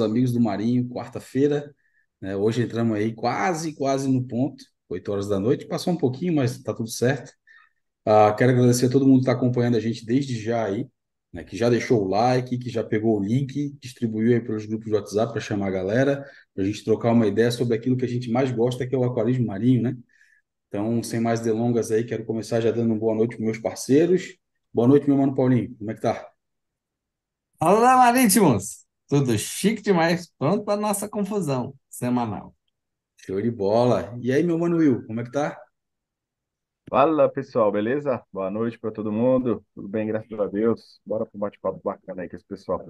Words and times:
amigos 0.00 0.32
do 0.32 0.40
Marinho, 0.40 0.88
quarta-feira, 0.88 1.74
né? 2.20 2.36
Hoje 2.36 2.62
entramos 2.62 2.96
aí 2.96 3.14
quase, 3.14 3.74
quase 3.74 4.08
no 4.08 4.26
ponto, 4.26 4.64
8 4.88 5.12
horas 5.12 5.28
da 5.28 5.38
noite, 5.40 5.66
passou 5.66 5.92
um 5.92 5.96
pouquinho, 5.96 6.34
mas 6.36 6.52
está 6.52 6.74
tudo 6.74 6.88
certo. 6.90 7.32
Ah, 8.04 8.34
quero 8.36 8.52
agradecer 8.52 8.86
a 8.86 8.90
todo 8.90 9.06
mundo 9.06 9.16
que 9.16 9.22
está 9.22 9.32
acompanhando 9.32 9.76
a 9.76 9.80
gente 9.80 10.04
desde 10.04 10.40
já 10.40 10.64
aí, 10.66 10.88
né? 11.32 11.44
Que 11.44 11.56
já 11.56 11.70
deixou 11.70 12.02
o 12.04 12.08
like, 12.08 12.58
que 12.58 12.70
já 12.70 12.82
pegou 12.84 13.18
o 13.18 13.22
link, 13.22 13.76
distribuiu 13.80 14.32
aí 14.34 14.40
pelos 14.40 14.66
grupos 14.66 14.86
de 14.86 14.94
WhatsApp 14.94 15.32
para 15.32 15.40
chamar 15.40 15.68
a 15.68 15.70
galera, 15.70 16.24
para 16.54 16.64
a 16.64 16.66
gente 16.66 16.84
trocar 16.84 17.12
uma 17.12 17.26
ideia 17.26 17.50
sobre 17.50 17.74
aquilo 17.76 17.96
que 17.96 18.04
a 18.04 18.08
gente 18.08 18.30
mais 18.30 18.50
gosta, 18.50 18.86
que 18.86 18.94
é 18.94 18.98
o 18.98 19.04
aquarismo 19.04 19.46
marinho, 19.46 19.82
né? 19.82 19.96
Então, 20.68 21.02
sem 21.02 21.20
mais 21.20 21.40
delongas 21.40 21.90
aí, 21.90 22.04
quero 22.04 22.24
começar 22.24 22.60
já 22.60 22.70
dando 22.70 22.86
uma 22.92 22.98
boa 22.98 23.14
noite 23.14 23.36
para 23.36 23.44
meus 23.44 23.58
parceiros. 23.58 24.36
Boa 24.72 24.88
noite, 24.88 25.06
meu 25.08 25.16
mano 25.16 25.34
Paulinho, 25.34 25.74
como 25.76 25.90
é 25.90 25.94
que 25.94 26.00
tá? 26.00 26.30
Olá, 27.60 27.96
Marítimos! 27.96 28.89
Tudo 29.10 29.36
chique 29.36 29.82
demais, 29.82 30.32
pronto 30.38 30.64
para 30.64 30.80
nossa 30.80 31.08
confusão 31.08 31.74
semanal. 31.88 32.54
Show 33.16 33.42
de 33.42 33.50
bola. 33.50 34.16
E 34.22 34.32
aí, 34.32 34.40
meu 34.44 34.56
mano 34.56 34.76
Will, 34.76 35.04
como 35.04 35.20
é 35.20 35.24
que 35.24 35.32
tá? 35.32 35.60
Fala 36.88 37.28
pessoal, 37.28 37.72
beleza? 37.72 38.22
Boa 38.32 38.52
noite 38.52 38.78
para 38.78 38.92
todo 38.92 39.10
mundo. 39.10 39.66
Tudo 39.74 39.88
bem, 39.88 40.06
graças 40.06 40.38
a 40.38 40.46
Deus. 40.46 41.00
Bora 41.04 41.26
para 41.26 41.36
um 41.36 41.40
bate-papo 41.40 41.80
bacana 41.82 42.22
aí 42.22 42.28
com 42.28 42.36
esse 42.36 42.44
pessoal. 42.46 42.88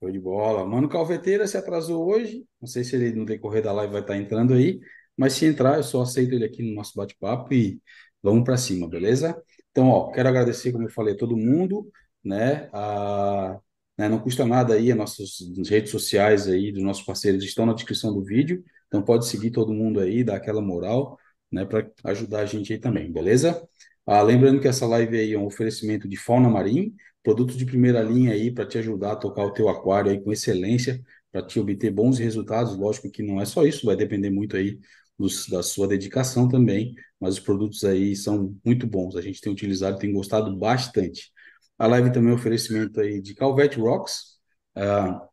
Show 0.00 0.10
de 0.10 0.18
bola. 0.18 0.66
Mano 0.66 0.88
Calveteira 0.88 1.46
se 1.46 1.56
atrasou 1.56 2.10
hoje. 2.10 2.44
Não 2.60 2.66
sei 2.66 2.82
se 2.82 2.96
ele 2.96 3.12
no 3.12 3.24
decorrer 3.24 3.62
da 3.62 3.70
live 3.70 3.92
vai 3.92 4.02
estar 4.02 4.16
entrando 4.16 4.52
aí, 4.52 4.80
mas 5.16 5.34
se 5.34 5.46
entrar, 5.46 5.76
eu 5.76 5.84
só 5.84 6.02
aceito 6.02 6.34
ele 6.34 6.44
aqui 6.44 6.60
no 6.60 6.74
nosso 6.74 6.92
bate-papo 6.96 7.54
e 7.54 7.80
vamos 8.20 8.42
para 8.42 8.56
cima, 8.56 8.88
beleza? 8.88 9.40
Então, 9.70 9.88
ó, 9.90 10.10
quero 10.10 10.28
agradecer, 10.28 10.72
como 10.72 10.86
eu 10.86 10.90
falei, 10.90 11.14
a 11.14 11.16
todo 11.16 11.36
mundo, 11.36 11.88
né? 12.24 12.68
A, 12.72 13.60
né, 13.98 14.08
não 14.08 14.18
custa 14.18 14.44
nada 14.44 14.74
aí, 14.74 14.90
as 14.90 14.96
nossas 14.98 15.38
redes 15.68 15.90
sociais 15.90 16.48
aí 16.48 16.72
dos 16.72 16.82
nossos 16.82 17.04
parceiros 17.04 17.44
estão 17.44 17.66
na 17.66 17.72
descrição 17.74 18.12
do 18.12 18.22
vídeo, 18.24 18.64
então 18.88 19.02
pode 19.02 19.26
seguir 19.26 19.50
todo 19.50 19.72
mundo 19.72 20.00
aí, 20.00 20.24
dar 20.24 20.36
aquela 20.36 20.60
moral 20.60 21.18
né, 21.50 21.64
para 21.64 21.88
ajudar 22.04 22.40
a 22.40 22.46
gente 22.46 22.72
aí 22.72 22.78
também, 22.78 23.10
beleza? 23.12 23.66
Ah, 24.06 24.22
lembrando 24.22 24.60
que 24.60 24.68
essa 24.68 24.86
live 24.86 25.16
aí 25.18 25.32
é 25.32 25.38
um 25.38 25.46
oferecimento 25.46 26.08
de 26.08 26.16
fauna 26.16 26.48
marinha, 26.48 26.90
produtos 27.22 27.56
de 27.56 27.64
primeira 27.64 28.02
linha 28.02 28.32
aí 28.32 28.50
para 28.52 28.66
te 28.66 28.76
ajudar 28.78 29.12
a 29.12 29.16
tocar 29.16 29.44
o 29.44 29.52
teu 29.52 29.68
aquário 29.68 30.10
aí 30.10 30.20
com 30.22 30.32
excelência, 30.32 31.00
para 31.32 31.44
te 31.44 31.58
obter 31.58 31.90
bons 31.90 32.18
resultados. 32.18 32.76
Lógico 32.76 33.10
que 33.10 33.22
não 33.22 33.40
é 33.40 33.44
só 33.44 33.64
isso, 33.64 33.86
vai 33.86 33.96
depender 33.96 34.30
muito 34.30 34.56
aí 34.56 34.78
dos, 35.18 35.48
da 35.48 35.62
sua 35.62 35.88
dedicação 35.88 36.48
também, 36.48 36.94
mas 37.18 37.34
os 37.34 37.40
produtos 37.40 37.84
aí 37.84 38.14
são 38.14 38.56
muito 38.64 38.86
bons. 38.86 39.16
A 39.16 39.20
gente 39.22 39.40
tem 39.40 39.52
utilizado, 39.52 39.98
tem 39.98 40.12
gostado 40.12 40.54
bastante. 40.56 41.32
A 41.78 41.86
live 41.86 42.12
também 42.12 42.30
é 42.30 42.32
um 42.32 42.36
oferecimento 42.36 43.00
aí 43.00 43.20
de 43.20 43.34
Calvete 43.34 43.78
Rocks, 43.78 44.34
ah, 44.76 45.28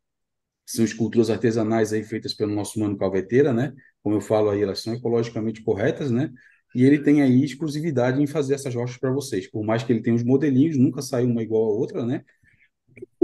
são 0.66 0.86
esculturas 0.86 1.30
artesanais 1.30 1.94
aí 1.94 2.04
feitas 2.04 2.34
pelo 2.34 2.54
nosso 2.54 2.80
mano 2.80 2.98
Calveteira, 2.98 3.54
né? 3.54 3.74
Como 4.02 4.16
eu 4.16 4.22
falo 4.22 4.50
aí, 4.50 4.62
elas 4.62 4.82
são 4.82 4.94
ecologicamente 4.94 5.62
corretas, 5.64 6.12
né? 6.12 6.32
E 6.74 6.84
ele 6.86 7.00
tem 7.04 7.22
aí 7.22 7.44
exclusividade 7.44 8.22
em 8.22 8.28
fazer 8.28 8.54
essas 8.56 8.74
rochas 8.74 8.98
para 8.98 9.12
vocês. 9.12 9.50
Por 9.50 9.64
mais 9.66 9.84
que 9.84 9.92
ele 9.92 10.02
tenha 10.02 10.16
os 10.16 10.24
modelinhos, 10.24 10.78
nunca 10.78 11.02
sai 11.02 11.26
uma 11.26 11.44
igual 11.44 11.64
a 11.66 11.76
outra, 11.76 12.06
né? 12.06 12.24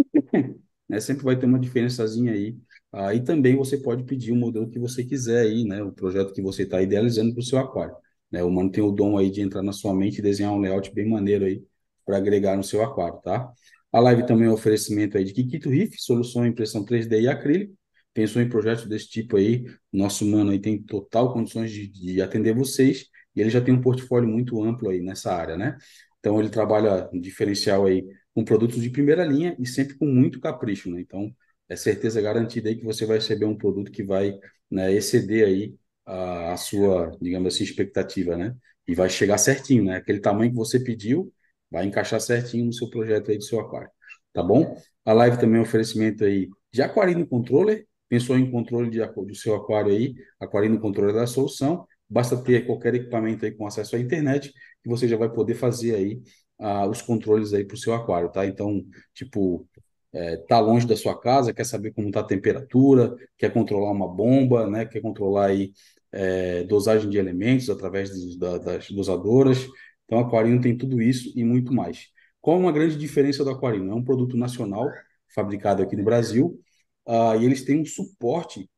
né? 0.90 1.00
Sempre 1.00 1.24
vai 1.24 1.38
ter 1.38 1.46
uma 1.46 1.60
diferençazinha 1.60 2.34
aí. 2.34 2.58
Aí 2.92 3.24
também 3.24 3.56
você 3.56 3.78
pode 3.78 4.04
pedir 4.04 4.32
o 4.32 4.36
modelo 4.36 4.70
que 4.70 4.80
você 4.80 5.04
quiser 5.04 5.42
aí, 5.42 5.64
né? 5.66 5.84
O 5.84 5.92
projeto 5.92 6.34
que 6.34 6.42
você 6.42 6.64
está 6.64 6.82
idealizando 6.82 7.34
para 7.34 7.42
o 7.42 7.44
seu 7.44 7.58
aquário. 7.60 7.96
Né? 8.32 8.44
O 8.44 8.52
mano 8.52 8.72
tem 8.72 8.84
o 8.84 8.92
dom 8.92 9.18
aí 9.18 9.30
de 9.32 9.42
entrar 9.42 9.64
na 9.64 9.72
sua 9.72 9.94
mente 9.94 10.20
e 10.20 10.22
desenhar 10.22 10.54
um 10.54 10.60
layout 10.60 10.94
bem 10.94 11.10
maneiro 11.10 11.46
aí 11.46 11.64
para 12.08 12.18
agregar 12.18 12.58
no 12.58 12.64
seu 12.64 12.84
aquário, 12.84 13.20
tá? 13.22 13.52
A 13.94 14.00
live 14.00 14.26
também 14.26 14.48
é 14.48 14.52
um 14.52 14.54
oferecimento 14.54 15.18
aí 15.18 15.26
de 15.26 15.34
Kikito 15.34 15.70
Riff, 15.70 15.98
solução 16.02 16.46
em 16.46 16.52
impressão 16.52 16.86
3D 16.86 17.22
e 17.22 17.28
acrílico. 17.28 17.76
Pensou 18.14 18.42
em 18.42 18.50
projetos 18.50 18.88
desse 18.88 19.10
tipo 19.10 19.38
aí, 19.38 19.66
nosso 19.94 20.26
mano 20.26 20.52
aí 20.52 20.60
tem 20.60 20.82
total 20.82 21.34
condições 21.34 21.72
de, 21.72 21.88
de 21.88 22.22
atender 22.22 22.56
vocês 22.56 23.08
e 23.36 23.42
ele 23.42 23.50
já 23.50 23.62
tem 23.62 23.74
um 23.74 23.82
portfólio 23.82 24.28
muito 24.30 24.64
amplo 24.64 24.90
aí 24.90 25.02
nessa 25.02 25.34
área, 25.36 25.58
né? 25.58 25.78
Então 26.20 26.40
ele 26.40 26.50
trabalha 26.50 27.10
diferencial 27.14 27.86
aí 27.86 28.06
com 28.34 28.44
produtos 28.44 28.82
de 28.82 28.90
primeira 28.90 29.24
linha 29.26 29.56
e 29.60 29.66
sempre 29.68 29.96
com 29.98 30.06
muito 30.06 30.40
capricho, 30.40 30.90
né? 30.90 31.02
Então 31.02 31.34
é 31.70 31.76
certeza 31.76 32.22
garantida 32.22 32.70
aí 32.70 32.76
que 32.76 32.86
você 32.86 33.06
vai 33.06 33.18
receber 33.18 33.46
um 33.46 33.58
produto 33.58 33.92
que 33.92 34.04
vai 34.04 34.38
né, 34.70 34.92
exceder 34.94 35.46
aí 35.48 35.76
a, 36.06 36.54
a 36.54 36.58
sua, 36.58 37.16
digamos 37.22 37.54
assim, 37.54 37.64
expectativa, 37.64 38.38
né? 38.38 38.56
E 38.88 38.96
vai 38.96 39.10
chegar 39.10 39.38
certinho, 39.38 39.84
né? 39.86 39.98
Aquele 39.98 40.20
tamanho 40.20 40.52
que 40.52 40.58
você 40.58 40.80
pediu, 40.80 41.32
vai 41.72 41.86
encaixar 41.86 42.20
certinho 42.22 42.66
no 42.66 42.74
seu 42.74 42.90
projeto 42.90 43.32
aí 43.32 43.38
do 43.38 43.44
seu 43.44 43.60
aquário, 43.60 43.90
tá 44.34 44.44
bom? 44.44 44.76
A 45.06 45.14
live 45.14 45.38
também 45.40 45.58
é 45.58 45.60
um 45.60 45.64
oferecimento 45.64 46.24
aí 46.24 46.50
de 46.72 46.82
Aquarino 46.82 47.26
Controller, 47.28 47.86
pensou 48.10 48.38
em 48.38 48.50
controle 48.50 48.90
de, 48.90 49.00
do 49.00 49.36
seu 49.36 49.56
aquário 49.56 49.92
aí, 49.92 50.16
Aquarino 50.40 50.80
Controller 50.80 51.14
da 51.14 51.28
solução, 51.28 51.86
basta 52.10 52.38
ter 52.38 52.66
qualquer 52.66 52.96
equipamento 52.96 53.46
aí 53.46 53.52
com 53.52 53.68
acesso 53.68 53.96
à 53.96 54.00
internet 54.00 54.52
que 54.84 54.90
você 54.90 55.08
já 55.08 55.18
vai 55.18 55.30
poder 55.30 55.56
fazer 55.56 55.96
aí 55.96 56.22
uh, 56.60 56.90
os 56.90 57.02
controles 57.02 57.54
aí 57.54 57.66
para 57.66 57.76
o 57.76 57.78
seu 57.78 57.94
aquário, 57.94 58.30
tá? 58.30 58.46
Então, 58.46 58.84
tipo, 59.14 59.68
é, 60.14 60.38
tá 60.38 60.60
longe 60.60 60.88
da 60.88 60.96
sua 60.96 61.20
casa, 61.20 61.54
quer 61.54 61.66
saber 61.66 61.92
como 61.92 62.08
está 62.08 62.22
a 62.22 62.24
temperatura, 62.24 63.16
quer 63.38 63.52
controlar 63.52 63.92
uma 63.92 64.08
bomba, 64.08 64.70
né? 64.70 64.86
Quer 64.86 65.02
controlar 65.02 65.48
aí 65.48 65.72
é, 66.12 66.64
dosagem 66.64 67.10
de 67.10 67.18
elementos 67.18 67.70
através 67.70 68.10
dos, 68.10 68.38
da, 68.38 68.58
das 68.58 68.90
dosadoras, 68.90 69.68
então, 70.08 70.20
Aquarino 70.20 70.62
tem 70.62 70.76
tudo 70.78 71.02
isso 71.02 71.32
e 71.36 71.44
muito 71.44 71.74
mais. 71.74 72.08
Qual 72.42 72.58
uma 72.58 72.72
grande 72.72 72.98
diferença 72.98 73.44
do 73.44 73.50
Aquarino? 73.50 73.92
É 73.92 73.96
um 73.96 74.04
produto 74.04 74.38
nacional, 74.38 74.90
fabricado 75.36 75.84
aqui 75.84 75.98
no 75.98 76.04
Brasil, 76.04 76.58
uh, 77.06 77.36
e 77.40 77.46
eles 77.46 77.64
têm 77.64 77.82
um 77.82 77.86
suporte 77.86 78.70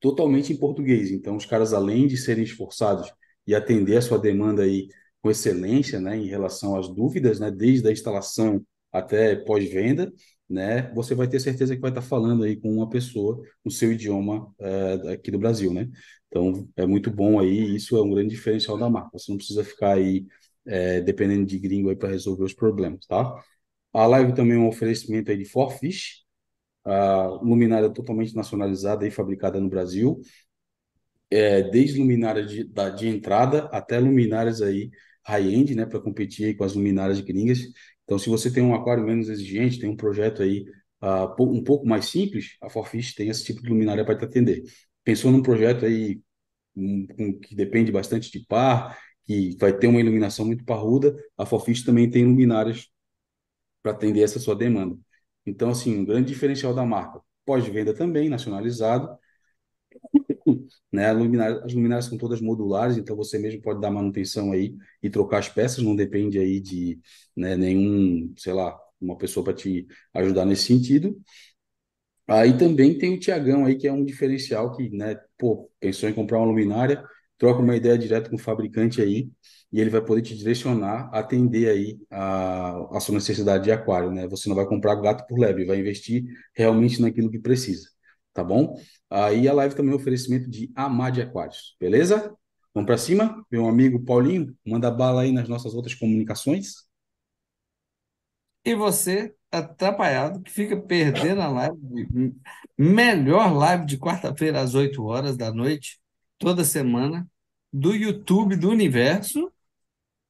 totalmente 0.00 0.52
em 0.52 0.56
português. 0.56 1.10
Então, 1.10 1.36
os 1.36 1.44
caras, 1.44 1.72
além 1.72 2.06
de 2.06 2.16
serem 2.16 2.44
esforçados 2.44 3.12
e 3.46 3.54
atender 3.54 3.96
a 3.96 4.02
sua 4.02 4.18
demanda 4.18 4.62
aí 4.62 4.88
com 5.20 5.30
excelência, 5.30 5.98
né, 6.00 6.16
em 6.16 6.28
relação 6.28 6.76
às 6.76 6.88
dúvidas, 6.88 7.40
né, 7.40 7.50
desde 7.50 7.88
a 7.88 7.92
instalação 7.92 8.64
até 8.92 9.34
pós-venda, 9.34 10.12
né, 10.48 10.92
você 10.94 11.14
vai 11.14 11.28
ter 11.28 11.40
certeza 11.40 11.74
que 11.74 11.80
vai 11.82 11.90
estar 11.90 12.02
falando 12.02 12.44
aí 12.44 12.56
com 12.56 12.72
uma 12.72 12.88
pessoa 12.88 13.42
no 13.64 13.70
seu 13.70 13.92
idioma 13.92 14.52
é, 14.58 15.12
aqui 15.14 15.30
do 15.30 15.38
Brasil, 15.38 15.72
né? 15.72 15.88
Então, 16.28 16.68
é 16.76 16.86
muito 16.86 17.10
bom 17.10 17.38
aí, 17.40 17.74
isso 17.76 17.96
é 17.96 18.02
um 18.02 18.10
grande 18.10 18.30
diferencial 18.30 18.78
da 18.78 18.88
marca. 18.90 19.10
Você 19.18 19.30
não 19.30 19.38
precisa 19.38 19.64
ficar 19.64 19.94
aí 19.96 20.26
é, 20.66 21.00
dependendo 21.00 21.46
de 21.46 21.58
gringo 21.58 21.90
aí 21.90 21.96
para 21.96 22.08
resolver 22.10 22.44
os 22.44 22.54
problemas, 22.54 23.06
tá? 23.06 23.42
A 23.92 24.06
live 24.06 24.34
também 24.34 24.56
é 24.56 24.60
um 24.60 24.68
oferecimento 24.68 25.30
aí 25.30 25.38
de 25.38 25.44
Forfish, 25.46 26.24
a 26.84 27.26
luminária 27.42 27.90
totalmente 27.90 28.34
nacionalizada 28.34 29.06
e 29.06 29.10
fabricada 29.10 29.60
no 29.60 29.68
Brasil, 29.68 30.20
é, 31.30 31.62
desde 31.62 31.98
luminária 31.98 32.44
de, 32.44 32.64
da, 32.64 32.88
de 32.90 33.08
entrada 33.08 33.68
até 33.72 33.98
luminárias 33.98 34.62
aí 34.62 34.90
high-end, 35.24 35.74
né, 35.74 35.84
para 35.86 36.00
competir 36.00 36.56
com 36.56 36.64
as 36.64 36.74
luminárias 36.74 37.20
gringas. 37.20 37.58
Então, 38.06 38.18
se 38.18 38.30
você 38.30 38.52
tem 38.52 38.64
um 38.64 38.74
aquário 38.74 39.04
menos 39.04 39.28
exigente, 39.30 39.80
tem 39.80 39.90
um 39.90 39.96
projeto 39.96 40.42
aí 40.42 40.66
uh, 41.02 41.42
um 41.44 41.62
pouco 41.64 41.86
mais 41.86 42.06
simples, 42.06 42.56
a 42.62 42.70
Forfish 42.70 43.14
tem 43.14 43.28
esse 43.30 43.44
tipo 43.44 43.62
de 43.62 43.68
luminária 43.68 44.04
para 44.04 44.16
te 44.18 44.24
atender. 44.26 44.64
Pensou 45.04 45.32
num 45.32 45.42
projeto 45.42 45.86
aí 45.86 46.20
um, 46.76 47.06
um, 47.18 47.40
que 47.40 47.54
depende 47.54 47.92
bastante 47.92 48.30
de 48.30 48.46
par, 48.46 48.98
que 49.24 49.56
vai 49.58 49.76
ter 49.76 49.88
uma 49.88 50.00
iluminação 50.00 50.46
muito 50.46 50.64
parruda, 50.64 51.16
a 51.36 51.46
Forfish 51.46 51.84
também 51.84 52.10
tem 52.10 52.24
luminárias 52.24 52.88
para 53.82 53.92
atender 53.92 54.22
essa 54.22 54.38
sua 54.38 54.56
demanda. 54.56 54.98
Então, 55.46 55.70
assim, 55.70 55.98
um 55.98 56.04
grande 56.04 56.28
diferencial 56.28 56.74
da 56.74 56.84
marca. 56.84 57.20
Pós-venda 57.44 57.94
também, 57.94 58.28
nacionalizado, 58.28 59.16
né? 60.92 61.10
As 61.10 61.72
luminárias 61.74 62.06
são 62.06 62.18
todas 62.18 62.40
modulares, 62.40 62.96
então 62.96 63.16
você 63.16 63.38
mesmo 63.38 63.62
pode 63.62 63.80
dar 63.80 63.90
manutenção 63.90 64.52
aí 64.52 64.76
e 65.02 65.10
trocar 65.10 65.38
as 65.38 65.48
peças, 65.48 65.82
não 65.84 65.96
depende 65.96 66.38
aí 66.38 66.60
de 66.60 67.00
né, 67.36 67.56
nenhum, 67.56 68.32
sei 68.36 68.52
lá, 68.52 68.78
uma 69.00 69.16
pessoa 69.16 69.44
para 69.44 69.54
te 69.54 69.86
ajudar 70.14 70.44
nesse 70.44 70.64
sentido. 70.64 71.16
Aí 72.28 72.56
também 72.58 72.98
tem 72.98 73.14
o 73.14 73.20
Tiagão 73.20 73.64
aí, 73.64 73.76
que 73.76 73.86
é 73.86 73.92
um 73.92 74.04
diferencial 74.04 74.72
que, 74.76 74.90
né, 74.90 75.16
pô, 75.38 75.70
pensou 75.78 76.08
em 76.08 76.12
comprar 76.14 76.38
uma 76.38 76.46
luminária, 76.46 77.04
troca 77.38 77.60
uma 77.60 77.76
ideia 77.76 77.96
direto 77.96 78.30
com 78.30 78.36
o 78.36 78.38
fabricante 78.38 79.00
aí, 79.00 79.30
e 79.72 79.80
ele 79.80 79.90
vai 79.90 80.00
poder 80.04 80.22
te 80.22 80.36
direcionar, 80.36 81.08
atender 81.12 81.68
aí 81.68 81.98
a, 82.10 82.96
a 82.96 83.00
sua 83.00 83.14
necessidade 83.14 83.64
de 83.64 83.72
aquário, 83.72 84.10
né? 84.10 84.26
Você 84.28 84.48
não 84.48 84.56
vai 84.56 84.66
comprar 84.66 84.94
gato 84.96 85.26
por 85.26 85.38
lebre, 85.38 85.64
vai 85.66 85.78
investir 85.78 86.24
realmente 86.54 87.00
naquilo 87.00 87.30
que 87.30 87.38
precisa 87.38 87.95
tá 88.36 88.44
bom? 88.44 88.78
Aí 89.10 89.48
a 89.48 89.52
live 89.54 89.74
também 89.74 89.92
é 89.92 89.94
um 89.94 89.98
oferecimento 89.98 90.48
de 90.48 90.70
Amade 90.76 91.22
Aquários, 91.22 91.74
beleza? 91.80 92.36
Vamos 92.74 92.86
para 92.86 92.98
cima? 92.98 93.44
Meu 93.50 93.66
amigo 93.66 94.04
Paulinho, 94.04 94.54
manda 94.64 94.90
bala 94.90 95.22
aí 95.22 95.32
nas 95.32 95.48
nossas 95.48 95.74
outras 95.74 95.94
comunicações. 95.94 96.86
E 98.62 98.74
você, 98.74 99.34
atrapalhado, 99.50 100.42
que 100.42 100.50
fica 100.50 100.78
perdendo 100.78 101.40
a 101.40 101.48
live, 101.48 102.34
melhor 102.76 103.54
live 103.54 103.86
de 103.86 103.96
quarta-feira 103.96 104.60
às 104.60 104.74
8 104.74 105.02
horas 105.04 105.36
da 105.36 105.50
noite, 105.50 105.98
toda 106.36 106.64
semana, 106.64 107.26
do 107.72 107.94
YouTube 107.94 108.56
do 108.56 108.68
Universo. 108.68 109.50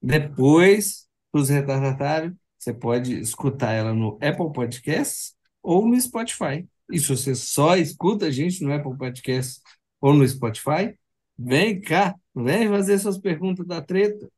Depois, 0.00 1.08
os 1.32 1.49
retardatários, 1.49 2.35
você 2.56 2.73
pode 2.73 3.19
escutar 3.19 3.73
ela 3.73 3.93
no 3.93 4.19
Apple 4.23 4.53
Podcasts 4.53 5.35
ou 5.61 5.88
no 5.88 6.00
Spotify. 6.00 6.69
E 6.91 6.99
se 6.99 7.09
você 7.09 7.35
só 7.35 7.77
escuta 7.77 8.27
a 8.27 8.31
gente 8.31 8.62
no 8.62 8.73
Apple 8.73 8.97
Podcast 8.97 9.61
ou 10.00 10.15
no 10.15 10.27
Spotify, 10.27 10.97
vem 11.37 11.81
cá, 11.81 12.15
vem 12.35 12.69
fazer 12.69 12.99
suas 12.99 13.19
perguntas 13.19 13.67
da 13.67 13.83
treta. 13.83 14.31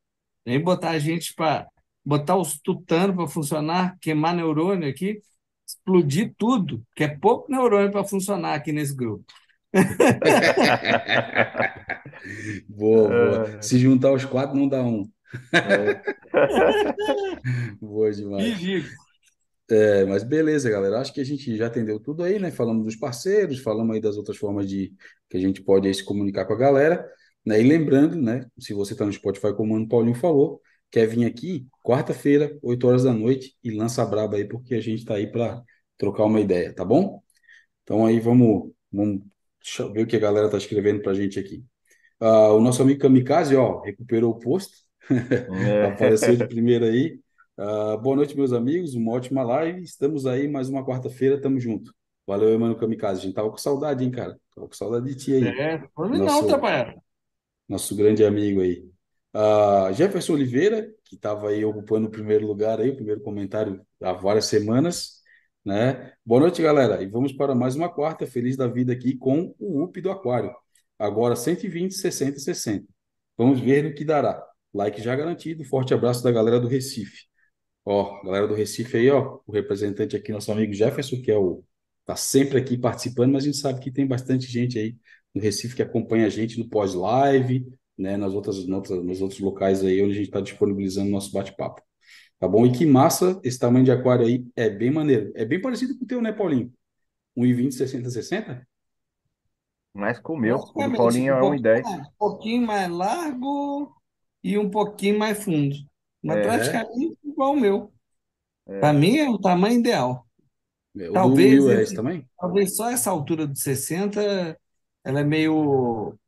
Vem 0.47 0.61
botar 0.61 0.91
a 0.91 0.99
gente 0.99 1.35
para 1.35 1.69
botar 2.05 2.37
os 2.37 2.59
tutanos 2.59 3.15
para 3.15 3.27
funcionar, 3.27 3.99
queimar 4.00 4.35
neurônio 4.35 4.89
aqui, 4.89 5.21
explodir 5.67 6.35
tudo, 6.39 6.83
que 6.97 7.05
é 7.05 7.09
pouco 7.09 7.53
neurônio 7.53 7.93
para 7.93 8.05
funcionar 8.05 8.55
aqui 8.55 8.73
nesse 8.73 8.97
grupo. 8.97 9.25
boa, 12.67 13.09
boa. 13.09 13.62
Se 13.62 13.79
juntar 13.79 14.12
os 14.12 14.25
quatro, 14.25 14.56
não 14.56 14.67
dá 14.67 14.83
um. 14.83 15.06
É. 15.53 16.01
boa 17.79 18.11
demais. 18.11 18.59
É, 19.70 20.05
mas 20.06 20.23
beleza, 20.23 20.70
galera. 20.70 21.00
Acho 21.00 21.12
que 21.12 21.20
a 21.20 21.25
gente 21.25 21.56
já 21.56 21.67
atendeu 21.67 22.00
tudo 22.00 22.23
aí, 22.23 22.38
né? 22.38 22.50
Falamos 22.50 22.85
dos 22.85 22.97
parceiros, 22.97 23.59
falamos 23.61 23.94
aí 23.94 24.00
das 24.00 24.17
outras 24.17 24.37
formas 24.37 24.69
de 24.69 24.94
que 25.29 25.37
a 25.37 25.41
gente 25.41 25.62
pode 25.62 25.87
aí, 25.87 25.94
se 25.94 26.05
comunicar 26.05 26.47
com 26.47 26.55
a 26.55 26.56
galera. 26.56 27.06
Né? 27.44 27.61
E 27.61 27.62
lembrando, 27.62 28.17
né? 28.17 28.47
Se 28.59 28.73
você 28.73 28.94
está 28.94 29.05
no 29.05 29.12
Spotify, 29.12 29.55
como 29.55 29.73
o 29.73 29.76
Mano 29.76 29.88
Paulinho 29.88 30.17
falou, 30.17 30.61
quer 30.91 31.06
vir 31.06 31.26
aqui 31.26 31.67
quarta-feira, 31.82 32.56
8 32.62 32.87
horas 32.87 33.05
da 33.05 33.12
noite, 33.12 33.56
e 33.62 33.70
lança 33.70 34.03
a 34.03 34.06
braba 34.06 34.37
aí, 34.37 34.44
porque 34.47 34.75
a 34.75 34.81
gente 34.81 35.00
está 35.00 35.15
aí 35.15 35.31
para 35.31 35.62
trocar 35.99 36.25
uma 36.25 36.41
ideia, 36.41 36.75
tá 36.75 36.85
bom? 36.85 37.23
Então 37.82 38.06
aí 38.06 38.20
vamos, 38.20 38.73
vamos 38.93 39.23
ver 39.93 40.03
o 40.03 40.06
que 40.06 40.17
a 40.17 40.20
galera 40.20 40.47
está 40.47 40.59
escrevendo 40.59 41.03
para 41.03 41.12
a 41.12 41.15
gente 41.15 41.38
aqui. 41.38 41.65
Uh, 42.20 42.55
o 42.56 42.61
nosso 42.61 42.82
amigo 42.82 43.00
Kamikaze, 43.00 43.55
ó, 43.56 43.81
recuperou 43.81 44.32
o 44.32 44.38
posto, 44.38 44.75
é. 45.11 45.87
apareceu 45.87 46.37
de 46.37 46.47
primeira 46.47 46.87
aí. 46.87 47.19
Uh, 47.58 47.99
boa 47.99 48.14
noite, 48.14 48.37
meus 48.37 48.52
amigos, 48.52 48.94
uma 48.94 49.10
ótima 49.10 49.43
live. 49.43 49.82
Estamos 49.82 50.26
aí, 50.26 50.46
mais 50.46 50.69
uma 50.69 50.87
quarta-feira, 50.87 51.40
tamo 51.40 51.58
junto. 51.58 51.93
Valeu, 52.25 52.56
mano 52.56 52.76
Kamikaze. 52.76 53.19
A 53.19 53.25
gente 53.25 53.34
tava 53.34 53.50
com 53.50 53.56
saudade, 53.56 54.05
hein, 54.05 54.12
cara? 54.12 54.38
Tava 54.55 54.69
com 54.69 54.75
saudade 54.75 55.06
de 55.06 55.16
ti 55.16 55.34
aí. 55.34 55.44
É, 55.44 55.82
nosso, 55.96 56.43
não, 56.43 56.46
trabalhando. 56.46 57.02
Nosso 57.69 57.96
grande 57.96 58.25
amigo 58.25 58.60
aí. 58.60 58.88
Uh, 59.34 59.93
Jefferson 59.93 60.34
Oliveira, 60.34 60.88
que 61.05 61.16
estava 61.16 61.49
aí 61.49 61.64
ocupando 61.64 62.06
o 62.06 62.10
primeiro 62.10 62.46
lugar 62.46 62.78
aí, 62.78 62.90
o 62.90 62.94
primeiro 62.94 63.20
comentário 63.22 63.84
há 64.00 64.12
várias 64.12 64.44
semanas, 64.44 65.14
né? 65.64 66.12
Boa 66.25 66.43
noite, 66.43 66.62
galera. 66.62 67.02
E 67.02 67.08
vamos 67.08 67.32
para 67.32 67.56
mais 67.56 67.75
uma 67.75 67.88
quarta 67.93 68.25
feliz 68.25 68.56
da 68.56 68.69
vida 68.69 68.93
aqui 68.93 69.16
com 69.16 69.52
o 69.58 69.82
UP 69.82 70.00
do 70.00 70.12
Aquário. 70.12 70.55
Agora 70.96 71.34
120, 71.34 71.93
60, 71.93 72.38
60. 72.38 72.87
Vamos 73.37 73.58
ver 73.58 73.82
no 73.82 73.93
que 73.93 74.05
dará. 74.05 74.46
Like 74.72 75.02
já 75.02 75.16
garantido. 75.16 75.64
Forte 75.64 75.93
abraço 75.93 76.22
da 76.22 76.31
galera 76.31 76.60
do 76.60 76.69
Recife. 76.69 77.26
Ó, 77.90 78.23
galera 78.23 78.46
do 78.46 78.52
Recife 78.52 78.99
aí, 78.99 79.08
ó, 79.08 79.40
o 79.46 79.50
representante 79.50 80.14
aqui, 80.14 80.31
nosso 80.31 80.52
amigo 80.52 80.75
Jefferson, 80.75 81.23
que 81.23 81.31
é 81.31 81.38
o 81.38 81.64
tá 82.05 82.14
sempre 82.14 82.58
aqui 82.58 82.76
participando, 82.76 83.32
mas 83.32 83.44
a 83.44 83.46
gente 83.46 83.56
sabe 83.56 83.81
que 83.81 83.90
tem 83.90 84.06
bastante 84.06 84.46
gente 84.46 84.79
aí 84.79 84.94
no 85.35 85.40
Recife 85.40 85.75
que 85.75 85.81
acompanha 85.81 86.26
a 86.26 86.29
gente 86.29 86.58
no 86.58 86.69
pós-live, 86.69 87.67
né, 87.96 88.19
nas 88.19 88.35
outras, 88.35 88.67
nas 88.67 88.90
nos 88.90 89.23
outros 89.23 89.40
locais 89.40 89.82
aí 89.82 90.02
onde 90.02 90.12
a 90.12 90.17
gente 90.17 90.26
está 90.26 90.38
disponibilizando 90.38 91.08
nosso 91.08 91.32
bate-papo. 91.32 91.81
Tá 92.38 92.46
bom? 92.46 92.67
E 92.67 92.73
que 92.73 92.85
massa, 92.85 93.40
esse 93.43 93.58
tamanho 93.58 93.87
de 93.87 93.91
aquário 93.91 94.26
aí 94.26 94.44
é 94.55 94.69
bem 94.69 94.91
maneiro. 94.91 95.32
É 95.34 95.46
bem 95.46 95.58
parecido 95.58 95.96
com 95.96 96.05
o 96.05 96.06
teu, 96.06 96.20
né, 96.20 96.31
Paulinho? 96.31 96.70
1,20, 97.38 97.73
60, 97.73 98.11
60? 98.11 98.69
Mais 99.94 100.19
com 100.19 100.34
o 100.34 100.38
meu. 100.38 100.56
O 100.56 100.88
do 100.88 100.93
Paulinho 100.94 101.32
é 101.32 101.41
1,10. 101.41 101.87
Um 101.87 102.02
pouquinho 102.19 102.67
mais 102.67 102.91
largo 102.91 103.96
e 104.44 104.58
um 104.58 104.69
pouquinho 104.69 105.19
mais 105.19 105.43
fundo. 105.43 105.75
Mas 106.23 106.38
é. 106.38 106.43
praticamente 106.43 107.18
igual 107.38 107.52
o 107.52 107.61
meu. 107.61 107.93
É. 108.67 108.81
Para 108.81 108.93
mim 108.93 109.17
é 109.17 109.31
o 109.31 109.38
tamanho 109.38 109.79
ideal. 109.79 110.26
O 110.94 111.12
talvez, 111.12 111.56
do 111.56 111.67
Will 111.67 111.79
é 111.79 111.82
esse 111.82 111.94
também? 111.94 112.29
Talvez 112.37 112.75
só 112.75 112.90
essa 112.90 113.11
altura 113.11 113.46
de 113.46 113.58
60 113.61 114.58
ela 115.05 115.20
é 115.20 115.25
meio 115.25 116.19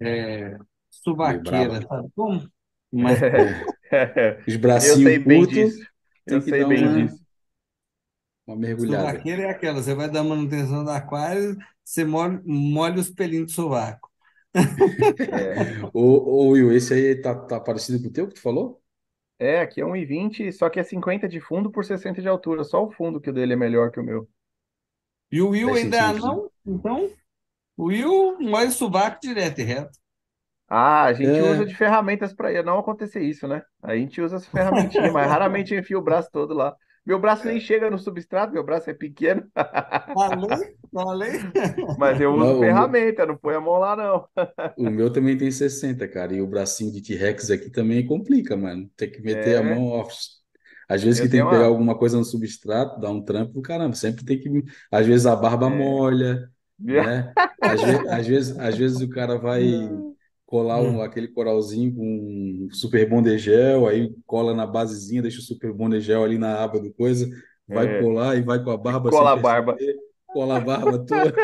é, 0.00 0.56
suvaqueira, 0.90 1.86
sabe 1.86 2.08
como? 2.16 2.50
Mas, 2.90 3.18
Os 4.48 4.56
bracinhos 4.56 4.98
eu 4.98 5.04
sei 5.04 5.18
bem 5.18 5.46
disso. 5.46 5.86
Eu 6.26 6.40
sei 6.40 6.64
bem 6.64 6.84
uma, 6.84 7.06
disso. 7.06 7.24
Uma 8.46 8.56
mergulhada. 8.56 9.08
Suvaqueira 9.08 9.42
é 9.42 9.50
aquela, 9.50 9.82
você 9.82 9.94
vai 9.94 10.10
dar 10.10 10.24
manutenção 10.24 10.84
do 10.84 10.90
aquário, 10.90 11.56
você 11.84 12.04
molha, 12.04 12.40
molha 12.44 13.00
os 13.00 13.10
pelinhos 13.10 13.46
do 13.46 13.52
sovaco. 13.52 14.10
É. 14.54 15.82
ô, 15.92 16.00
ô, 16.00 16.48
Will, 16.50 16.72
esse 16.72 16.94
aí 16.94 17.20
tá, 17.20 17.34
tá 17.34 17.58
parecido 17.58 18.00
com 18.00 18.08
o 18.08 18.12
teu 18.12 18.28
que 18.28 18.34
tu 18.34 18.40
falou? 18.40 18.80
É, 19.38 19.60
aqui 19.60 19.80
é 19.80 19.84
1,20, 19.84 20.52
só 20.52 20.70
que 20.70 20.78
é 20.78 20.82
50 20.82 21.28
de 21.28 21.40
fundo 21.40 21.70
por 21.70 21.84
60 21.84 22.22
de 22.22 22.28
altura. 22.28 22.64
Só 22.64 22.84
o 22.84 22.90
fundo 22.90 23.20
que 23.20 23.30
o 23.30 23.32
dele 23.32 23.54
é 23.54 23.56
melhor 23.56 23.90
que 23.90 24.00
o 24.00 24.04
meu. 24.04 24.28
E 25.30 25.40
o 25.40 25.50
Will 25.50 25.74
ainda 25.74 26.12
não? 26.12 26.50
Então, 26.64 27.10
o 27.76 27.86
Will 27.86 28.38
o 28.38 28.70
sovaco 28.70 29.18
direto 29.20 29.60
e 29.60 29.64
reto. 29.64 29.98
Ah, 30.68 31.04
a 31.04 31.12
gente 31.12 31.36
é. 31.36 31.42
usa 31.42 31.66
de 31.66 31.74
ferramentas 31.74 32.32
para 32.32 32.62
não 32.62 32.78
acontecer 32.78 33.22
isso, 33.22 33.46
né? 33.46 33.62
A 33.82 33.96
gente 33.96 34.20
usa 34.20 34.36
as 34.36 34.46
ferramentinhas, 34.46 35.12
mas 35.12 35.28
raramente 35.28 35.74
enfia 35.74 35.98
o 35.98 36.02
braço 36.02 36.30
todo 36.32 36.54
lá. 36.54 36.74
Meu 37.06 37.18
braço 37.18 37.46
nem 37.46 37.60
chega 37.60 37.90
no 37.90 37.98
substrato, 37.98 38.52
meu 38.52 38.64
braço 38.64 38.88
é 38.88 38.94
pequeno. 38.94 39.46
Falei, 40.14 40.74
falei. 40.92 41.32
Mas 41.98 42.20
eu 42.20 42.32
uso 42.32 42.44
não, 42.44 42.60
ferramenta, 42.60 43.26
não 43.26 43.36
põe 43.36 43.54
a 43.54 43.60
mão 43.60 43.78
lá, 43.78 43.94
não. 43.94 44.26
O 44.78 44.90
meu 44.90 45.12
também 45.12 45.36
tem 45.36 45.50
60, 45.50 46.08
cara. 46.08 46.32
E 46.32 46.40
o 46.40 46.46
bracinho 46.46 46.92
de 46.92 47.02
T-Rex 47.02 47.50
aqui 47.50 47.68
também 47.70 48.06
complica, 48.06 48.56
mano. 48.56 48.88
Tem 48.96 49.10
que 49.10 49.20
meter 49.20 49.56
é. 49.56 49.58
a 49.58 49.62
mão 49.62 49.88
off. 49.88 50.16
Às 50.88 51.02
vezes 51.02 51.20
eu 51.20 51.26
que 51.26 51.32
tem 51.32 51.42
que 51.42 51.50
pegar 51.50 51.62
uma... 51.62 51.68
alguma 51.68 51.98
coisa 51.98 52.16
no 52.16 52.24
substrato, 52.24 53.00
dá 53.00 53.10
um 53.10 53.22
trampo, 53.22 53.60
caramba. 53.60 53.94
Sempre 53.94 54.24
tem 54.24 54.38
que. 54.38 54.64
Às 54.90 55.06
vezes 55.06 55.26
a 55.26 55.36
barba 55.36 55.66
é. 55.66 55.70
molha, 55.70 56.50
né? 56.78 57.32
Às 57.60 57.82
vezes, 57.82 58.08
às 58.08 58.26
vezes, 58.26 58.58
às 58.58 58.76
vezes 58.76 59.00
o 59.00 59.08
cara 59.08 59.36
vai 59.36 59.62
colar 60.46 60.80
um, 60.80 60.96
hum. 60.96 61.02
aquele 61.02 61.28
coralzinho 61.28 61.94
com 61.94 62.68
super 62.70 63.08
bondegel, 63.08 63.86
aí 63.86 64.14
cola 64.26 64.54
na 64.54 64.66
basezinha, 64.66 65.22
deixa 65.22 65.38
o 65.38 65.42
super 65.42 65.72
bondegel 65.72 66.22
ali 66.22 66.38
na 66.38 66.62
aba 66.62 66.78
do 66.80 66.92
coisa, 66.92 67.28
vai 67.66 67.86
é. 67.86 68.00
colar 68.00 68.36
e 68.36 68.42
vai 68.42 68.62
com 68.62 68.70
a 68.70 68.76
barba 68.76 69.10
Cola 69.10 69.32
a 69.32 69.36
barba. 69.36 69.76
Cola 70.26 70.56
a 70.56 70.60
barba 70.60 70.98
toda. 71.06 71.34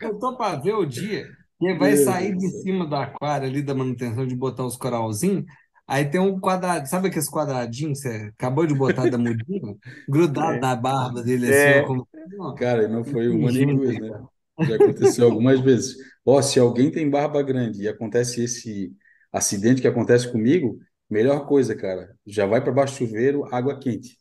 Eu 0.00 0.18
tô 0.18 0.36
para 0.36 0.56
ver 0.56 0.74
o 0.74 0.84
dia 0.84 1.26
que 1.58 1.74
vai 1.74 1.96
sair 1.96 2.36
de 2.36 2.48
cima 2.62 2.86
do 2.86 2.94
aquário 2.94 3.48
ali 3.48 3.62
da 3.62 3.74
manutenção 3.74 4.26
de 4.26 4.34
botar 4.34 4.64
os 4.64 4.76
coralzinhos, 4.76 5.44
Aí 5.86 6.06
tem 6.06 6.18
um 6.18 6.40
quadrado, 6.40 6.88
sabe 6.88 7.08
aqueles 7.08 7.30
quadradinhos 7.30 8.00
que 8.00 8.08
você 8.08 8.32
acabou 8.34 8.66
de 8.66 8.74
botar 8.74 9.10
da 9.10 9.18
mudinha? 9.18 9.76
Grudado 10.08 10.56
é. 10.56 10.60
na 10.60 10.74
barba 10.74 11.22
dele 11.22 11.46
assim, 11.46 11.78
é. 11.78 11.82
como... 11.82 12.08
Cara, 12.56 12.88
não 12.88 13.04
foi 13.04 13.28
uma 13.28 13.52
nem 13.52 13.76
duas, 13.76 13.98
né? 13.98 14.22
Já 14.60 14.76
aconteceu 14.76 15.26
algumas 15.26 15.60
vezes. 15.60 15.96
Ó, 16.24 16.40
se 16.40 16.58
alguém 16.58 16.90
tem 16.90 17.08
barba 17.08 17.42
grande 17.42 17.82
e 17.82 17.88
acontece 17.88 18.44
esse 18.44 18.92
acidente 19.32 19.82
que 19.82 19.88
acontece 19.88 20.30
comigo, 20.30 20.78
melhor 21.10 21.46
coisa, 21.46 21.74
cara, 21.74 22.14
já 22.26 22.46
vai 22.46 22.62
para 22.62 22.72
baixo 22.72 22.94
do 22.94 22.98
chuveiro, 23.06 23.44
água 23.52 23.78
quente. 23.78 24.16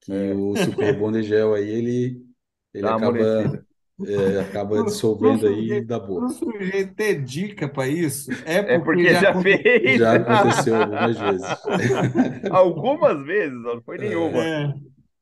Que 0.00 0.12
é. 0.12 0.32
o 0.34 0.56
Super 0.56 0.96
Bonder 0.98 1.22
Gel 1.22 1.54
aí, 1.54 1.68
ele, 1.68 2.22
ele 2.72 2.86
acaba, 2.86 3.64
é, 4.06 4.40
acaba 4.40 4.84
dissolvendo 4.84 5.48
aí 5.48 5.84
da 5.84 5.98
boa. 5.98 6.26
O 6.26 6.28
sujeito 6.28 6.94
ter 6.94 7.22
dica 7.22 7.68
para 7.68 7.88
isso 7.88 8.30
é 8.44 8.62
porque, 8.62 8.72
é 8.72 8.78
porque 8.78 9.14
já, 9.14 9.20
já 9.20 9.42
fez. 9.42 9.98
Já 9.98 10.14
aconteceu 10.14 10.76
algumas 10.76 11.18
vezes. 11.18 11.46
algumas 12.50 13.26
vezes, 13.26 13.62
não 13.62 13.82
foi 13.82 13.98
nenhuma. 13.98 14.44
É. 14.44 14.74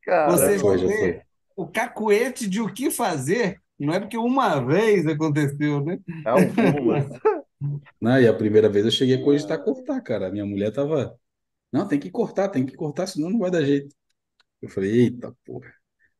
Cara, 0.02 0.30
Você 0.32 0.58
foi, 0.58 0.78
já 0.78 0.86
foi. 0.86 1.20
o 1.56 1.66
cacuete 1.66 2.46
de 2.46 2.60
o 2.60 2.70
que 2.70 2.90
fazer 2.90 3.63
não 3.78 3.94
é 3.94 4.00
porque 4.00 4.16
uma 4.16 4.60
vez 4.60 5.06
aconteceu, 5.06 5.84
né? 5.84 5.98
Algumas. 6.24 7.06
Não, 7.98 8.20
e 8.20 8.28
a 8.28 8.34
primeira 8.34 8.68
vez 8.68 8.84
eu 8.84 8.90
cheguei 8.90 9.16
a 9.16 9.24
cogitar 9.24 9.62
cortar, 9.62 9.98
cara. 10.02 10.28
A 10.28 10.30
minha 10.30 10.44
mulher 10.44 10.70
tava. 10.70 11.18
Não, 11.72 11.88
tem 11.88 11.98
que 11.98 12.10
cortar, 12.10 12.48
tem 12.48 12.66
que 12.66 12.76
cortar, 12.76 13.06
senão 13.06 13.30
não 13.30 13.38
vai 13.38 13.50
dar 13.50 13.64
jeito. 13.64 13.94
Eu 14.60 14.68
falei, 14.68 14.90
eita 14.90 15.34
porra. 15.46 15.72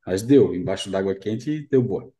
Mas 0.06 0.22
deu, 0.22 0.54
embaixo 0.54 0.90
d'água 0.90 1.14
quente 1.14 1.50
e 1.50 1.68
deu 1.68 1.82
boa. 1.82 2.10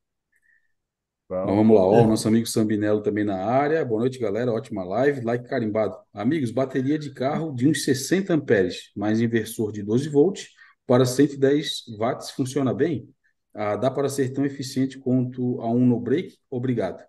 Então, 1.24 1.56
vamos 1.56 1.74
lá, 1.74 1.82
ó, 1.82 2.02
o 2.04 2.06
nosso 2.06 2.28
amigo 2.28 2.46
Sambinello 2.46 3.02
também 3.02 3.24
na 3.24 3.42
área. 3.44 3.84
Boa 3.84 4.00
noite, 4.00 4.18
galera. 4.18 4.52
Ótima 4.52 4.84
live. 4.84 5.22
Like 5.22 5.48
carimbado. 5.48 5.96
Amigos, 6.12 6.50
bateria 6.50 6.98
de 6.98 7.14
carro 7.14 7.54
de 7.54 7.66
uns 7.66 7.82
60 7.84 8.34
amperes, 8.34 8.92
mais 8.94 9.22
inversor 9.22 9.72
de 9.72 9.82
12 9.82 10.08
volts 10.10 10.48
para 10.86 11.06
110 11.06 11.96
watts 11.98 12.30
funciona 12.30 12.74
bem? 12.74 13.08
Ah, 13.54 13.76
dá 13.76 13.90
para 13.90 14.08
ser 14.08 14.30
tão 14.32 14.44
eficiente 14.44 14.98
quanto 14.98 15.60
a 15.60 15.70
um 15.70 15.86
no 15.86 16.00
break? 16.00 16.38
Obrigado. 16.50 17.04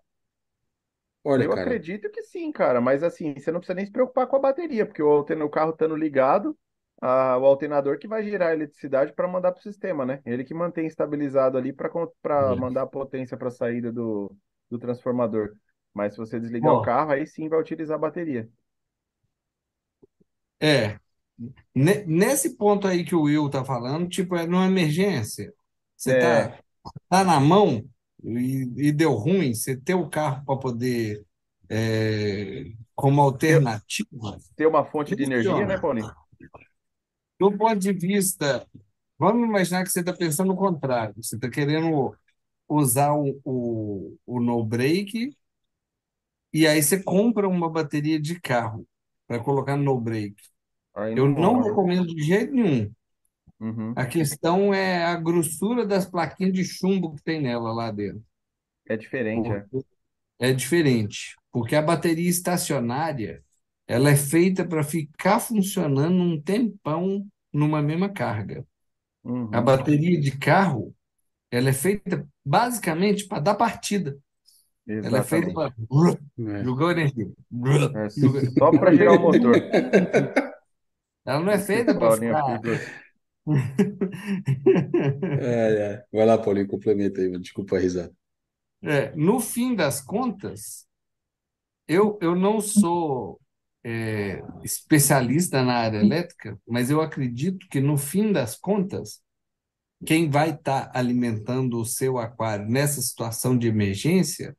Olha, 1.24 1.44
eu 1.44 1.50
cara. 1.50 1.62
acredito 1.62 2.08
que 2.08 2.22
sim, 2.22 2.52
cara, 2.52 2.80
mas 2.80 3.02
assim, 3.02 3.34
você 3.34 3.50
não 3.50 3.58
precisa 3.58 3.74
nem 3.74 3.84
se 3.84 3.90
preocupar 3.90 4.28
com 4.28 4.36
a 4.36 4.38
bateria, 4.38 4.86
porque 4.86 5.02
o, 5.02 5.20
o 5.20 5.50
carro 5.50 5.72
estando 5.72 5.96
ligado, 5.96 6.56
a, 7.02 7.36
o 7.36 7.44
alternador 7.44 7.98
que 7.98 8.06
vai 8.06 8.22
gerar 8.22 8.48
a 8.48 8.54
eletricidade 8.54 9.12
para 9.12 9.26
mandar 9.26 9.50
para 9.50 9.58
o 9.58 9.62
sistema, 9.62 10.06
né? 10.06 10.22
Ele 10.24 10.44
que 10.44 10.54
mantém 10.54 10.86
estabilizado 10.86 11.58
ali 11.58 11.72
para 11.72 12.54
mandar 12.56 12.82
a 12.82 12.86
potência 12.86 13.36
para 13.36 13.48
a 13.48 13.50
saída 13.50 13.90
do, 13.92 14.32
do 14.70 14.78
transformador. 14.78 15.52
Mas 15.92 16.12
se 16.12 16.18
você 16.18 16.38
desligar 16.38 16.72
Bom, 16.72 16.80
o 16.80 16.82
carro, 16.82 17.10
aí 17.10 17.26
sim 17.26 17.48
vai 17.48 17.60
utilizar 17.60 17.96
a 17.96 18.00
bateria. 18.00 18.48
É. 20.60 20.98
Nesse 21.74 22.56
ponto 22.56 22.86
aí 22.86 23.04
que 23.04 23.14
o 23.14 23.22
Will 23.22 23.50
tá 23.50 23.64
falando, 23.64 24.08
tipo, 24.08 24.36
é 24.36 24.46
numa 24.46 24.66
emergência. 24.66 25.52
Você 25.96 26.12
é. 26.12 26.48
tá 26.48 26.58
tá 27.08 27.24
na 27.24 27.40
mão 27.40 27.84
e, 28.22 28.88
e 28.88 28.92
deu 28.92 29.12
ruim, 29.14 29.54
você 29.54 29.76
ter 29.76 29.94
o 29.94 30.08
carro 30.08 30.44
para 30.44 30.56
poder 30.56 31.24
é, 31.68 32.64
como 32.94 33.20
alternativa. 33.20 34.38
Ter 34.54 34.66
uma 34.66 34.84
fonte 34.84 35.14
de 35.14 35.24
energia, 35.24 35.66
né, 35.66 35.78
Paulinho? 35.78 36.10
Do 37.38 37.56
ponto 37.56 37.76
de 37.76 37.92
vista, 37.92 38.66
vamos 39.18 39.46
imaginar 39.46 39.84
que 39.84 39.90
você 39.90 40.00
está 40.00 40.12
pensando 40.12 40.52
o 40.52 40.56
contrário, 40.56 41.14
você 41.16 41.36
está 41.36 41.50
querendo 41.50 42.16
usar 42.68 43.12
o, 43.14 43.38
o, 43.44 44.16
o 44.26 44.40
no 44.40 44.64
break 44.64 45.36
e 46.52 46.66
aí 46.66 46.82
você 46.82 47.02
compra 47.02 47.46
uma 47.46 47.68
bateria 47.68 48.20
de 48.20 48.40
carro 48.40 48.86
para 49.26 49.38
colocar 49.38 49.76
no 49.76 49.84
no 49.84 50.00
break. 50.00 50.34
Eu 51.14 51.28
não 51.28 51.60
recomendo 51.60 52.06
de 52.06 52.22
jeito 52.22 52.54
nenhum. 52.54 52.90
Uhum. 53.60 53.92
A 53.94 54.06
questão 54.06 54.72
é 54.74 55.04
a 55.04 55.16
grossura 55.16 55.86
das 55.86 56.06
plaquinhas 56.06 56.52
de 56.52 56.64
chumbo 56.64 57.14
que 57.14 57.22
tem 57.22 57.40
nela 57.40 57.72
lá 57.72 57.90
dentro. 57.90 58.22
É 58.88 58.96
diferente, 58.96 59.48
é. 59.50 59.66
É 60.38 60.52
diferente, 60.52 61.34
porque 61.50 61.74
a 61.74 61.82
bateria 61.82 62.28
estacionária 62.28 63.42
ela 63.88 64.10
é 64.10 64.16
feita 64.16 64.66
para 64.66 64.82
ficar 64.82 65.40
funcionando 65.40 66.14
um 66.20 66.40
tempão 66.40 67.26
numa 67.52 67.80
mesma 67.80 68.08
carga. 68.08 68.66
Uhum. 69.24 69.50
A 69.52 69.60
bateria 69.60 70.20
de 70.20 70.36
carro 70.38 70.94
ela 71.50 71.70
é 71.70 71.72
feita 71.72 72.28
basicamente 72.44 73.26
para 73.26 73.40
dar 73.40 73.54
partida. 73.54 74.18
Ela 75.02 75.18
é 75.18 75.22
feita 75.22 75.52
para 75.52 75.74
É. 76.38 76.64
jogar 76.64 76.92
energia. 76.92 77.28
É, 77.94 78.08
só 78.10 78.72
para 78.72 78.92
girar 78.92 79.14
o 79.14 79.20
motor. 79.20 79.56
Ela 81.24 81.40
não 81.40 81.52
é 81.52 81.58
feita 81.58 81.94
para 81.94 82.10
Paulinho, 82.10 82.32
ficar. 82.32 82.62
É, 85.40 85.92
é. 85.92 86.04
Vai 86.12 86.26
lá, 86.26 86.36
Paulinho, 86.36 86.66
complementa 86.66 87.20
aí, 87.20 87.38
desculpa 87.38 87.76
a 87.76 87.78
risada. 87.78 88.12
É, 88.82 89.14
no 89.14 89.40
fim 89.40 89.74
das 89.74 90.00
contas, 90.00 90.86
eu, 91.88 92.18
eu 92.20 92.34
não 92.34 92.60
sou 92.60 93.40
é, 93.84 94.42
especialista 94.64 95.62
na 95.62 95.74
área 95.74 95.98
elétrica, 95.98 96.58
mas 96.66 96.90
eu 96.90 97.00
acredito 97.00 97.66
que 97.68 97.80
no 97.80 97.96
fim 97.96 98.32
das 98.32 98.56
contas, 98.56 99.20
quem 100.04 100.28
vai 100.28 100.50
estar 100.50 100.90
alimentando 100.94 101.78
o 101.80 101.84
seu 101.84 102.18
aquário 102.18 102.68
nessa 102.68 103.00
situação 103.00 103.56
de 103.56 103.66
emergência 103.68 104.56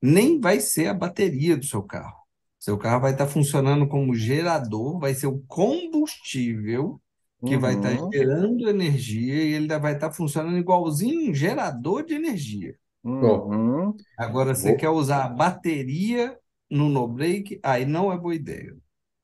nem 0.00 0.40
vai 0.40 0.60
ser 0.60 0.86
a 0.86 0.94
bateria 0.94 1.56
do 1.56 1.64
seu 1.66 1.82
carro. 1.82 2.16
Seu 2.58 2.78
carro 2.78 3.02
vai 3.02 3.12
estar 3.12 3.26
funcionando 3.26 3.86
como 3.88 4.14
gerador, 4.14 4.98
vai 4.98 5.14
ser 5.14 5.26
o 5.26 5.40
combustível 5.46 7.00
que 7.44 7.56
vai 7.56 7.74
estar 7.74 7.92
Uhum. 7.92 8.10
gerando 8.12 8.68
energia 8.68 9.34
e 9.34 9.52
ele 9.54 9.78
vai 9.78 9.94
estar 9.94 10.12
funcionando 10.12 10.58
igualzinho 10.58 11.30
um 11.30 11.34
gerador 11.34 12.04
de 12.04 12.14
energia. 12.14 12.76
Uhum. 13.04 13.96
Agora, 14.16 14.54
você 14.54 14.72
Vou- 14.72 14.76
quer 14.76 14.90
usar 14.90 15.24
a 15.24 15.28
bateria 15.28 16.38
no 16.70 16.88
no-break, 16.88 17.58
aí 17.62 17.84
não 17.86 18.12
é 18.12 18.18
boa 18.18 18.34
ideia. 18.34 18.76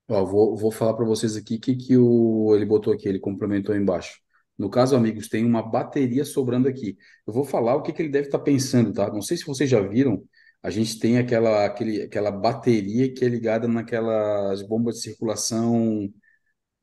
Ó, 0.09 0.25
vou, 0.25 0.56
vou 0.56 0.71
falar 0.71 0.94
para 0.94 1.04
vocês 1.04 1.37
aqui 1.37 1.56
o 1.56 1.61
que, 1.61 1.76
que 1.76 1.97
o, 1.97 2.54
ele 2.54 2.66
botou 2.66 2.92
aqui, 2.92 3.09
ele 3.09 3.18
complementou 3.18 3.75
embaixo. 3.75 4.21
No 4.59 4.68
caso, 4.71 4.94
amigos, 4.97 5.28
tem 5.28 5.44
uma 5.44 5.62
bateria 5.62 6.25
sobrando 6.25 6.68
aqui. 6.68 6.97
Eu 7.26 7.33
vou 7.33 7.44
falar 7.44 7.75
o 7.75 7.83
que, 7.83 7.92
que 7.92 8.02
ele 8.02 8.11
deve 8.11 8.26
estar 8.28 8.38
pensando, 8.38 8.92
tá? 8.92 9.11
Não 9.12 9.23
sei 9.23 9.37
se 9.37 9.47
vocês 9.47 9.68
já 9.68 9.80
viram, 9.80 10.23
a 10.62 10.71
gente 10.71 10.99
tem 10.99 11.18
aquela, 11.18 11.64
aquele, 11.64 12.02
aquela 12.02 12.30
bateria 12.30 13.12
que 13.12 13.25
é 13.25 13.28
ligada 13.28 13.66
naquelas 13.66 14.62
bombas 14.62 14.97
de 14.97 15.02
circulação 15.02 16.09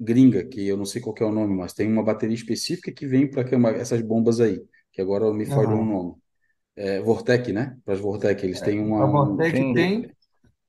gringa, 0.02 0.46
que 0.46 0.68
eu 0.68 0.78
não 0.78 0.86
sei 0.86 1.02
qual 1.02 1.14
que 1.16 1.24
é 1.24 1.26
o 1.28 1.32
nome, 1.32 1.56
mas 1.56 1.74
tem 1.74 1.88
uma 1.92 2.04
bateria 2.04 2.36
específica 2.36 2.92
que 2.92 3.08
vem 3.08 3.30
para 3.30 3.44
essas 3.78 4.02
bombas 4.02 4.40
aí, 4.42 4.62
que 4.92 5.02
agora 5.02 5.34
me 5.34 5.46
falhou 5.46 5.82
o 5.82 5.86
nome. 5.86 6.16
É, 6.76 7.02
Vortec, 7.02 7.54
né? 7.54 7.78
Para 7.86 7.96
as 7.96 8.00
Vortec, 8.02 8.46
eles 8.46 8.62
têm 8.62 8.80
uma. 8.82 9.04
A 9.04 9.06
um- 9.06 9.12
Vortec 9.12 9.54
sim. 9.56 9.74
tem 9.74 10.12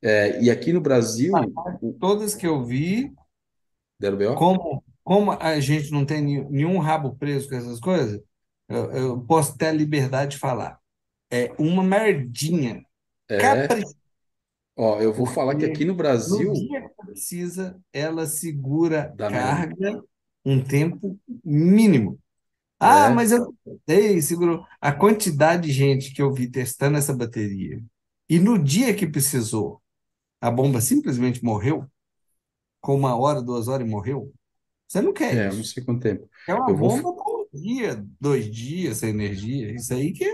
é, 0.03 0.43
e 0.43 0.51
aqui 0.51 0.73
no 0.73 0.81
Brasil, 0.81 1.35
o- 1.81 1.93
todas 2.01 2.35
que 2.35 2.47
eu 2.47 2.65
vi, 2.65 3.15
deram 4.01 4.19
BO? 4.19 4.35
como, 4.35 4.83
como 5.05 5.33
a 5.33 5.61
gente 5.61 5.91
não 5.91 6.05
tem 6.05 6.23
nenhum, 6.23 6.79
rabo 6.79 7.15
preso 7.17 7.49
com 7.49 7.55
essas 7.57 7.81
coisas, 7.81 8.21
eu, 8.69 8.93
eu 8.93 9.21
posso 9.27 9.57
ter 9.57 9.67
a 9.69 9.73
liberdade 9.73 10.33
de 10.33 10.39
falar. 10.39 10.79
É 11.31 11.53
uma 11.59 11.83
merdinha. 11.85 12.85
É, 13.29 13.67
Capricho. 13.67 13.95
Ó, 14.77 15.01
eu 15.01 15.13
vou 15.13 15.27
falar 15.27 15.57
que 15.57 15.65
aqui 15.65 15.85
no 15.85 15.95
Brasil, 15.95 16.53
No 16.53 16.55
dia 16.55 16.83
que 16.83 17.07
precisa, 17.07 17.81
ela 17.93 18.27
segura 18.27 19.15
Dá 19.17 19.29
carga 19.31 20.03
um 20.45 20.63
tempo 20.63 21.19
mínimo. 21.45 22.19
Ah, 22.81 23.09
É. 23.09 23.11
mas 23.11 23.33
eu 23.33 23.55
testei, 23.87 24.23
segurou. 24.23 24.67
A 24.81 24.93
quantidade 24.93 25.65
de 25.69 25.73
gente 25.73 26.13
que 26.15 26.23
eu 26.23 26.33
vi 26.33 26.51
testando 26.51 26.99
essa 26.99 27.15
bateria, 27.15 27.83
e 28.29 28.39
no 28.41 28.59
dia 28.63 28.95
que 28.95 29.07
precisou, 29.07 29.83
a 30.41 30.51
bomba 30.51 30.81
simplesmente 30.81 31.45
morreu, 31.45 31.87
com 32.81 32.95
uma 32.97 33.17
hora, 33.17 33.43
duas 33.43 33.69
horas 33.69 33.87
e 33.87 33.91
morreu. 33.91 34.33
Você 34.89 35.01
não 35.03 35.13
quer 35.13 35.35
é, 35.35 35.49
eu 35.49 35.55
não 35.55 35.63
isso. 35.63 35.75
sei 35.75 35.85
quanto 35.85 36.03
tempo. 36.03 36.29
É 36.47 36.55
uma 36.55 36.71
Eu 36.71 36.77
vou, 36.77 37.03
bomba 37.03 37.15
com 37.15 37.43
um 37.55 37.59
dia, 37.61 38.05
dois 38.21 38.51
dias 38.51 38.99
sem 38.99 39.11
energia. 39.11 39.73
Isso 39.75 39.93
aí 39.95 40.13
que 40.13 40.27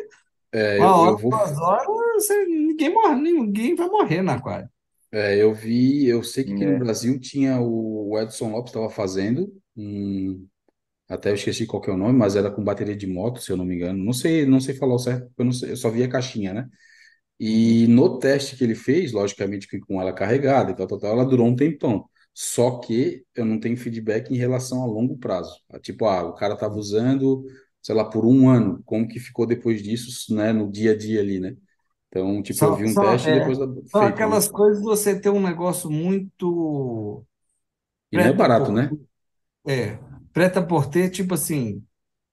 é, 0.53 0.79
uma 0.79 0.87
eu, 0.87 0.97
hora, 0.97 1.13
eu 1.13 1.17
vou, 1.19 1.43
duas 1.43 1.59
horas, 1.61 1.87
você- 2.27 2.47
ninguém 2.47 2.91
morre, 2.93 3.15
ninguém 3.17 3.75
vai 3.75 3.89
morrer 3.89 4.23
no 4.23 4.31
aquário. 4.33 4.69
é, 5.13 5.37
eu 5.43 5.55
vi, 5.55 6.07
eu 6.07 6.23
sei 6.23 6.45
que 6.45 6.53
aqui 6.53 6.67
no 6.67 6.77
É. 6.77 6.79
Brasil 6.79 7.19
tinha 7.21 7.61
o, 7.61 8.11
o 8.13 8.19
Edson 8.21 8.51
Lopes 8.53 8.71
estava 8.71 8.91
fazendo, 8.91 9.51
um, 9.77 10.47
até 11.09 11.31
eu 11.31 11.35
esqueci 11.37 11.67
qual 11.67 11.83
que 11.83 11.91
é 11.91 11.95
o 11.95 11.97
nome, 11.99 12.19
mas 12.19 12.37
era 12.37 12.51
com 12.51 12.65
bateria 12.65 12.97
de 12.97 13.07
moto, 13.07 13.41
se 13.43 13.53
eu 13.53 13.57
não 13.57 13.65
me 13.67 13.77
engano. 13.77 14.03
Não 14.05 14.13
sei, 14.15 14.47
não 14.47 14.61
sei 14.61 14.75
falar 14.77 14.95
o 14.97 14.99
certo, 14.99 15.27
porque 15.29 15.43
eu, 15.43 15.47
não 15.47 15.53
sei, 15.53 15.73
eu 15.73 15.77
só 15.79 15.91
vi 15.91 16.03
a 16.05 16.09
caixinha, 16.11 16.55
né? 16.55 16.69
E 17.41 17.87
no 17.89 18.19
teste 18.19 18.57
que 18.57 18.65
ele 18.65 18.75
fez, 18.77 19.13
logicamente 19.13 19.69
que 19.69 19.81
com 19.81 20.01
ela 20.03 20.13
carregada 20.13 20.73
e 20.73 20.77
tal, 20.77 20.87
tal, 20.89 20.99
tal, 20.99 21.13
ela 21.13 21.25
durou 21.27 21.47
um 21.49 21.57
tempão. 21.57 22.09
Só 22.35 22.79
que 22.81 23.25
eu 23.35 23.45
não 23.45 23.61
tenho 23.61 23.77
feedback 23.77 24.31
em 24.33 24.37
relação 24.39 24.83
a 24.83 24.87
longo 24.87 25.19
prazo. 25.19 25.55
Tipo, 25.83 26.07
ah, 26.07 26.25
o 26.25 26.35
cara 26.35 26.55
estava 26.55 26.77
usando, 26.77 27.45
sei 27.83 27.95
lá, 27.95 28.05
por 28.09 28.25
um 28.27 28.49
ano. 28.49 28.83
Como 28.85 29.09
que 29.09 29.21
ficou 29.21 29.47
depois 29.47 29.83
disso, 29.83 30.35
né, 30.35 30.53
no 30.53 30.71
dia 30.71 30.93
a 30.93 30.99
dia 30.99 31.21
ali, 31.21 31.41
né? 31.41 31.57
Então, 32.09 32.43
tipo, 32.43 32.67
eu 32.67 32.73
São, 32.73 32.77
vi 32.77 32.87
um 32.87 32.97
são, 32.97 32.99
teste 32.99 33.31
e 33.31 33.35
é, 33.35 33.35
depois 33.35 33.59
da- 33.59 33.67
são 33.85 34.01
feito, 34.01 34.25
né? 34.25 34.35
aquelas 34.35 34.49
coisas 34.49 34.79
de 34.79 34.85
você 34.85 35.19
ter 35.21 35.31
um 35.31 35.41
negócio 35.43 35.91
muito 35.91 37.25
E 38.13 38.19
não 38.19 38.29
é 38.29 38.33
barato, 38.35 38.71
né? 38.73 38.95
é, 39.67 39.97
preta 40.33 40.63
por 40.67 40.87
ter, 40.91 41.11
tipo 41.11 41.35
assim, 41.35 41.85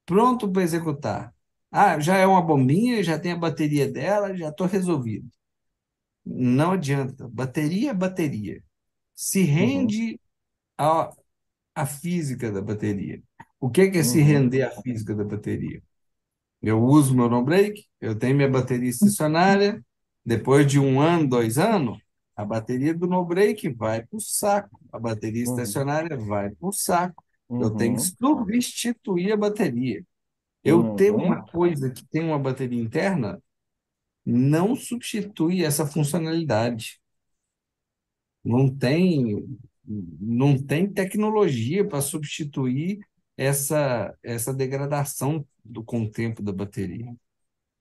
pronto 0.06 0.52
para 0.52 0.64
executar. 0.64 1.36
Ah, 1.72 2.00
já 2.00 2.18
é 2.18 2.28
uma 2.28 2.42
bombinha, 2.42 3.04
já 3.04 3.20
tem 3.20 3.34
a 3.34 3.38
bateria 3.38 3.92
dela, 3.92 4.36
já 4.36 4.50
estou 4.50 4.68
resolvido. 4.68 5.30
Não 6.26 6.72
adianta. 6.74 7.28
Bateria 7.30 7.92
é 7.92 7.94
bateria. 7.94 8.64
Se 9.16 9.44
Uhum. 9.60 10.00
rende 10.02 10.20
a, 10.78 11.12
a 11.76 11.86
física 11.88 12.52
da 12.52 12.62
bateria. 12.62 13.24
O 13.60 13.70
que 13.70 13.90
que 13.90 14.00
é 14.00 14.04
se 14.04 14.22
Uhum. 14.22 14.22
render 14.22 14.64
à 14.64 14.72
física 14.72 15.16
da 15.16 15.24
bateria? 15.24 15.82
Eu 16.62 16.84
uso 16.84 17.16
meu 17.16 17.30
no-break, 17.30 17.86
eu 18.02 18.18
tenho 18.18 18.36
minha 18.36 18.50
bateria 18.50 18.90
estacionária, 18.90 19.84
depois 20.26 20.68
de 20.68 20.80
um 20.80 21.00
ano, 21.02 21.28
dois 21.30 21.58
anos, 21.58 22.00
a 22.36 22.46
bateria 22.46 22.94
do 22.94 23.08
no-break 23.08 23.70
vai 23.74 24.04
para 24.06 24.18
o 24.18 24.20
saco, 24.22 24.80
a 24.92 25.00
bateria 25.00 25.44
Uhum. 25.44 25.44
estacionária 25.44 26.18
vai 26.18 26.50
para 26.52 26.70
o 26.70 26.72
saco. 26.74 27.24
Eu 27.58 27.72
tenho 27.72 27.96
que 27.96 28.02
Uhum. 28.02 28.18
substituir 28.20 29.32
a 29.34 29.38
bateria. 29.38 30.06
Eu 30.64 30.84
ter 30.94 31.12
Uhum. 31.12 31.22
uma 31.22 31.44
coisa 31.44 31.92
que 31.92 32.06
tem 32.08 32.24
uma 32.26 32.40
bateria 32.40 32.82
interna 32.82 33.42
não 34.26 34.76
substitui 34.76 35.64
essa 35.66 35.86
funcionalidade. 35.88 37.00
Não 38.44 38.70
tem, 38.74 39.44
não 39.86 40.58
tem 40.62 40.88
tecnologia 40.92 41.88
para 41.88 42.02
substituir 42.02 43.00
essa, 43.38 44.16
essa 44.24 44.54
degradação 44.54 45.46
do, 45.64 45.84
com 45.84 46.04
o 46.04 46.12
tempo 46.12 46.42
da 46.42 46.52
bateria. 46.54 47.14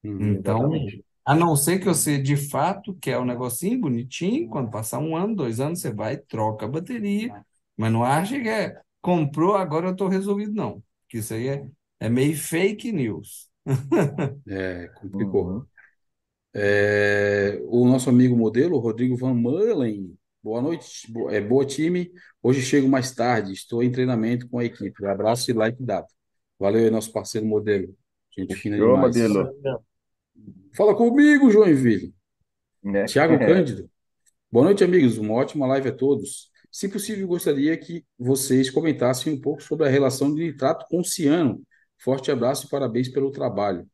Uhum. 0.02 0.32
Então, 0.32 0.74
Exatamente. 0.74 1.04
a 1.24 1.34
não 1.34 1.56
ser 1.56 1.78
que 1.78 1.86
você 1.86 2.18
de 2.20 2.36
fato 2.36 2.94
quer 2.94 3.18
um 3.18 3.24
negocinho 3.24 3.80
bonitinho, 3.80 4.48
quando 4.48 4.70
passar 4.70 4.98
um 4.98 5.16
ano, 5.16 5.34
dois 5.34 5.60
anos, 5.60 5.80
você 5.80 5.92
vai 5.92 6.14
e 6.14 6.18
troca 6.18 6.66
a 6.66 6.68
bateria, 6.68 7.44
mas 7.76 7.92
não 7.92 8.04
acha 8.04 8.40
que 8.40 8.48
é 8.48 8.80
comprou, 9.04 9.54
agora 9.54 9.88
eu 9.88 9.92
estou 9.92 10.08
resolvido, 10.08 10.54
não. 10.54 10.82
Porque 11.02 11.18
isso 11.18 11.34
aí 11.34 11.48
é, 11.48 11.66
é 12.00 12.08
meio 12.08 12.36
fake 12.36 12.90
news. 12.90 13.50
É, 14.46 14.88
complicou. 14.88 15.46
Uhum. 15.48 15.66
É, 16.54 17.60
o 17.64 17.86
nosso 17.86 18.08
amigo 18.08 18.36
modelo, 18.36 18.78
Rodrigo 18.78 19.16
Van 19.16 19.34
Mullen. 19.34 20.16
Boa 20.44 20.60
noite, 20.60 21.10
bo- 21.10 21.30
é, 21.30 21.40
boa 21.40 21.64
time. 21.64 22.12
Hoje 22.42 22.60
chego 22.60 22.86
mais 22.86 23.14
tarde, 23.14 23.54
estou 23.54 23.82
em 23.82 23.90
treinamento 23.90 24.46
com 24.46 24.58
a 24.58 24.64
equipe. 24.66 25.06
Abraço 25.06 25.50
e 25.50 25.54
like 25.54 25.82
dado. 25.82 26.06
Valeu 26.58 26.84
aí, 26.84 26.90
nosso 26.90 27.10
parceiro 27.10 27.46
modelo. 27.46 27.96
Gente 28.30 28.54
fina 28.54 28.76
Show, 28.76 28.94
demais. 28.94 29.16
modelo. 29.16 29.80
Fala 30.76 30.94
comigo, 30.94 31.50
Joinville. 31.50 32.12
Né? 32.82 33.06
Tiago 33.06 33.38
Cândido. 33.38 33.88
Boa 34.52 34.66
noite, 34.66 34.84
amigos. 34.84 35.16
Uma 35.16 35.32
ótima 35.32 35.66
live 35.66 35.88
a 35.88 35.92
todos. 35.96 36.50
Se 36.70 36.90
possível, 36.90 37.26
gostaria 37.26 37.74
que 37.78 38.04
vocês 38.18 38.68
comentassem 38.68 39.32
um 39.32 39.40
pouco 39.40 39.62
sobre 39.62 39.86
a 39.86 39.90
relação 39.90 40.34
de 40.34 40.42
nitrato 40.42 40.84
com 40.90 41.00
o 41.00 41.04
ciano. 41.04 41.62
Forte 41.96 42.30
abraço 42.30 42.66
e 42.66 42.68
parabéns 42.68 43.08
pelo 43.08 43.30
trabalho. 43.30 43.88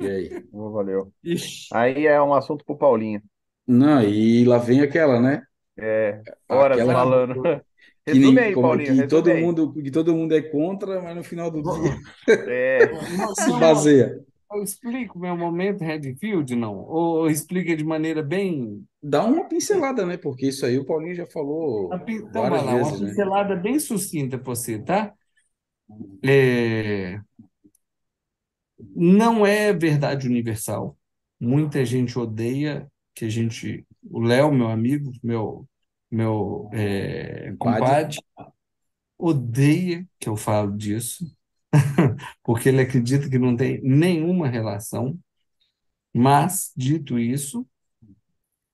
E 0.00 0.04
aí? 0.04 0.44
Oh, 0.50 0.70
valeu. 0.74 1.12
Ixi. 1.22 1.68
Aí 1.72 2.06
é 2.06 2.20
um 2.20 2.34
assunto 2.34 2.64
pro 2.64 2.76
Paulinho. 2.76 3.22
Não, 3.66 4.02
e 4.02 4.44
lá 4.44 4.58
vem 4.58 4.80
aquela, 4.80 5.20
né? 5.20 5.42
É, 5.76 6.22
horas 6.48 6.78
aquela 6.78 6.92
falando. 6.92 7.42
Que, 8.04 8.18
nem, 8.18 8.38
aí, 8.38 8.52
como, 8.52 8.76
que 8.76 9.06
todo 9.06 9.30
aí. 9.30 9.42
mundo 9.42 9.72
que 9.72 9.90
todo 9.90 10.14
mundo 10.14 10.34
é 10.34 10.42
contra, 10.42 11.00
mas 11.00 11.16
no 11.16 11.24
final 11.24 11.50
do 11.50 11.62
dia 11.62 11.98
é. 12.28 12.94
se 13.34 13.50
baseia. 13.58 14.20
Eu 14.52 14.62
explico 14.62 15.18
meu 15.18 15.36
momento 15.36 15.82
Redfield, 15.82 16.54
não? 16.54 16.76
Ou 16.84 17.30
explica 17.30 17.74
de 17.74 17.82
maneira 17.82 18.22
bem. 18.22 18.84
Dá 19.02 19.24
uma 19.24 19.48
pincelada, 19.48 20.04
né? 20.04 20.18
Porque 20.18 20.48
isso 20.48 20.66
aí 20.66 20.78
o 20.78 20.84
Paulinho 20.84 21.14
já 21.14 21.26
falou 21.26 21.90
então, 22.06 22.42
várias 22.42 22.64
lá, 22.64 22.74
vezes. 22.74 22.92
Uma 22.92 23.00
né? 23.00 23.06
pincelada 23.08 23.56
bem 23.56 23.78
sucinta 23.80 24.38
para 24.38 24.54
você, 24.54 24.78
tá? 24.78 25.12
É... 26.22 27.18
Não 28.94 29.46
é 29.46 29.72
verdade 29.72 30.28
universal. 30.28 30.96
Muita 31.40 31.84
gente 31.86 32.18
odeia 32.18 32.86
que 33.14 33.24
a 33.24 33.28
gente. 33.28 33.86
O 34.02 34.20
Léo, 34.20 34.52
meu 34.52 34.68
amigo, 34.68 35.12
meu, 35.22 35.68
meu 36.10 36.68
é, 36.72 37.54
compadre, 37.58 38.18
odeia 39.18 40.06
que 40.18 40.28
eu 40.28 40.36
falo 40.36 40.76
disso 40.76 41.24
porque 42.42 42.68
ele 42.68 42.82
acredita 42.82 43.28
que 43.28 43.38
não 43.38 43.56
tem 43.56 43.80
nenhuma 43.82 44.48
relação. 44.48 45.18
Mas, 46.12 46.72
dito 46.76 47.18
isso, 47.18 47.66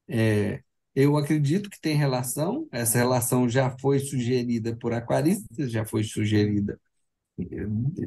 é, 0.07 0.63
eu 0.95 1.17
acredito 1.17 1.71
que 1.71 1.81
tem 1.81 1.97
relação, 1.97 2.69
essa 2.71 2.99
relação 2.99 3.49
já 3.49 3.75
foi 3.79 3.99
sugerida 3.99 4.77
por 4.77 4.93
aquaristas, 4.93 5.71
já 5.71 5.85
foi 5.85 6.05
sugerida 6.05 6.79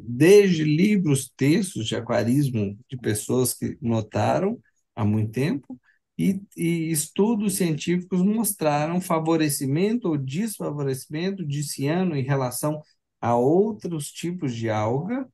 desde 0.02 0.64
livros, 0.64 1.32
textos 1.36 1.86
de 1.86 1.96
aquarismo 1.96 2.78
de 2.88 2.96
pessoas 2.96 3.54
que 3.54 3.76
notaram 3.80 4.60
há 4.94 5.04
muito 5.04 5.32
tempo, 5.32 5.80
e, 6.18 6.40
e, 6.56 6.90
estudos 6.92 7.56
científicos 7.56 8.22
mostraram 8.22 9.00
favorecimento 9.00 10.08
ou 10.08 10.18
desfavorecimento 10.18 11.44
de 11.44 11.62
ciano 11.64 12.16
em 12.16 12.22
relação 12.22 12.80
a 13.20 13.36
outros 13.36 14.10
tipos 14.12 14.54
de 14.54 14.70
alga, 14.70 15.28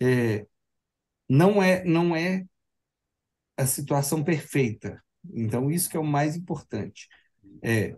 é, 0.00 0.46
não 1.28 1.62
é 1.62 1.84
não 1.84 2.14
é 2.16 2.44
a 3.56 3.66
situação 3.66 4.22
perfeita. 4.24 5.02
Então 5.34 5.70
isso 5.70 5.90
que 5.90 5.96
é 5.96 6.00
o 6.00 6.04
mais 6.04 6.36
importante. 6.36 7.08
É 7.62 7.96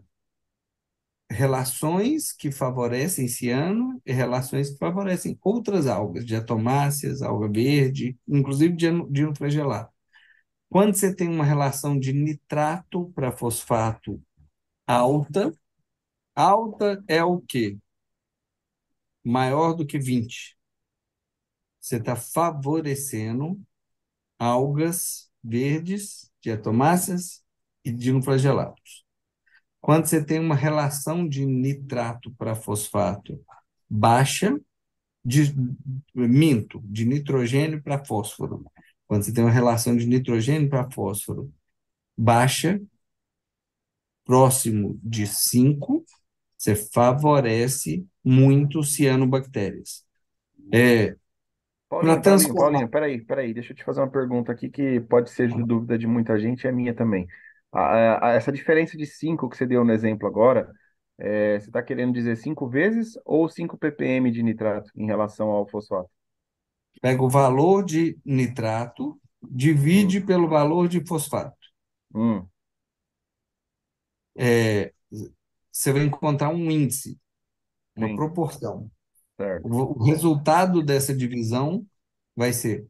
relações 1.31 2.33
que 2.33 2.51
favorecem 2.51 3.29
ciano 3.29 4.01
e 4.05 4.13
relações 4.13 4.71
que 4.71 4.79
favorecem 4.79 5.39
outras 5.43 5.87
algas, 5.87 6.27
diatomáceas, 6.27 7.23
alga 7.23 7.49
verde, 7.49 8.19
inclusive 8.29 8.75
dinoflagelado. 9.09 9.89
Quando 10.71 10.95
você 10.95 11.15
tem 11.15 11.29
uma 11.29 11.45
relação 11.45 11.99
de 11.99 12.13
nitrato 12.13 13.13
para 13.15 13.31
fosfato 13.31 14.23
alta, 14.87 15.53
alta 16.35 17.05
é 17.09 17.23
o 17.23 17.41
quê? 17.41 17.79
maior 19.25 19.75
do 19.75 19.87
que 19.87 19.99
20, 19.99 20.57
você 21.81 21.97
está 21.97 22.17
favorecendo 22.17 23.61
algas 24.39 25.31
verdes, 25.43 26.31
diatomáceas 26.41 27.43
e 27.85 27.91
dinoflagelados. 27.93 29.05
Quando 29.81 30.07
você 30.07 30.25
tem 30.25 30.39
uma 30.39 30.55
relação 30.55 31.27
de 31.29 31.45
nitrato 31.47 32.35
para 32.35 32.55
fosfato 32.55 33.43
baixa, 33.89 34.59
de, 35.25 35.55
minto, 36.15 36.81
de 36.85 37.05
nitrogênio 37.05 37.83
para 37.83 38.05
fósforo. 38.05 38.65
Quando 39.11 39.25
você 39.25 39.33
tem 39.33 39.43
uma 39.43 39.51
relação 39.51 39.97
de 39.97 40.07
nitrogênio 40.07 40.69
para 40.71 40.89
fósforo 40.89 41.53
baixa, 42.17 42.81
próximo 44.25 45.01
de 45.03 45.27
5, 45.27 46.05
você 46.57 46.77
favorece 46.77 48.07
muito 48.25 48.85
cianobactérias. 48.85 50.07
É, 50.73 51.17
Paulinho, 51.89 52.23
Paulinho, 52.23 52.55
Paulinho, 52.55 52.89
peraí, 52.89 53.21
peraí, 53.21 53.53
deixa 53.53 53.73
eu 53.73 53.77
te 53.77 53.83
fazer 53.83 54.01
uma 54.01 54.09
pergunta 54.09 54.53
aqui 54.53 54.71
que 54.71 55.01
pode 55.01 55.29
ser 55.31 55.49
de 55.49 55.61
dúvida 55.65 55.99
de 55.99 56.07
muita 56.07 56.39
gente 56.39 56.69
é 56.69 56.71
minha 56.71 56.95
também. 56.95 57.27
A, 57.73 58.29
a, 58.29 58.33
essa 58.35 58.53
diferença 58.53 58.97
de 58.97 59.07
5 59.07 59.49
que 59.49 59.57
você 59.57 59.67
deu 59.67 59.85
no 59.85 59.91
exemplo 59.93 60.29
agora, 60.29 60.71
é, 61.19 61.59
você 61.59 61.67
está 61.67 61.83
querendo 61.83 62.13
dizer 62.13 62.37
5 62.37 62.69
vezes 62.69 63.19
ou 63.25 63.49
5 63.49 63.77
ppm 63.77 64.31
de 64.31 64.41
nitrato 64.41 64.89
em 64.95 65.07
relação 65.07 65.49
ao 65.49 65.67
fosfato? 65.67 66.20
Pega 67.01 67.23
o 67.23 67.31
valor 67.31 67.85
de 67.85 68.19
nitrato, 68.25 69.21
divide 69.43 70.19
hum. 70.19 70.27
pelo 70.27 70.49
valor 70.49 70.89
de 70.89 71.05
fosfato. 71.07 71.57
Hum. 72.15 72.47
É, 74.37 74.93
você 75.71 75.93
vai 75.93 76.05
encontrar 76.05 76.51
um 76.51 76.71
índice, 76.71 77.19
uma 77.97 78.09
Sim. 78.09 78.17
proporção. 78.17 78.91
Certo. 79.37 79.67
O, 79.67 80.05
resultado 80.05 80.83
dessa 80.83 81.15
divisão 81.15 81.87
vai 82.37 82.53
ser 82.53 82.87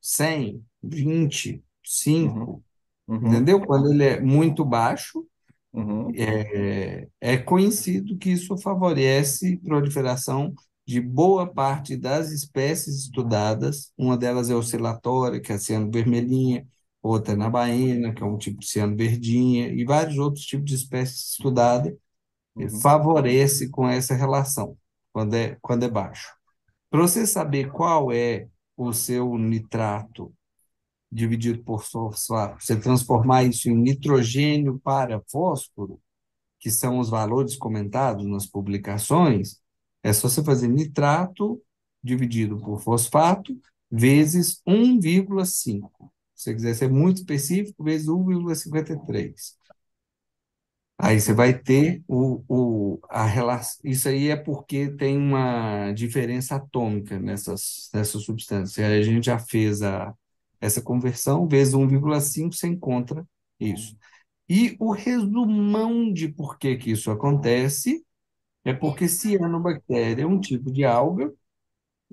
100, 0.00 0.64
20, 0.82 1.62
5, 1.84 2.38
uhum. 2.38 2.62
Uhum. 3.06 3.28
entendeu? 3.28 3.64
Quando 3.64 3.92
ele 3.92 4.04
é 4.04 4.20
muito 4.20 4.64
baixo, 4.64 5.24
uhum. 5.72 6.10
é, 6.16 7.08
é 7.20 7.36
conhecido 7.38 8.18
que 8.18 8.30
isso 8.30 8.56
favorece 8.58 9.58
proliferação 9.58 10.52
de 10.86 11.00
boa 11.00 11.46
parte 11.46 11.96
das 11.96 12.30
espécies 12.30 13.04
estudadas. 13.04 13.92
Uma 13.96 14.16
delas 14.16 14.50
é 14.50 14.54
oscilatória, 14.54 15.40
que 15.40 15.52
é 15.52 15.54
a 15.54 15.58
ciano 15.58 15.90
vermelhinha, 15.90 16.66
outra 17.02 17.34
é 17.34 17.36
na 17.36 17.48
baena, 17.50 18.12
que 18.12 18.22
é 18.22 18.26
um 18.26 18.38
tipo 18.38 18.60
de 18.60 18.66
ciano 18.66 18.96
verdinha, 18.96 19.68
e 19.68 19.84
vários 19.84 20.18
outros 20.18 20.44
tipos 20.44 20.66
de 20.66 20.74
espécies 20.74 21.32
estudadas 21.32 21.94
uhum. 22.54 22.68
favorece 22.80 23.68
com 23.70 23.88
essa 23.88 24.14
relação, 24.14 24.76
quando 25.12 25.34
é, 25.34 25.56
quando 25.60 25.84
é 25.84 25.88
baixo. 25.88 26.28
Para 26.90 27.00
você 27.00 27.26
saber 27.26 27.70
qual 27.72 28.12
é 28.12 28.48
o 28.76 28.92
seu 28.92 29.36
nitrato 29.38 30.32
dividido 31.10 31.62
por 31.62 31.84
fosfato, 31.84 32.64
você 32.64 32.74
transformar 32.78 33.44
isso 33.44 33.68
em 33.68 33.74
nitrogênio 33.74 34.80
para 34.82 35.22
fósforo, 35.30 36.00
que 36.58 36.70
são 36.70 36.98
os 36.98 37.10
valores 37.10 37.56
comentados 37.56 38.24
nas 38.24 38.46
publicações, 38.46 39.61
é 40.02 40.12
só 40.12 40.28
você 40.28 40.42
fazer 40.42 40.68
nitrato 40.68 41.60
dividido 42.02 42.58
por 42.58 42.80
fosfato 42.80 43.56
vezes 43.90 44.60
1,5. 44.66 46.12
Se 46.34 46.44
você 46.44 46.54
quiser 46.54 46.74
ser 46.74 46.90
muito 46.90 47.18
específico, 47.18 47.84
vezes 47.84 48.08
1,53. 48.08 49.56
Aí 50.98 51.20
você 51.20 51.32
vai 51.34 51.58
ter 51.58 52.02
o, 52.06 52.44
o, 52.48 53.00
a 53.10 53.24
relação. 53.24 53.80
Isso 53.84 54.08
aí 54.08 54.28
é 54.28 54.36
porque 54.36 54.88
tem 54.90 55.18
uma 55.18 55.92
diferença 55.92 56.56
atômica 56.56 57.18
nessas, 57.18 57.90
nessas 57.92 58.22
substâncias. 58.22 58.78
Aí 58.78 59.00
a 59.00 59.02
gente 59.02 59.26
já 59.26 59.38
fez 59.38 59.82
a, 59.82 60.14
essa 60.60 60.80
conversão, 60.80 61.48
vezes 61.48 61.74
1,5, 61.74 62.54
você 62.54 62.68
encontra 62.68 63.26
isso. 63.58 63.96
E 64.48 64.76
o 64.78 64.92
resumão 64.92 66.12
de 66.12 66.28
por 66.28 66.58
que, 66.58 66.76
que 66.76 66.92
isso 66.92 67.10
acontece 67.10 68.04
é 68.64 68.72
porque 68.72 69.08
cianobactéria 69.08 70.22
é 70.22 70.26
um 70.26 70.40
tipo 70.40 70.70
de 70.70 70.84
alga 70.84 71.32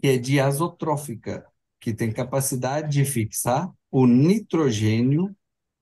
que 0.01 0.07
é 0.07 0.17
diazotrófica, 0.17 1.45
que 1.79 1.93
tem 1.93 2.11
capacidade 2.11 2.91
de 2.91 3.05
fixar 3.05 3.69
o 3.91 4.05
nitrogênio 4.07 5.35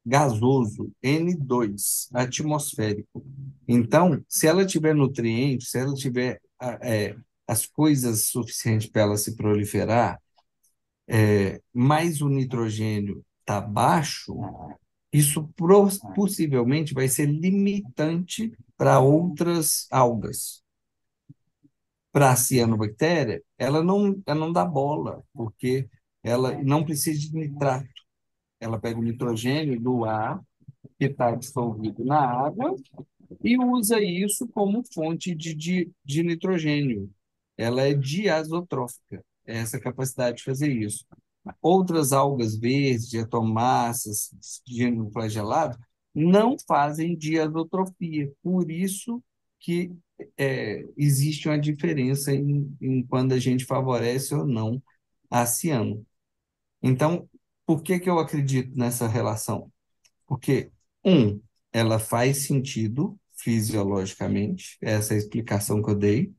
gasoso, 0.06 0.92
N2, 1.04 2.08
atmosférico. 2.14 3.26
Então, 3.68 4.24
se 4.28 4.48
ela 4.48 4.66
tiver 4.66 4.96
nutrientes, 4.96 5.70
se 5.70 5.80
ela 5.80 5.94
tiver 5.94 6.42
é, 6.82 7.16
as 7.46 7.66
coisas 7.66 8.28
suficientes 8.28 8.90
para 8.90 9.02
ela 9.02 9.18
se 9.18 9.36
proliferar, 9.36 10.18
é, 11.08 11.62
mas 11.74 12.22
o 12.22 12.30
nitrogênio 12.30 13.24
está 13.42 13.60
baixo, 13.60 14.34
isso 15.12 15.48
possivelmente 16.16 16.94
vai 16.94 17.08
ser 17.08 17.26
limitante 17.28 18.52
para 18.76 19.00
outras 19.00 19.88
algas. 19.92 20.64
Para 22.12 22.32
a 22.32 22.36
cianobactéria, 22.36 23.42
ela 23.58 23.84
não, 23.84 24.22
ela 24.26 24.40
não 24.40 24.52
dá 24.52 24.66
bola, 24.66 25.24
porque 25.34 25.88
ela 26.24 26.62
não 26.64 26.84
precisa 26.84 27.20
de 27.20 27.34
nitrato 27.34 28.08
ela 28.60 28.80
pega 28.80 29.00
o 29.00 29.04
nitrogênio 29.04 29.80
do 29.80 30.06
ar 30.06 30.42
que 30.98 31.06
está 31.06 31.32
dissolvido 31.36 32.04
na 32.04 32.20
água 32.20 32.76
e 33.44 33.58
usa 33.58 34.02
isso 34.02 34.48
como 34.48 34.84
fonte 34.94 35.36
de, 35.36 35.54
de, 35.54 35.92
de 36.04 36.24
nitrogênio. 36.24 37.10
Ela 37.58 37.84
é 37.84 37.94
diazotrófica, 37.94 39.24
é 39.46 39.58
essa 39.58 39.80
capacidade 39.80 40.38
de 40.38 40.44
fazer 40.44 40.72
isso. 40.72 41.06
Outras 41.62 42.14
algas 42.14 42.56
verdes, 42.58 43.10
diatomáceas, 43.10 44.32
dinoflagelado, 44.66 45.78
não 46.14 46.56
fazem 46.68 47.16
diazotrofia. 47.18 48.32
Por 48.44 48.72
isso 48.72 49.24
que 49.60 49.92
é, 50.38 50.86
existe 50.98 51.48
uma 51.48 51.60
diferença 51.60 52.34
em, 52.34 52.76
em 52.82 53.04
quando 53.06 53.34
a 53.34 53.40
gente 53.40 53.66
favorece 53.66 54.34
ou 54.36 54.46
não 54.46 54.82
a 55.30 55.46
ciano. 55.46 56.06
Então, 56.82 57.28
Por 57.66 57.84
que, 57.84 58.00
que 58.00 58.10
eu 58.10 58.20
acredito 58.20 58.78
nessa 58.78 59.08
relação? 59.08 59.72
Porque, 60.28 60.72
um, 61.06 61.42
ela 61.74 62.00
faz 62.00 62.46
sentido 62.48 63.20
fisiologicamente, 63.34 64.78
essa 64.82 65.14
é 65.14 65.18
a 65.18 65.20
explicação 65.20 65.82
que 65.84 65.90
eu 65.92 65.96
dei. 65.96 66.34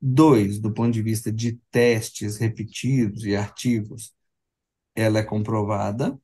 Dois, 0.00 0.58
do 0.60 0.72
ponto 0.72 0.92
de 0.92 1.02
vista 1.02 1.32
de 1.32 1.58
testes 1.70 2.36
repetidos 2.38 3.24
e 3.24 3.36
artigos, 3.36 4.12
ela 4.94 5.18
é 5.18 5.22
comprovada 5.22 6.18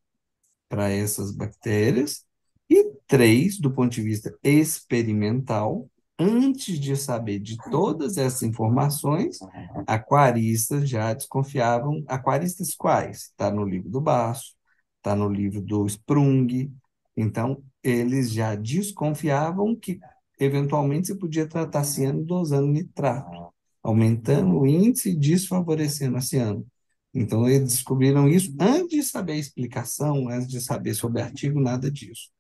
para 0.68 0.90
essas 0.90 1.32
bactérias. 1.32 2.24
E 2.68 2.92
três, 3.06 3.58
do 3.58 3.72
ponto 3.72 3.90
de 3.90 4.02
vista 4.02 4.32
experimental, 4.42 5.90
antes 6.18 6.78
de 6.78 6.94
saber 6.96 7.40
de 7.40 7.56
todas 7.70 8.16
essas 8.16 8.42
informações, 8.42 9.38
aquaristas 9.86 10.88
já 10.88 11.12
desconfiavam. 11.14 12.04
Aquaristas 12.06 12.74
quais? 12.74 13.22
Está 13.22 13.50
no 13.50 13.64
livro 13.64 13.88
do 13.88 14.00
Basso, 14.00 14.54
está 14.98 15.16
no 15.16 15.28
livro 15.28 15.60
do 15.60 15.86
Sprung. 15.86 16.72
Então, 17.16 17.62
eles 17.82 18.30
já 18.30 18.54
desconfiavam 18.54 19.74
que, 19.74 19.98
eventualmente, 20.38 21.08
se 21.08 21.14
podia 21.16 21.46
tratar 21.48 21.84
ciano 21.84 22.22
dosando 22.22 22.68
nitrato, 22.68 23.52
aumentando 23.82 24.60
o 24.60 24.66
índice 24.66 25.10
e 25.10 25.16
desfavorecendo 25.16 26.18
a 26.18 26.20
ciano. 26.20 26.66
Então, 27.12 27.48
eles 27.48 27.74
descobriram 27.74 28.28
isso 28.28 28.54
antes 28.58 28.88
de 28.88 29.02
saber 29.02 29.32
a 29.32 29.38
explicação, 29.38 30.28
antes 30.28 30.48
de 30.48 30.60
saber 30.60 30.94
sobre 30.94 31.20
artigo, 31.20 31.60
nada 31.60 31.90
disso. 31.90 32.30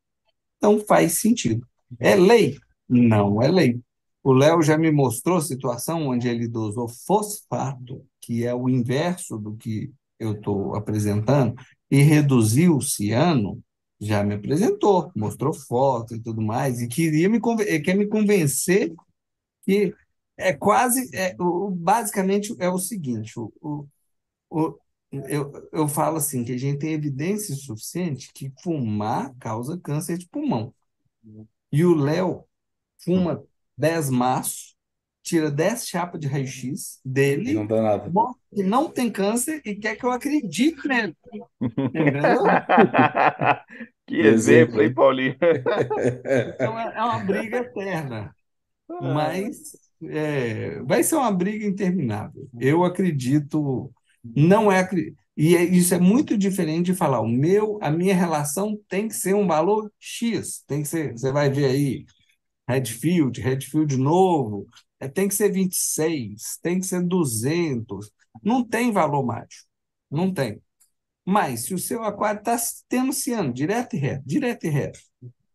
Então, 0.56 0.78
faz 0.80 1.14
sentido. 1.20 1.66
É 1.98 2.14
lei? 2.14 2.56
Não 2.88 3.42
é 3.42 3.48
lei. 3.48 3.80
O 4.22 4.32
Léo 4.32 4.62
já 4.62 4.76
me 4.76 4.90
mostrou 4.90 5.40
situação 5.40 6.08
onde 6.08 6.28
ele 6.28 6.46
dosou 6.46 6.88
fosfato, 6.88 8.04
que 8.20 8.44
é 8.44 8.54
o 8.54 8.68
inverso 8.68 9.38
do 9.38 9.56
que 9.56 9.90
eu 10.18 10.32
estou 10.32 10.76
apresentando, 10.76 11.54
e 11.90 12.02
reduziu 12.02 12.76
o 12.76 12.82
ciano, 12.82 13.62
já 13.98 14.22
me 14.22 14.34
apresentou, 14.34 15.10
mostrou 15.16 15.52
foto 15.52 16.14
e 16.14 16.20
tudo 16.20 16.40
mais, 16.40 16.80
e 16.80 16.88
queria 16.88 17.28
me, 17.28 17.40
quer 17.82 17.94
me 17.94 18.06
convencer 18.06 18.92
que 19.64 19.94
é 20.36 20.52
quase, 20.52 21.14
é, 21.14 21.34
basicamente 21.72 22.54
é 22.58 22.68
o 22.68 22.78
seguinte, 22.78 23.38
o, 23.38 23.52
o, 23.60 23.86
eu, 25.12 25.68
eu 25.72 25.88
falo 25.88 26.16
assim, 26.16 26.44
que 26.44 26.52
a 26.52 26.58
gente 26.58 26.78
tem 26.78 26.92
evidência 26.92 27.54
suficiente 27.54 28.30
que 28.32 28.52
fumar 28.62 29.34
causa 29.38 29.78
câncer 29.78 30.18
de 30.18 30.28
pulmão. 30.28 30.74
E 31.72 31.84
o 31.84 31.94
Léo 31.94 32.44
fuma 33.04 33.42
10 33.76 34.10
maços, 34.10 34.76
tira 35.22 35.50
10 35.50 35.86
chapas 35.86 36.20
de 36.20 36.26
raio-x 36.26 37.00
dele, 37.04 37.52
e 37.52 37.54
não 37.54 37.66
dá 37.66 37.82
nada. 37.82 38.10
que 38.54 38.62
não 38.62 38.90
tem 38.90 39.10
câncer 39.10 39.60
e 39.64 39.74
quer 39.74 39.96
que 39.96 40.04
eu 40.04 40.10
acredite 40.10 40.86
nele. 40.86 41.16
Entendeu? 41.60 42.42
que 44.06 44.16
exemplo, 44.16 44.82
hein, 44.82 44.92
Paulinho? 44.92 45.36
então 46.54 46.78
é, 46.78 46.96
é 46.96 47.02
uma 47.02 47.18
briga 47.20 47.58
eterna. 47.58 48.34
Mas 49.00 49.76
é, 50.02 50.80
vai 50.82 51.02
ser 51.02 51.16
uma 51.16 51.30
briga 51.30 51.64
interminável. 51.64 52.48
Eu 52.58 52.84
acredito, 52.84 53.92
não 54.24 54.70
é 54.70 54.88
e 55.36 55.56
é, 55.56 55.64
isso 55.64 55.94
é 55.94 55.98
muito 55.98 56.36
diferente 56.36 56.86
de 56.86 56.94
falar 56.94 57.20
o 57.20 57.28
meu, 57.28 57.78
a 57.80 57.90
minha 57.90 58.14
relação 58.14 58.78
tem 58.88 59.08
que 59.08 59.14
ser 59.14 59.34
um 59.34 59.46
valor 59.46 59.90
X, 59.98 60.62
tem 60.66 60.82
que 60.82 60.88
ser, 60.88 61.12
você 61.12 61.32
vai 61.32 61.48
ver 61.50 61.66
aí 61.66 62.04
Redfield, 62.68 63.40
Redfield 63.40 63.96
novo, 63.96 64.66
é, 65.00 65.08
tem 65.08 65.26
que 65.28 65.34
ser 65.34 65.50
26, 65.50 66.58
tem 66.62 66.78
que 66.78 66.86
ser 66.86 67.02
200. 67.02 68.10
Não 68.42 68.64
tem 68.64 68.92
valor 68.92 69.24
mágico. 69.24 69.66
Não 70.10 70.32
tem. 70.32 70.60
Mas 71.24 71.64
se 71.64 71.74
o 71.74 71.78
seu 71.78 72.02
aquário 72.04 72.40
está 72.40 72.56
tendo 72.88 73.12
ciano, 73.12 73.52
direto 73.52 73.96
e 73.96 73.98
reto, 73.98 74.22
direto 74.26 74.66
e 74.66 74.70
reto, 74.70 75.00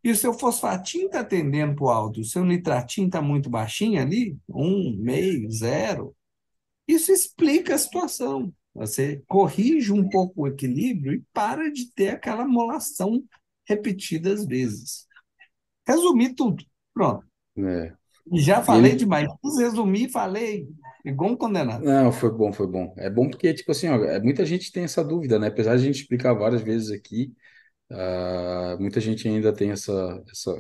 e 0.03 0.11
o 0.11 0.15
seu 0.15 0.33
fosfatinho 0.33 1.07
está 1.07 1.23
tendendo 1.23 1.75
para 1.75 1.85
o 1.85 1.89
alto, 1.89 2.21
o 2.21 2.25
seu 2.25 2.45
nitratinho 2.45 3.07
está 3.07 3.21
muito 3.21 3.49
baixinho 3.49 4.01
ali, 4.01 4.37
um, 4.49 4.95
meio, 4.99 5.49
zero, 5.51 6.15
isso 6.87 7.11
explica 7.11 7.75
a 7.75 7.77
situação. 7.77 8.53
Você 8.73 9.23
corrige 9.27 9.91
um 9.93 10.07
pouco 10.09 10.43
o 10.43 10.47
equilíbrio 10.47 11.13
e 11.13 11.23
para 11.33 11.71
de 11.71 11.91
ter 11.93 12.09
aquela 12.09 12.45
molação 12.45 13.23
repetidas 13.67 14.45
vezes. 14.45 15.07
Resumir 15.87 16.33
tudo. 16.33 16.63
Pronto. 16.93 17.25
É. 17.57 17.93
Já 18.33 18.63
falei 18.63 18.91
ele... 18.91 18.99
demais. 18.99 19.27
Quis 19.41 19.57
resumir, 19.57 20.09
falei 20.09 20.67
igual 21.05 21.31
um 21.31 21.37
condenado. 21.37 21.83
Não, 21.83 22.11
foi 22.11 22.31
bom, 22.31 22.51
foi 22.51 22.67
bom. 22.67 22.93
É 22.97 23.09
bom 23.09 23.29
porque, 23.29 23.53
tipo 23.53 23.71
assim, 23.71 23.87
ó, 23.87 24.03
é, 24.03 24.19
muita 24.19 24.45
gente 24.45 24.71
tem 24.71 24.83
essa 24.83 25.03
dúvida, 25.03 25.37
né? 25.37 25.47
Apesar 25.47 25.75
de 25.75 25.83
a 25.83 25.85
gente 25.85 26.01
explicar 26.01 26.33
várias 26.33 26.61
vezes 26.61 26.91
aqui, 26.91 27.33
uh, 27.91 28.79
muita 28.79 28.99
gente 28.99 29.27
ainda 29.27 29.53
tem 29.53 29.71
essa, 29.71 30.23
essa, 30.31 30.51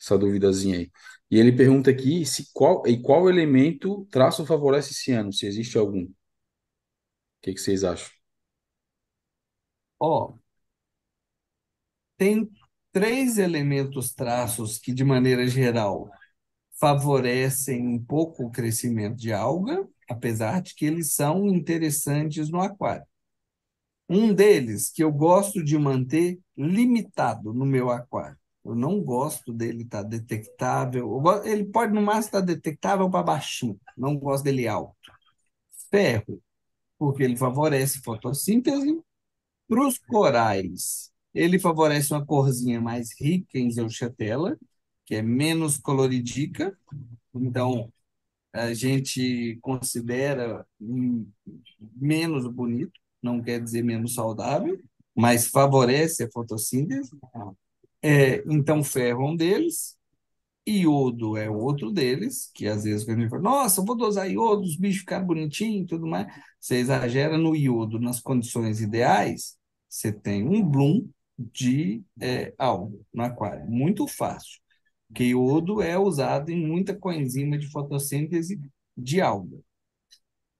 essa 0.00 0.18
duvidazinha 0.18 0.78
aí. 0.78 0.90
E 1.30 1.38
ele 1.38 1.52
pergunta 1.52 1.90
aqui 1.90 2.24
se 2.26 2.50
qual, 2.52 2.86
e 2.86 3.00
qual 3.00 3.28
elemento 3.28 4.06
traço 4.10 4.46
favorece 4.46 4.92
esse 4.92 5.12
ano, 5.12 5.32
se 5.32 5.46
existe 5.46 5.78
algum. 5.78 6.04
O 6.04 6.14
que, 7.42 7.52
que 7.54 7.60
vocês 7.60 7.84
acham? 7.84 8.10
Ó, 9.98 10.38
tem 12.16 12.48
três 12.92 13.38
elementos 13.38 14.12
traços 14.14 14.78
que, 14.78 14.92
de 14.92 15.04
maneira 15.04 15.46
geral, 15.46 16.10
favorecem 16.80 17.86
um 17.86 18.04
pouco 18.04 18.44
o 18.46 18.50
crescimento 18.50 19.16
de 19.16 19.32
alga, 19.32 19.88
apesar 20.08 20.62
de 20.62 20.74
que 20.74 20.84
eles 20.86 21.14
são 21.14 21.48
interessantes 21.48 22.50
no 22.50 22.60
aquário. 22.60 23.06
Um 24.08 24.34
deles 24.34 24.90
que 24.90 25.02
eu 25.02 25.12
gosto 25.12 25.62
de 25.64 25.78
manter 25.78 26.38
limitado 26.56 27.52
no 27.54 27.64
meu 27.66 27.90
aquário. 27.90 28.38
Eu 28.64 28.74
não 28.74 29.00
gosto 29.02 29.52
dele 29.52 29.82
estar 29.82 30.02
tá 30.02 30.08
detectável. 30.08 31.22
Ele 31.44 31.64
pode, 31.64 31.92
no 31.92 32.00
máximo, 32.00 32.26
estar 32.26 32.40
tá 32.40 32.46
detectável 32.46 33.10
para 33.10 33.22
baixinho. 33.22 33.78
Não 33.96 34.16
gosto 34.16 34.44
dele 34.44 34.66
alto. 34.66 34.96
Ferro, 35.90 36.42
porque 36.98 37.22
ele 37.22 37.36
favorece 37.36 38.00
fotossíntese. 38.02 39.00
Para 39.68 39.86
os 39.86 39.98
corais, 39.98 41.10
ele 41.34 41.58
favorece 41.58 42.12
uma 42.12 42.24
corzinha 42.24 42.80
mais 42.80 43.10
rica 43.20 43.58
em 43.58 43.70
zeuxatela, 43.70 44.56
que 45.04 45.16
é 45.16 45.22
menos 45.22 45.76
coloridica. 45.78 46.76
Então, 47.34 47.92
a 48.52 48.72
gente 48.72 49.58
considera 49.60 50.66
menos 50.80 52.46
bonito, 52.46 52.92
não 53.22 53.42
quer 53.42 53.60
dizer 53.60 53.82
menos 53.82 54.14
saudável, 54.14 54.80
mas 55.14 55.48
favorece 55.48 56.24
a 56.24 56.30
fotossíntese. 56.30 57.10
É, 58.04 58.42
então, 58.52 58.84
ferro 58.84 59.22
é 59.22 59.30
um 59.30 59.36
deles, 59.36 59.96
iodo 60.68 61.36
é 61.36 61.50
outro 61.50 61.90
deles, 61.92 62.50
que 62.54 62.66
às 62.68 62.84
vezes 62.84 63.08
a 63.08 63.14
gente 63.16 63.30
fala, 63.30 63.42
nossa, 63.42 63.82
vou 63.84 63.96
dosar 63.96 64.30
iodo, 64.30 64.62
os 64.62 64.76
bichos 64.76 65.00
ficaram 65.00 65.26
bonitinhos 65.26 65.84
e 65.84 65.86
tudo 65.86 66.06
mais. 66.06 66.26
Você 66.60 66.76
exagera 66.76 67.38
no 67.38 67.56
iodo 67.56 68.00
nas 68.00 68.20
condições 68.20 68.80
ideais, 68.80 69.56
você 69.88 70.12
tem 70.12 70.46
um 70.48 70.62
bloom 70.68 71.08
de 71.38 72.02
é, 72.20 72.54
algo 72.58 73.04
no 73.14 73.24
aquário. 73.24 73.66
Muito 73.70 74.06
fácil. 74.08 74.60
Porque 75.08 75.24
iodo 75.24 75.82
é 75.82 75.98
usado 75.98 76.50
em 76.50 76.66
muita 76.66 76.94
coenzima 76.96 77.58
de 77.58 77.68
fotossíntese 77.70 78.60
de 78.96 79.20
alga. 79.20 79.58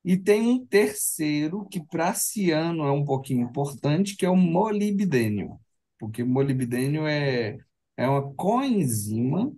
E 0.05 0.17
tem 0.17 0.43
um 0.47 0.65
terceiro 0.67 1.67
que 1.67 1.83
para 1.83 2.15
ciano 2.15 2.85
é 2.85 2.93
um 2.93 3.05
pouquinho 3.05 3.43
importante, 3.49 4.17
que 4.17 4.27
é 4.27 4.31
o 4.31 4.37
molibdênio. 4.37 5.59
Porque 6.05 6.23
molibdênio 6.23 7.07
é, 7.07 7.59
é 7.97 8.07
uma 8.07 8.35
coenzima, 8.35 9.51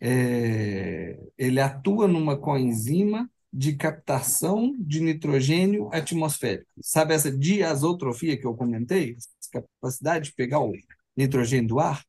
é, 0.00 1.18
ele 1.38 1.58
atua 1.58 2.06
numa 2.06 2.36
coenzima 2.36 3.30
de 3.52 3.74
captação 3.76 4.76
de 4.78 5.00
nitrogênio 5.00 5.88
atmosférico. 5.92 6.70
Sabe 6.82 7.14
essa 7.14 7.36
diazotrofia 7.36 8.36
que 8.38 8.46
eu 8.46 8.54
comentei? 8.54 9.16
capacidade 9.50 10.26
de 10.26 10.34
pegar 10.34 10.60
o 10.60 10.72
nitrogênio 11.16 11.68
do 11.68 11.80
ar, 11.80 12.04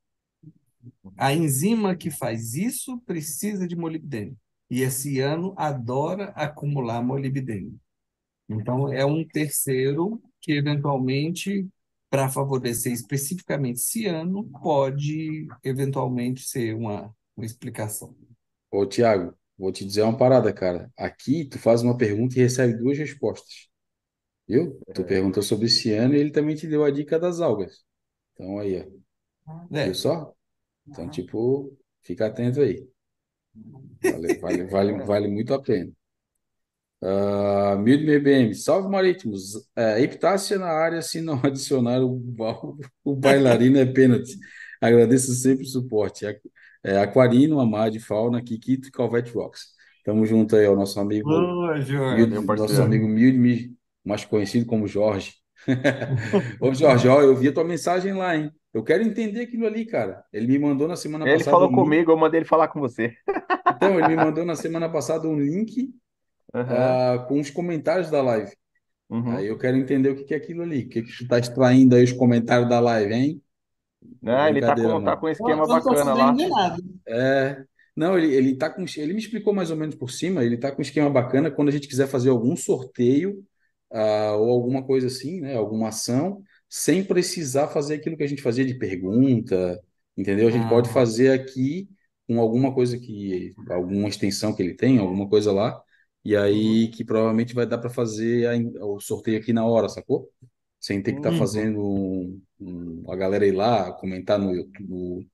a 1.18 1.34
enzima 1.34 1.96
que 1.96 2.12
faz 2.12 2.54
isso 2.54 3.00
precisa 3.06 3.68
de 3.68 3.76
molibdênio. 3.76 4.38
E 4.70 4.82
esse 4.82 5.20
ano 5.20 5.54
adora 5.58 6.26
acumular 6.36 7.02
molibdênio. 7.02 7.80
Então, 8.48 8.92
é 8.92 9.06
um 9.06 9.26
terceiro 9.26 10.22
que, 10.42 10.52
eventualmente, 10.52 11.68
para 12.12 12.28
favorecer 12.28 12.92
especificamente 12.92 13.80
ciano, 13.80 14.44
pode, 14.62 15.48
eventualmente, 15.64 16.42
ser 16.42 16.76
uma, 16.76 17.16
uma 17.38 17.46
explicação. 17.46 18.14
Ô, 18.70 18.86
Tiago, 18.86 19.34
vou 19.58 19.72
te 19.72 19.86
dizer 19.86 20.02
uma 20.02 20.18
parada, 20.18 20.52
cara. 20.52 20.92
Aqui, 20.98 21.46
tu 21.46 21.58
faz 21.58 21.82
uma 21.82 21.98
pergunta 21.98 22.36
e 22.38 22.42
recebe 22.42 22.78
duas 22.78 22.98
respostas. 22.98 23.70
Viu? 24.46 24.78
Tu 24.94 25.06
perguntou 25.06 25.42
sobre 25.42 25.68
esse 25.68 25.94
ano 25.94 26.14
e 26.14 26.18
ele 26.20 26.32
também 26.32 26.54
te 26.54 26.68
deu 26.68 26.84
a 26.84 26.92
dica 26.92 27.18
das 27.18 27.40
algas. 27.40 27.86
Então 28.34 28.60
aí, 28.60 28.82
ó. 29.48 29.78
É. 29.78 29.86
Viu 29.86 29.96
só? 29.96 30.34
Então, 30.86 31.10
tipo, 31.10 31.78
fica 32.04 32.26
atento 32.28 32.60
aí. 32.60 32.86
Vale, 34.04 34.38
vale, 34.40 34.64
vale, 34.66 35.06
vale 35.06 35.28
muito 35.30 35.54
a 35.54 35.62
pena. 35.62 35.94
Uh, 37.04 37.80
Mildo 37.80 38.06
BBM, 38.06 38.54
salve 38.54 38.88
marítimos. 38.88 39.56
Uh, 39.56 39.98
epitácia 39.98 40.60
na 40.60 40.68
área 40.68 41.02
se 41.02 41.20
não 41.20 41.40
adicionar 41.44 42.02
o, 42.02 42.22
o 43.04 43.16
bailarino 43.16 43.80
é 43.80 43.86
pênalti. 43.86 44.38
Agradeço 44.80 45.34
sempre 45.34 45.64
o 45.64 45.68
suporte. 45.68 46.26
É, 46.84 46.98
Aquarino, 46.98 47.60
Amade, 47.60 48.00
Fauna, 48.00 48.42
Kikito 48.42 48.88
e 48.88 48.92
Calvete 48.92 49.32
Rocks. 49.32 49.68
Tamo 50.04 50.26
junto 50.26 50.56
aí, 50.56 50.66
ao 50.66 50.76
nosso 50.76 51.00
amigo. 51.00 51.30
Boa, 51.30 51.80
Jorge. 51.80 52.28
nosso 52.28 52.82
amigo 52.82 53.08
Mildo, 53.08 53.76
mais 54.04 54.26
conhecido 54.26 54.66
como 54.66 54.88
Jorge. 54.88 55.36
Ô, 56.60 56.74
Jorge, 56.74 57.08
ó, 57.08 57.22
eu 57.22 57.36
vi 57.36 57.50
a 57.50 57.54
tua 57.54 57.64
mensagem 57.64 58.14
lá, 58.14 58.36
hein? 58.36 58.52
Eu 58.74 58.84
quero 58.84 59.04
entender 59.04 59.42
aquilo 59.42 59.68
ali, 59.68 59.86
cara. 59.86 60.24
Ele 60.34 60.48
me 60.48 60.58
mandou 60.58 60.88
na 60.88 60.96
semana 60.96 61.26
ele 61.26 61.34
passada. 61.34 61.50
Ele 61.50 61.52
falou 61.52 61.70
um 61.70 61.76
comigo, 61.76 62.02
link... 62.02 62.10
eu 62.10 62.18
mandei 62.18 62.40
ele 62.40 62.48
falar 62.48 62.68
com 62.70 62.80
você. 62.80 63.14
Então, 63.76 64.00
ele 64.00 64.08
me 64.08 64.16
mandou 64.16 64.46
na 64.46 64.56
semana 64.56 64.90
passada 64.90 65.28
um 65.28 65.40
link 65.40 65.94
uhum. 66.54 66.62
uh, 66.62 67.28
com 67.28 67.40
os 67.40 67.50
comentários 67.50 68.10
da 68.10 68.22
live. 68.22 68.52
Uhum. 69.10 69.38
Aí 69.38 69.48
eu 69.48 69.58
quero 69.58 69.78
entender 69.78 70.10
o 70.10 70.16
que 70.16 70.34
é 70.34 70.38
aquilo 70.38 70.64
ali. 70.64 70.84
O 70.84 70.90
que, 70.90 71.02
que 71.02 71.18
tu 71.18 71.28
tá 71.28 71.38
extraindo 71.38 71.96
aí 71.96 72.04
os 72.04 72.14
comentários 72.14 72.70
da 72.70 72.80
live, 72.80 73.14
hein? 73.14 73.42
Não, 74.22 74.48
ele 74.48 74.62
tá 74.62 74.76
com, 74.76 75.04
tá 75.04 75.18
com 75.18 75.26
um 75.28 75.30
esquema 75.30 75.68
bacana 75.68 76.14
lá. 76.14 76.36
É. 77.08 77.64
Não, 77.96 78.18
ele, 78.18 78.34
ele 78.34 78.56
tá 78.56 78.70
com. 78.70 78.86
Ele 78.98 79.14
me 79.14 79.20
explicou 79.20 79.54
mais 79.54 79.70
ou 79.70 79.78
menos 79.78 79.96
por 79.96 80.10
cima, 80.10 80.44
ele 80.44 80.58
tá 80.58 80.72
com 80.72 80.80
um 80.80 80.82
esquema 80.82 81.10
bacana 81.10 81.52
quando 81.52 81.70
a 81.70 81.72
gente 81.72 81.88
quiser 81.88 82.08
fazer 82.08 82.30
algum 82.30 82.56
sorteio 82.56 83.44
uh, 83.92 84.38
ou 84.40 84.50
alguma 84.50 84.84
coisa 84.84 85.08
assim, 85.08 85.42
né? 85.42 85.56
Alguma 85.56 85.90
ação, 85.90 86.42
sem 86.70 87.04
precisar 87.04 87.68
fazer 87.68 87.96
aquilo 87.96 88.16
que 88.16 88.24
a 88.24 88.28
gente 88.28 88.42
fazia 88.42 88.66
de 88.66 88.76
pergunta, 88.76 89.80
entendeu? 90.18 90.48
A 90.48 90.52
gente 90.52 90.66
ah. 90.66 90.70
pode 90.70 90.90
fazer 90.90 91.32
aqui 91.32 91.90
com 92.28 92.40
alguma 92.40 92.74
coisa 92.74 92.98
que. 92.98 93.54
alguma 93.70 94.08
extensão 94.08 94.54
que 94.56 94.64
ele 94.64 94.74
tem, 94.74 94.98
alguma 94.98 95.28
coisa 95.28 95.52
lá, 95.52 95.82
e 96.24 96.36
aí 96.36 96.86
uhum. 96.86 96.92
que 96.92 97.04
provavelmente 97.04 97.54
vai 97.54 97.66
dar 97.66 97.78
para 97.78 97.90
fazer 97.90 98.48
a, 98.48 98.86
o 98.86 99.00
sorteio 99.00 99.40
aqui 99.40 99.52
na 99.52 99.66
hora, 99.66 99.90
sacou? 99.90 100.30
Sem 100.80 101.02
ter 101.02 101.14
que 101.14 101.20
estar 101.20 101.30
tá 101.30 101.34
uhum. 101.34 101.40
fazendo 101.40 101.80
um, 101.80 102.42
um, 102.60 103.12
a 103.12 103.16
galera 103.16 103.46
ir 103.46 103.52
lá 103.52 103.92
comentar 103.94 104.40
no, 104.40 104.52
no, 104.80 105.26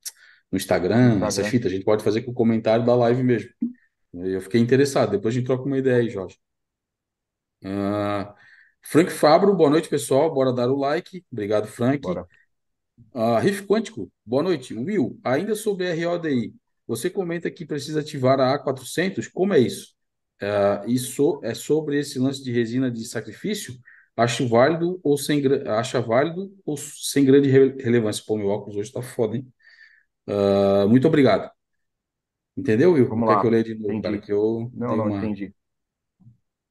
no 0.51 0.57
Instagram, 0.57 1.13
Instagram, 1.13 1.27
essas 1.27 1.47
fitas. 1.47 1.71
A 1.71 1.75
gente 1.75 1.85
pode 1.85 2.03
fazer 2.03 2.21
com 2.21 2.31
o 2.31 2.35
comentário 2.35 2.85
da 2.85 2.95
live 2.95 3.23
mesmo. 3.23 3.49
Eu 4.13 4.41
fiquei 4.41 4.59
interessado. 4.59 5.11
Depois 5.11 5.33
a 5.33 5.37
gente 5.37 5.47
troca 5.47 5.63
uma 5.63 5.77
ideia 5.77 5.97
aí, 5.97 6.09
Jorge. 6.09 6.37
Uh, 7.63 8.33
Frank 8.81 9.11
Fabro, 9.11 9.55
boa 9.55 9.69
noite, 9.69 9.89
pessoal. 9.89 10.33
Bora 10.33 10.53
dar 10.53 10.69
o 10.69 10.77
like. 10.77 11.25
Obrigado, 11.31 11.67
Frank. 11.67 11.99
Bora. 11.99 12.25
Uh, 13.13 13.37
Riff 13.39 13.65
Quântico, 13.65 14.11
boa 14.25 14.41
noite. 14.41 14.73
Will, 14.73 15.19
ainda 15.23 15.55
sobre 15.55 15.91
RODI, 15.93 16.53
você 16.87 17.09
comenta 17.09 17.51
que 17.51 17.65
precisa 17.65 17.99
ativar 17.99 18.39
a 18.39 18.57
A400. 18.57 19.29
Como 19.31 19.53
é 19.53 19.59
isso? 19.59 19.96
Uh, 20.41 20.87
isso 20.87 21.39
é 21.43 21.53
sobre 21.53 21.99
esse 21.99 22.19
lance 22.19 22.43
de 22.43 22.51
resina 22.51 22.91
de 22.91 23.05
sacrifício? 23.05 23.73
Acho 24.15 24.47
válido 24.47 24.99
ou 25.03 25.17
sem 25.17 25.41
acha 25.67 26.01
válido 26.01 26.51
ou 26.65 26.77
sem 26.77 27.23
grande 27.25 27.49
relevância? 27.49 28.23
Pô, 28.25 28.35
meu 28.37 28.47
óculos 28.47 28.75
hoje 28.75 28.91
tá 28.91 29.01
foda, 29.01 29.37
hein? 29.37 29.47
Uh, 30.27 30.87
muito 30.89 31.07
obrigado. 31.07 31.49
Entendeu, 32.55 32.93
Will? 32.93 33.07
Vamos 33.07 33.29
lá. 33.29 33.39
que 33.39 33.45
eu 33.47 33.51
leia 33.51 33.63
de 33.63 33.75
novo, 33.75 33.93
entendi. 33.93 34.01
cara, 34.01 34.17
que 34.17 34.33
eu 34.33 34.71
não, 34.73 34.97
não, 34.97 35.05
uma... 35.05 35.17
entendi. 35.17 35.53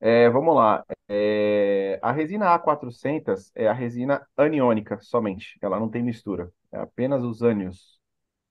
É, 0.00 0.29
vamos 0.29 0.55
lá. 0.55 0.85
É, 1.09 1.98
a 2.02 2.12
resina 2.12 2.55
A400 2.55 3.50
é 3.55 3.66
a 3.68 3.72
resina 3.72 4.26
aniônica 4.37 4.98
somente. 5.00 5.57
Ela 5.62 5.79
não 5.79 5.88
tem 5.88 6.02
mistura. 6.02 6.50
É 6.72 6.79
apenas 6.79 7.22
os 7.22 7.42
ânions. 7.42 7.98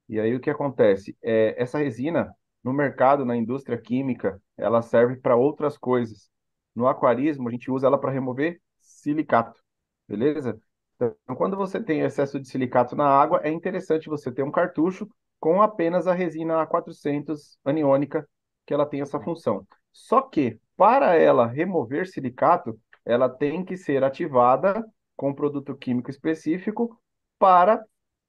E 0.08 0.20
aí 0.20 0.34
o 0.36 0.40
que 0.40 0.50
acontece? 0.50 1.18
É, 1.22 1.62
essa 1.62 1.78
resina, 1.78 2.34
no 2.64 2.74
mercado, 2.74 3.26
na 3.26 3.36
indústria 3.36 3.78
química, 3.78 4.42
ela 4.58 4.82
serve 4.82 5.18
para 5.18 5.36
outras 5.36 5.78
coisas. 5.78 6.30
No 6.76 6.88
aquarismo, 6.88 7.48
a 7.48 7.52
gente 7.52 7.72
usa 7.72 7.88
ela 7.88 7.98
para 7.98 8.12
remover 8.12 8.62
silicato. 8.80 9.62
Beleza? 10.08 10.60
Então, 10.96 11.36
quando 11.36 11.58
você 11.58 11.82
tem 11.82 12.02
excesso 12.02 12.40
de 12.40 12.48
silicato 12.48 12.96
na 12.96 13.08
água, 13.08 13.42
é 13.44 13.52
interessante 13.52 14.10
você 14.10 14.32
ter 14.32 14.44
um 14.44 14.52
cartucho 14.52 15.08
com 15.40 15.62
apenas 15.62 16.08
a 16.08 16.14
resina 16.14 16.66
A400 16.66 17.58
aniônica, 17.64 18.28
que 18.66 18.74
ela 18.74 18.86
tem 18.86 19.02
essa 19.02 19.20
função. 19.20 19.66
Só 19.92 20.22
que, 20.22 20.60
para 20.76 21.16
ela 21.16 21.46
remover 21.46 22.08
silicato, 22.08 22.80
ela 23.06 23.30
tem 23.30 23.64
que 23.64 23.78
ser 23.78 24.04
ativada 24.04 24.86
com 25.16 25.30
um 25.30 25.34
produto 25.34 25.76
químico 25.76 26.10
específico 26.10 27.00
para 27.38 27.84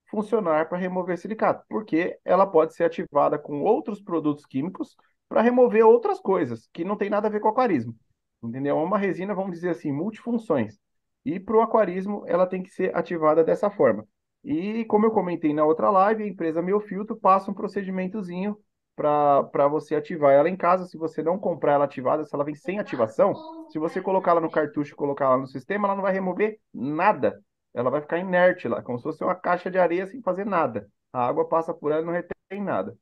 funcionar 0.09 0.69
para 0.69 0.77
remover 0.77 1.17
silicato, 1.17 1.63
porque 1.67 2.17
ela 2.23 2.45
pode 2.45 2.73
ser 2.73 2.85
ativada 2.85 3.37
com 3.37 3.61
outros 3.61 4.01
produtos 4.01 4.45
químicos 4.45 4.95
para 5.27 5.41
remover 5.41 5.85
outras 5.85 6.19
coisas 6.19 6.69
que 6.73 6.85
não 6.85 6.95
tem 6.95 7.09
nada 7.09 7.27
a 7.27 7.31
ver 7.31 7.39
com 7.39 7.49
aquarismo. 7.49 7.95
Entendeu? 8.43 8.77
É 8.77 8.83
uma 8.83 8.97
resina, 8.97 9.33
vamos 9.33 9.51
dizer 9.51 9.69
assim, 9.69 9.91
multifunções. 9.91 10.77
E 11.25 11.39
para 11.39 11.57
o 11.57 11.61
aquarismo, 11.61 12.23
ela 12.27 12.45
tem 12.45 12.63
que 12.63 12.69
ser 12.69 12.95
ativada 12.95 13.43
dessa 13.43 13.69
forma. 13.69 14.07
E 14.43 14.85
como 14.85 15.05
eu 15.05 15.11
comentei 15.11 15.53
na 15.53 15.65
outra 15.65 15.89
live, 15.89 16.23
a 16.23 16.27
empresa 16.27 16.61
Meu 16.61 16.79
Filtro 16.79 17.17
passa 17.17 17.51
um 17.51 17.53
procedimentozinho 17.53 18.57
para 18.95 19.67
você 19.67 19.95
ativar 19.95 20.33
ela 20.33 20.49
em 20.49 20.55
casa. 20.55 20.85
Se 20.85 20.97
você 20.97 21.21
não 21.21 21.37
comprar 21.37 21.73
ela 21.73 21.85
ativada, 21.85 22.23
se 22.23 22.33
ela 22.33 22.45
vem 22.45 22.55
sem 22.55 22.79
ativação, 22.79 23.33
se 23.69 23.77
você 23.77 24.01
colocar 24.01 24.31
ela 24.31 24.41
no 24.41 24.49
cartucho 24.49 24.93
e 24.93 24.95
colocar 24.95 25.25
ela 25.25 25.37
no 25.37 25.47
sistema, 25.47 25.87
ela 25.87 25.95
não 25.95 26.03
vai 26.03 26.13
remover 26.13 26.59
nada. 26.73 27.43
Ela 27.73 27.89
vai 27.89 28.01
ficar 28.01 28.19
inerte 28.19 28.67
lá, 28.67 28.81
como 28.81 28.97
se 28.97 29.03
fosse 29.03 29.23
uma 29.23 29.35
caixa 29.35 29.69
de 29.69 29.77
areia 29.77 30.07
sem 30.07 30.21
fazer 30.21 30.45
nada. 30.45 30.87
A 31.11 31.27
água 31.27 31.47
passa 31.47 31.73
por 31.73 31.91
ela 31.91 32.01
e 32.01 32.05
não 32.05 32.13
retém 32.13 32.63
nada. 32.63 32.97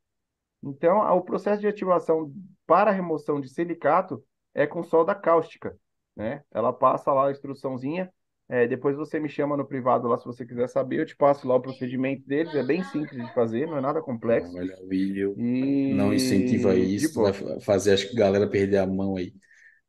Então, 0.66 1.00
o 1.16 1.22
processo 1.22 1.62
de 1.62 1.68
ativação 1.68 2.32
para 2.66 2.92
remoção 2.92 3.40
de 3.40 3.48
silicato 3.50 4.24
é 4.54 4.66
com 4.66 4.84
solda 4.84 5.14
cáustica 5.14 5.78
né? 6.16 6.42
Ela 6.54 6.72
passa 6.72 7.12
lá 7.12 7.28
a 7.28 7.32
instruçãozinha. 7.32 8.10
É, 8.48 8.68
depois 8.68 8.96
você 8.96 9.20
me 9.20 9.28
chama 9.28 9.58
no 9.58 9.66
privado 9.66 10.08
lá 10.08 10.18
se 10.18 10.26
você 10.26 10.46
quiser 10.46 10.70
saber. 10.70 11.00
Eu 11.00 11.06
te 11.06 11.16
passo 11.16 11.48
lá 11.48 11.56
o 11.56 11.62
procedimento 11.62 12.26
deles. 12.28 12.54
É 12.54 12.64
bem 12.64 12.84
simples 12.84 13.26
de 13.26 13.34
fazer, 13.34 13.68
não 13.68 13.78
é 13.78 13.82
nada 13.82 14.02
complexo. 14.02 14.54
Não, 14.54 14.62
olha, 14.62 14.78
William, 14.84 15.34
e... 15.36 15.94
não 15.94 16.14
incentiva 16.14 16.76
isso, 16.76 17.22
vai 17.22 17.34
fazer 17.60 17.94
acho 17.94 18.10
que 18.10 18.16
a 18.16 18.20
galera 18.20 18.48
perder 18.48 18.78
a 18.78 18.88
mão 18.88 19.18
aí. 19.18 19.34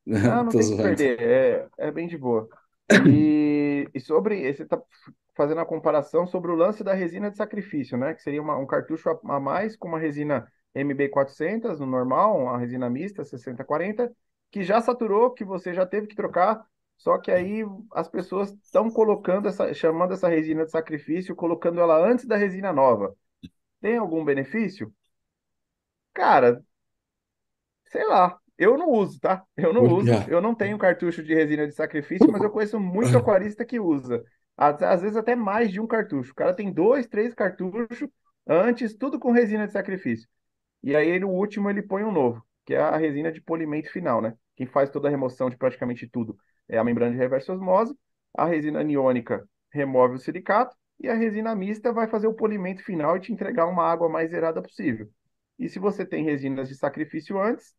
Não, 0.04 0.44
não 0.44 0.48
tem 0.50 0.70
que 0.70 0.76
perder, 0.76 1.20
é, 1.20 1.68
é 1.78 1.92
bem 1.92 2.08
de 2.08 2.16
boa. 2.16 2.48
E, 3.06 3.88
e 3.92 4.00
sobre, 4.00 4.52
você 4.52 4.62
está 4.62 4.80
fazendo 5.36 5.60
a 5.60 5.66
comparação 5.66 6.26
sobre 6.26 6.50
o 6.50 6.54
lance 6.54 6.82
da 6.82 6.94
resina 6.94 7.30
de 7.30 7.36
sacrifício, 7.36 7.98
né? 7.98 8.14
Que 8.14 8.22
seria 8.22 8.40
uma, 8.40 8.56
um 8.56 8.66
cartucho 8.66 9.10
a 9.10 9.38
mais 9.38 9.76
com 9.76 9.88
uma 9.88 9.98
resina 9.98 10.50
MB400 10.76 11.78
no 11.80 11.86
normal, 11.86 12.38
uma 12.38 12.58
resina 12.58 12.88
mista 12.90 13.24
6040 13.24 14.12
que 14.50 14.62
já 14.62 14.80
saturou, 14.80 15.32
que 15.32 15.44
você 15.44 15.74
já 15.74 15.84
teve 15.86 16.06
que 16.06 16.14
trocar, 16.16 16.64
só 16.96 17.18
que 17.18 17.30
aí 17.30 17.62
as 17.92 18.08
pessoas 18.08 18.52
estão 18.62 18.90
colocando 18.90 19.48
essa, 19.48 19.72
chamando 19.74 20.14
essa 20.14 20.28
resina 20.28 20.64
de 20.64 20.70
sacrifício, 20.70 21.34
colocando 21.36 21.80
ela 21.80 21.98
antes 21.98 22.26
da 22.26 22.36
resina 22.36 22.72
nova. 22.72 23.14
Tem 23.80 23.96
algum 23.98 24.24
benefício? 24.24 24.92
Cara, 26.12 26.62
sei 27.86 28.04
lá. 28.06 28.38
Eu 28.58 28.78
não 28.78 28.90
uso, 28.90 29.20
tá? 29.20 29.44
Eu 29.56 29.72
não 29.72 29.86
uso. 29.86 30.24
Eu 30.26 30.40
não 30.40 30.54
tenho 30.54 30.78
cartucho 30.78 31.22
de 31.22 31.34
resina 31.34 31.66
de 31.66 31.74
sacrifício, 31.74 32.30
mas 32.30 32.42
eu 32.42 32.50
conheço 32.50 32.80
muito 32.80 33.16
aquarista 33.18 33.64
que 33.66 33.78
usa. 33.78 34.24
Às, 34.56 34.82
às 34.82 35.02
vezes 35.02 35.16
até 35.16 35.36
mais 35.36 35.70
de 35.70 35.78
um 35.80 35.86
cartucho. 35.86 36.32
O 36.32 36.34
cara 36.34 36.54
tem 36.54 36.72
dois, 36.72 37.06
três 37.06 37.34
cartuchos 37.34 38.08
antes, 38.46 38.94
tudo 38.96 39.18
com 39.20 39.30
resina 39.30 39.66
de 39.66 39.72
sacrifício. 39.74 40.26
E 40.86 40.96
aí 40.96 41.18
no 41.20 41.28
último 41.30 41.68
ele 41.70 41.82
põe 41.82 42.04
um 42.04 42.12
novo, 42.12 42.42
que 42.64 42.74
é 42.74 42.80
a 42.80 42.96
resina 42.96 43.32
de 43.32 43.40
polimento 43.42 43.90
final, 43.92 44.22
né? 44.22 44.36
Quem 44.56 44.66
faz 44.66 44.90
toda 44.90 45.08
a 45.08 45.10
remoção 45.10 45.50
de 45.50 45.56
praticamente 45.58 46.08
tudo 46.08 46.38
é 46.68 46.78
a 46.78 46.84
membrana 46.84 47.12
de 47.12 47.18
reversa 47.18 47.52
osmose. 47.52 47.94
A 48.34 48.46
resina 48.46 48.80
aniônica 48.80 49.48
remove 49.72 50.14
o 50.16 50.18
silicato 50.18 50.76
e 51.00 51.08
a 51.08 51.14
resina 51.14 51.56
mista 51.56 51.92
vai 51.92 52.08
fazer 52.08 52.28
o 52.28 52.34
polimento 52.34 52.84
final 52.84 53.16
e 53.16 53.20
te 53.20 53.32
entregar 53.32 53.66
uma 53.66 53.84
água 53.84 54.08
mais 54.08 54.30
zerada 54.30 54.62
possível. 54.62 55.10
E 55.58 55.68
se 55.68 55.80
você 55.80 56.06
tem 56.06 56.24
resinas 56.24 56.68
de 56.68 56.76
sacrifício 56.76 57.40
antes, 57.42 57.74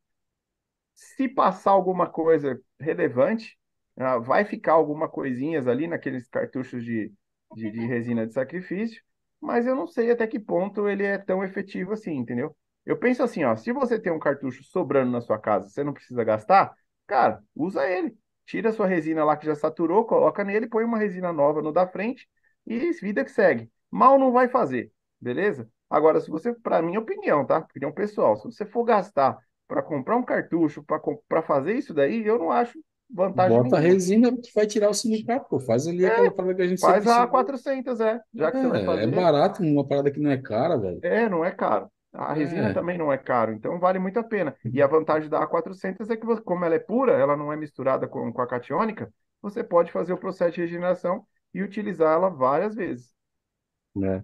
se 0.95 1.27
passar 1.29 1.71
alguma 1.71 2.09
coisa 2.09 2.59
relevante, 2.79 3.57
ah, 3.97 4.17
vai 4.19 4.45
ficar 4.45 4.73
alguma 4.73 5.09
coisinhas 5.09 5.67
ali 5.67 5.87
naqueles 5.87 6.27
cartuchos 6.29 6.83
de, 6.83 7.13
de, 7.53 7.71
de 7.71 7.85
resina 7.87 8.27
de 8.27 8.33
sacrifício, 8.33 9.01
mas 9.41 9.65
eu 9.67 9.75
não 9.75 9.87
sei 9.87 10.11
até 10.11 10.27
que 10.27 10.39
ponto 10.39 10.87
ele 10.89 11.03
é 11.05 11.17
tão 11.17 11.43
efetivo 11.43 11.93
assim, 11.93 12.13
entendeu? 12.15 12.55
Eu 12.87 12.95
penso 12.97 13.21
assim, 13.21 13.43
ó, 13.43 13.53
se 13.57 13.73
você 13.73 13.99
tem 13.99 14.13
um 14.13 14.17
cartucho 14.17 14.63
sobrando 14.63 15.11
na 15.11 15.19
sua 15.19 15.37
casa, 15.37 15.67
você 15.67 15.83
não 15.83 15.91
precisa 15.91 16.23
gastar, 16.23 16.73
cara, 17.05 17.43
usa 17.53 17.85
ele. 17.85 18.17
Tira 18.45 18.69
a 18.69 18.71
sua 18.71 18.87
resina 18.87 19.25
lá 19.25 19.35
que 19.35 19.45
já 19.45 19.55
saturou, 19.55 20.05
coloca 20.05 20.41
nele, 20.41 20.67
põe 20.69 20.85
uma 20.85 20.97
resina 20.97 21.33
nova 21.33 21.61
no 21.61 21.73
da 21.73 21.85
frente 21.85 22.29
e 22.65 22.89
vida 22.93 23.25
que 23.25 23.31
segue. 23.31 23.69
Mal 23.91 24.17
não 24.17 24.31
vai 24.31 24.47
fazer, 24.47 24.89
beleza? 25.19 25.69
Agora, 25.89 26.21
se 26.21 26.29
você, 26.29 26.53
para 26.53 26.81
minha 26.81 27.01
opinião, 27.01 27.45
tá? 27.45 27.57
Opinião 27.57 27.91
pessoal, 27.91 28.37
se 28.37 28.45
você 28.45 28.65
for 28.65 28.85
gastar 28.85 29.37
para 29.67 29.83
comprar 29.83 30.15
um 30.15 30.23
cartucho, 30.23 30.81
para 31.27 31.41
fazer 31.41 31.73
isso 31.73 31.93
daí, 31.93 32.25
eu 32.25 32.39
não 32.39 32.51
acho 32.51 32.79
vantagem 33.09 33.61
Bota 33.63 33.75
a 33.75 33.79
resina 33.81 34.31
que 34.31 34.49
vai 34.55 34.65
tirar 34.65 34.89
o 34.89 34.93
silicato, 34.93 35.49
pô. 35.49 35.59
Faz 35.59 35.87
ali 35.87 36.05
é, 36.05 36.07
aquela 36.07 36.31
parada 36.31 36.55
que 36.55 36.61
a 36.61 36.67
gente 36.67 36.79
Faz 36.79 37.05
a 37.05 37.27
400, 37.27 37.99
é. 37.99 38.21
Já 38.33 38.49
que 38.49 38.57
é, 38.57 38.61
você 38.61 38.67
vai 38.69 38.85
fazer. 38.85 39.03
É 39.03 39.07
barato, 39.07 39.61
uma 39.61 39.85
parada 39.85 40.09
que 40.09 40.21
não 40.21 40.31
é 40.31 40.37
cara, 40.37 40.77
velho. 40.77 41.01
É, 41.01 41.27
não 41.27 41.43
é 41.43 41.51
caro. 41.51 41.91
A 42.17 42.33
resina 42.33 42.69
é. 42.69 42.73
também 42.73 42.97
não 42.97 43.13
é 43.13 43.17
caro, 43.17 43.53
então 43.53 43.79
vale 43.79 43.99
muito 43.99 44.17
a 44.17 44.23
pena. 44.23 44.55
E 44.65 44.81
a 44.81 44.87
vantagem 44.87 45.29
da 45.29 45.39
A400 45.39 46.09
é 46.09 46.17
que, 46.17 46.25
como 46.41 46.65
ela 46.65 46.73
é 46.75 46.79
pura, 46.79 47.13
ela 47.13 47.37
não 47.37 47.53
é 47.53 47.55
misturada 47.55 48.07
com, 48.07 48.33
com 48.33 48.41
a 48.41 48.47
catiônica, 48.47 49.13
você 49.41 49.63
pode 49.63 49.91
fazer 49.91 50.13
o 50.13 50.17
processo 50.17 50.55
de 50.55 50.61
regeneração 50.61 51.25
e 51.53 51.61
utilizá-la 51.61 52.29
várias 52.29 52.73
vezes. 52.75 53.13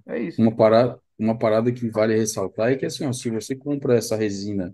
É. 0.07 0.15
é 0.15 0.19
isso. 0.19 0.41
Uma 0.41 0.55
parada, 0.55 0.99
uma 1.17 1.37
parada 1.37 1.71
que 1.71 1.87
vale 1.89 2.15
ressaltar 2.15 2.71
é 2.71 2.75
que 2.75 2.85
assim, 2.85 3.05
ó, 3.05 3.13
se 3.13 3.29
você 3.29 3.55
compra 3.55 3.95
essa 3.95 4.15
resina 4.15 4.73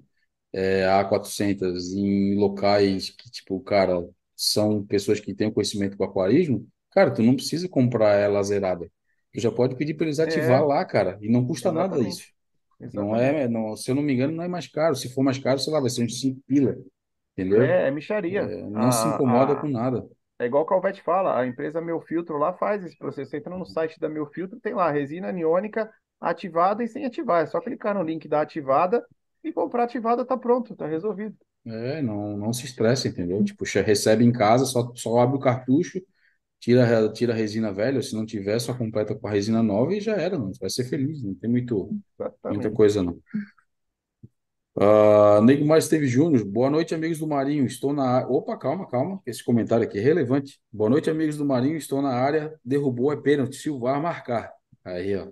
é, 0.54 0.86
A400 0.86 1.94
em 1.94 2.36
locais 2.36 3.10
que, 3.10 3.30
tipo, 3.30 3.60
cara, 3.62 4.08
são 4.36 4.86
pessoas 4.86 5.20
que 5.20 5.34
têm 5.34 5.52
conhecimento 5.52 5.98
com 5.98 6.04
aquarismo, 6.06 6.66
cara, 6.92 7.12
tu 7.12 7.22
não 7.22 7.36
precisa 7.36 7.68
comprar 7.68 8.14
ela 8.16 8.42
zerada. 8.44 8.90
Tu 9.34 9.42
já 9.42 9.52
pode 9.52 9.76
pedir 9.76 9.94
para 9.94 10.06
eles 10.06 10.20
ativar 10.20 10.62
é. 10.62 10.66
lá, 10.66 10.86
cara, 10.86 11.20
e 11.22 11.30
não 11.30 11.46
custa 11.46 11.70
Exatamente. 11.70 11.98
nada 11.98 12.10
isso. 12.10 12.39
Não 12.94 13.16
é, 13.16 13.48
não, 13.48 13.76
se 13.76 13.92
eu 13.92 13.96
não 13.96 14.02
me 14.02 14.14
engano, 14.14 14.34
não 14.34 14.44
é 14.44 14.48
mais 14.48 14.68
caro. 14.68 14.96
Se 14.96 15.14
for 15.14 15.24
mais 15.24 15.38
caro, 15.38 15.60
sei 15.60 15.74
lá, 15.74 15.80
vai 15.80 15.90
ser 15.90 16.04
uns 16.04 16.20
5 16.20 16.42
pila. 16.48 16.76
Entendeu? 17.34 17.62
É, 17.62 17.88
é 17.88 17.92
micharia. 17.92 18.42
É, 18.42 18.62
não 18.64 18.88
a, 18.88 18.92
se 18.92 19.08
incomoda 19.08 19.54
a, 19.54 19.56
com 19.58 19.68
nada. 19.68 20.08
É 20.40 20.46
igual 20.46 20.64
o 20.64 20.66
Calvete 20.66 21.02
fala, 21.02 21.38
a 21.38 21.46
empresa 21.46 21.82
Meu 21.82 22.00
Filtro 22.00 22.38
lá 22.38 22.54
faz 22.54 22.84
esse 22.84 22.98
processo. 22.98 23.30
Você 23.30 23.38
entra 23.38 23.58
no 23.58 23.66
site 23.66 24.00
da 24.00 24.08
Meu 24.08 24.26
Filtro, 24.26 24.60
tem 24.60 24.74
lá 24.74 24.90
resina 24.92 25.28
aniônica 25.30 25.90
ativada 26.20 26.84
e 26.84 26.88
sem 26.88 27.06
ativar. 27.06 27.44
É 27.44 27.46
só 27.46 27.60
clicar 27.60 27.96
no 27.96 28.04
link 28.04 28.28
da 28.28 28.42
ativada 28.42 29.06
e 29.44 29.52
comprar 29.52 29.84
ativada, 29.84 30.26
tá 30.26 30.38
pronto, 30.38 30.76
tá 30.76 30.88
resolvido. 30.88 31.36
É, 31.66 32.02
não, 32.02 32.38
não 32.38 32.54
se 32.54 32.66
estressa, 32.66 33.08
entendeu? 33.08 33.44
Tipo, 33.44 33.64
recebe 33.82 34.24
em 34.24 34.32
casa, 34.32 34.66
só, 34.66 34.92
só 34.96 35.20
abre 35.20 35.38
o 35.38 35.42
cartucho, 35.42 36.02
tira, 36.60 37.12
tira 37.12 37.34
a 37.34 37.36
resina 37.36 37.72
velha, 37.72 38.02
se 38.02 38.14
não 38.16 38.26
tiver, 38.26 38.60
só 38.60 38.74
completa 38.74 39.16
com 39.16 39.28
a 39.28 39.32
resina 39.32 39.64
nova 39.64 39.94
e 39.94 40.02
já 40.02 40.16
era, 40.16 40.38
não. 40.38 40.52
Vai 40.60 40.70
ser 40.70 40.84
feliz, 40.86 41.24
não 41.24 41.34
tem 41.36 41.50
muito, 41.50 41.90
muita 42.46 42.70
coisa, 42.70 43.02
não. 43.02 43.20
Uh, 44.76 45.42
Nego 45.44 45.66
Mais 45.66 45.84
Esteve 45.84 46.08
Júnior, 46.08 46.46
boa 46.46 46.70
noite, 46.70 46.96
amigos 46.96 47.20
do 47.20 47.28
Marinho. 47.28 47.66
Estou 47.66 47.92
na 47.92 48.04
área. 48.04 48.28
Opa, 48.30 48.56
calma, 48.58 48.88
calma, 48.88 49.22
esse 49.26 49.44
comentário 49.44 49.84
aqui 49.84 49.98
é 49.98 50.02
relevante. 50.02 50.58
Boa 50.72 50.90
noite, 50.90 51.10
amigos 51.10 51.36
do 51.36 51.44
Marinho. 51.44 51.76
Estou 51.76 52.02
na 52.02 52.12
área. 52.12 52.58
Derrubou, 52.64 53.12
é 53.12 53.18
pênalti. 53.18 53.58
Silvar 53.58 54.02
marcar. 54.02 54.54
Aí, 54.86 55.18
ó. 55.18 55.28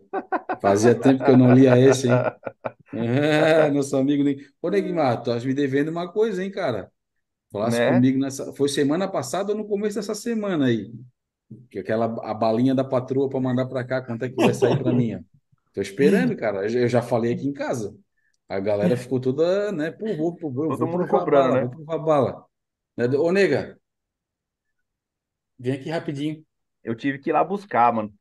Fazia 0.62 0.94
tempo 0.94 1.24
que 1.24 1.32
eu 1.32 1.38
não 1.38 1.54
lia 1.54 1.80
esse, 1.80 2.08
hein? 2.08 2.13
É, 2.94 3.70
nosso 3.72 3.96
amigo. 3.96 4.24
Ô, 4.62 4.70
Neguimar, 4.70 5.22
tu 5.24 5.32
me 5.46 5.54
devendo 5.54 5.90
uma 5.90 6.12
coisa, 6.12 6.44
hein, 6.44 6.52
cara? 6.52 6.92
Falasse 7.50 7.80
né? 7.80 7.94
comigo 7.94 8.20
nessa. 8.20 8.52
Foi 8.54 8.68
semana 8.68 9.08
passada 9.08 9.54
ou 9.54 9.58
no 9.58 9.66
começo 9.66 9.96
dessa 9.96 10.13
semana 10.13 10.66
aí? 10.66 10.92
Que 11.70 11.80
aquela 11.80 12.06
a 12.06 12.34
balinha 12.34 12.76
da 12.76 12.84
patroa 12.84 13.30
para 13.30 13.40
mandar 13.40 13.66
para 13.68 13.84
cá, 13.84 14.02
quanto 14.02 14.26
é 14.26 14.30
que 14.30 14.36
vai 14.36 14.54
sair 14.54 14.78
para 14.78 14.92
mim? 14.92 15.24
Tô 15.74 15.82
esperando, 15.82 16.36
cara. 16.36 16.70
Eu 16.70 16.88
já 16.88 17.02
falei 17.02 17.34
aqui 17.34 17.48
em 17.48 17.54
casa. 17.54 17.96
A 18.50 18.60
galera 18.60 18.96
ficou 18.96 19.20
toda, 19.20 19.72
né? 19.72 19.92
Pô, 19.92 20.06
vou, 20.16 20.36
vou, 20.36 20.52
vou, 20.52 20.70
Todo 20.70 20.88
mundo 20.88 21.08
cobrando, 21.08 21.50
bala, 21.50 21.62
né? 21.62 21.68
Vou 21.68 21.86
provar 21.86 21.98
bala. 22.00 22.46
Né? 22.96 23.06
Ô, 23.18 23.32
nega, 23.32 23.78
vem 25.60 25.74
aqui 25.74 25.90
rapidinho. 25.90 26.44
Eu 26.84 26.96
tive 26.96 27.20
que 27.20 27.30
ir 27.30 27.34
lá 27.34 27.44
buscar, 27.44 27.94
mano. 27.94 28.14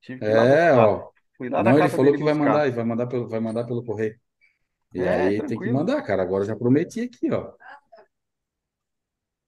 Tive 0.00 0.20
que 0.20 0.26
ir 0.26 0.30
é, 0.30 0.72
lá 0.72 0.88
ó. 0.88 1.10
Fui 1.36 1.48
lá 1.48 1.62
Não, 1.62 1.78
ele 1.78 1.88
falou 1.88 2.12
que 2.12 2.24
vai 2.24 2.34
mandar, 2.34 2.70
vai 2.70 2.84
mandar 2.84 3.06
pelo, 3.06 3.28
vai 3.28 3.40
mandar 3.40 3.64
pelo 3.64 3.84
correio. 3.84 4.18
E 4.94 5.00
é, 5.00 5.08
aí 5.08 5.36
tranquilo. 5.38 5.48
tem 5.48 5.58
que 5.58 5.72
mandar, 5.72 6.02
cara. 6.02 6.22
Agora 6.22 6.44
já 6.44 6.56
prometi 6.56 7.02
aqui, 7.02 7.30
ó. 7.30 7.52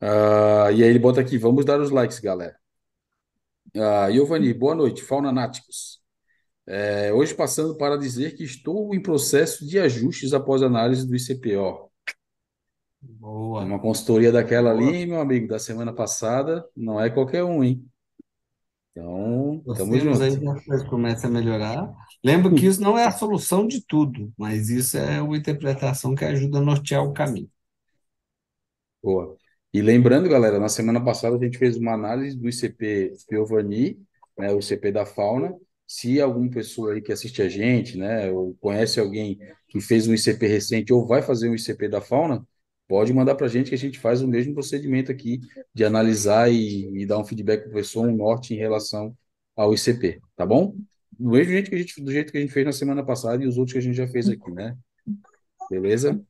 Uh, 0.02 0.70
e 0.72 0.82
aí 0.82 0.88
ele 0.88 0.98
bota 0.98 1.20
aqui, 1.20 1.36
vamos 1.36 1.64
dar 1.64 1.80
os 1.80 1.90
likes, 1.90 2.20
galera. 2.20 2.56
Uh, 3.76 4.12
Giovanni, 4.12 4.52
boa 4.52 4.74
noite, 4.74 5.02
Fauna 5.02 5.30
Náticos. 5.30 6.00
É, 6.66 7.12
hoje 7.12 7.34
passando 7.34 7.76
para 7.76 7.96
dizer 7.96 8.36
que 8.36 8.44
estou 8.44 8.94
em 8.94 9.02
processo 9.02 9.66
de 9.66 9.78
ajustes 9.78 10.32
após 10.32 10.62
análise 10.62 11.06
do 11.06 11.16
ICPO. 11.16 11.90
Boa. 13.00 13.64
Uma 13.64 13.80
consultoria 13.80 14.30
daquela 14.30 14.74
Boa. 14.74 14.88
ali, 14.88 15.06
meu 15.06 15.20
amigo, 15.20 15.48
da 15.48 15.58
semana 15.58 15.92
passada, 15.92 16.64
não 16.76 17.00
é 17.00 17.10
qualquer 17.10 17.42
um, 17.42 17.64
hein? 17.64 17.84
Então, 18.92 19.62
estamos 19.68 20.02
juntos. 20.02 20.20
aí 20.20 20.48
a 20.48 20.64
coisa 20.64 20.84
começa 20.86 21.26
a 21.26 21.30
melhorar. 21.30 21.92
Lembro 22.22 22.54
que 22.54 22.66
isso 22.66 22.80
não 22.80 22.98
é 22.98 23.06
a 23.06 23.12
solução 23.12 23.66
de 23.66 23.84
tudo, 23.86 24.32
mas 24.36 24.68
isso 24.68 24.98
é 24.98 25.22
uma 25.22 25.36
interpretação 25.36 26.14
que 26.14 26.24
ajuda 26.24 26.58
a 26.58 26.62
nortear 26.62 27.02
o 27.04 27.12
caminho. 27.12 27.50
Boa. 29.02 29.36
E 29.72 29.80
lembrando, 29.80 30.28
galera, 30.28 30.58
na 30.58 30.68
semana 30.68 31.02
passada 31.02 31.36
a 31.36 31.38
gente 31.38 31.56
fez 31.56 31.76
uma 31.76 31.92
análise 31.94 32.36
do 32.36 32.48
ICP 32.48 33.12
Piovani, 33.28 33.98
né, 34.36 34.52
o 34.52 34.58
ICP 34.58 34.90
da 34.90 35.06
fauna, 35.06 35.54
se 35.86 36.20
alguma 36.20 36.50
pessoa 36.50 36.94
aí 36.94 37.00
que 37.00 37.12
assiste 37.12 37.40
a 37.40 37.48
gente, 37.48 37.96
né, 37.96 38.30
ou 38.32 38.56
conhece 38.60 38.98
alguém 38.98 39.38
que 39.68 39.80
fez 39.80 40.08
um 40.08 40.14
ICP 40.14 40.46
recente 40.46 40.92
ou 40.92 41.06
vai 41.06 41.22
fazer 41.22 41.48
um 41.48 41.54
ICP 41.54 41.88
da 41.88 42.00
fauna, 42.00 42.44
pode 42.88 43.12
mandar 43.12 43.36
para 43.36 43.46
a 43.46 43.48
gente 43.48 43.68
que 43.68 43.74
a 43.76 43.78
gente 43.78 43.98
faz 44.00 44.20
o 44.22 44.28
mesmo 44.28 44.54
procedimento 44.54 45.12
aqui 45.12 45.40
de 45.72 45.84
analisar 45.84 46.50
e, 46.50 47.02
e 47.02 47.06
dar 47.06 47.18
um 47.18 47.24
feedback 47.24 47.60
para 47.60 47.68
o 47.68 47.72
professor, 47.72 48.08
um 48.08 48.16
norte 48.16 48.52
em 48.54 48.56
relação 48.56 49.16
ao 49.54 49.72
ICP, 49.72 50.20
tá 50.34 50.44
bom? 50.44 50.74
Do 51.12 51.30
mesmo 51.30 51.52
jeito 51.52 51.70
que 51.70 51.76
a 51.76 51.78
gente, 51.78 52.02
do 52.02 52.10
jeito 52.10 52.32
que 52.32 52.38
a 52.38 52.40
gente 52.40 52.52
fez 52.52 52.66
na 52.66 52.72
semana 52.72 53.04
passada 53.04 53.44
e 53.44 53.46
os 53.46 53.56
outros 53.56 53.74
que 53.74 53.78
a 53.78 53.82
gente 53.82 53.96
já 53.96 54.08
fez 54.08 54.28
aqui, 54.28 54.50
né? 54.50 54.76
Beleza? 55.70 56.20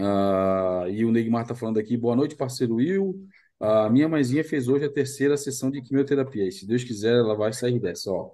Uh, 0.00 0.88
e 0.88 1.04
o 1.04 1.12
Neymar 1.12 1.42
está 1.42 1.54
falando 1.54 1.78
aqui, 1.78 1.96
boa 1.96 2.16
noite, 2.16 2.34
parceiro 2.34 2.76
Will. 2.76 3.26
A 3.58 3.86
uh, 3.86 3.90
minha 3.90 4.08
mãezinha 4.08 4.42
fez 4.42 4.66
hoje 4.68 4.86
a 4.86 4.92
terceira 4.92 5.36
sessão 5.36 5.70
de 5.70 5.82
quimioterapia. 5.82 6.48
E 6.48 6.52
se 6.52 6.66
Deus 6.66 6.82
quiser, 6.82 7.16
ela 7.16 7.36
vai 7.36 7.52
sair 7.52 7.78
dessa, 7.78 8.10
ó. 8.10 8.32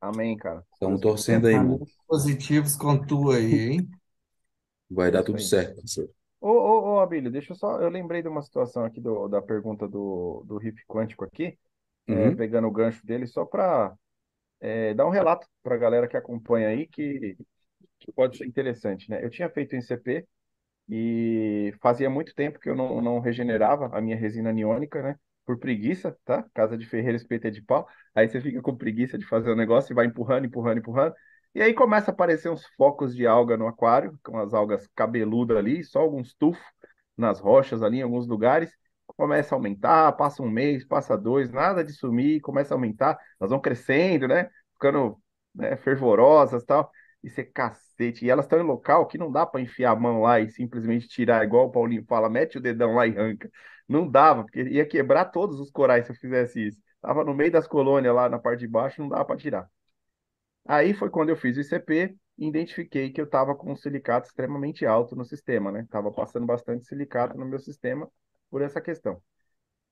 Amém, 0.00 0.36
cara. 0.36 0.62
Estamos 0.74 1.00
torcendo 1.00 1.46
aí, 1.46 1.54
mano. 1.54 1.84
Positivos 2.06 2.76
com 2.76 2.98
tu 2.98 3.30
aí, 3.30 3.70
hein? 3.70 3.88
Vai 4.90 5.10
dar 5.10 5.22
tudo 5.22 5.38
certo, 5.38 5.76
parceiro. 5.76 6.10
Ô, 6.40 6.48
ô, 6.48 6.94
ô, 6.94 7.00
Abílio, 7.00 7.30
deixa 7.30 7.52
eu 7.52 7.56
só. 7.56 7.78
Eu 7.78 7.90
lembrei 7.90 8.22
de 8.22 8.28
uma 8.28 8.40
situação 8.40 8.84
aqui 8.84 9.00
do, 9.02 9.28
da 9.28 9.42
pergunta 9.42 9.86
do, 9.86 10.42
do 10.46 10.56
riff 10.56 10.82
quântico 10.86 11.24
aqui, 11.24 11.58
é, 12.06 12.12
uhum. 12.12 12.18
é, 12.28 12.34
pegando 12.34 12.68
o 12.68 12.70
gancho 12.70 13.04
dele, 13.04 13.26
só 13.26 13.44
para 13.44 13.94
é, 14.60 14.94
dar 14.94 15.06
um 15.06 15.10
relato 15.10 15.46
para 15.62 15.74
a 15.74 15.78
galera 15.78 16.08
que 16.08 16.16
acompanha 16.16 16.68
aí, 16.68 16.86
que, 16.86 17.36
que 17.98 18.12
pode 18.12 18.38
ser 18.38 18.46
interessante, 18.46 19.10
né? 19.10 19.22
Eu 19.22 19.28
tinha 19.28 19.50
feito 19.50 19.76
em 19.76 19.82
CP 19.82 20.26
e 20.88 21.74
fazia 21.80 22.08
muito 22.10 22.34
tempo 22.34 22.58
que 22.58 22.68
eu 22.70 22.76
não, 22.76 23.00
não 23.00 23.20
regenerava 23.20 23.88
a 23.96 24.00
minha 24.00 24.16
resina 24.16 24.50
aniônica, 24.50 25.02
né? 25.02 25.16
por 25.48 25.58
preguiça, 25.58 26.14
tá? 26.26 26.44
Casa 26.52 26.76
de 26.76 26.84
ferreiro, 26.84 27.16
espeto 27.16 27.46
é 27.46 27.50
de 27.50 27.62
pau. 27.62 27.88
Aí 28.14 28.28
você 28.28 28.38
fica 28.38 28.60
com 28.60 28.76
preguiça 28.76 29.16
de 29.16 29.24
fazer 29.24 29.50
o 29.50 29.56
negócio 29.56 29.90
e 29.92 29.94
vai 29.94 30.04
empurrando, 30.04 30.44
empurrando, 30.44 30.76
empurrando. 30.78 31.14
E 31.54 31.62
aí 31.62 31.72
começa 31.72 32.10
a 32.10 32.14
aparecer 32.14 32.50
uns 32.50 32.66
focos 32.76 33.16
de 33.16 33.26
alga 33.26 33.56
no 33.56 33.66
aquário, 33.66 34.18
com 34.22 34.38
as 34.38 34.52
algas 34.52 34.86
cabeludas 34.94 35.56
ali, 35.56 35.82
só 35.82 36.00
alguns 36.00 36.34
tufos 36.34 36.62
nas 37.16 37.40
rochas 37.40 37.82
ali 37.82 37.98
em 37.98 38.02
alguns 38.02 38.26
lugares. 38.26 38.70
Começa 39.06 39.54
a 39.54 39.56
aumentar, 39.56 40.12
passa 40.12 40.42
um 40.42 40.50
mês, 40.50 40.84
passa 40.84 41.16
dois, 41.16 41.50
nada 41.50 41.82
de 41.82 41.94
sumir, 41.94 42.40
começa 42.42 42.74
a 42.74 42.76
aumentar. 42.76 43.18
Elas 43.40 43.50
vão 43.50 43.58
crescendo, 43.60 44.28
né? 44.28 44.50
Ficando 44.74 45.18
né, 45.54 45.76
fervorosas 45.78 46.62
tal. 46.64 46.90
E 47.22 47.30
você 47.30 47.44
cacete. 47.44 48.24
E 48.24 48.30
elas 48.30 48.44
estão 48.44 48.60
em 48.60 48.62
local 48.62 49.06
que 49.06 49.18
não 49.18 49.30
dá 49.30 49.44
para 49.46 49.60
enfiar 49.60 49.92
a 49.92 49.96
mão 49.96 50.22
lá 50.22 50.40
e 50.40 50.50
simplesmente 50.50 51.08
tirar, 51.08 51.44
igual 51.44 51.66
o 51.66 51.70
Paulinho 51.70 52.04
fala, 52.06 52.28
mete 52.30 52.58
o 52.58 52.60
dedão 52.60 52.94
lá 52.94 53.06
e 53.06 53.16
arranca. 53.18 53.50
Não 53.88 54.08
dava, 54.08 54.44
porque 54.44 54.62
ia 54.62 54.86
quebrar 54.86 55.26
todos 55.26 55.58
os 55.60 55.70
corais 55.70 56.06
se 56.06 56.12
eu 56.12 56.16
fizesse 56.16 56.68
isso. 56.68 56.80
Tava 57.00 57.24
no 57.24 57.34
meio 57.34 57.50
das 57.50 57.66
colônias 57.66 58.14
lá 58.14 58.28
na 58.28 58.38
parte 58.38 58.60
de 58.60 58.68
baixo, 58.68 59.00
não 59.00 59.08
dava 59.08 59.24
para 59.24 59.36
tirar. 59.36 59.68
Aí 60.66 60.94
foi 60.94 61.10
quando 61.10 61.30
eu 61.30 61.36
fiz 61.36 61.56
o 61.56 61.60
ICP 61.60 62.16
e 62.38 62.46
identifiquei 62.46 63.10
que 63.10 63.20
eu 63.20 63.24
estava 63.24 63.54
com 63.54 63.72
um 63.72 63.76
silicato 63.76 64.28
extremamente 64.28 64.84
alto 64.86 65.16
no 65.16 65.24
sistema, 65.24 65.72
né? 65.72 65.86
Tava 65.90 66.12
passando 66.12 66.46
bastante 66.46 66.84
silicato 66.84 67.36
no 67.38 67.46
meu 67.46 67.58
sistema 67.58 68.08
por 68.50 68.62
essa 68.62 68.80
questão. 68.80 69.20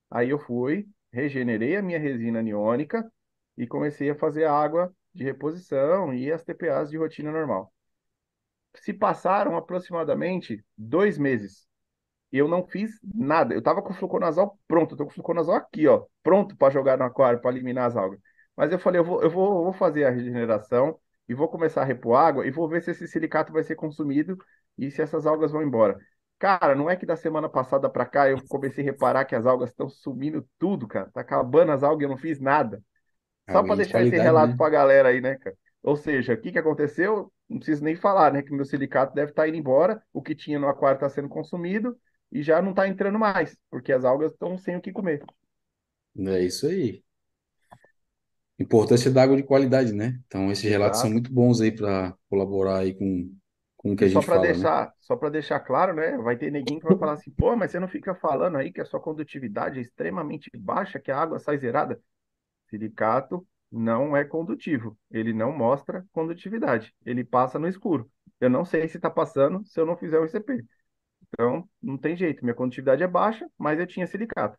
Aí 0.09 0.29
eu 0.29 0.39
fui, 0.39 0.87
regenerei 1.11 1.75
a 1.75 1.81
minha 1.81 1.99
resina 1.99 2.39
aniônica 2.39 3.11
e 3.57 3.67
comecei 3.67 4.09
a 4.09 4.15
fazer 4.15 4.45
água 4.45 4.93
de 5.17 5.23
reposição 5.23 6.13
e 6.13 6.31
as 6.31 6.43
TPAs 6.43 6.89
de 6.89 6.97
rotina 6.97 7.31
normal. 7.31 7.73
Se 8.75 8.93
passaram 8.93 9.57
aproximadamente 9.57 10.63
dois 10.77 11.17
meses 11.17 11.67
eu 12.31 12.47
não 12.47 12.65
fiz 12.65 12.99
nada. 13.03 13.53
Eu 13.53 13.61
tava 13.61 13.81
com 13.81 13.91
o 13.91 13.93
fluconazol 13.93 14.57
pronto, 14.67 14.93
eu 14.93 14.97
tô 14.97 15.05
com 15.05 15.11
o 15.11 15.13
fluconazol 15.13 15.55
aqui, 15.55 15.87
ó, 15.87 16.05
pronto 16.23 16.55
para 16.55 16.73
jogar 16.73 16.97
no 16.97 17.05
aquário, 17.05 17.41
para 17.41 17.51
eliminar 17.51 17.85
as 17.85 17.95
algas. 17.95 18.19
Mas 18.55 18.71
eu 18.71 18.79
falei, 18.79 18.99
eu 18.99 19.05
vou, 19.05 19.21
eu 19.21 19.29
vou, 19.29 19.57
eu 19.59 19.63
vou 19.65 19.73
fazer 19.73 20.05
a 20.05 20.09
regeneração 20.09 20.99
e 21.27 21.33
vou 21.33 21.47
começar 21.47 21.81
a 21.81 21.85
repor 21.85 22.17
água 22.17 22.45
e 22.45 22.51
vou 22.51 22.67
ver 22.67 22.81
se 22.81 22.91
esse 22.91 23.07
silicato 23.07 23.53
vai 23.53 23.63
ser 23.63 23.75
consumido 23.75 24.37
e 24.77 24.89
se 24.91 25.01
essas 25.01 25.25
algas 25.25 25.51
vão 25.51 25.61
embora. 25.61 25.97
Cara, 26.39 26.75
não 26.75 26.89
é 26.89 26.95
que 26.95 27.05
da 27.05 27.15
semana 27.15 27.49
passada 27.49 27.89
para 27.89 28.05
cá 28.05 28.29
eu 28.29 28.37
comecei 28.47 28.83
a 28.83 28.85
reparar 28.91 29.25
que 29.25 29.35
as 29.35 29.45
algas 29.45 29.69
estão 29.69 29.89
sumindo 29.89 30.47
tudo, 30.59 30.87
cara. 30.87 31.09
Tá 31.11 31.21
acabando 31.21 31.71
as 31.71 31.83
algas 31.83 32.03
eu 32.03 32.09
não 32.09 32.17
fiz 32.17 32.39
nada. 32.39 32.81
Só 33.49 33.63
para 33.63 33.75
deixar 33.75 34.03
esse 34.03 34.17
relato 34.17 34.51
né? 34.51 34.57
para 34.57 34.67
a 34.67 34.69
galera 34.69 35.09
aí, 35.09 35.21
né, 35.21 35.35
cara? 35.35 35.55
Ou 35.83 35.95
seja, 35.95 36.33
o 36.33 36.37
que, 36.37 36.51
que 36.51 36.59
aconteceu? 36.59 37.31
Não 37.49 37.57
preciso 37.57 37.83
nem 37.83 37.95
falar, 37.95 38.33
né? 38.33 38.41
Que 38.41 38.53
meu 38.53 38.65
silicato 38.65 39.13
deve 39.13 39.31
estar 39.31 39.43
tá 39.43 39.47
indo 39.47 39.57
embora, 39.57 40.01
o 40.11 40.21
que 40.21 40.35
tinha 40.35 40.59
no 40.59 40.67
aquário 40.67 40.97
está 40.97 41.09
sendo 41.09 41.29
consumido 41.29 41.97
e 42.31 42.43
já 42.43 42.61
não 42.61 42.71
está 42.71 42.87
entrando 42.87 43.17
mais, 43.17 43.57
porque 43.69 43.93
as 43.93 44.03
algas 44.03 44.33
estão 44.33 44.57
sem 44.57 44.75
o 44.75 44.81
que 44.81 44.91
comer. 44.91 45.23
É 46.17 46.43
isso 46.43 46.67
aí. 46.67 47.03
Importância 48.59 49.11
da 49.11 49.21
água 49.21 49.37
de 49.37 49.43
qualidade, 49.43 49.93
né? 49.93 50.19
Então, 50.25 50.51
esses 50.51 50.67
relatos 50.67 50.99
são 50.99 51.11
muito 51.11 51.31
bons 51.31 51.61
aí 51.61 51.71
para 51.71 52.13
colaborar 52.29 52.79
aí 52.79 52.95
com, 52.95 53.31
com 53.77 53.93
o 53.93 53.95
que 53.95 54.05
a 54.05 54.09
só 54.09 54.15
gente 54.15 54.25
fala, 54.25 54.41
né? 54.41 54.47
deixar, 54.53 54.85
né? 54.87 54.91
Só 54.99 55.15
para 55.15 55.29
deixar 55.29 55.59
claro, 55.59 55.93
né? 55.93 56.17
Vai 56.17 56.35
ter 56.35 56.51
neguinho 56.51 56.79
que 56.79 56.87
vai 56.87 56.97
falar 56.97 57.13
assim, 57.13 57.31
pô, 57.31 57.55
mas 57.55 57.71
você 57.71 57.79
não 57.79 57.87
fica 57.87 58.15
falando 58.15 58.57
aí 58.57 58.73
que 58.73 58.81
a 58.81 58.85
sua 58.85 58.99
condutividade 58.99 59.77
é 59.77 59.81
extremamente 59.81 60.49
baixa, 60.57 60.99
que 60.99 61.11
a 61.11 61.17
água 61.17 61.37
sai 61.37 61.57
zerada. 61.59 62.01
Silicato 62.69 63.47
não 63.71 64.15
é 64.15 64.23
condutivo. 64.23 64.97
Ele 65.11 65.33
não 65.33 65.51
mostra 65.51 66.05
condutividade. 66.11 66.93
Ele 67.05 67.23
passa 67.23 67.59
no 67.59 67.67
escuro. 67.67 68.09
Eu 68.39 68.49
não 68.49 68.65
sei 68.65 68.87
se 68.87 68.97
está 68.97 69.09
passando 69.09 69.65
se 69.65 69.79
eu 69.79 69.85
não 69.85 69.97
fizer 69.97 70.19
o 70.19 70.25
ICP. 70.25 70.63
Então, 71.29 71.67
não 71.81 71.97
tem 71.97 72.15
jeito. 72.15 72.43
Minha 72.43 72.55
condutividade 72.55 73.03
é 73.03 73.07
baixa, 73.07 73.49
mas 73.57 73.79
eu 73.79 73.87
tinha 73.87 74.07
silicato. 74.07 74.57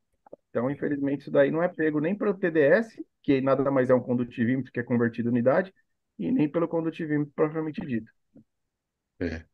Então, 0.50 0.70
infelizmente, 0.70 1.22
isso 1.22 1.30
daí 1.30 1.50
não 1.50 1.62
é 1.62 1.68
pego 1.68 2.00
nem 2.00 2.16
para 2.16 2.30
o 2.30 2.34
TDS, 2.34 3.02
que 3.22 3.40
nada 3.40 3.70
mais 3.70 3.90
é 3.90 3.94
um 3.94 4.00
condutivímetro 4.00 4.72
que 4.72 4.80
é 4.80 4.82
convertido 4.82 5.28
em 5.28 5.32
unidade, 5.32 5.72
e 6.18 6.32
nem 6.32 6.48
pelo 6.50 6.68
condutivímetro 6.68 7.32
propriamente 7.34 7.80
dito. 7.86 8.10
É. 9.20 9.44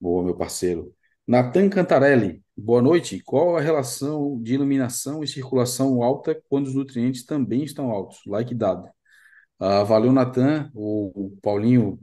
Boa, 0.00 0.22
meu 0.24 0.36
parceiro. 0.36 0.94
Natan 1.26 1.70
Cantarelli, 1.70 2.42
boa 2.54 2.82
noite. 2.82 3.18
Qual 3.20 3.56
a 3.56 3.60
relação 3.60 4.38
de 4.42 4.54
iluminação 4.54 5.24
e 5.24 5.26
circulação 5.26 6.02
alta 6.02 6.38
quando 6.50 6.66
os 6.66 6.74
nutrientes 6.74 7.24
também 7.24 7.64
estão 7.64 7.90
altos? 7.90 8.20
Like 8.26 8.54
dado. 8.54 8.88
Ah, 9.58 9.82
valeu, 9.84 10.12
Natan. 10.12 10.70
O, 10.74 11.26
o 11.26 11.36
Paulinho 11.42 11.98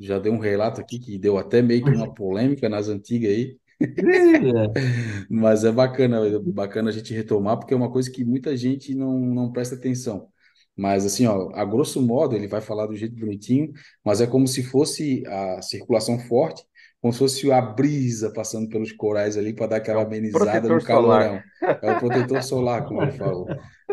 já 0.00 0.18
deu 0.18 0.32
um 0.32 0.38
relato 0.38 0.80
aqui 0.80 0.98
que 0.98 1.18
deu 1.18 1.38
até 1.38 1.62
meio 1.62 1.84
que 1.84 1.90
uma 1.90 2.12
polêmica 2.12 2.68
nas 2.68 2.88
antigas 2.88 3.30
aí. 3.30 3.56
Mas 5.30 5.64
é 5.64 5.70
bacana, 5.70 6.26
é 6.26 6.38
bacana 6.40 6.90
a 6.90 6.92
gente 6.92 7.14
retomar, 7.14 7.58
porque 7.58 7.72
é 7.72 7.76
uma 7.76 7.92
coisa 7.92 8.10
que 8.10 8.24
muita 8.24 8.56
gente 8.56 8.94
não, 8.96 9.18
não 9.20 9.52
presta 9.52 9.76
atenção. 9.76 10.28
Mas 10.76 11.06
assim, 11.06 11.26
ó, 11.26 11.50
a 11.54 11.64
grosso 11.64 12.02
modo, 12.02 12.34
ele 12.34 12.48
vai 12.48 12.60
falar 12.60 12.86
do 12.86 12.96
jeito 12.96 13.14
bonitinho, 13.16 13.72
mas 14.04 14.20
é 14.20 14.26
como 14.26 14.46
se 14.48 14.62
fosse 14.62 15.24
a 15.26 15.62
circulação 15.62 16.18
forte, 16.18 16.64
como 17.06 17.12
se 17.12 17.18
fosse 17.20 17.52
a 17.52 17.60
brisa 17.60 18.32
passando 18.32 18.68
pelos 18.68 18.90
corais 18.90 19.36
ali 19.36 19.52
para 19.52 19.68
dar 19.68 19.76
aquela 19.76 20.00
é 20.00 20.04
amenizada 20.04 20.68
no 20.68 20.82
calorão. 20.82 21.40
É 21.62 21.92
o 21.92 21.98
protetor 22.00 22.42
solar, 22.42 22.84
como 22.84 23.00
ele 23.00 23.12
falou, 23.12 23.46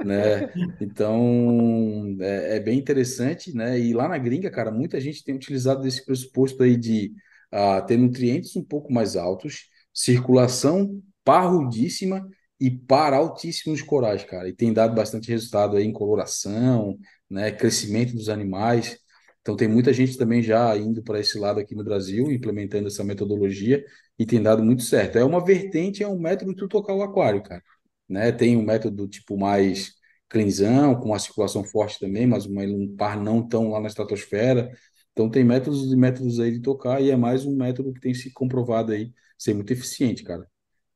né? 0.03 0.51
Então, 0.81 2.17
é, 2.19 2.57
é, 2.57 2.59
bem 2.59 2.79
interessante, 2.79 3.55
né? 3.55 3.79
E 3.79 3.93
lá 3.93 4.07
na 4.07 4.17
gringa, 4.17 4.49
cara, 4.49 4.71
muita 4.71 4.99
gente 4.99 5.23
tem 5.23 5.35
utilizado 5.35 5.87
esse 5.87 6.03
pressuposto 6.03 6.63
aí 6.63 6.75
de 6.75 7.13
uh, 7.53 7.85
ter 7.85 7.97
nutrientes 7.97 8.55
um 8.55 8.63
pouco 8.63 8.91
mais 8.91 9.15
altos, 9.15 9.69
circulação 9.93 10.99
parrudíssima 11.23 12.27
e 12.59 12.71
par 12.71 13.13
altíssimos 13.13 13.83
corais, 13.83 14.23
cara. 14.23 14.49
E 14.49 14.53
tem 14.53 14.73
dado 14.73 14.95
bastante 14.95 15.29
resultado 15.29 15.77
aí 15.77 15.85
em 15.85 15.93
coloração, 15.93 16.97
né, 17.29 17.51
crescimento 17.51 18.15
dos 18.15 18.27
animais. 18.27 18.97
Então 19.43 19.57
tem 19.57 19.69
muita 19.69 19.93
gente 19.93 20.17
também 20.17 20.43
já 20.43 20.75
indo 20.77 21.03
para 21.03 21.19
esse 21.21 21.39
lado 21.39 21.61
aqui 21.61 21.75
no 21.75 21.85
Brasil, 21.85 22.31
implementando 22.31 22.87
essa 22.87 23.03
metodologia 23.03 23.85
e 24.19 24.25
tem 24.25 24.41
dado 24.41 24.63
muito 24.63 24.83
certo. 24.83 25.17
É 25.17 25.25
uma 25.25 25.43
vertente, 25.45 26.03
é 26.03 26.07
um 26.07 26.19
método 26.19 26.51
de 26.53 26.57
tu 26.57 26.67
tocar 26.69 26.95
o 26.95 27.03
aquário, 27.03 27.43
cara. 27.43 27.63
Né? 28.09 28.31
Tem 28.31 28.57
um 28.57 28.63
método 28.63 29.07
tipo 29.07 29.37
mais 29.37 29.93
cleansão, 30.29 30.95
com 30.99 31.07
uma 31.09 31.19
circulação 31.19 31.63
forte 31.63 31.99
também, 31.99 32.25
mas 32.25 32.45
uma, 32.45 32.63
um 32.63 32.95
par 32.95 33.19
não 33.21 33.47
tão 33.47 33.69
lá 33.69 33.79
na 33.81 33.87
estratosfera. 33.87 34.71
Então 35.11 35.29
tem 35.29 35.43
métodos 35.43 35.91
e 35.91 35.95
métodos 35.95 36.39
aí 36.39 36.51
de 36.51 36.61
tocar 36.61 37.01
e 37.01 37.11
é 37.11 37.15
mais 37.17 37.45
um 37.45 37.55
método 37.55 37.93
que 37.93 37.99
tem 37.99 38.13
se 38.13 38.31
comprovado 38.33 38.91
aí 38.93 39.13
ser 39.37 39.53
muito 39.53 39.71
eficiente, 39.73 40.23
cara. 40.23 40.47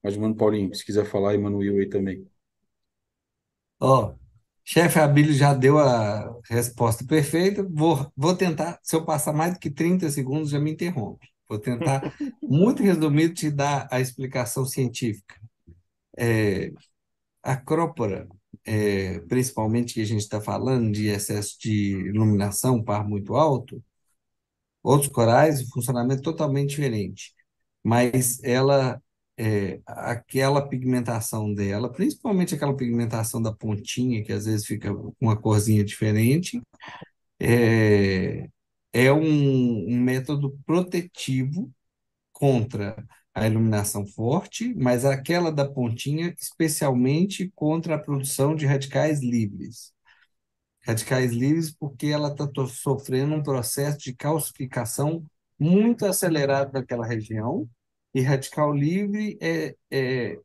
Mas, 0.04 0.18
mano, 0.18 0.36
Paulinho, 0.36 0.74
se 0.76 0.86
quiser 0.86 1.06
falar, 1.06 1.36
e 1.36 1.38
Mano 1.38 1.58
Will 1.60 1.80
aí 1.80 1.90
também. 1.90 2.26
Ó, 3.80 4.16
chefe 4.68 5.00
Abílio 5.00 5.34
já 5.34 5.54
deu 5.54 5.80
a 5.80 6.30
resposta 6.50 7.06
perfeita. 7.06 7.64
Vou, 7.64 8.12
vou 8.16 8.36
tentar, 8.36 8.80
se 8.84 8.96
eu 8.96 9.06
passar 9.06 9.32
mais 9.34 9.54
do 9.54 9.60
que 9.60 9.70
30 9.70 10.10
segundos, 10.12 10.50
já 10.50 10.60
me 10.60 10.72
interrompe. 10.72 11.28
Vou 11.48 11.58
tentar, 11.58 12.02
muito 12.44 12.84
resumido, 12.84 13.34
te 13.34 13.50
dar 13.50 13.88
a 13.90 14.02
explicação 14.02 14.66
científica. 14.66 15.36
É, 16.18 16.72
a 17.44 17.56
crópora, 17.56 18.28
é, 18.66 19.20
principalmente 19.22 19.94
que 19.94 20.02
a 20.02 20.06
gente 20.06 20.22
está 20.22 20.42
falando 20.42 20.92
de 20.92 21.08
excesso 21.08 21.58
de 21.62 21.92
iluminação, 22.10 22.84
par 22.84 23.08
muito 23.08 23.36
alto, 23.36 23.82
outros 24.84 25.12
corais, 25.12 25.62
o 25.62 25.70
funcionamento 25.70 26.22
é 26.22 26.24
totalmente 26.24 26.72
diferente. 26.72 27.34
Mas 27.84 28.44
ela, 28.44 29.02
é, 29.38 29.80
aquela 29.86 30.68
pigmentação 30.68 31.54
dela, 31.54 31.92
principalmente 31.92 32.56
aquela 32.56 32.76
pigmentação 32.76 33.42
da 33.42 33.54
pontinha, 33.54 34.24
que 34.24 34.34
às 34.34 34.46
vezes 34.46 34.66
fica 34.66 34.94
com 34.94 35.14
uma 35.22 35.38
corzinha 35.40 35.84
diferente, 35.84 36.62
é, 37.40 38.50
é 38.94 39.14
um, 39.14 39.88
um 39.90 40.00
método 40.02 40.58
protetivo 40.66 41.72
contra 42.34 42.96
a 43.34 43.48
iluminação 43.48 44.06
forte, 44.08 44.74
mas 44.76 45.06
aquela 45.06 45.52
da 45.52 45.68
pontinha, 45.68 46.34
especialmente 46.40 47.52
contra 47.56 47.96
a 47.96 48.00
produção 48.00 48.56
de 48.56 48.66
radicais 48.66 49.22
livres. 49.22 49.94
Radicais 50.82 51.32
livres 51.32 51.72
porque 51.72 52.08
ela 52.08 52.30
está 52.30 52.48
sofrendo 52.68 53.36
um 53.36 53.44
processo 53.44 54.00
de 54.00 54.14
calcificação 54.16 55.24
muito 55.60 56.06
acelerado 56.06 56.74
naquela 56.74 57.06
região, 57.06 57.70
e 58.18 58.22
radical 58.22 58.74
livre 58.74 59.38
é, 59.42 59.76
é, 59.92 60.40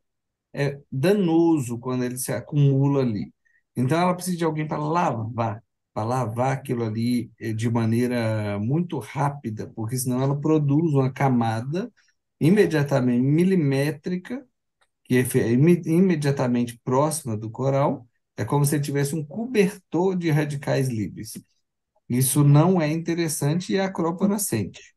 é 0.53 0.79
danoso 0.91 1.79
quando 1.79 2.03
ele 2.03 2.17
se 2.17 2.31
acumula 2.31 3.01
ali. 3.01 3.33
Então, 3.75 3.99
ela 3.99 4.13
precisa 4.15 4.37
de 4.37 4.45
alguém 4.45 4.67
para 4.67 4.77
lavar, 4.79 5.63
para 5.93 6.05
lavar 6.07 6.53
aquilo 6.53 6.83
ali 6.85 7.31
eh, 7.39 7.53
de 7.53 7.69
maneira 7.69 8.59
muito 8.59 8.99
rápida, 8.99 9.71
porque 9.75 9.97
senão 9.97 10.21
ela 10.21 10.39
produz 10.39 10.93
uma 10.93 11.11
camada 11.11 11.91
imediatamente 12.39 13.21
milimétrica, 13.23 14.45
que 15.03 15.17
é 15.17 15.51
imediatamente 15.51 16.79
próxima 16.83 17.37
do 17.37 17.49
coral, 17.51 18.07
é 18.37 18.45
como 18.45 18.65
se 18.65 18.79
tivesse 18.79 19.15
um 19.15 19.25
cobertor 19.25 20.15
de 20.17 20.31
radicais 20.31 20.89
livres. 20.89 21.33
Isso 22.09 22.43
não 22.43 22.81
é 22.81 22.91
interessante 22.91 23.73
e 23.73 23.79
a 23.79 23.85
acrópora 23.85 24.39
sente. 24.39 24.95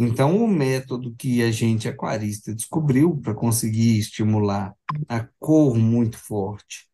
Então, 0.00 0.36
o 0.44 0.46
método 0.46 1.12
que 1.16 1.42
a 1.42 1.50
gente, 1.50 1.88
aquarista, 1.88 2.54
descobriu 2.54 3.16
para 3.16 3.34
conseguir 3.34 3.98
estimular 3.98 4.72
a 5.08 5.26
cor 5.40 5.76
muito 5.76 6.16
forte, 6.16 6.86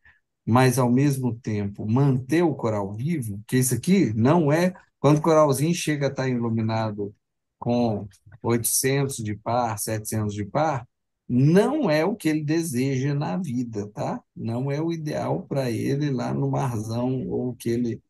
mas 0.43 0.79
ao 0.79 0.91
mesmo 0.91 1.35
tempo 1.35 1.87
manter 1.87 2.41
o 2.41 2.55
coral 2.55 2.91
vivo, 2.95 3.39
que 3.45 3.57
isso 3.57 3.75
aqui 3.75 4.11
não 4.15 4.51
é 4.51 4.73
quando 4.99 5.19
o 5.19 5.21
coralzinho 5.21 5.71
chega 5.71 6.07
a 6.07 6.09
estar 6.09 6.27
iluminado 6.27 7.13
com 7.59 8.07
800 8.41 9.17
de 9.17 9.35
par, 9.35 9.77
700 9.77 10.33
de 10.33 10.43
par, 10.43 10.87
não 11.29 11.87
é 11.87 12.03
o 12.03 12.15
que 12.15 12.27
ele 12.27 12.43
deseja 12.43 13.13
na 13.13 13.37
vida, 13.37 13.87
tá? 13.89 14.19
Não 14.35 14.71
é 14.71 14.81
o 14.81 14.91
ideal 14.91 15.43
para 15.43 15.69
ele 15.69 16.09
lá 16.09 16.33
no 16.33 16.49
marzão 16.49 17.27
ou 17.27 17.49
o 17.49 17.55
que 17.55 17.69
ele 17.69 18.01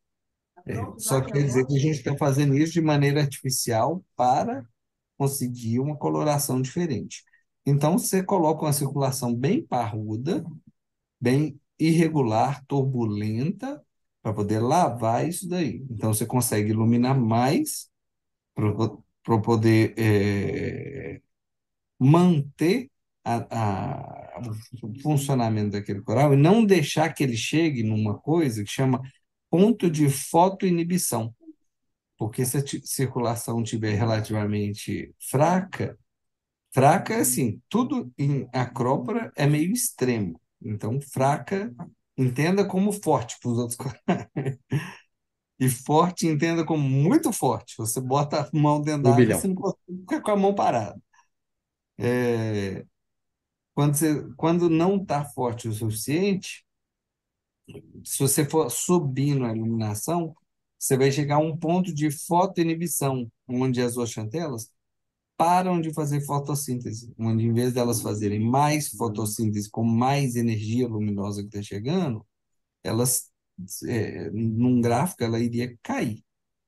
é, 0.66 0.74
só 0.96 1.20
quer 1.20 1.42
dizer 1.42 1.66
que 1.66 1.76
a 1.76 1.80
gente 1.80 1.98
está 1.98 2.16
fazendo 2.16 2.56
isso 2.56 2.72
de 2.72 2.80
maneira 2.80 3.20
artificial 3.20 4.02
para 4.16 4.66
conseguir 5.16 5.80
uma 5.80 5.96
coloração 5.96 6.60
diferente. 6.60 7.24
Então, 7.64 7.98
você 7.98 8.22
coloca 8.22 8.62
uma 8.64 8.72
circulação 8.72 9.34
bem 9.34 9.64
parruda, 9.66 10.44
bem 11.20 11.60
irregular, 11.78 12.64
turbulenta, 12.66 13.82
para 14.22 14.32
poder 14.32 14.60
lavar 14.60 15.28
isso 15.28 15.48
daí. 15.48 15.84
Então, 15.90 16.12
você 16.12 16.26
consegue 16.26 16.70
iluminar 16.70 17.18
mais 17.18 17.88
para 18.54 19.38
poder 19.40 19.94
é, 19.98 21.20
manter 21.98 22.90
a, 23.24 24.38
a, 24.38 24.40
o 24.82 25.00
funcionamento 25.02 25.70
daquele 25.72 26.00
coral 26.02 26.32
e 26.32 26.36
não 26.36 26.64
deixar 26.64 27.12
que 27.12 27.24
ele 27.24 27.36
chegue 27.36 27.82
numa 27.82 28.18
coisa 28.18 28.62
que 28.62 28.70
chama 28.70 29.00
ponto 29.50 29.90
de 29.90 30.08
fotoinibição. 30.08 31.34
Porque 32.18 32.44
se 32.44 32.58
a 32.58 32.62
circulação 32.84 33.62
estiver 33.62 33.94
relativamente 33.94 35.14
fraca, 35.30 35.98
fraca 36.72 37.14
é 37.14 37.20
assim, 37.20 37.60
tudo 37.68 38.12
em 38.16 38.48
acrópora 38.52 39.32
é 39.36 39.46
meio 39.46 39.72
extremo. 39.72 40.40
Então, 40.62 40.98
fraca, 41.00 41.74
entenda 42.16 42.66
como 42.66 42.92
forte 42.92 43.36
para 43.40 43.50
os 43.50 43.58
outros. 43.58 43.78
e 45.58 45.68
forte, 45.68 46.26
entenda 46.26 46.64
como 46.64 46.88
muito 46.88 47.32
forte. 47.32 47.74
Você 47.78 48.00
bota 48.00 48.42
a 48.42 48.50
mão 48.56 48.80
dentro 48.80 49.02
da 49.02 49.12
água 49.12 49.22
e 49.24 49.34
você 49.34 49.48
não 49.48 49.54
consegue 49.54 50.00
ficar 50.00 50.20
com 50.20 50.30
a 50.30 50.36
mão 50.36 50.54
parada. 50.54 51.00
É, 51.98 52.84
quando, 53.74 53.94
você, 53.94 54.26
quando 54.36 54.70
não 54.70 54.96
está 54.96 55.24
forte 55.24 55.68
o 55.68 55.72
suficiente, 55.72 56.64
se 58.04 58.18
você 58.18 58.44
for 58.44 58.70
subindo 58.70 59.44
a 59.44 59.54
iluminação, 59.54 60.34
você 60.78 60.96
vai 60.96 61.10
chegar 61.10 61.36
a 61.36 61.38
um 61.38 61.56
ponto 61.56 61.92
de 61.94 62.10
fotoinibição, 62.10 63.30
onde 63.48 63.80
as 63.80 63.96
oxantelas 63.96 64.70
param 65.36 65.80
de 65.80 65.92
fazer 65.92 66.22
fotossíntese, 66.22 67.12
onde 67.18 67.44
em 67.46 67.52
vez 67.52 67.72
delas 67.72 68.00
fazerem 68.00 68.40
mais 68.40 68.88
fotossíntese 68.88 69.70
com 69.70 69.84
mais 69.84 70.36
energia 70.36 70.88
luminosa 70.88 71.42
que 71.42 71.48
está 71.48 71.62
chegando, 71.62 72.26
elas 72.82 73.30
é, 73.86 74.30
num 74.30 74.80
gráfico, 74.80 75.24
ela 75.24 75.40
iria 75.40 75.76
cair. 75.82 76.22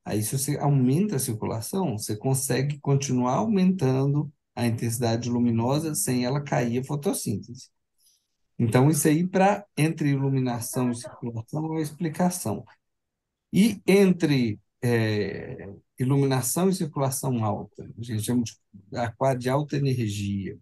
Aí, 0.04 0.22
se 0.22 0.38
você 0.38 0.56
aumenta 0.56 1.16
a 1.16 1.18
circulação, 1.18 1.98
você 1.98 2.16
consegue 2.16 2.78
continuar 2.80 3.34
aumentando 3.34 4.32
a 4.54 4.66
intensidade 4.66 5.28
luminosa 5.28 5.94
sem 5.94 6.24
ela 6.24 6.40
cair 6.42 6.78
a 6.80 6.84
fotossíntese. 6.84 7.68
Então, 8.58 8.90
isso 8.90 9.06
aí, 9.06 9.26
para 9.26 9.64
entre 9.76 10.10
iluminação 10.10 10.90
e 10.90 10.96
circulação, 10.96 11.64
é 11.66 11.68
uma 11.68 11.80
explicação. 11.80 12.64
E 13.52 13.80
entre 13.86 14.60
é, 14.82 15.68
iluminação 15.98 16.68
e 16.68 16.74
circulação 16.74 17.44
alta, 17.44 17.90
a 17.98 18.02
gente 18.02 18.22
chama 18.22 18.42
de 18.44 18.54
aquário 18.96 19.40
de 19.40 19.48
alta 19.48 19.76
energia, 19.76 20.58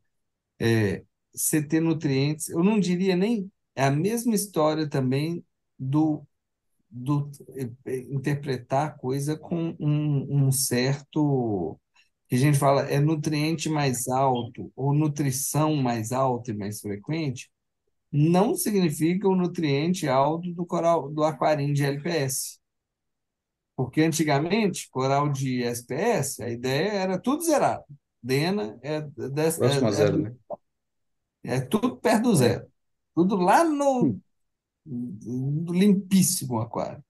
é, 0.60 1.04
ter 1.68 1.80
nutrientes, 1.80 2.48
eu 2.48 2.62
não 2.64 2.80
diria 2.80 3.16
nem, 3.16 3.50
é 3.74 3.84
a 3.84 3.90
mesma 3.90 4.34
história 4.34 4.88
também 4.88 5.44
do, 5.78 6.26
do 6.90 7.30
é, 7.86 7.98
interpretar 8.10 8.88
a 8.88 8.90
coisa 8.90 9.36
com 9.36 9.76
um, 9.80 10.46
um 10.46 10.52
certo, 10.52 11.78
que 12.28 12.36
a 12.36 12.38
gente 12.38 12.58
fala, 12.58 12.82
é 12.82 13.00
nutriente 13.00 13.68
mais 13.68 14.08
alto 14.08 14.72
ou 14.76 14.94
nutrição 14.94 15.76
mais 15.76 16.12
alta 16.12 16.50
e 16.52 16.56
mais 16.56 16.80
frequente, 16.80 17.50
não 18.10 18.54
significa 18.54 19.28
o 19.28 19.36
nutriente 19.36 20.08
alto 20.08 20.52
do 20.52 20.66
coral 20.66 21.10
do 21.12 21.22
aquarim 21.24 21.72
de 21.72 21.84
LPS. 21.84 22.60
Porque 23.76 24.00
antigamente, 24.00 24.88
coral 24.90 25.28
de 25.28 25.62
SPS, 25.62 26.42
a 26.42 26.48
ideia 26.48 26.92
era 26.92 27.18
tudo 27.18 27.44
zerado. 27.44 27.84
Dena 28.22 28.78
é, 28.82 29.02
dessa, 29.30 29.58
Próximo 29.58 29.88
é, 29.88 29.92
zero, 29.92 30.18
né? 30.18 30.34
É 31.44 31.60
tudo 31.60 31.96
perto 31.96 32.22
do 32.24 32.34
zero. 32.34 32.66
Tudo 33.14 33.36
lá 33.36 33.62
no, 33.62 34.18
no 34.84 35.72
limpíssimo 35.72 36.58
aquário. 36.58 37.04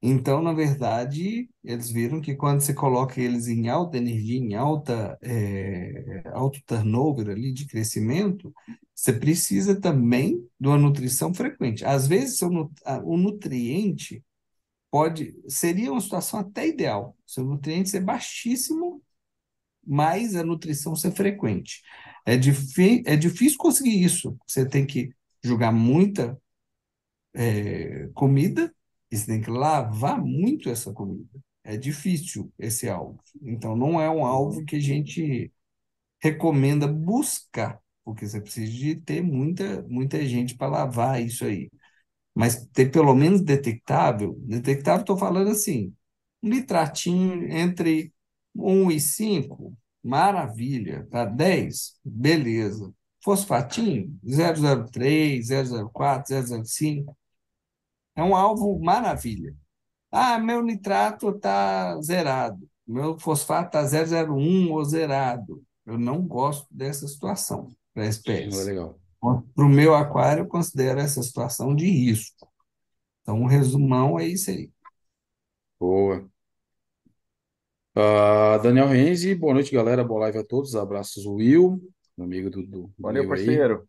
Então, 0.00 0.40
na 0.40 0.52
verdade, 0.52 1.50
eles 1.64 1.90
viram 1.90 2.20
que 2.20 2.34
quando 2.34 2.60
você 2.60 2.72
coloca 2.72 3.20
eles 3.20 3.48
em 3.48 3.68
alta 3.68 3.96
energia, 3.96 4.38
em 4.38 4.54
alta, 4.54 5.18
é, 5.20 6.22
alto 6.32 6.60
turnover 6.64 7.28
ali 7.28 7.52
de 7.52 7.66
crescimento, 7.66 8.54
você 8.94 9.12
precisa 9.12 9.80
também 9.80 10.48
de 10.60 10.68
uma 10.68 10.78
nutrição 10.78 11.34
frequente. 11.34 11.84
Às 11.84 12.06
vezes, 12.06 12.40
o 12.42 13.16
nutriente 13.16 14.22
pode 14.96 15.36
seria 15.46 15.92
uma 15.92 16.00
situação 16.00 16.40
até 16.40 16.66
ideal, 16.66 17.14
seu 17.26 17.44
nutriente 17.44 17.90
ser 17.90 18.00
baixíssimo, 18.00 19.02
mas 19.86 20.34
a 20.34 20.42
nutrição 20.42 20.96
ser 20.96 21.12
frequente. 21.12 21.82
É, 22.24 22.32
é 22.32 23.16
difícil 23.16 23.58
conseguir 23.58 24.02
isso. 24.02 24.38
Você 24.46 24.66
tem 24.66 24.86
que 24.86 25.10
jogar 25.44 25.70
muita 25.70 26.40
é, 27.34 28.08
comida 28.14 28.74
e 29.10 29.18
você 29.18 29.26
tem 29.26 29.42
que 29.42 29.50
lavar 29.50 30.18
muito 30.18 30.70
essa 30.70 30.90
comida. 30.94 31.28
É 31.62 31.76
difícil 31.76 32.50
esse 32.58 32.88
alvo. 32.88 33.20
Então, 33.42 33.76
não 33.76 34.00
é 34.00 34.08
um 34.08 34.24
alvo 34.24 34.64
que 34.64 34.76
a 34.76 34.80
gente 34.80 35.52
recomenda 36.22 36.88
buscar, 36.88 37.78
porque 38.02 38.26
você 38.26 38.40
precisa 38.40 38.72
de 38.72 38.96
ter 38.96 39.22
muita, 39.22 39.82
muita 39.82 40.24
gente 40.26 40.56
para 40.56 40.68
lavar 40.68 41.22
isso 41.22 41.44
aí 41.44 41.70
mas 42.36 42.66
ter 42.66 42.90
pelo 42.90 43.14
menos 43.14 43.40
detectável, 43.40 44.36
detectável 44.40 45.00
estou 45.00 45.16
falando 45.16 45.48
assim, 45.48 45.94
um 46.42 46.50
nitratinho 46.50 47.50
entre 47.50 48.12
1 48.54 48.90
e 48.90 49.00
5, 49.00 49.74
maravilha, 50.04 51.08
tá 51.10 51.24
10, 51.24 51.98
beleza. 52.04 52.92
Fosfatinho, 53.24 54.14
003, 54.22 55.48
004, 55.90 56.66
005, 56.66 57.16
é 58.14 58.22
um 58.22 58.36
alvo 58.36 58.78
maravilha. 58.80 59.56
Ah, 60.12 60.38
meu 60.38 60.62
nitrato 60.62 61.30
está 61.30 61.98
zerado, 62.02 62.68
meu 62.86 63.18
fosfato 63.18 63.78
está 63.78 64.24
001 64.26 64.70
ou 64.70 64.84
zerado. 64.84 65.64
Eu 65.86 65.98
não 65.98 66.20
gosto 66.20 66.66
dessa 66.70 67.08
situação 67.08 67.70
para 67.94 68.02
a 68.02 68.08
espécie. 68.08 68.62
Legal. 68.62 69.00
Para 69.54 69.64
o 69.64 69.68
meu 69.68 69.94
aquário, 69.94 70.42
eu 70.42 70.48
considero 70.48 71.00
essa 71.00 71.22
situação 71.22 71.74
de 71.74 71.86
risco. 71.86 72.48
Então, 73.22 73.40
um 73.40 73.46
resumão 73.46 74.18
é 74.18 74.26
isso 74.26 74.50
aí. 74.50 74.70
Boa. 75.80 76.28
Uh, 77.96 78.62
Daniel 78.62 78.88
Renzi, 78.88 79.34
boa 79.34 79.54
noite, 79.54 79.72
galera. 79.72 80.04
Boa 80.04 80.20
live 80.20 80.38
a 80.38 80.44
todos. 80.44 80.76
Abraços, 80.76 81.26
Will, 81.26 81.80
amigo 82.18 82.50
do, 82.50 82.62
do 82.62 82.90
Valeu, 82.98 83.22
Will 83.22 83.28
parceiro. 83.30 83.88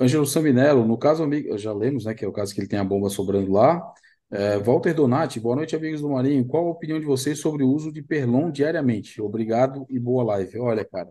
Aí. 0.00 0.06
Ângelo 0.06 0.26
Sambinello, 0.26 0.86
no 0.86 0.96
caso, 0.96 1.24
amigo, 1.24 1.58
já 1.58 1.72
lemos, 1.72 2.04
né, 2.04 2.14
que 2.14 2.24
é 2.24 2.28
o 2.28 2.32
caso 2.32 2.54
que 2.54 2.60
ele 2.60 2.68
tem 2.68 2.78
a 2.78 2.84
bomba 2.84 3.10
sobrando 3.10 3.50
lá. 3.50 3.82
É, 4.30 4.58
Walter 4.58 4.94
Donati, 4.94 5.40
boa 5.40 5.56
noite, 5.56 5.74
amigos 5.74 6.00
do 6.00 6.10
Marinho. 6.10 6.46
Qual 6.46 6.68
a 6.68 6.70
opinião 6.70 7.00
de 7.00 7.06
vocês 7.06 7.40
sobre 7.40 7.64
o 7.64 7.68
uso 7.68 7.90
de 7.90 8.02
Perlon 8.02 8.50
diariamente? 8.50 9.20
Obrigado 9.20 9.86
e 9.90 9.98
boa 9.98 10.22
live. 10.22 10.58
Olha, 10.60 10.84
cara, 10.84 11.10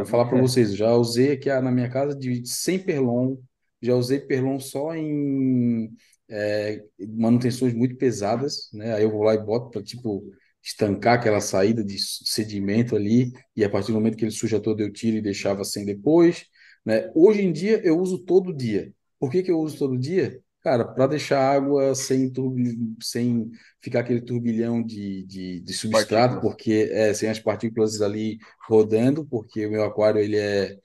Vou 0.00 0.06
falar 0.06 0.26
para 0.26 0.40
vocês, 0.40 0.74
já 0.74 0.94
usei 0.94 1.32
aqui 1.32 1.48
na 1.48 1.70
minha 1.70 1.90
casa 1.90 2.16
de 2.16 2.46
100 2.46 2.78
perlon, 2.78 3.36
já 3.82 3.94
usei 3.94 4.18
perlon 4.18 4.58
só 4.58 4.94
em 4.94 5.90
é, 6.28 6.82
manutenções 6.98 7.74
muito 7.74 7.96
pesadas, 7.96 8.70
né? 8.72 8.94
Aí 8.94 9.02
eu 9.02 9.10
vou 9.10 9.22
lá 9.22 9.34
e 9.34 9.38
boto 9.38 9.70
para 9.70 9.82
tipo 9.82 10.24
estancar 10.62 11.18
aquela 11.18 11.40
saída 11.40 11.84
de 11.84 11.98
sedimento 11.98 12.96
ali 12.96 13.32
e 13.54 13.64
a 13.64 13.68
partir 13.68 13.88
do 13.88 13.94
momento 13.94 14.16
que 14.16 14.24
ele 14.24 14.30
suja 14.30 14.60
todo 14.60 14.80
eu 14.80 14.92
tiro 14.92 15.16
e 15.16 15.22
deixava 15.22 15.64
sem 15.64 15.84
depois, 15.84 16.46
né? 16.84 17.10
Hoje 17.14 17.42
em 17.42 17.52
dia 17.52 17.80
eu 17.84 17.98
uso 17.98 18.18
todo 18.24 18.56
dia. 18.56 18.92
Por 19.18 19.30
que 19.30 19.42
que 19.42 19.50
eu 19.50 19.60
uso 19.60 19.76
todo 19.76 19.98
dia? 19.98 20.40
Cara, 20.62 20.84
para 20.84 21.06
deixar 21.06 21.38
a 21.40 21.52
água 21.54 21.94
sem, 21.94 22.30
sem 23.00 23.50
ficar 23.82 24.00
aquele 24.00 24.20
turbilhão 24.20 24.82
de, 24.82 25.24
de, 25.24 25.60
de 25.60 25.72
substrato, 25.72 26.34
partículas. 26.34 26.54
porque 26.54 26.90
é, 26.92 27.14
sem 27.14 27.30
as 27.30 27.40
partículas 27.40 28.02
ali 28.02 28.38
rodando, 28.68 29.24
porque 29.24 29.64
o 29.66 29.70
meu 29.70 29.82
aquário 29.84 30.20
ele 30.20 30.36
é, 30.36 30.76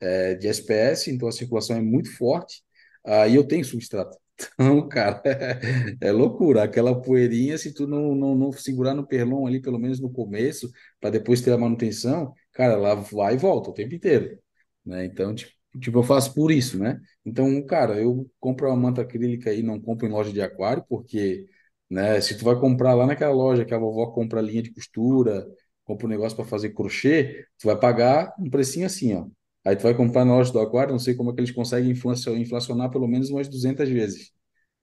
é 0.00 0.34
de 0.36 0.46
SPS, 0.48 1.10
então 1.10 1.28
a 1.28 1.32
circulação 1.32 1.76
é 1.76 1.82
muito 1.82 2.16
forte, 2.16 2.62
aí 3.04 3.36
uh, 3.36 3.40
eu 3.40 3.46
tenho 3.46 3.64
substrato. 3.64 4.16
Então, 4.54 4.88
cara, 4.88 5.22
é, 5.24 6.08
é, 6.08 6.12
loucura. 6.12 6.64
Aquela 6.64 7.00
poeirinha, 7.00 7.56
se 7.56 7.72
tu 7.72 7.86
não, 7.86 8.14
não, 8.16 8.34
não 8.34 8.52
segurar 8.52 8.92
no 8.94 9.06
perlon 9.06 9.46
ali, 9.46 9.60
pelo 9.62 9.78
menos 9.78 10.00
no 10.00 10.10
começo, 10.12 10.70
para 11.00 11.10
depois 11.10 11.40
ter 11.40 11.52
a 11.52 11.58
manutenção, 11.58 12.34
cara, 12.52 12.72
ela 12.74 12.94
vai 12.96 13.34
e 13.34 13.38
volta 13.38 13.70
o 13.70 13.72
tempo 13.72 13.94
inteiro. 13.94 14.38
Né? 14.84 15.04
Então, 15.06 15.34
tipo, 15.34 15.52
Tipo, 15.80 15.98
eu 15.98 16.02
faço 16.02 16.34
por 16.34 16.52
isso, 16.52 16.78
né? 16.78 17.00
Então, 17.24 17.60
cara, 17.66 18.00
eu 18.00 18.30
compro 18.38 18.68
uma 18.68 18.76
manta 18.76 19.02
acrílica 19.02 19.50
aí, 19.50 19.62
não 19.62 19.80
compro 19.80 20.06
em 20.06 20.10
loja 20.10 20.32
de 20.32 20.40
aquário, 20.40 20.84
porque, 20.88 21.46
né, 21.90 22.20
se 22.20 22.38
tu 22.38 22.44
vai 22.44 22.58
comprar 22.58 22.94
lá 22.94 23.06
naquela 23.06 23.32
loja 23.34 23.64
que 23.64 23.74
a 23.74 23.78
vovó 23.78 24.06
compra 24.12 24.40
linha 24.40 24.62
de 24.62 24.72
costura, 24.72 25.46
compra 25.84 26.06
um 26.06 26.10
negócio 26.10 26.36
para 26.36 26.44
fazer 26.44 26.70
crochê, 26.70 27.44
tu 27.58 27.66
vai 27.66 27.76
pagar 27.78 28.32
um 28.38 28.48
precinho 28.48 28.86
assim, 28.86 29.14
ó. 29.14 29.26
Aí 29.64 29.74
tu 29.74 29.82
vai 29.82 29.94
comprar 29.94 30.24
na 30.24 30.36
loja 30.36 30.52
do 30.52 30.60
aquário, 30.60 30.92
não 30.92 30.98
sei 30.98 31.14
como 31.14 31.30
é 31.30 31.34
que 31.34 31.40
eles 31.40 31.50
conseguem 31.50 31.90
inflacionar 32.36 32.90
pelo 32.90 33.08
menos 33.08 33.30
umas 33.30 33.48
200 33.48 33.88
vezes. 33.88 34.30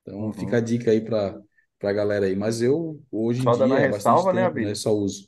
Então, 0.02 0.20
uhum. 0.20 0.34
fica 0.34 0.58
a 0.58 0.62
dica 0.62 0.92
aí 0.92 1.02
para 1.02 1.40
a 1.84 1.94
galera 1.94 2.26
aí. 2.26 2.36
Mas 2.36 2.62
eu, 2.62 3.00
hoje 3.12 3.44
só 3.44 3.54
em 3.54 3.68
dia, 3.68 3.78
é 3.78 3.88
ressalva, 3.88 4.34
né, 4.34 4.48
tempo, 4.48 4.60
né, 4.60 4.76
só 4.76 4.92
uso. 4.92 5.28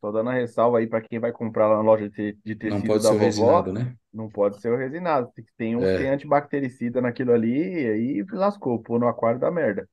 Só 0.00 0.10
dando 0.10 0.30
a 0.30 0.34
ressalva 0.34 0.78
aí 0.78 0.86
para 0.88 1.00
quem 1.00 1.20
vai 1.20 1.30
comprar 1.30 1.68
lá 1.68 1.76
na 1.76 1.82
loja 1.82 2.10
de, 2.10 2.36
de 2.44 2.56
tecido 2.56 2.78
não 2.80 2.82
pode 2.82 3.04
da 3.04 3.10
ser 3.10 3.14
vovó, 3.14 3.24
resinado, 3.24 3.72
né? 3.72 3.96
Não 4.12 4.28
pode 4.28 4.60
ser 4.60 4.70
o 4.72 4.76
resinado. 4.76 5.30
Tem 5.56 5.76
um 5.76 5.84
É. 5.84 5.86
que 5.86 5.96
tem 5.96 6.08
antibactericida 6.10 7.00
naquilo 7.00 7.32
ali 7.32 7.50
e 7.52 7.90
aí 7.90 8.26
lascou, 8.32 8.80
pô 8.82 8.98
no 8.98 9.08
aquário 9.08 9.40
da 9.40 9.50
merda. 9.50 9.88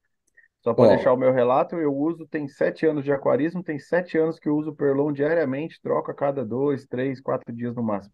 Só 0.61 0.73
para 0.73 0.87
deixar 0.87 1.13
o 1.13 1.17
meu 1.17 1.31
relato, 1.33 1.77
eu 1.77 1.95
uso, 1.95 2.27
tem 2.27 2.47
sete 2.47 2.85
anos 2.85 3.03
de 3.03 3.11
aquarismo, 3.13 3.63
tem 3.63 3.79
sete 3.79 4.17
anos 4.17 4.39
que 4.39 4.49
eu 4.49 4.55
uso 4.57 4.75
Perlon 4.75 5.13
diariamente, 5.13 5.81
troco 5.81 6.11
a 6.11 6.15
cada 6.15 6.45
dois, 6.45 6.85
três, 6.85 7.21
quatro 7.21 7.53
dias 7.53 7.75
no 7.75 7.83
máximo. 7.83 8.13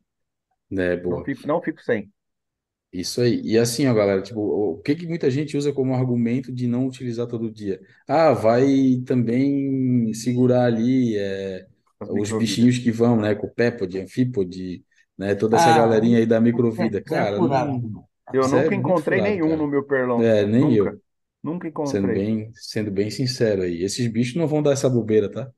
Não 1.08 1.18
boa. 1.18 1.24
fico, 1.24 1.48
não 1.48 1.62
fico 1.62 1.82
sem. 1.82 2.12
Isso 2.92 3.20
aí. 3.22 3.42
E 3.44 3.58
assim, 3.58 3.86
ó, 3.88 3.94
galera, 3.94 4.22
tipo, 4.22 4.40
o 4.40 4.82
que 4.82 4.96
que 4.96 5.06
muita 5.08 5.30
gente 5.30 5.58
usa 5.58 5.74
como 5.74 5.94
argumento 5.94 6.52
de 6.54 6.66
não 6.68 6.88
utilizar 6.88 7.28
todo 7.28 7.52
dia? 7.52 7.82
Ah, 8.08 8.32
vai 8.34 9.02
também 9.06 10.14
segurar 10.14 10.66
ali 10.66 11.18
é, 11.18 11.68
os 12.00 12.32
bichinhos 12.32 12.78
que 12.80 12.92
vão, 12.92 13.20
né, 13.20 13.36
com 13.36 13.50
Pépode, 13.50 14.00
Anfípode, 14.00 14.86
né, 15.18 15.36
toda 15.36 15.56
essa 15.58 15.72
Ah, 15.72 15.74
galerinha 15.74 16.18
aí 16.20 16.26
da 16.26 16.40
é, 16.78 16.84
microvida. 16.84 17.00
é 17.00 17.02
Cara, 17.02 17.42
não, 17.42 18.08
Eu 18.32 18.48
é 18.48 18.48
nunca 18.48 18.76
muito 18.76 19.02
encontrei 19.02 19.02
furado, 19.04 19.22
nenhum 19.22 19.56
no 19.58 19.68
cara. 19.68 19.68
meu 19.68 19.84
Perlon. 19.86 20.24
É, 20.24 20.46
nem 20.46 20.74
Nunca. 20.74 20.76
eu, 20.76 21.02
Nunca 21.44 21.68
sendo 21.84 22.10
encontrei. 22.10 22.10
bem, 22.10 22.52
sendo 22.56 22.92
bem 22.92 23.10
sincero 23.12 23.64
aí. 23.64 23.84
Esses 23.84 24.08
bichos 24.08 24.36
não 24.36 24.48
vão 24.48 24.64
dar 24.64 24.72
essa 24.74 24.90
bobeira, 24.90 25.32
tá? 25.32 25.52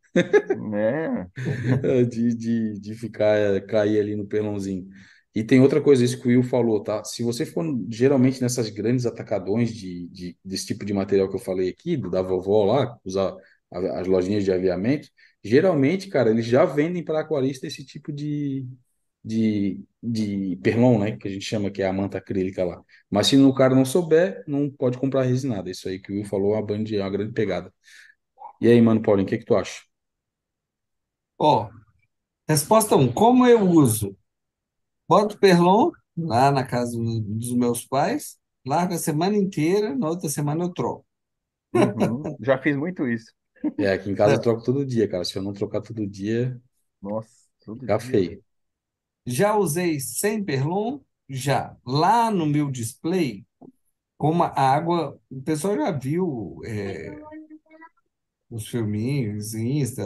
É. 0.74 1.28
De, 2.10 2.36
de, 2.36 2.80
de 2.80 2.95
ficar, 2.95 3.36
é, 3.38 3.62
cair 3.62 3.99
ali 3.99 4.16
no 4.16 4.26
pelãozinho. 4.28 4.88
E 5.36 5.43
tem 5.43 5.60
outra 5.62 5.80
coisa, 5.82 6.03
isso 6.03 6.20
que 6.22 6.28
o 6.28 6.32
Will 6.32 6.43
falou, 6.43 6.84
tá? 6.84 7.03
Se 7.03 7.22
você 7.24 7.45
for 7.45 7.64
geralmente 7.89 8.41
nessas 8.41 8.70
grandes 8.70 9.05
atacadões 9.05 9.72
de, 9.74 10.08
de, 10.10 10.38
desse 10.43 10.66
tipo 10.68 10.84
de 10.86 10.93
material 10.93 11.30
que 11.30 11.36
eu 11.36 11.39
falei 11.39 11.70
aqui, 11.70 11.95
do 11.95 12.10
da 12.10 12.22
vovó 12.22 12.66
lá, 12.66 12.97
usar 13.05 13.36
as 13.72 14.08
lojinhas 14.08 14.43
de 14.43 14.51
aviamento, 14.51 15.08
geralmente, 15.43 16.08
cara, 16.10 16.32
eles 16.32 16.45
já 16.45 16.66
vendem 16.66 17.03
para 17.03 17.20
aquarista 17.20 17.68
esse 17.68 17.86
tipo 17.86 18.12
de, 18.12 18.66
de, 19.28 19.84
de 20.01 20.55
perlon, 20.63 20.99
né? 20.99 21.17
Que 21.17 21.28
a 21.28 21.32
gente 21.32 21.45
chama 21.45 21.71
que 21.71 21.82
é 21.82 21.88
a 21.88 21.93
manta 21.93 22.17
acrílica 22.17 22.63
lá. 22.65 22.84
Mas 23.09 23.28
se 23.28 23.38
o 23.38 23.53
cara 23.53 23.75
não 23.75 23.86
souber, 23.86 24.43
não 24.47 24.69
pode 24.69 24.97
comprar 24.97 25.23
resinada. 25.23 25.69
Isso 25.69 25.89
aí 25.89 25.99
que 25.99 26.11
o 26.11 26.15
Will 26.15 26.25
falou 26.25 26.53
é 26.55 26.57
uma, 26.57 26.65
band, 26.65 26.86
é 26.93 27.01
uma 27.01 27.09
grande 27.09 27.34
pegada. 27.34 27.73
E 28.61 28.67
aí, 28.69 28.82
mano, 28.82 29.01
Paulinho, 29.01 29.28
o 29.28 29.30
que 29.30 29.38
que 29.39 29.45
tu 29.45 29.55
acha? 29.57 29.82
Ó, 31.38 31.69
resposta 32.49 32.95
1. 32.97 33.11
Como 33.13 33.45
eu 33.47 33.61
uso? 33.69 34.17
Boto 35.07 35.38
perlon 35.39 35.91
lá 36.17 36.51
na 36.51 36.65
casa 36.65 36.97
dos 36.97 37.53
meus 37.55 37.86
pais, 37.86 38.38
largo 38.65 38.93
a 38.95 38.97
semana 38.97 39.38
inteira, 39.38 39.95
na 39.95 40.09
outra 40.09 40.30
semana 40.30 40.63
eu 40.65 40.73
troco. 40.73 41.05
Uhum. 41.73 42.30
Já 42.41 42.57
fiz 42.61 42.75
muito 42.75 43.07
isso. 43.07 43.32
É, 43.80 43.91
aqui 43.93 44.09
em 44.09 44.15
casa 44.15 44.36
eu 44.36 44.41
troco 44.41 44.63
todo 44.63 44.86
dia, 44.86 45.07
cara. 45.07 45.23
Se 45.25 45.36
eu 45.38 45.41
não 45.43 45.53
trocar 45.53 45.82
todo 45.82 46.05
dia, 46.07 46.59
Nossa, 47.01 47.47
todo 47.65 47.88
fica 47.88 47.99
dia. 47.99 47.99
feio. 47.99 48.43
Já 49.28 49.57
usei 49.57 49.99
sem 50.01 50.43
perlon? 50.45 51.01
Já. 51.30 51.78
Lá 51.86 52.32
no 52.32 52.47
meu 52.47 52.71
display, 52.71 53.45
como 54.17 54.43
a 54.43 54.49
água, 54.49 55.19
o 55.32 55.41
pessoal 55.43 55.75
já 55.78 55.91
viu 55.91 56.61
é, 56.65 57.19
os 58.49 58.67
filminhos, 58.67 59.53
Insta, 59.53 60.03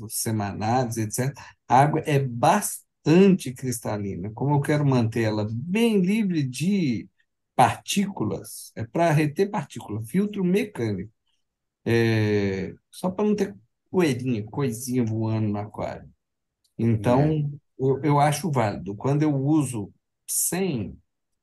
os 0.00 0.14
semanários, 0.20 0.96
etc. 0.96 1.40
A 1.68 1.80
água 1.80 2.00
é 2.06 2.18
bastante 2.18 3.52
cristalina. 3.54 4.30
Como 4.32 4.54
eu 4.56 4.60
quero 4.60 4.84
manter 4.84 5.22
ela 5.24 5.46
bem 5.50 6.00
livre 6.00 6.42
de 6.42 7.08
partículas, 7.54 8.72
é 8.74 8.84
para 8.84 9.12
reter 9.12 9.50
partículas, 9.50 10.08
filtro 10.10 10.44
mecânico. 10.44 11.12
É, 11.84 12.74
só 12.90 13.10
para 13.10 13.26
não 13.26 13.36
ter 13.36 13.56
poeirinha, 13.90 14.44
coisinha 14.44 15.04
voando 15.04 15.48
no 15.48 15.58
aquário. 15.58 16.10
Então, 16.78 17.22
É, 17.22 17.63
eu, 17.90 18.00
eu 18.04 18.20
acho 18.20 18.50
válido. 18.50 18.94
Quando 18.96 19.22
eu 19.22 19.34
uso 19.34 19.92
sem, 20.28 20.98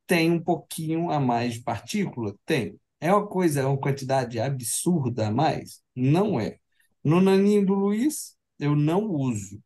tem 0.07 0.31
um 0.31 0.41
pouquinho 0.43 1.11
a 1.11 1.19
mais 1.19 1.55
de 1.55 1.61
partícula? 1.63 2.35
Tem. 2.45 2.79
É 2.99 3.13
uma 3.13 3.27
coisa, 3.27 3.61
é 3.61 3.65
uma 3.65 3.79
quantidade 3.79 4.39
absurda 4.39 5.27
a 5.27 5.31
mais? 5.31 5.81
Não 5.95 6.39
é. 6.39 6.57
No 7.03 7.21
naninho 7.21 7.65
do 7.65 7.73
Luiz, 7.75 8.35
eu 8.59 8.75
não 8.75 9.05
uso. 9.11 9.61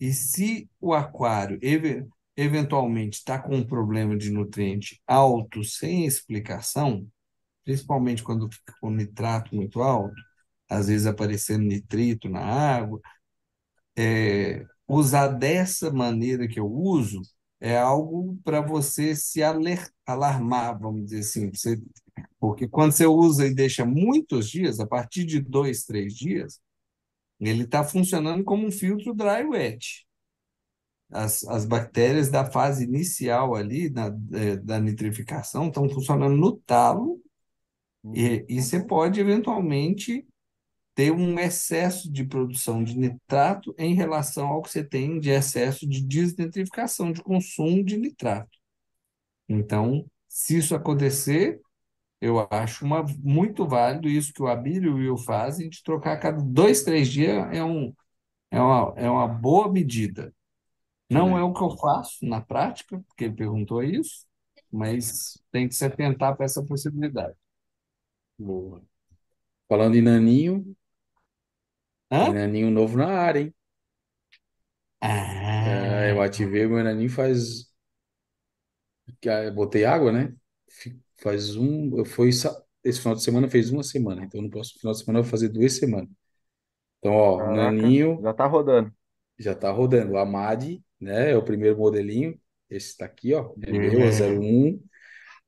E 0.00 0.12
se 0.12 0.68
o 0.80 0.94
aquário 0.94 1.58
eve- 1.62 2.06
eventualmente 2.36 3.18
está 3.18 3.38
com 3.38 3.56
um 3.56 3.66
problema 3.66 4.16
de 4.16 4.30
nutriente 4.30 5.00
alto, 5.06 5.62
sem 5.64 6.06
explicação, 6.06 7.06
principalmente 7.64 8.22
quando 8.22 8.50
fica 8.52 8.74
com 8.80 8.90
nitrato 8.90 9.54
muito 9.54 9.82
alto, 9.82 10.14
às 10.68 10.88
vezes 10.88 11.06
aparecendo 11.06 11.64
nitrito 11.64 12.28
na 12.28 12.40
água, 12.42 13.00
é, 13.96 14.66
usar 14.96 15.28
dessa 15.28 15.92
maneira 15.92 16.48
que 16.48 16.60
eu 16.60 16.66
uso 16.70 17.22
é 17.60 17.76
algo 17.78 18.38
para 18.44 18.60
você 18.60 19.14
se 19.14 19.40
alarmar, 20.06 20.78
vamos 20.80 21.04
dizer 21.06 21.20
assim. 21.20 21.50
Você- 21.52 21.80
porque 22.40 22.68
quando 22.68 22.92
você 22.92 23.06
usa 23.06 23.46
e 23.46 23.54
deixa 23.54 23.84
muitos 23.86 24.50
dias, 24.50 24.80
a 24.80 24.86
partir 24.86 25.24
de 25.24 25.40
dois, 25.40 25.84
três 25.84 26.14
dias, 26.14 26.60
ele 27.40 27.64
está 27.64 27.84
funcionando 27.84 28.44
como 28.44 28.66
um 28.66 28.72
filtro 28.72 29.14
dry 29.14 29.44
wet. 29.44 30.06
As, 31.12 31.42
as 31.44 31.64
bactérias 31.66 32.30
da 32.30 32.44
fase 32.44 32.84
inicial 32.84 33.56
ali, 33.56 33.88
da, 33.88 34.16
eh, 34.32 34.56
da 34.56 34.78
nitrificação, 34.78 35.66
estão 35.66 35.88
funcionando 35.90 36.36
no 36.36 36.52
talo 36.58 37.20
e, 38.14 38.44
e 38.48 38.62
você 38.62 38.84
pode 38.84 39.20
eventualmente 39.20 40.26
ter 41.00 41.12
um 41.12 41.38
excesso 41.38 42.12
de 42.12 42.22
produção 42.26 42.84
de 42.84 42.94
nitrato 42.94 43.74
em 43.78 43.94
relação 43.94 44.48
ao 44.48 44.60
que 44.60 44.68
você 44.68 44.84
tem 44.84 45.18
de 45.18 45.30
excesso 45.30 45.88
de 45.88 46.02
desnitrificação, 46.02 47.10
de 47.10 47.22
consumo 47.22 47.82
de 47.82 47.96
nitrato. 47.96 48.50
Então, 49.48 50.04
se 50.28 50.58
isso 50.58 50.74
acontecer, 50.74 51.58
eu 52.20 52.46
acho 52.50 52.84
uma, 52.84 53.02
muito 53.18 53.66
válido 53.66 54.10
isso 54.10 54.30
que 54.34 54.42
o 54.42 54.46
Abílio 54.46 54.98
e 54.98 55.08
o 55.08 55.14
Will 55.14 55.16
fazem, 55.16 55.70
de 55.70 55.82
trocar 55.82 56.12
a 56.12 56.18
cada 56.18 56.42
dois, 56.42 56.82
três 56.82 57.08
dias 57.08 57.48
é, 57.50 57.64
um, 57.64 57.94
é, 58.50 58.60
uma, 58.60 58.92
é 58.94 59.10
uma 59.10 59.26
boa 59.26 59.72
medida. 59.72 60.34
Não 61.08 61.38
é 61.38 61.42
o 61.42 61.54
que 61.54 61.62
eu 61.62 61.78
faço 61.78 62.26
na 62.26 62.42
prática, 62.42 63.02
porque 63.08 63.24
ele 63.24 63.34
perguntou 63.34 63.82
isso, 63.82 64.26
mas 64.70 65.42
tem 65.50 65.66
que 65.66 65.74
se 65.74 65.84
atentar 65.86 66.36
para 66.36 66.44
essa 66.44 66.62
possibilidade. 66.62 67.34
Boa. 68.38 68.82
Falando 69.66 69.96
em 69.96 70.02
naninho, 70.02 70.76
Hã? 72.10 72.34
naninho 72.34 72.70
novo 72.70 72.96
na 72.96 73.08
área, 73.08 73.40
hein? 73.40 73.54
É, 75.62 76.10
eu 76.12 76.20
Ah, 76.20 76.22
ativei 76.22 76.66
o 76.66 76.70
meu 76.70 76.82
naninho 76.84 77.10
faz. 77.10 77.70
que, 79.20 79.28
ah, 79.28 79.44
eu 79.44 79.52
Botei 79.54 79.84
água, 79.84 80.12
né? 80.12 80.34
Fi- 80.68 81.00
Faz 81.18 81.56
um. 81.56 81.96
Eu 81.98 82.04
fui. 82.04 82.32
sa- 82.32 82.62
Esse 82.82 83.00
final 83.00 83.14
de 83.14 83.22
semana 83.22 83.48
fez 83.48 83.70
uma 83.70 83.82
semana, 83.82 84.24
então 84.24 84.40
no 84.40 84.48
próximo 84.50 84.80
final 84.80 84.92
de 84.94 85.00
semana 85.00 85.18
eu 85.18 85.22
vou 85.22 85.30
fazer 85.30 85.48
duas 85.50 85.74
semanas. 85.76 86.08
Então, 87.00 87.12
ó, 87.14 87.42
o 87.44 87.46
Caraca, 87.46 87.48
naninho 87.52 88.22
já 88.22 88.32
tá 88.34 88.46
rodando. 88.46 88.94
já 89.38 89.54
tá 89.54 89.70
rodando. 89.70 90.12
O 90.14 90.18
Amad, 90.18 90.82
né? 91.00 91.30
É 91.32 91.36
o 91.36 91.44
primeiro 91.44 91.78
modelinho. 91.78 92.38
Esse 92.68 92.96
tá 92.96 93.04
aqui, 93.06 93.34
ó. 93.34 93.54
É 93.62 93.72
meu, 93.72 94.04
é 94.06 94.12
é, 94.12 94.12
01. 94.12 94.82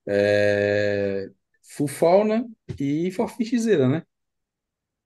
É... 0.07 1.31
Full 1.77 1.89
fauna 1.89 2.49
e 2.79 3.11
forfixeira, 3.13 3.89
né? 3.89 4.03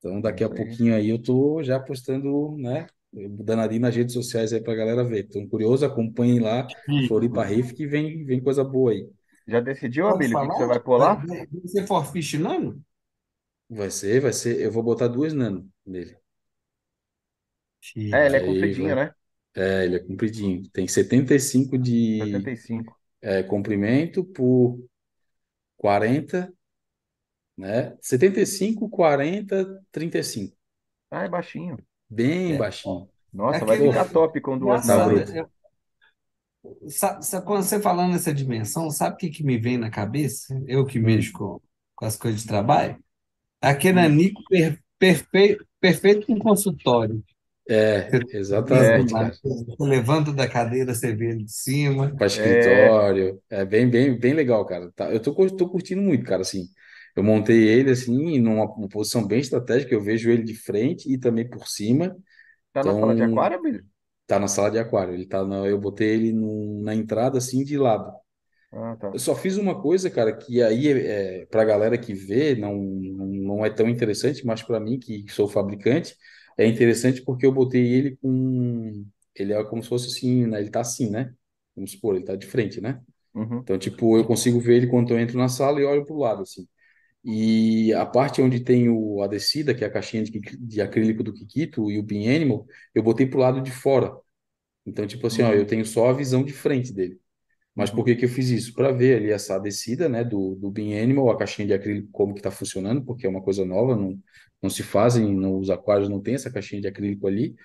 Então, 0.07 0.21
daqui 0.21 0.43
a 0.43 0.49
pouquinho 0.49 0.95
aí 0.95 1.09
eu 1.09 1.21
tô 1.21 1.61
já 1.61 1.79
postando, 1.79 2.55
né? 2.57 2.87
Danadinho 3.11 3.81
nas 3.81 3.95
redes 3.95 4.13
sociais 4.13 4.53
aí 4.53 4.61
pra 4.61 4.75
galera 4.75 5.03
ver. 5.03 5.27
Tô 5.27 5.45
curioso, 5.47 5.85
acompanhem 5.85 6.39
lá, 6.39 6.67
Floripa. 7.07 7.43
Reef, 7.43 7.73
que 7.73 7.85
vem, 7.85 8.23
vem 8.25 8.41
coisa 8.41 8.63
boa 8.63 8.91
aí. 8.91 9.07
Já 9.47 9.59
decidiu, 9.59 10.07
Abílio, 10.07 10.37
o 10.37 10.49
que 10.49 10.55
você 10.55 10.65
vai 10.65 10.79
pôr 10.79 10.97
Vai, 10.97 11.47
ser 11.65 11.87
forfish 11.87 12.33
nano? 12.33 12.81
Vai 13.69 13.91
ser, 13.91 14.21
vai 14.21 14.33
ser. 14.33 14.59
Eu 14.61 14.71
vou 14.71 14.83
botar 14.83 15.07
duas 15.07 15.33
nano 15.33 15.69
nele. 15.85 16.17
É, 18.13 18.25
ele 18.25 18.35
é. 18.37 18.39
Aí 18.39 18.45
compridinho, 18.45 18.95
vai. 18.95 19.05
né? 19.05 19.13
É, 19.55 19.85
ele 19.85 19.95
é 19.95 19.99
compridinho. 19.99 20.63
Tem 20.71 20.87
75 20.87 21.77
de 21.77 22.19
75. 22.19 22.97
é, 23.21 23.43
comprimento 23.43 24.23
por 24.23 24.79
40, 25.77 26.53
né? 27.57 27.97
75, 28.01 28.89
40, 28.89 29.83
35. 29.91 30.57
Ah, 31.11 31.23
é 31.25 31.29
baixinho. 31.29 31.77
Bem 32.09 32.55
É, 32.55 32.57
baixinho. 32.57 33.09
Nossa, 33.33 33.65
vai 33.65 33.77
aquele 33.77 33.89
Pô, 33.89 33.93
ficar 33.93 34.09
top 34.09 34.41
com 34.41 34.57
duas 34.59 34.83
tá 34.85 34.95
engraçado. 34.95 35.19
é- 35.19 35.47
sa- 36.89 37.41
quando 37.41 37.63
você 37.63 37.79
falando 37.81 38.11
nessa 38.13 38.33
dimensão, 38.33 38.89
sabe 38.89 39.15
o 39.15 39.17
que, 39.17 39.29
que 39.29 39.43
me 39.43 39.57
vem 39.57 39.77
na 39.77 39.89
cabeça? 39.89 40.61
Eu 40.67 40.85
que 40.85 40.99
mexo 40.99 41.31
Hum, 41.31 41.33
com, 41.33 41.61
com 41.95 42.05
as 42.05 42.15
coisas 42.17 42.41
de 42.41 42.47
trabalho? 42.47 42.97
Aquele 43.61 43.99
Hum. 43.99 44.01
anico 44.01 44.43
per, 44.49 44.81
perfeito, 44.99 45.65
perfeito 45.81 46.27
com 46.27 46.39
consultório. 46.39 47.23
é, 47.69 48.19
É, 48.69 49.01
exatamente, 49.09 49.13
você 49.13 49.75
levanta 49.79 50.31
da 50.33 50.47
cadeira, 50.49 50.93
você 50.93 51.13
vê 51.15 51.31
ele 51.31 51.43
de 51.45 51.51
cima. 51.51 52.15
Para 52.17 52.27
é. 52.33 52.91
escritório. 53.07 53.41
É 53.49 53.65
bem, 53.65 53.89
bem, 53.89 54.17
bem 54.19 54.33
legal, 54.33 54.65
cara. 54.65 54.91
Tá, 54.93 55.11
eu 55.11 55.21
tô, 55.21 55.33
tô 55.55 55.69
curtindo 55.69 56.01
muito, 56.01 56.25
cara, 56.25 56.41
assim. 56.41 56.67
Eu 57.17 57.23
montei 57.23 57.67
ele, 57.69 57.91
assim, 57.91 58.39
numa, 58.39 58.67
posição 58.89 59.27
bem 59.27 59.39
estratégica. 59.41 59.93
Eu 59.95 60.01
vejo 60.03 60.31
ele 60.31 60.43
de 60.43 60.55
frente 60.55 61.11
e 61.13 61.19
também 61.19 61.49
por 61.49 61.67
cima. 61.67 62.17
Tá 62.71 62.81
na 62.83 62.93
sala 62.95 63.13
de 63.15 63.21
Então, 63.21 63.23
aquário, 63.23 63.57
Abílio? 63.59 63.85
tá 64.27 64.39
na 64.39 64.47
sala 64.47 64.71
de 64.71 64.79
aquário. 64.79 65.13
Ele 65.13 65.27
tá 65.27 65.45
na, 65.45 65.67
eu 65.67 65.79
botei 65.79 66.09
ele 66.15 66.33
no- 66.33 66.81
na 66.83 66.95
entrada, 66.95 67.37
assim, 67.37 67.63
de 67.63 67.77
lado. 67.77 68.11
Ah, 68.71 68.95
tá. 68.97 69.11
Eu 69.11 69.19
só 69.19 69.35
fiz 69.35 69.57
uma 69.57 69.81
coisa, 69.81 70.09
cara, 70.09 70.35
que 70.35 70.61
aí 70.61 70.87
é, 70.89 71.45
para 71.47 71.61
a 71.61 71.65
galera 71.65 71.97
que 71.97 72.13
vê 72.13 72.55
não, 72.55 72.75
não 72.77 73.27
não 73.27 73.65
é 73.65 73.69
tão 73.69 73.87
interessante, 73.89 74.45
mas 74.45 74.61
para 74.61 74.79
mim, 74.79 74.99
que 74.99 75.25
sou 75.31 75.47
fabricante, 75.47 76.15
é 76.57 76.65
interessante 76.67 77.21
porque 77.23 77.45
eu 77.45 77.51
botei 77.53 77.85
ele 77.93 78.17
com. 78.17 79.05
Ele 79.35 79.53
é 79.53 79.63
como 79.63 79.81
se 79.83 79.89
fosse 79.89 80.07
assim, 80.07 80.45
né? 80.47 80.59
Ele 80.59 80.69
tá 80.69 80.81
assim, 80.81 81.09
né? 81.09 81.33
Vamos 81.75 81.91
supor, 81.91 82.15
ele 82.15 82.25
tá 82.25 82.35
de 82.35 82.45
frente, 82.47 82.81
né? 82.81 83.01
Uhum. 83.33 83.65
Então, 83.65 83.77
tipo, 83.79 84.17
eu 84.17 84.25
consigo 84.25 84.59
ver 84.59 84.77
ele 84.77 84.87
quando 84.87 85.11
eu 85.11 85.19
entro 85.19 85.37
na 85.37 85.49
sala 85.49 85.81
e 85.81 85.85
olho 85.85 86.05
pro 86.05 86.17
lado, 86.17 86.43
assim. 86.43 86.67
E 87.23 87.93
a 87.93 88.05
parte 88.05 88.41
onde 88.41 88.59
tem 88.61 88.89
o, 88.89 89.21
a 89.21 89.27
descida, 89.27 89.73
que 89.75 89.83
é 89.83 89.87
a 89.87 89.91
caixinha 89.91 90.23
de, 90.23 90.39
de 90.39 90.81
acrílico 90.81 91.23
do 91.23 91.33
Kikito 91.33 91.91
e 91.91 91.99
o 91.99 92.03
Beam 92.03 92.33
Animal, 92.35 92.65
eu 92.95 93.03
botei 93.03 93.25
pro 93.27 93.39
lado 93.39 93.61
de 93.61 93.71
fora. 93.71 94.15
Então, 94.85 95.05
tipo 95.07 95.27
assim, 95.27 95.43
ó, 95.43 95.53
eu 95.53 95.65
Uhum. 95.65 95.67
tenho 95.67 95.85
só 95.85 96.09
a 96.09 96.13
visão 96.13 96.43
de 96.43 96.53
frente 96.53 96.93
dele. 96.93 97.19
Mas 97.75 97.91
por 97.91 98.03
Uhum. 98.03 98.05
que 98.05 98.15
que 98.15 98.25
eu 98.25 98.29
fiz 98.29 98.49
isso? 98.49 98.73
Para 98.73 98.91
ver 98.91 99.17
ali 99.17 99.31
essa 99.31 99.59
descida, 99.59 100.09
né, 100.09 100.23
do, 100.23 100.55
do 100.55 100.71
Beam 100.71 101.01
Animal, 101.03 101.29
a 101.31 101.37
caixinha 101.37 101.67
de 101.67 101.73
acrílico, 101.73 102.09
como 102.11 102.33
que 102.33 102.39
está 102.41 102.51
funcionando, 102.51 103.03
porque 103.05 103.27
é 103.27 103.29
uma 103.29 103.41
coisa 103.43 103.65
nova, 103.65 103.95
não, 103.95 104.19
não 104.61 104.69
se 104.69 104.83
fazem, 104.83 105.35
nos 105.35 105.69
aquários 105.69 106.09
não 106.09 106.21
tem 106.21 106.35
essa 106.35 106.51
caixinha 106.51 106.81
de 106.81 106.87
acrílico 106.87 107.27
ali, 107.27 107.55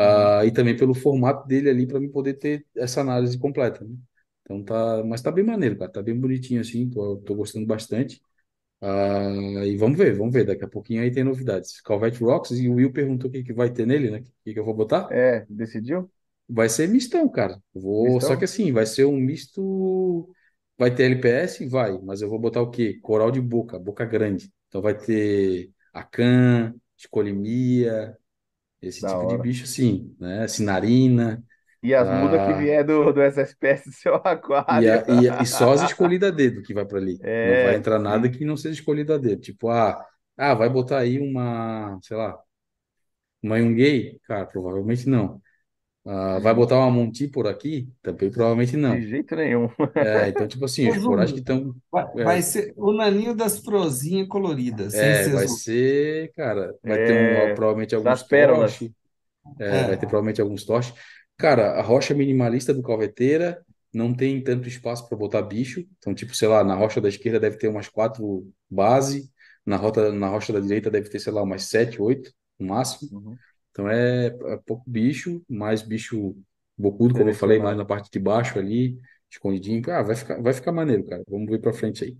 Uhum. 0.00 0.36
ah, 0.36 0.44
e 0.46 0.52
também 0.52 0.76
pelo 0.76 0.94
formato 0.94 1.46
dele 1.48 1.70
ali, 1.70 1.86
para 1.86 2.00
mim 2.00 2.10
poder 2.10 2.34
ter 2.34 2.66
essa 2.76 3.00
análise 3.00 3.38
completa, 3.38 3.84
né? 3.84 3.96
Então 4.42 4.62
tá, 4.64 5.04
mas 5.04 5.22
tá 5.22 5.30
bem 5.32 5.44
maneiro, 5.44 5.78
cara, 5.78 5.90
tá 5.92 6.02
bem 6.02 6.18
bonitinho 6.18 6.60
assim, 6.60 6.90
tô, 6.90 7.16
tô 7.18 7.34
gostando 7.34 7.66
bastante. 7.66 8.22
Ah, 8.84 9.64
e 9.64 9.76
vamos 9.76 9.96
ver, 9.96 10.16
vamos 10.16 10.32
ver, 10.34 10.44
daqui 10.44 10.64
a 10.64 10.68
pouquinho 10.68 11.02
aí 11.02 11.10
tem 11.12 11.22
novidades. 11.24 11.80
Calvete 11.80 12.18
Rocks, 12.22 12.50
e 12.52 12.68
o 12.68 12.74
Will 12.74 12.92
perguntou 12.92 13.30
o 13.30 13.32
que 13.32 13.44
que 13.44 13.52
vai 13.52 13.70
ter 13.72 13.86
nele, 13.86 14.10
né? 14.10 14.18
O 14.20 14.26
que 14.44 14.52
que 14.54 14.58
eu 14.58 14.64
vou 14.64 14.74
botar? 14.74 15.08
É, 15.08 15.46
decidiu? 15.48 16.10
Vai 16.48 16.68
ser 16.68 16.88
mistão, 16.88 17.28
cara. 17.30 17.62
Vou, 17.74 18.20
só 18.20 18.36
que 18.36 18.44
assim, 18.44 18.72
vai 18.72 18.84
ser 18.86 19.04
um 19.06 19.16
misto. 19.18 20.28
Vai 20.78 20.94
ter 20.94 21.04
LPS? 21.04 21.66
Vai, 21.68 21.96
mas 22.02 22.20
eu 22.22 22.28
vou 22.28 22.38
botar 22.38 22.60
o 22.62 22.70
quê? 22.70 22.98
Coral 23.02 23.30
de 23.30 23.40
boca, 23.40 23.78
boca 23.78 24.04
grande. 24.04 24.52
Então 24.68 24.82
vai 24.82 24.96
ter 24.98 25.70
acan, 25.92 26.74
escolimia, 26.96 28.16
esse 28.82 29.04
Da 29.04 29.10
tipo 29.10 29.26
de 29.26 29.36
hora. 29.36 29.38
bicho 29.38 29.64
assim, 29.64 30.16
né? 30.20 30.48
Sinarina, 30.48 31.44
E 31.82 31.94
as 31.94 32.10
mudas 32.10 32.42
que 32.42 32.52
ah, 32.52 32.54
vier 32.54 32.84
do, 32.84 33.12
do 33.12 33.22
SSPS 33.22 33.84
do 33.90 33.92
seu 33.94 34.14
e, 34.68 34.88
aquário. 34.88 34.88
a, 34.88 35.04
e, 35.08 35.28
a- 35.28 35.36
e 35.38 35.46
só 35.46 35.72
as 35.72 35.82
escolhidas 35.82 36.30
a 36.32 36.34
dedo 36.34 36.62
que 36.62 36.74
vai 36.74 36.84
para 36.86 36.98
ali. 36.98 37.22
Não 37.42 37.58
vai 37.58 37.74
É, 37.74 37.76
entrar 37.76 37.98
nada 37.98 38.28
sim. 38.28 38.30
que 38.30 38.44
não 38.44 38.56
seja 38.56 38.74
escolhido 38.80 39.12
a 39.12 39.18
dedo. 39.18 39.40
Tipo, 39.42 39.68
ah, 39.68 40.04
ah, 40.36 40.54
vai 40.54 40.68
botar 40.68 40.98
aí 41.00 41.18
uma, 41.18 41.98
sei 42.02 42.16
lá, 42.16 42.38
uma 43.42 43.58
Yungay? 43.58 44.18
Cara, 44.24 44.46
provavelmente 44.46 45.08
não. 45.08 45.40
Ah, 46.06 46.38
vai 46.40 46.54
De, 46.54 46.54
botar 46.54 46.76
uma 46.78 46.90
Monty 46.90 47.28
por 47.28 47.46
aqui? 47.48 47.92
Também 48.02 48.30
provavelmente 48.30 48.76
de 48.78 48.78
não. 48.78 49.08
jeito 49.08 49.34
nenhum. 49.36 49.68
É, 49.98 50.28
então, 50.30 50.48
tipo 50.48 50.64
assim, 50.64 50.88
os 50.90 50.98
corais 50.98 51.32
que 51.32 51.40
estão. 51.40 51.74
vai, 51.90 52.06
vai 52.22 52.42
É, 52.42 52.42
ser 52.42 52.74
o 52.76 52.92
naninho 52.92 53.34
das 53.34 53.58
frozinhas 53.58 54.28
coloridas, 54.28 54.94
é, 54.94 55.28
vai 55.28 55.48
ser, 55.48 56.32
cara, 56.34 56.78
vai 56.86 56.98
ter 56.98 57.12
um, 57.14 57.32
É, 57.40 57.54
provavelmente 57.54 57.94
alguns 57.94 58.22
das 58.22 58.22
pérolas. 58.22 58.88
é, 59.58 59.84
vai 59.84 59.96
ter 59.96 60.06
É, 60.06 60.08
provavelmente 60.08 60.40
alguns 60.40 60.64
torches. 60.64 60.94
Cara, 61.42 61.72
a 61.72 61.82
rocha 61.82 62.14
minimalista 62.14 62.72
do 62.72 62.84
Calveteira 62.84 63.66
não 63.92 64.14
tem 64.14 64.40
tanto 64.40 64.68
espaço 64.68 65.08
para 65.08 65.18
botar 65.18 65.42
bicho. 65.42 65.84
Então, 65.98 66.14
tipo, 66.14 66.36
sei 66.36 66.46
lá, 66.46 66.62
na 66.62 66.76
rocha 66.76 67.00
da 67.00 67.08
esquerda 67.08 67.40
deve 67.40 67.56
ter 67.56 67.66
umas 67.66 67.88
quatro 67.88 68.48
base, 68.70 69.28
na 69.66 69.76
rota, 69.76 70.12
na 70.12 70.28
rocha 70.28 70.52
da 70.52 70.60
direita 70.60 70.88
deve 70.88 71.10
ter, 71.10 71.18
sei 71.18 71.32
lá, 71.32 71.42
umas 71.42 71.64
sete, 71.64 72.00
oito 72.00 72.32
no 72.56 72.68
máximo. 72.68 73.18
Uhum. 73.18 73.36
Então 73.72 73.88
é, 73.88 74.26
é 74.26 74.56
pouco 74.64 74.84
bicho, 74.88 75.42
mais 75.48 75.82
bicho 75.82 76.36
bocudo, 76.78 77.14
como 77.14 77.28
eu 77.28 77.34
falei, 77.34 77.58
mais 77.58 77.76
na 77.76 77.84
parte 77.84 78.08
de 78.08 78.20
baixo 78.20 78.56
ali, 78.56 79.00
escondidinho. 79.28 79.82
Ah, 79.90 80.02
vai 80.02 80.14
ficar, 80.14 80.40
vai 80.40 80.52
ficar 80.52 80.70
maneiro, 80.70 81.04
cara. 81.04 81.24
Vamos 81.28 81.50
ver 81.50 81.58
pra 81.58 81.72
frente 81.72 82.04
aí. 82.04 82.16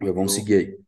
Vamos 0.00 0.32
Show. 0.32 0.42
seguir 0.42 0.54
aí. 0.54 0.78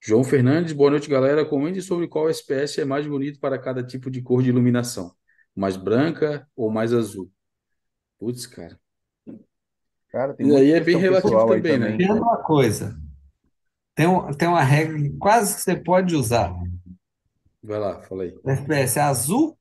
João 0.00 0.22
Fernandes, 0.22 0.72
boa 0.72 0.90
noite, 0.90 1.10
galera. 1.10 1.44
Comente 1.44 1.82
sobre 1.82 2.06
qual 2.06 2.30
SPS 2.30 2.80
é 2.80 2.84
mais 2.84 3.04
bonito 3.04 3.40
para 3.40 3.58
cada 3.58 3.82
tipo 3.82 4.08
de 4.08 4.22
cor 4.22 4.44
de 4.44 4.50
iluminação. 4.50 5.15
Mais 5.56 5.76
branca 5.76 6.48
ou 6.56 6.70
mais 6.70 6.92
azul? 6.92 7.32
Putz, 8.18 8.46
cara. 8.46 8.80
Cara, 10.08 10.34
tem 10.34 10.46
E 10.46 10.54
aí 10.54 10.72
é 10.72 10.80
bem 10.80 10.96
relativo 10.96 11.52
aí 11.52 11.62
também, 11.62 11.78
né? 11.78 11.92
também. 11.92 11.96
tem 11.96 12.10
uma 12.12 12.36
coisa, 12.42 12.96
tem, 13.94 14.06
um, 14.06 14.32
tem 14.32 14.48
uma 14.48 14.62
regra 14.62 14.96
que 14.98 15.10
quase 15.18 15.56
que 15.56 15.62
você 15.62 15.76
pode 15.76 16.14
usar. 16.16 16.52
Vai 17.62 17.78
lá, 17.78 18.00
fala 18.02 18.22
aí. 18.24 18.34
O 18.42 18.50
FPS 18.50 18.98
azul 19.00 19.58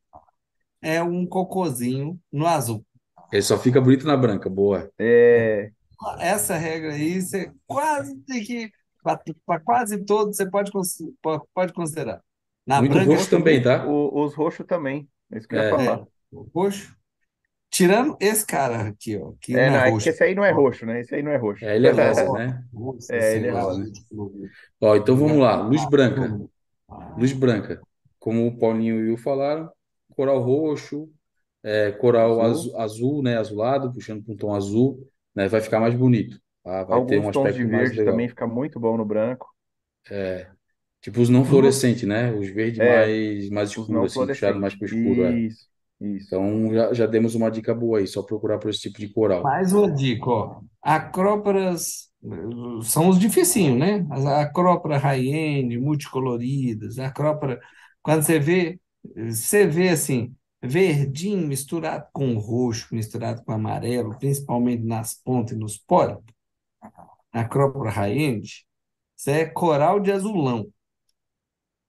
é 0.82 1.02
um 1.04 1.26
cocôzinho 1.28 2.20
no 2.32 2.48
azul. 2.48 2.86
Ele 3.32 3.42
só 3.42 3.58
fica 3.58 3.82
bonito 3.82 4.06
na 4.08 4.16
branca, 4.18 4.50
boa. 4.50 4.92
É, 5.00 5.72
Essa 6.20 6.56
regra 6.58 6.94
aí, 6.94 7.22
você 7.22 7.52
quase 7.68 8.16
tem 8.22 8.44
que, 8.44 8.72
para 9.46 9.60
quase 9.60 10.04
todos, 10.06 10.38
você 10.38 10.50
pode, 10.50 10.72
pode 11.54 11.74
considerar. 11.74 12.22
Na 12.66 12.82
Muito 12.82 12.98
branca 12.98 13.26
roxo 13.26 13.30
também, 13.30 13.62
também, 13.62 13.62
tá? 13.62 13.86
o- 13.88 14.24
os 14.24 14.34
roxos 14.36 14.66
também. 14.66 15.10
É 15.36 15.40
isso 15.40 15.48
que 15.50 15.56
eu 15.56 15.60
ia 15.60 15.66
É, 15.66 15.70
é, 15.88 15.92
falar. 15.92 16.06
roxo. 16.54 16.96
Tirando 17.70 18.18
esse 18.20 18.46
cara 18.46 18.88
aqui, 18.88 19.18
ó, 19.18 19.34
que 19.42 19.60
É, 19.62 19.70
não 19.70 19.72
não, 19.72 19.80
é 19.80 19.80
é 19.80 19.92
que 19.92 20.10
roxo. 20.10 20.10
esse 20.10 20.24
aí 20.24 20.36
não 20.36 20.44
é 20.46 20.52
roxo, 20.52 20.86
né? 20.86 21.00
Esse 21.02 21.16
aí 21.16 21.24
não 21.24 21.32
é 21.32 21.38
roxo. 21.38 21.66
é, 21.68 21.76
ele 21.76 21.88
é 21.88 21.92
rosa, 21.92 22.30
né? 22.30 22.64
nossa 22.74 23.10
É, 23.10 23.36
ele 23.36 23.48
é 23.48 23.54
Rosa, 23.54 23.86
né? 23.86 23.88
Ó, 24.82 24.96
então 24.96 25.16
vamos 25.16 25.38
lá. 25.40 25.58
Luz 25.62 25.86
branca. 25.86 26.40
Luz 27.16 27.34
branca. 27.34 27.86
Como 28.20 28.48
o 28.48 28.58
Paulinho 28.60 28.98
e 29.00 29.04
o 29.04 29.08
Will 29.10 29.18
falaram, 29.18 29.72
coral 30.16 30.40
roxo, 30.42 31.12
é, 31.64 31.92
coral 31.94 32.42
Azul. 32.42 32.44
azul, 32.44 32.78
azul, 32.80 33.24
né? 33.24 33.38
Azulado, 33.38 33.94
puxando 33.94 34.24
para 34.24 34.34
um 34.34 34.38
tom 34.38 34.56
azul, 34.56 35.10
né? 35.36 35.48
Vai 35.50 35.62
ficar 35.62 35.80
mais 35.80 35.96
bonito, 35.96 36.40
tá? 36.64 36.84
Vai 36.86 37.02
ter 37.02 37.20
um 37.20 37.28
Alguns 37.28 37.30
tons 37.30 37.54
de 37.54 37.64
aspecto 37.64 37.70
mais 37.70 37.92
verde 37.92 38.02
também 38.02 38.28
legal. 38.28 38.28
fica 38.28 38.48
muito 38.48 38.80
bom 38.80 38.98
no 38.98 39.06
branco. 39.06 39.54
Tipo 41.06 41.22
os 41.22 41.30
não 41.30 41.46
Lu- 41.46 41.46
fluorescentes, 41.46 42.04
né? 42.08 42.34
Os 42.34 42.50
verdes 42.50 42.82
É, 42.82 42.82
mais, 42.82 43.50
mais 43.52 43.72
os 43.76 43.90
não 43.90 44.08
escuros, 44.08 44.14
assim, 44.14 44.28
puxado 44.28 44.60
mais 44.60 44.74
fluorescentes. 44.74 44.76
para 44.76 44.86
o 44.86 44.88
escuro, 44.88 45.26
é. 45.26 45.42
Isso, 45.48 45.68
isso. 46.02 46.28
Então 46.28 46.74
já, 46.74 46.94
já 46.94 47.06
demos 47.08 47.36
uma 47.36 47.52
dica 47.52 47.74
boa 47.76 48.00
aí, 48.00 48.08
só 48.08 48.24
procurar 48.24 48.60
por 48.60 48.70
esse 48.72 48.82
tipo 48.82 49.00
de 49.00 49.10
coral. 49.10 49.54
Mais 49.54 49.74
uma 49.74 49.92
dica, 49.92 50.30
ó. 50.30 50.62
Acróporas 50.82 52.10
eh, 52.24 52.84
são 52.84 53.10
os 53.10 53.20
dificinhos, 53.20 53.78
né? 53.80 54.06
As 54.12 54.26
acróporas 54.26 55.02
high-end, 55.02 55.78
multicoloridas, 55.80 57.00
acrópora. 57.00 57.60
Quando 58.02 58.24
você 58.24 58.40
vê, 58.40 58.80
você 59.16 59.68
vê 59.68 59.90
assim, 59.90 60.36
verdinho 60.64 61.48
misturado 61.48 62.08
com 62.14 62.38
roxo, 62.38 62.94
misturado 62.96 63.44
com 63.44 63.52
amarelo, 63.52 64.18
principalmente 64.20 64.84
nas 64.84 65.14
pontas 65.16 65.56
e 65.56 65.60
nos 65.60 65.78
pólips, 65.78 66.34
acrópora 67.32 67.90
high-end, 67.92 68.66
isso 69.18 69.30
é 69.30 69.46
coral 69.46 70.00
de 70.00 70.12
azulão, 70.12 70.68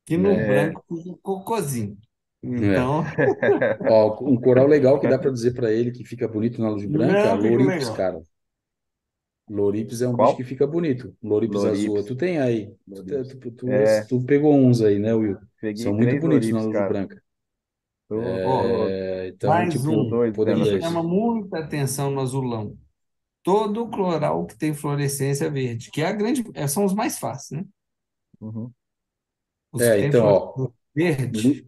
que 0.07 0.19
no 0.19 0.37
É, 0.37 0.43
branco 0.45 0.85
fica 0.89 1.19
cocôzinho. 1.23 1.99
É. 2.45 2.89
Então, 2.89 3.05
Ó, 3.85 4.19
um 4.29 4.37
coral 4.41 4.67
legal 4.67 5.01
que 5.01 5.09
dá 5.09 5.19
para 5.19 5.31
dizer 5.33 5.55
para 5.55 5.73
ele 5.73 5.93
que 5.93 6.05
fica 6.05 6.29
bonito 6.29 6.61
na 6.61 6.71
luz 6.71 6.85
branca, 6.87 7.35
Lorips, 7.35 7.89
legal. 7.89 7.91
cara. 7.91 8.23
Lorips 9.49 10.03
é 10.03 10.09
um 10.09 10.17
bicho 10.17 10.35
qual? 10.35 10.37
que 10.37 10.45
fica 10.45 10.67
bonito. 10.67 11.17
Lorips 11.23 11.65
azul. 11.65 12.03
Lorips. 12.03 12.05
Tu 12.05 12.17
tem 12.17 12.39
aí. 12.41 12.75
Tu, 12.95 13.05
tu, 13.41 13.51
tu, 13.53 13.67
É, 13.67 14.09
tu 14.09 14.23
pegou 14.25 14.55
uns 14.57 14.83
aí, 14.83 14.99
né, 14.99 15.15
Will? 15.15 15.39
peguei 15.61 15.75
São 15.75 15.95
muito 15.95 16.17
bonitos 16.17 16.51
na 16.51 16.61
Lorips, 16.61 16.63
luz 16.63 16.81
cara. 16.81 16.83
branca. 16.83 17.23
Tô, 18.09 18.93
É, 18.93 19.29
então, 19.29 19.67
mais 19.67 19.69
tipo, 19.69 19.91
um 19.93 20.07
aqui. 20.75 20.81
chama 20.81 21.03
muita 21.03 21.59
atenção 21.61 22.11
no 22.11 22.21
azulão. 22.21 22.77
Todo 23.43 23.89
floral 23.91 24.47
que 24.47 24.57
tem 24.59 24.75
fluorescência 24.75 25.51
verde, 25.51 25.91
que 25.93 26.03
é 26.03 26.07
a 26.09 26.13
grande, 26.13 26.45
é, 26.55 26.69
são 26.69 26.85
os 26.85 26.95
mais 26.95 27.19
fáceis, 27.19 27.63
né? 27.63 27.69
Uhum. 28.41 28.75
Os 29.77 29.83
É, 29.83 30.01
então, 30.01 30.27
ó, 30.27 30.71
verde, 30.95 31.67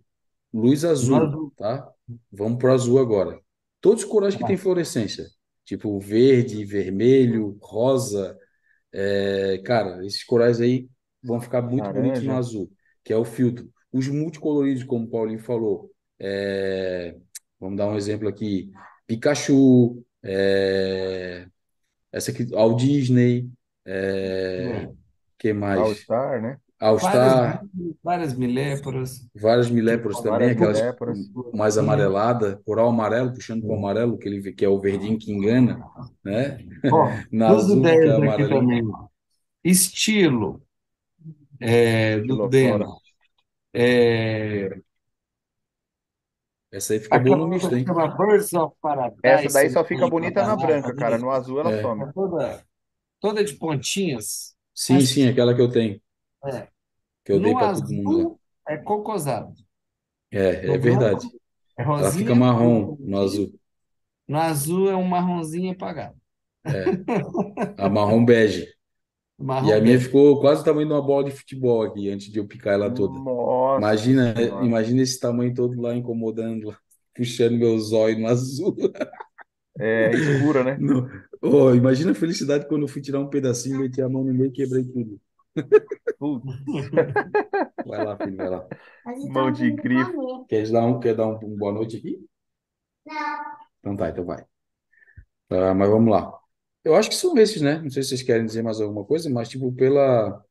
lu- 0.53 0.63
luz 0.63 0.85
azul, 0.85 1.53
tá? 1.57 1.91
Vamos 2.33 2.59
pro 2.59 2.73
azul 2.73 2.99
agora. 2.99 3.41
Todos 3.81 4.05
os 4.05 4.09
corais 4.11 4.35
que 4.35 4.45
têm 4.45 4.57
Tá. 4.57 4.63
fluorescência, 4.63 5.27
tipo 5.65 5.99
verde, 6.01 6.65
vermelho, 6.65 7.59
rosa, 7.63 8.37
é, 8.93 9.59
cara, 9.65 10.05
esses 10.07 10.25
corais 10.25 10.61
aí 10.61 10.89
vão 11.23 11.41
ficar 11.41 11.63
muito 11.63 11.91
bonitos 11.93 12.23
no 12.23 12.35
Laranja. 12.35 12.39
azul, 12.39 12.71
que 13.05 13.13
é 13.13 13.17
o 13.17 13.25
filtro. 13.25 13.71
Os 13.93 14.09
multicoloridos, 14.09 14.85
como 14.85 15.07
o 15.07 15.11
Paulinho 15.11 15.39
falou, 15.41 15.91
é, 16.19 17.17
vamos 17.61 17.77
dar 17.79 17.89
um 17.89 17.97
exemplo 17.97 18.29
aqui: 18.29 18.71
Pikachu, 19.07 20.05
é, 20.23 21.47
essa 22.13 22.31
aqui, 22.33 22.45
Walt 22.47 22.81
Disney, 22.81 23.51
é, 23.87 24.89
É. 24.91 24.95
que 25.39 25.53
All 25.53 25.59
mais? 25.61 25.97
Star, 25.97 26.43
né? 26.43 26.61
All 26.81 26.99
Várias, 27.01 28.35
miléporas, 28.35 29.29
várias 29.41 29.70
que 29.70 29.70
miléporas 29.70 30.20
também, 30.20 30.51
Várias 30.51 30.55
aquelas 30.55 30.83
miléporas. 30.83 31.18
mais 31.53 31.79
amarelada, 31.79 32.61
coral 32.64 32.89
amarelo, 32.89 33.33
puxando 33.35 33.62
para 33.64 33.74
o 33.74 33.79
amarelo, 33.79 34.18
que, 34.18 34.29
ele, 34.29 34.53
que 34.53 34.64
é 34.64 34.68
o 34.68 34.81
verdinho 34.81 35.18
que 35.18 35.33
engana, 35.33 35.85
né? 36.24 36.59
Ó, 36.91 37.22
Na 37.33 37.51
duas 37.51 37.70
azul 37.70 37.91
aqui 37.91 38.09
amarelinho. 38.11 38.47
também. 38.47 38.85
Estilo 39.64 40.62
é, 41.61 42.20
do. 42.20 42.49
Demo. 42.49 43.01
É, 43.72 44.70
Essa 46.70 46.95
aí 46.95 47.01
fica 47.01 47.18
boa 47.18 47.37
no 47.37 47.47
misto, 47.49 47.74
que 47.76 47.76
hein? 47.76 47.85
chama 47.85 48.09
Birds 48.16 48.53
of 48.55 48.74
Essa 49.22 49.51
daí 49.53 49.70
só 49.70 49.85
fica 49.85 50.07
bonita 50.09 50.45
na 50.45 50.57
branca, 50.57 50.95
cara. 50.95 51.16
ali. 51.16 51.18
No 51.18 51.31
azul 51.31 51.61
ela 51.61 51.70
É. 51.70 51.81
some. 51.81 52.03
É 52.05 52.12
toda, 52.12 52.64
toda 53.20 53.45
de 53.45 53.55
pontinhas. 53.55 54.57
Sim, 54.74 55.05
Mas 55.05 55.07
sim, 55.07 55.26
aquela 55.29 55.55
que 55.55 55.61
eu 55.61 55.70
tenho, 55.70 56.01
é, 56.45 56.68
que 57.24 57.32
eu 57.32 57.41
dei 57.41 57.55
no 57.55 57.57
para 57.57 57.68
todo 57.70 57.89
mundo 57.93 58.16
lá. 58.18 58.24
azul 58.24 58.41
é 58.68 58.76
cocosado. 58.78 59.55
É, 60.30 60.41
No 60.62 60.74
é 60.74 60.78
branco 60.78 61.18
verdade. 61.18 61.26
é 61.78 61.82
Ela 61.97 62.12
fica 62.12 62.34
rosinha, 62.34 62.36
marrom 62.36 62.97
no 63.01 63.18
azul. 63.20 63.53
no 64.28 64.39
azul 64.39 64.89
é 64.91 64.95
um 64.97 65.05
marronzinho 65.05 65.72
apagado. 65.72 66.16
É, 66.66 66.99
a 67.76 67.89
marrom 67.89 68.24
bege. 68.24 68.68
E 69.61 69.72
Marrom 69.72 69.74
a 69.74 69.80
minha 69.80 69.99
bege. 69.99 70.01
ficou 70.01 70.41
quase 70.41 70.62
o 70.62 70.64
tamanho 70.64 70.89
de 70.89 70.95
uma 70.95 71.03
bola 71.03 71.24
de 71.24 71.32
futebol 71.36 71.82
aqui, 71.84 72.11
antes 72.11 72.30
de 72.32 72.39
eu 72.39 72.47
picar 72.49 72.74
ela 72.74 72.91
toda. 72.95 73.20
Nossa 73.24 73.95
Imagina, 73.95 74.34
senhora. 74.34 74.59
imagina 74.59 75.03
esse 75.03 75.20
tamanho 75.20 75.55
todo 75.55 75.80
lá 75.80 75.95
incomodando, 75.97 76.76
puxando 77.14 77.59
meu 77.59 77.78
zóio 77.80 78.18
no 78.20 78.28
azul. 78.28 78.76
É 79.80 80.14
escura, 80.16 80.62
né? 80.64 80.78
Não. 80.78 81.09
Oh, 81.43 81.74
imagina 81.74 82.12
a 82.12 82.14
felicidade 82.14 82.66
quando 82.68 82.82
eu 82.82 82.89
fui 82.89 83.03
tirar 83.03 83.20
um 83.20 83.28
pedacinho, 83.30 83.78
meti 83.78 84.01
a 84.03 84.09
mão 84.09 84.24
no 84.24 84.32
meio 84.34 84.49
e 84.51 84.53
quebrei 84.53 84.84
tudo. 84.84 85.20
Putz, 86.19 86.45
Vai 87.85 88.05
lá, 88.05 88.17
filho, 88.19 88.37
vai 88.37 88.51
lá. 88.51 88.67
Mão 89.29 89.45
tá 89.47 89.51
de 89.51 89.71
grifo. 89.71 90.13
comer. 90.13 90.45
Quer 90.49 90.71
dar 90.71 90.85
um, 90.85 91.01
quer 91.01 91.15
dar 91.15 91.27
um, 91.29 91.35
um 91.45 91.57
boa 91.57 91.73
noite 91.73 91.97
aqui? 91.97 92.19
Não. 93.07 93.59
Então 93.81 93.97
tá, 93.97 94.09
então 94.11 94.25
vai. 94.25 94.45
Ah, 95.51 95.75
mas 95.75 95.89
vamos 95.89 96.11
lá. 96.11 96.33
Eu 96.85 96.95
acho 96.95 97.09
que 97.09 97.15
são 97.15 97.37
esses, 97.39 97.61
né? 97.63 97.79
Não 97.81 97.91
sei 97.91 98.03
se 98.03 98.11
vocês 98.11 98.23
querem 98.23 98.47
dizer 98.47 98.63
mais 98.63 98.81
alguma 98.81 99.05
coisa, 99.05 99.29
mas 99.31 99.49
tipo, 99.49 99.73
pela, 99.73 100.43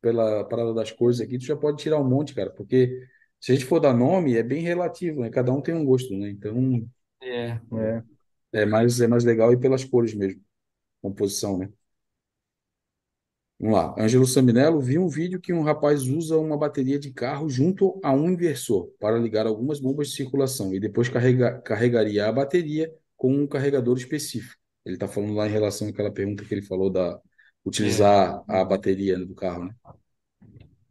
pela 0.00 0.44
parada 0.44 0.74
das 0.74 0.90
cores 0.92 1.20
aqui, 1.20 1.38
tu 1.38 1.44
já 1.44 1.56
pode 1.56 1.78
tirar 1.82 1.98
um 2.00 2.08
monte, 2.08 2.34
cara, 2.34 2.50
porque 2.50 3.06
se 3.40 3.52
a 3.52 3.54
gente 3.54 3.66
for 3.66 3.80
dar 3.80 3.92
nome, 3.94 4.36
é 4.36 4.42
bem 4.42 4.62
relativo, 4.62 5.20
né? 5.20 5.30
Cada 5.30 5.52
um 5.52 5.60
tem 5.60 5.74
um 5.74 5.84
gosto, 5.84 6.14
né? 6.16 6.30
Então, 6.30 6.86
É. 7.22 7.60
É. 7.72 8.02
É 8.52 8.64
mais, 8.64 9.00
é 9.00 9.06
mais 9.06 9.24
legal 9.24 9.52
e 9.52 9.58
pelas 9.58 9.84
cores 9.84 10.14
mesmo, 10.14 10.40
composição, 11.02 11.58
né? 11.58 11.70
Vamos 13.58 13.74
lá. 13.74 13.94
Ângelo 13.98 14.26
Saminello, 14.26 14.80
vi 14.80 14.98
um 14.98 15.08
vídeo 15.08 15.40
que 15.40 15.52
um 15.52 15.62
rapaz 15.62 16.02
usa 16.02 16.36
uma 16.36 16.58
bateria 16.58 16.98
de 16.98 17.10
carro 17.10 17.48
junto 17.48 17.98
a 18.02 18.12
um 18.12 18.28
inversor 18.30 18.88
para 19.00 19.18
ligar 19.18 19.46
algumas 19.46 19.80
bombas 19.80 20.08
de 20.08 20.14
circulação 20.14 20.74
e 20.74 20.80
depois 20.80 21.08
carrega, 21.08 21.58
carregaria 21.62 22.26
a 22.26 22.32
bateria 22.32 22.92
com 23.16 23.32
um 23.32 23.46
carregador 23.46 23.96
específico. 23.96 24.60
Ele 24.84 24.96
está 24.96 25.08
falando 25.08 25.34
lá 25.34 25.48
em 25.48 25.52
relação 25.52 25.88
àquela 25.88 26.12
pergunta 26.12 26.44
que 26.44 26.52
ele 26.52 26.62
falou 26.62 26.90
da 26.90 27.18
utilizar 27.64 28.44
é. 28.48 28.60
a 28.60 28.64
bateria 28.64 29.18
do 29.18 29.34
carro, 29.34 29.64
né? 29.64 29.74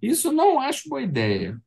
Isso 0.02 0.32
não 0.32 0.60
acho 0.60 0.90
boa 0.90 1.02
ideia. 1.02 1.58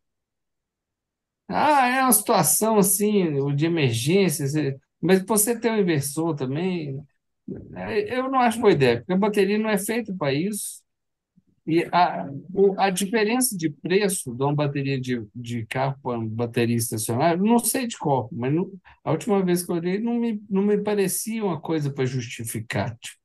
Ah, 1.49 1.89
é 1.89 2.03
uma 2.03 2.13
situação 2.13 2.77
assim, 2.77 3.55
de 3.55 3.65
emergência, 3.65 4.47
mas 5.01 5.25
você 5.25 5.59
ter 5.59 5.71
um 5.71 5.79
inversor 5.79 6.35
também, 6.35 7.03
é, 7.75 8.19
eu 8.19 8.31
não 8.31 8.39
acho 8.39 8.61
boa 8.61 8.73
ideia, 8.73 8.99
porque 8.99 9.13
a 9.13 9.17
bateria 9.17 9.59
não 9.59 9.71
é 9.71 9.79
feita 9.79 10.15
para 10.15 10.35
isso. 10.35 10.83
E 11.69 11.87
a, 11.93 12.27
a 12.79 12.89
diferença 12.89 13.55
de 13.55 13.69
preço 13.69 14.35
de 14.35 14.43
uma 14.43 14.55
bateria 14.55 14.99
de, 14.99 15.23
de 15.35 15.67
carro 15.67 15.99
para 16.03 16.19
uma 16.19 16.27
bateria 16.27 16.75
estacionária, 16.75 17.37
não 17.37 17.59
sei 17.59 17.87
de 17.87 17.99
qual, 17.99 18.27
mas 18.33 18.55
não, 18.55 18.73
a 19.05 19.11
última 19.11 19.45
vez 19.45 19.67
que 19.67 19.71
eu 19.71 19.77
olhei 19.77 20.01
não 20.01 20.15
me, 20.15 20.43
não 20.49 20.63
me 20.63 20.79
parecia 20.79 21.45
uma 21.45 21.61
coisa 21.61 21.93
para 21.93 22.07
justificar. 22.07 22.97
Tipo. 22.99 23.19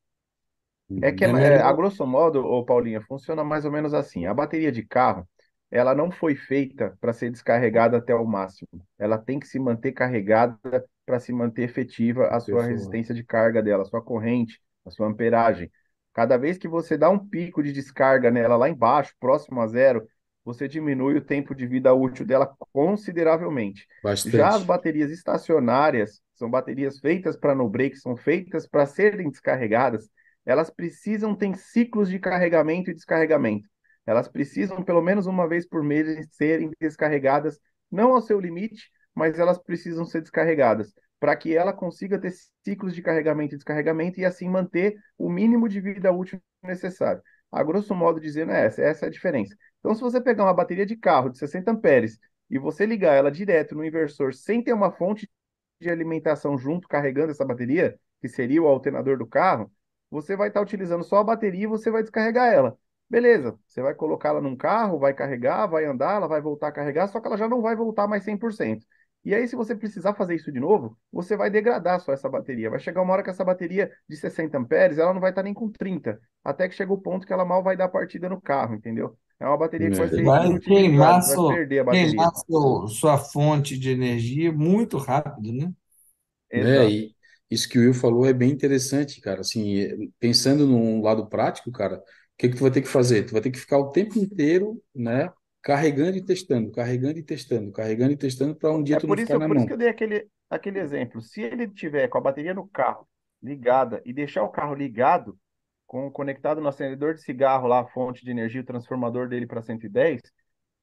É 1.00 1.10
que, 1.10 1.24
é, 1.24 1.30
é, 1.30 1.62
a 1.62 1.72
grosso 1.72 2.06
modo, 2.06 2.44
ô 2.44 2.62
Paulinha, 2.62 3.00
funciona 3.00 3.42
mais 3.42 3.64
ou 3.64 3.72
menos 3.72 3.94
assim. 3.94 4.26
A 4.26 4.34
bateria 4.34 4.70
de 4.70 4.84
carro, 4.84 5.26
ela 5.70 5.94
não 5.94 6.10
foi 6.10 6.36
feita 6.36 6.94
para 7.00 7.14
ser 7.14 7.30
descarregada 7.30 7.96
até 7.96 8.14
o 8.14 8.26
máximo. 8.26 8.68
Ela 8.98 9.16
tem 9.16 9.38
que 9.40 9.48
se 9.48 9.58
manter 9.58 9.92
carregada 9.92 10.58
para 11.06 11.18
se 11.18 11.32
manter 11.32 11.62
efetiva 11.62 12.28
a 12.28 12.38
sua 12.40 12.66
resistência 12.66 13.14
de 13.14 13.24
carga 13.24 13.62
dela, 13.62 13.84
a 13.84 13.86
sua 13.86 14.02
corrente, 14.02 14.60
a 14.84 14.90
sua 14.90 15.06
amperagem. 15.06 15.70
Cada 16.14 16.36
vez 16.36 16.56
que 16.56 16.68
você 16.68 16.96
dá 16.96 17.10
um 17.10 17.18
pico 17.18 17.60
de 17.60 17.72
descarga 17.72 18.30
nela 18.30 18.56
lá 18.56 18.68
embaixo, 18.68 19.12
próximo 19.18 19.60
a 19.60 19.66
zero, 19.66 20.06
você 20.44 20.68
diminui 20.68 21.16
o 21.16 21.24
tempo 21.24 21.54
de 21.54 21.66
vida 21.66 21.92
útil 21.92 22.24
dela 22.24 22.54
consideravelmente. 22.72 23.86
Bastante. 24.02 24.36
Já 24.36 24.50
as 24.50 24.62
baterias 24.62 25.10
estacionárias, 25.10 26.20
são 26.34 26.48
baterias 26.48 27.00
feitas 27.00 27.36
para 27.36 27.54
no 27.54 27.68
break, 27.68 27.96
são 27.96 28.16
feitas 28.16 28.66
para 28.66 28.86
serem 28.86 29.28
descarregadas, 29.28 30.08
elas 30.46 30.70
precisam 30.70 31.34
ter 31.34 31.56
ciclos 31.56 32.08
de 32.08 32.18
carregamento 32.20 32.90
e 32.90 32.94
descarregamento. 32.94 33.68
Elas 34.06 34.28
precisam, 34.28 34.82
pelo 34.84 35.02
menos 35.02 35.26
uma 35.26 35.48
vez 35.48 35.66
por 35.66 35.82
mês, 35.82 36.28
serem 36.30 36.70
descarregadas, 36.80 37.58
não 37.90 38.12
ao 38.12 38.20
seu 38.20 38.38
limite, 38.38 38.88
mas 39.14 39.38
elas 39.38 39.58
precisam 39.58 40.04
ser 40.04 40.20
descarregadas 40.20 40.92
para 41.24 41.34
que 41.36 41.56
ela 41.56 41.72
consiga 41.72 42.18
ter 42.18 42.34
ciclos 42.62 42.94
de 42.94 43.00
carregamento 43.00 43.54
e 43.54 43.56
descarregamento 43.56 44.20
e 44.20 44.26
assim 44.26 44.46
manter 44.46 44.94
o 45.16 45.30
mínimo 45.30 45.70
de 45.70 45.80
vida 45.80 46.12
útil 46.12 46.38
necessário. 46.62 47.22
A 47.50 47.64
grosso 47.64 47.94
modo 47.94 48.20
dizendo 48.20 48.52
é 48.52 48.66
essa, 48.66 48.82
essa 48.82 49.06
é 49.06 49.08
a 49.08 49.10
diferença. 49.10 49.56
Então, 49.80 49.94
se 49.94 50.02
você 50.02 50.20
pegar 50.20 50.44
uma 50.44 50.52
bateria 50.52 50.84
de 50.84 50.94
carro 50.98 51.30
de 51.30 51.38
60 51.38 51.70
amperes 51.70 52.18
e 52.50 52.58
você 52.58 52.84
ligar 52.84 53.14
ela 53.14 53.30
direto 53.30 53.74
no 53.74 53.82
inversor 53.82 54.34
sem 54.34 54.62
ter 54.62 54.74
uma 54.74 54.92
fonte 54.92 55.26
de 55.80 55.88
alimentação 55.88 56.58
junto 56.58 56.86
carregando 56.86 57.30
essa 57.30 57.42
bateria, 57.46 57.98
que 58.20 58.28
seria 58.28 58.62
o 58.62 58.68
alternador 58.68 59.16
do 59.16 59.26
carro, 59.26 59.72
você 60.10 60.36
vai 60.36 60.48
estar 60.48 60.60
utilizando 60.60 61.04
só 61.04 61.16
a 61.16 61.24
bateria 61.24 61.64
e 61.64 61.66
você 61.66 61.90
vai 61.90 62.02
descarregar 62.02 62.52
ela. 62.52 62.78
Beleza, 63.08 63.58
você 63.66 63.80
vai 63.80 63.94
colocá-la 63.94 64.42
num 64.42 64.56
carro, 64.56 64.98
vai 64.98 65.14
carregar, 65.14 65.66
vai 65.68 65.86
andar, 65.86 66.16
ela 66.16 66.28
vai 66.28 66.42
voltar 66.42 66.68
a 66.68 66.72
carregar, 66.72 67.08
só 67.08 67.18
que 67.18 67.26
ela 67.26 67.38
já 67.38 67.48
não 67.48 67.62
vai 67.62 67.74
voltar 67.74 68.06
mais 68.06 68.24
100%. 68.24 68.84
E 69.24 69.34
aí, 69.34 69.48
se 69.48 69.56
você 69.56 69.74
precisar 69.74 70.14
fazer 70.14 70.34
isso 70.34 70.52
de 70.52 70.60
novo, 70.60 70.96
você 71.10 71.36
vai 71.36 71.50
degradar 71.50 71.98
só 72.00 72.12
essa 72.12 72.28
bateria. 72.28 72.68
Vai 72.68 72.78
chegar 72.78 73.00
uma 73.00 73.12
hora 73.14 73.22
que 73.22 73.30
essa 73.30 73.44
bateria 73.44 73.90
de 74.08 74.16
60 74.16 74.58
amperes, 74.58 74.98
ela 74.98 75.14
não 75.14 75.20
vai 75.20 75.30
estar 75.30 75.42
nem 75.42 75.54
com 75.54 75.70
30, 75.70 76.20
até 76.44 76.68
que 76.68 76.74
chega 76.74 76.92
o 76.92 77.00
ponto 77.00 77.26
que 77.26 77.32
ela 77.32 77.44
mal 77.44 77.62
vai 77.62 77.76
dar 77.76 77.88
partida 77.88 78.28
no 78.28 78.40
carro, 78.40 78.74
entendeu? 78.74 79.16
É 79.40 79.46
uma 79.46 79.56
bateria 79.56 79.90
que 79.90 79.96
vai 79.96 80.08
ser 80.08 80.24
vai 80.24 80.58
queimar, 80.58 81.20
vai 81.22 81.56
perder 81.56 81.78
a 81.80 81.84
bateria. 81.84 82.06
queimar 82.08 82.32
sua, 82.34 82.88
sua 82.88 83.18
fonte 83.18 83.78
de 83.78 83.90
energia 83.90 84.52
muito 84.52 84.98
rápido, 84.98 85.52
né? 85.52 85.72
É, 86.50 86.88
e 86.88 87.14
isso 87.50 87.68
que 87.68 87.78
o 87.78 87.82
Will 87.82 87.94
falou 87.94 88.26
é 88.26 88.32
bem 88.32 88.50
interessante, 88.50 89.20
cara. 89.20 89.40
Assim, 89.40 90.12
pensando 90.20 90.66
num 90.66 91.02
lado 91.02 91.26
prático, 91.28 91.72
cara, 91.72 91.96
o 91.96 92.02
que 92.38 92.48
que 92.48 92.56
tu 92.56 92.62
vai 92.62 92.70
ter 92.70 92.82
que 92.82 92.88
fazer? 92.88 93.24
Tu 93.24 93.32
vai 93.32 93.40
ter 93.40 93.50
que 93.50 93.58
ficar 93.58 93.78
o 93.78 93.90
tempo 93.90 94.18
inteiro, 94.18 94.80
né, 94.94 95.30
carregando 95.64 96.18
e 96.18 96.22
testando, 96.22 96.70
carregando 96.70 97.18
e 97.18 97.22
testando, 97.22 97.72
carregando 97.72 98.12
e 98.12 98.16
testando 98.18 98.54
para 98.54 98.70
um 98.70 98.82
dia 98.82 98.96
é 98.96 99.00
tu 99.00 99.06
não 99.06 99.16
ficar 99.16 99.38
na 99.38 99.46
por 99.46 99.54
mão. 99.54 99.56
isso 99.56 99.66
que 99.66 99.72
eu 99.72 99.78
dei 99.78 99.88
aquele, 99.88 100.28
aquele 100.50 100.78
exemplo. 100.78 101.22
Se 101.22 101.40
ele 101.40 101.66
tiver 101.66 102.06
com 102.06 102.18
a 102.18 102.20
bateria 102.20 102.52
no 102.52 102.68
carro 102.68 103.08
ligada 103.42 104.02
e 104.04 104.12
deixar 104.12 104.42
o 104.42 104.50
carro 104.50 104.74
ligado, 104.74 105.38
com 105.86 106.10
conectado 106.10 106.60
no 106.60 106.68
acendedor 106.68 107.14
de 107.14 107.22
cigarro 107.22 107.66
lá, 107.66 107.80
a 107.80 107.86
fonte 107.86 108.22
de 108.22 108.30
energia, 108.30 108.60
o 108.60 108.64
transformador 108.64 109.26
dele 109.26 109.46
para 109.46 109.62
110, 109.62 110.20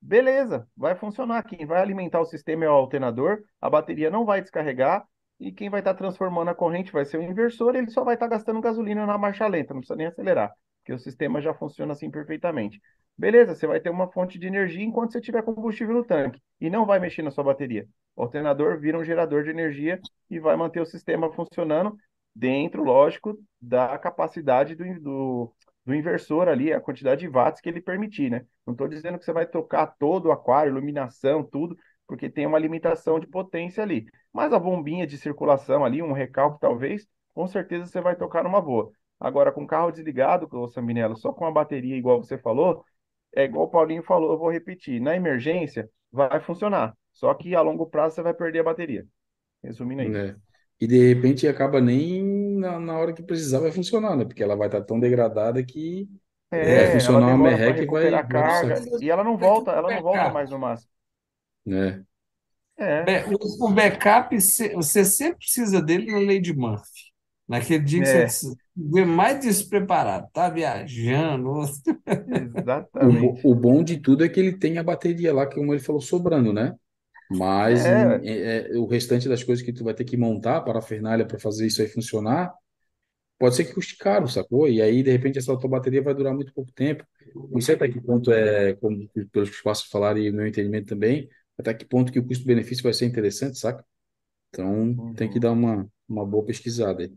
beleza, 0.02 0.68
vai 0.76 0.96
funcionar. 0.96 1.44
Quem 1.44 1.64
vai 1.64 1.80
alimentar 1.80 2.20
o 2.20 2.26
sistema 2.26 2.66
é 2.66 2.70
o 2.70 2.74
alternador, 2.74 3.44
a 3.62 3.70
bateria 3.70 4.10
não 4.10 4.26
vai 4.26 4.42
descarregar 4.42 5.06
e 5.40 5.52
quem 5.52 5.70
vai 5.70 5.82
estar 5.82 5.94
tá 5.94 5.98
transformando 6.00 6.50
a 6.50 6.56
corrente 6.56 6.92
vai 6.92 7.06
ser 7.06 7.20
o 7.20 7.24
inversor, 7.24 7.76
ele 7.76 7.92
só 7.92 8.04
vai 8.04 8.16
estar 8.16 8.28
tá 8.28 8.36
gastando 8.36 8.60
gasolina 8.60 9.06
na 9.06 9.18
marcha 9.18 9.46
lenta, 9.46 9.76
não 9.76 9.82
precisa 9.82 9.98
nem 9.98 10.08
acelerar, 10.08 10.52
porque 10.80 10.94
o 10.94 11.00
sistema 11.00 11.40
já 11.40 11.54
funciona 11.54 11.94
assim 11.94 12.10
perfeitamente. 12.10 12.80
Beleza, 13.18 13.54
você 13.54 13.68
vai 13.68 13.80
ter 13.80 13.90
uma 13.90 14.12
fonte 14.12 14.40
de 14.40 14.48
energia 14.48 14.84
enquanto 14.84 15.12
você 15.12 15.22
tiver 15.22 15.44
combustível 15.44 15.94
no 15.96 16.04
tanque 16.04 16.42
e 16.60 16.70
não 16.70 16.86
vai 16.86 17.00
mexer 17.00 17.22
na 17.22 17.30
sua 17.32 17.44
bateria. 17.44 17.88
O 18.16 18.24
alternador 18.24 18.80
vira 18.80 18.98
um 18.98 19.04
gerador 19.04 19.44
de 19.44 19.52
energia 19.52 20.00
e 20.30 20.40
vai 20.40 20.56
manter 20.56 20.82
o 20.82 20.86
sistema 20.86 21.32
funcionando 21.32 21.96
dentro, 22.36 22.84
lógico, 22.84 23.38
da 23.62 23.98
capacidade 24.00 24.76
do, 24.76 25.00
do, 25.00 25.54
do 25.86 25.94
inversor 25.94 26.48
ali, 26.48 26.74
a 26.74 26.82
quantidade 26.82 27.22
de 27.22 27.28
watts 27.28 27.62
que 27.62 27.70
ele 27.70 27.82
permitir, 27.82 28.32
né? 28.32 28.46
Não 28.66 28.74
estou 28.74 28.88
dizendo 28.88 29.20
que 29.20 29.26
você 29.26 29.34
vai 29.34 29.46
tocar 29.46 29.86
todo 30.00 30.28
o 30.28 30.32
aquário, 30.32 30.72
iluminação, 30.72 31.44
tudo, 31.44 31.78
porque 32.08 32.30
tem 32.30 32.48
uma 32.48 32.58
limitação 32.60 33.20
de 33.20 33.28
potência 33.28 33.84
ali. 33.84 34.06
Mas 34.34 34.52
a 34.52 34.60
bombinha 34.60 35.06
de 35.06 35.18
circulação 35.18 35.86
ali, 35.86 36.02
um 36.02 36.12
recalque 36.14 36.60
talvez, 36.60 37.06
com 37.34 37.46
certeza 37.48 37.86
você 37.86 38.02
vai 38.02 38.16
tocar 38.16 38.44
numa 38.44 38.62
boa. 38.62 38.92
Agora, 39.20 39.52
com 39.52 39.64
o 39.64 39.68
carro 39.68 39.92
desligado, 39.92 40.50
Sambinello, 40.70 41.16
só 41.16 41.32
com 41.32 41.46
a 41.46 41.52
bateria, 41.52 41.96
igual 41.96 42.22
você 42.24 42.38
falou, 42.38 42.84
é 43.36 43.44
igual 43.44 43.66
o 43.66 43.70
Paulinho 43.70 44.04
falou, 44.04 44.32
eu 44.32 44.38
vou 44.38 44.52
repetir, 44.52 45.02
na 45.02 45.16
emergência 45.16 45.90
vai 46.12 46.40
funcionar, 46.42 46.96
só 47.14 47.34
que 47.34 47.56
a 47.56 47.62
longo 47.62 47.86
prazo 47.86 48.16
você 48.16 48.22
vai 48.22 48.34
perder 48.34 48.60
a 48.60 48.64
bateria. 48.64 49.06
Resumindo 49.64 50.02
aí. 50.02 50.16
É. 50.16 50.36
E 50.80 50.88
de 50.88 51.14
repente 51.14 51.48
acaba 51.48 51.80
nem 51.80 52.58
na, 52.58 52.80
na, 52.80 52.98
hora 52.98 53.14
que 53.14 53.22
precisar 53.22 53.60
vai 53.60 53.72
funcionar, 53.72 54.16
né? 54.16 54.26
Porque 54.26 54.42
ela 54.42 54.56
vai 54.56 54.68
estar 54.68 54.82
tão 54.82 55.00
degradada 55.00 55.64
que 55.64 56.10
é, 56.50 56.76
vai 56.76 56.92
funcionar 56.94 57.28
uma 57.28 57.50
merreca 57.50 57.84
e 57.84 57.86
vai. 57.86 58.14
A 58.14 58.24
carga, 58.24 58.82
e 59.00 59.10
ela 59.10 59.24
não 59.24 59.38
volta, 59.38 59.72
ela 59.72 59.94
não 59.94 60.02
volta 60.02 60.30
mais 60.30 60.50
no 60.50 60.58
máximo. 60.58 60.90
É. 61.68 62.02
É. 62.78 63.26
O 63.60 63.70
backup, 63.70 64.36
você 64.40 65.06
sempre 65.06 65.38
precisa 65.38 65.80
dele 65.80 66.12
na 66.12 66.18
lei 66.18 66.42
de 66.42 66.52
Murphy. 66.52 67.11
Naquele 67.52 67.84
dia 67.84 68.02
que 68.02 68.08
é. 68.08 68.30
você 68.30 68.56
vê 68.74 69.04
mais 69.04 69.42
despreparado, 69.42 70.26
tá 70.32 70.50
viajando. 70.50 71.52
Exatamente. 72.58 73.42
O, 73.44 73.52
o, 73.52 73.56
bom 73.56 73.84
de 73.84 73.98
tudo 73.98 74.24
é 74.24 74.30
que 74.30 74.40
ele 74.40 74.58
tem 74.58 74.78
a 74.78 74.84
bateria 74.84 75.34
lá, 75.34 75.46
que 75.46 75.56
como 75.56 75.74
ele 75.74 75.82
falou, 75.82 76.00
sobrando, 76.00 76.54
né? 76.54 76.74
Mas 77.30 77.86
é. 77.86 78.22
é, 78.24 78.78
o 78.78 78.86
restante 78.86 79.28
das 79.28 79.44
coisas 79.44 79.66
que 79.66 79.74
tu 79.74 79.84
vai 79.84 79.94
ter 79.94 80.06
que 80.06 80.16
montar 80.16 80.62
para 80.62 80.80
a 80.80 80.82
Fernália 80.82 81.26
para 81.26 81.38
fazer 81.38 81.68
isso 81.68 81.82
aí 81.82 81.90
funcionar, 81.90 82.54
pode 83.38 83.58
ser 83.58 83.66
que 83.66 83.74
custe 83.74 83.98
caro, 83.98 84.30
sacou? 84.30 84.70
E 84.70 84.82
aí, 84.82 85.04
de 85.04 85.12
repente, 85.12 85.38
essa 85.38 85.58
tua 85.60 85.70
bateria 85.70 86.02
vai 86.02 86.14
durar 86.16 86.34
muito 86.34 86.54
pouco 86.54 86.72
tempo. 86.72 87.06
Não 87.36 87.60
sei 87.60 87.76
até 87.76 87.90
que 87.90 88.00
ponto 88.00 88.32
é, 88.32 88.76
como 88.76 89.10
pelos 89.30 89.50
que 89.50 89.58
faço 89.58 89.90
falar 89.90 90.18
e 90.18 90.30
o 90.30 90.34
meu 90.34 90.48
entendimento 90.48 90.88
também, 90.88 91.28
até 91.58 91.74
que 91.74 91.84
ponto 91.84 92.14
que 92.14 92.20
o 92.20 92.26
custo-benefício 92.26 92.82
vai 92.82 92.94
ser 92.94 93.08
interessante, 93.08 93.60
saca? 93.60 93.86
Então, 94.48 94.72
uhum. 94.84 95.14
tem 95.14 95.30
que 95.30 95.38
dar 95.38 95.52
uma, 95.52 95.86
uma 96.08 96.26
boa 96.26 96.46
pesquisada 96.46 97.04
aí. 97.04 97.14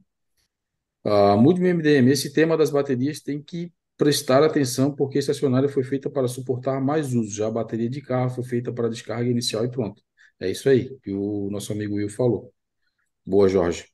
Mude 1.38 1.61
meu 1.61 1.70
MDM. 1.70 2.11
Esse 2.11 2.32
tema 2.32 2.57
das 2.57 2.70
baterias 2.70 3.20
tem 3.20 3.42
que 3.42 3.72
prestar 3.96 4.42
atenção 4.42 4.94
porque 4.94 5.18
esse 5.18 5.30
acionário 5.30 5.68
foi 5.68 5.84
feita 5.84 6.11
para 6.11 6.26
suportar 6.28 6.80
mais 6.80 7.14
usos. 7.14 7.34
Já 7.34 7.48
a 7.48 7.50
bateria 7.50 7.88
de 7.88 8.00
carro 8.00 8.30
foi 8.30 8.44
feita 8.44 8.72
para 8.72 8.88
descarga 8.88 9.28
inicial 9.28 9.64
e 9.64 9.70
pronto. 9.70 10.02
É 10.40 10.50
isso 10.50 10.68
aí 10.68 10.98
que 11.00 11.12
o 11.12 11.48
nosso 11.50 11.72
amigo 11.72 11.94
Will 11.96 12.09
falou. 12.09 12.52
Boa, 13.26 13.48
Jorge. 13.48 13.86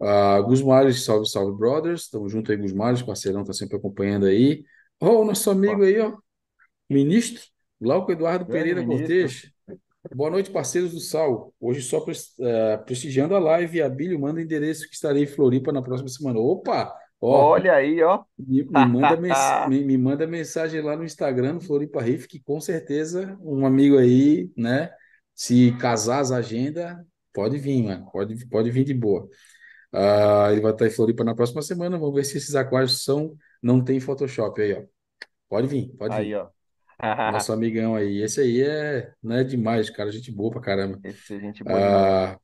Uh, 0.00 0.42
Gus 0.44 0.62
Mares, 0.62 1.04
salve, 1.04 1.28
salve, 1.28 1.56
brothers. 1.56 2.02
Estamos 2.02 2.32
junto 2.32 2.50
aí, 2.50 2.56
Gus 2.56 2.72
Mares, 2.72 3.02
parceirão, 3.02 3.44
tá 3.44 3.52
sempre 3.52 3.76
acompanhando 3.76 4.26
aí. 4.26 4.64
Ó, 5.00 5.10
oh, 5.10 5.22
o 5.22 5.24
nosso 5.24 5.50
amigo 5.50 5.82
aí, 5.82 5.98
ó, 6.00 6.16
ministro, 6.88 7.42
Glauco 7.80 8.10
Eduardo 8.10 8.46
Pereira 8.46 8.84
Cortes. 8.84 9.52
Boa 10.14 10.30
noite, 10.30 10.50
parceiros 10.50 10.92
do 10.92 11.00
Sal. 11.00 11.52
Hoje 11.60 11.82
só 11.82 11.98
uh, 11.98 12.84
prestigiando 12.84 13.34
a 13.34 13.38
live, 13.38 13.82
a 13.82 13.88
Bílio 13.88 14.18
manda 14.18 14.40
o 14.40 14.42
endereço 14.42 14.88
que 14.88 14.94
estarei 14.94 15.24
em 15.24 15.26
Floripa 15.26 15.72
na 15.72 15.82
próxima 15.82 16.08
semana. 16.08 16.38
Opa! 16.38 16.94
Ó, 17.20 17.50
Olha 17.50 17.74
aí, 17.74 18.02
ó. 18.02 18.22
Me, 18.38 18.62
me 18.62 18.86
manda 18.86 19.16
mens 19.16 19.36
me, 19.68 19.84
me, 19.84 19.98
manda 19.98 20.26
mensagem 20.26 20.80
lá 20.80 20.96
no 20.96 21.04
Instagram, 21.04 21.54
no 21.54 21.60
Floripa 21.60 22.00
Riff, 22.00 22.28
que 22.28 22.40
com 22.40 22.60
certeza 22.60 23.36
um 23.40 23.66
amigo 23.66 23.98
aí, 23.98 24.50
né? 24.56 24.90
Se 25.34 25.72
casar 25.78 26.20
as 26.20 26.30
agendas, 26.30 26.96
Pode 27.38 27.56
vir, 27.56 27.84
mano. 27.84 28.10
Pode, 28.10 28.46
pode 28.46 28.68
vir 28.68 28.82
de 28.84 28.92
boa. 28.92 29.28
Ah, 29.92 30.48
ele 30.50 30.60
vai 30.60 30.72
estar 30.72 30.86
em 30.86 30.90
Floripa 30.90 31.22
na 31.22 31.36
próxima 31.36 31.62
semana. 31.62 31.96
Vamos 31.96 32.14
ver 32.16 32.24
se 32.24 32.36
esses 32.36 32.56
aquários 32.56 33.04
são, 33.04 33.36
não 33.62 33.82
tem 33.82 34.00
Photoshop 34.00 34.60
aí, 34.60 34.72
ó. 34.74 34.82
Pode 35.48 35.68
vir, 35.68 35.88
pode 35.96 36.14
Aí, 36.14 36.30
vir. 36.30 36.36
ó. 36.36 36.48
Nosso 37.24 37.52
amigão 37.54 37.94
aí. 37.96 38.22
Esse 38.22 38.40
aí 38.40 38.62
é, 38.62 39.14
não 39.22 39.36
é 39.36 39.44
demais, 39.44 39.90
cara. 39.90 40.10
Gente 40.12 40.32
boa 40.32 40.50
pra 40.52 40.60
caramba. 40.60 41.02
Esse 41.02 41.34
é 41.34 41.40
gente 41.40 41.64
boa 41.64 41.82
demais. 41.82 42.08
Ah, 42.12 42.38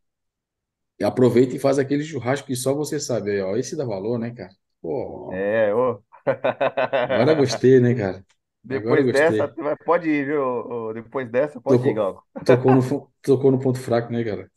aproveita 1.02 1.54
e 1.56 1.58
faz 1.60 1.78
aquele 1.78 2.02
churrasco 2.04 2.46
que 2.48 2.56
só 2.56 2.74
você 2.74 2.98
sabe 3.00 3.30
aí, 3.32 3.40
ó. 3.42 3.56
Esse 3.56 3.76
dá 3.76 3.84
valor, 3.84 4.18
né, 4.18 4.32
cara? 4.34 4.52
Pô, 4.82 5.48
É, 5.48 5.74
ô. 5.74 6.02
agora 7.02 7.34
gostei, 7.34 7.80
né, 7.80 7.94
cara? 7.94 8.24
Agora 8.70 9.02
Depois 9.02 9.10
dessa, 9.10 9.46
gostei. 9.46 9.54
tu 9.54 9.62
vai- 9.62 9.76
pode 9.76 10.08
ir, 10.08 10.26
viu? 10.26 10.42
ô, 10.42 10.92
Depois 10.92 11.30
dessa, 11.30 11.60
pode 11.60 11.86
ir, 11.88 11.92
Tocou, 11.92 11.94
Galgo. 11.94 12.24
tocou 12.46 12.72
no, 12.72 12.80
fu- 12.82 13.12
tocou 13.22 13.50
no 13.50 13.60
ponto 13.60 13.78
fraco, 13.78 14.10
né, 14.12 14.24
cara? 14.24 14.50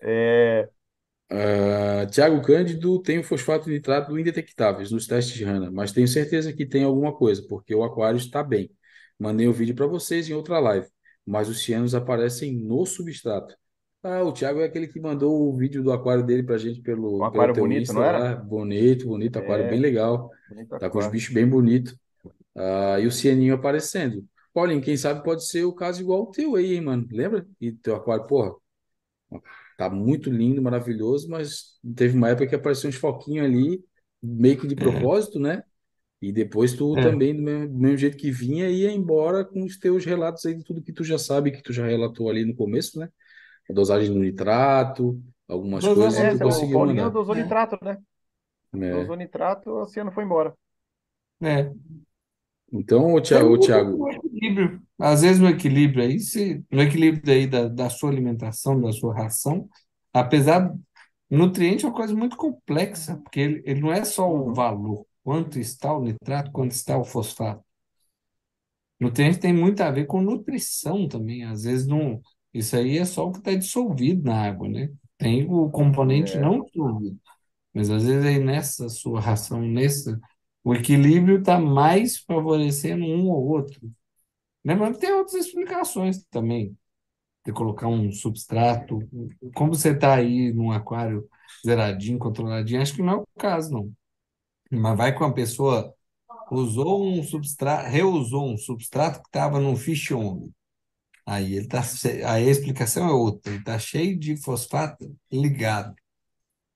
É, 0.00 0.68
Ah, 1.30 2.06
Tiago 2.10 2.42
Cândido 2.42 3.00
tem 3.02 3.18
o 3.18 3.24
fosfato 3.24 3.70
e 3.70 3.72
nitrato 3.74 4.18
indetectáveis 4.18 4.90
nos 4.90 5.06
testes 5.06 5.34
de 5.34 5.44
Hanna, 5.44 5.70
mas 5.70 5.90
tenho 5.92 6.06
certeza 6.06 6.52
que 6.52 6.66
tem 6.66 6.84
alguma 6.84 7.14
coisa, 7.16 7.42
porque 7.48 7.74
o 7.74 7.82
aquário 7.84 8.18
está 8.18 8.42
bem. 8.42 8.70
Mandei 9.18 9.46
o 9.48 9.52
vídeo 9.52 9.74
para 9.74 9.86
vocês 9.86 10.28
em 10.28 10.34
outra 10.34 10.58
live, 10.60 10.88
mas 11.26 11.48
os 11.48 11.62
cianos 11.62 11.94
aparecem 11.94 12.54
no 12.56 12.84
substrato. 12.86 13.56
Ah, 14.02 14.22
o 14.24 14.32
Thiago 14.32 14.60
é 14.60 14.64
aquele 14.64 14.88
que 14.88 15.00
mandou 15.00 15.48
o 15.48 15.56
vídeo 15.56 15.82
do 15.82 15.92
aquário 15.92 16.24
dele 16.26 16.42
pra 16.42 16.58
gente 16.58 16.80
um 17.18 17.22
pelo, 17.22 17.28
pelo 17.30 17.48
aquário 17.48 17.52
teu 17.52 17.66
bonito, 17.66 17.92
Insta 17.92 18.00
não 18.00 18.02
era? 18.02 18.20
lá. 18.20 18.34
Bonito, 18.34 19.06
bonito, 19.06 19.38
aquário 19.38 19.64
bem 19.66 19.78
É, 19.78 19.80
legal. 19.80 20.30
bonito 20.48 20.76
Tá 20.78 20.90
com 20.90 20.98
os 20.98 21.06
bichos 21.06 21.32
bem 21.32 21.48
bonitos. 21.48 21.96
Ah, 22.56 23.00
e 23.00 23.06
o 23.06 23.12
cianinho 23.12 23.54
aparecendo. 23.54 24.26
Paulinho, 24.54 24.82
quem 24.82 24.96
sabe 24.96 25.22
pode 25.24 25.46
ser 25.46 25.64
o 25.64 25.74
caso 25.74 26.00
igual 26.02 26.22
o 26.24 26.30
teu 26.30 26.56
aí, 26.56 26.74
hein, 26.74 26.82
mano? 26.82 27.06
Lembra? 27.10 27.46
E 27.60 27.72
teu 27.72 27.96
aquário, 27.96 28.26
porra, 28.26 28.54
tá 29.76 29.90
muito 29.90 30.30
lindo, 30.30 30.62
maravilhoso, 30.62 31.28
mas 31.28 31.78
teve 31.96 32.16
uma 32.16 32.28
época 32.30 32.46
que 32.48 32.54
apareceu 32.54 32.88
uns 32.90 32.96
foquinhos 32.96 33.44
ali, 33.46 33.82
meio 34.22 34.58
que 34.60 34.66
de 34.66 34.76
É, 34.76 34.76
propósito, 34.76 35.38
né? 35.38 35.62
E 36.22 36.32
depois 36.32 36.74
tu 36.74 36.96
é. 36.96 37.00
também, 37.00 37.36
do 37.36 37.42
mesmo, 37.42 37.68
do 37.70 37.78
mesmo 37.80 37.98
jeito 37.98 38.18
que 38.18 38.32
vinha, 38.32 38.70
ia 38.70 38.92
embora 38.92 39.44
com 39.44 39.64
os 39.64 39.78
teus 39.78 40.04
relatos 40.06 40.46
aí 40.46 40.54
de 40.56 40.64
tudo 40.64 40.82
que 40.82 40.92
tu 40.94 41.04
já 41.04 41.18
sabe, 41.18 41.52
que 41.52 41.62
tu 41.62 41.72
já 41.74 41.86
relatou 41.86 42.30
ali 42.30 42.44
no 42.46 42.56
começo, 42.56 42.98
né? 43.00 43.10
A 43.70 43.74
dosagem 43.74 44.12
do 44.12 44.20
nitrato, 44.20 45.22
algumas 45.48 45.88
coisas, 45.88 46.24
É, 46.24 46.30
tu 46.30 46.38
então, 46.38 46.62
o 46.62 46.70
conseguiu 46.70 46.70
Paulinho 46.70 47.10
mandar. 47.10 47.10
dosou 47.10 47.34
É, 47.34 47.34
nitrato, 47.34 47.78
né? 47.84 47.98
né? 48.72 48.90
Dosou 48.90 49.16
nitrato, 49.16 49.70
o 49.70 49.82
oceano 49.82 50.12
foi 50.12 50.24
embora. 50.24 50.56
é. 51.40 51.72
Então, 52.72 53.12
ô 53.14 53.20
Tem 53.28 53.42
Thiago, 53.42 53.58
muito 53.58 53.58
Thiago, 53.58 54.04
o 54.04 54.10
equilíbrio. 54.10 54.80
Às 54.98 55.22
vezes 55.22 55.40
no 55.40 55.48
equilíbrio 55.48 56.04
aí, 56.04 56.20
se, 56.20 56.64
no 56.70 56.82
equilíbrio 56.82 57.32
aí 57.34 57.46
da, 57.46 57.68
da 57.68 57.90
sua 57.90 58.10
alimentação, 58.10 58.80
da 58.80 58.92
sua 58.92 59.14
ração, 59.14 59.68
apesar 60.12 60.72
nutriente 61.30 61.84
é 61.84 61.88
uma 61.88 61.94
coisa 61.96 62.14
muito 62.14 62.36
complexa, 62.36 63.16
porque 63.18 63.40
ele, 63.40 63.62
ele 63.66 63.80
não 63.80 63.92
é 63.92 64.04
só 64.04 64.28
o 64.30 64.46
Uhum. 64.46 64.54
valor, 64.54 65.06
quanto 65.24 65.58
está 65.58 65.92
o 65.96 66.02
nitrato, 66.02 66.50
quanto 66.52 66.72
está 66.72 66.98
o 66.98 67.04
fosfato. 67.04 67.64
Nutriente 69.00 69.38
tem 69.40 69.52
muito 69.52 69.80
a 69.82 69.90
ver 69.90 70.06
com 70.06 70.20
nutrição 70.22 71.08
também. 71.08 71.44
Às 71.44 71.64
vezes 71.64 71.86
não, 71.86 72.20
isso 72.54 72.76
aí 72.76 72.98
é 72.98 73.04
só 73.04 73.26
o 73.26 73.32
que 73.32 73.38
está 73.38 73.54
dissolvido 73.54 74.22
na 74.24 74.42
água, 74.46 74.68
né? 74.68 74.90
Tem 75.18 75.46
o 75.48 75.70
componente 75.70 76.36
É, 76.36 76.40
não 76.40 76.64
dissolvido. 76.64 77.18
Mas 77.74 77.90
às 77.90 78.04
vezes 78.04 78.24
aí 78.26 78.38
nessa 78.38 78.88
sua 78.88 79.20
ração, 79.20 79.62
nessa, 79.62 80.20
o 80.64 80.74
equilíbrio 80.74 81.40
está 81.40 81.58
mais 81.58 82.18
favorecendo 82.18 83.04
um 83.04 83.28
ou 83.30 83.48
outro. 83.48 83.80
Lembrando 84.64 84.94
que 84.94 85.00
tem 85.02 85.12
outras 85.14 85.46
explicações 85.46 86.24
também. 86.30 86.76
De 87.46 87.52
colocar 87.52 87.88
um 87.88 88.12
substrato. 88.12 89.00
Como 89.54 89.74
você 89.74 89.90
está 89.92 90.16
aí 90.16 90.52
num 90.52 90.72
aquário 90.72 91.28
zeradinho, 91.66 92.18
controladinho, 92.18 92.82
acho 92.82 92.94
que 92.94 93.02
não 93.02 93.12
é 93.14 93.16
o 93.16 93.26
caso, 93.38 93.72
não. 93.72 93.92
Mas 94.72 94.96
vai 94.96 95.14
com 95.14 95.24
a 95.24 95.32
pessoa 95.32 95.94
usou 96.50 97.06
um 97.06 97.22
substrato, 97.22 97.88
reusou 97.90 98.52
um 98.52 98.56
substrato 98.56 99.20
que 99.20 99.28
estava 99.28 99.60
no 99.60 99.76
fish 99.76 100.10
on. 100.12 100.50
Aí 101.26 101.54
ele 101.54 101.68
tá, 101.68 101.82
aí 102.26 102.48
a 102.48 102.50
explicação 102.50 103.08
é 103.08 103.12
outra. 103.12 103.52
Ele 103.52 103.60
está 103.60 103.78
cheio 103.78 104.18
de 104.18 104.36
fosfato 104.36 105.16
ligado. 105.30 105.94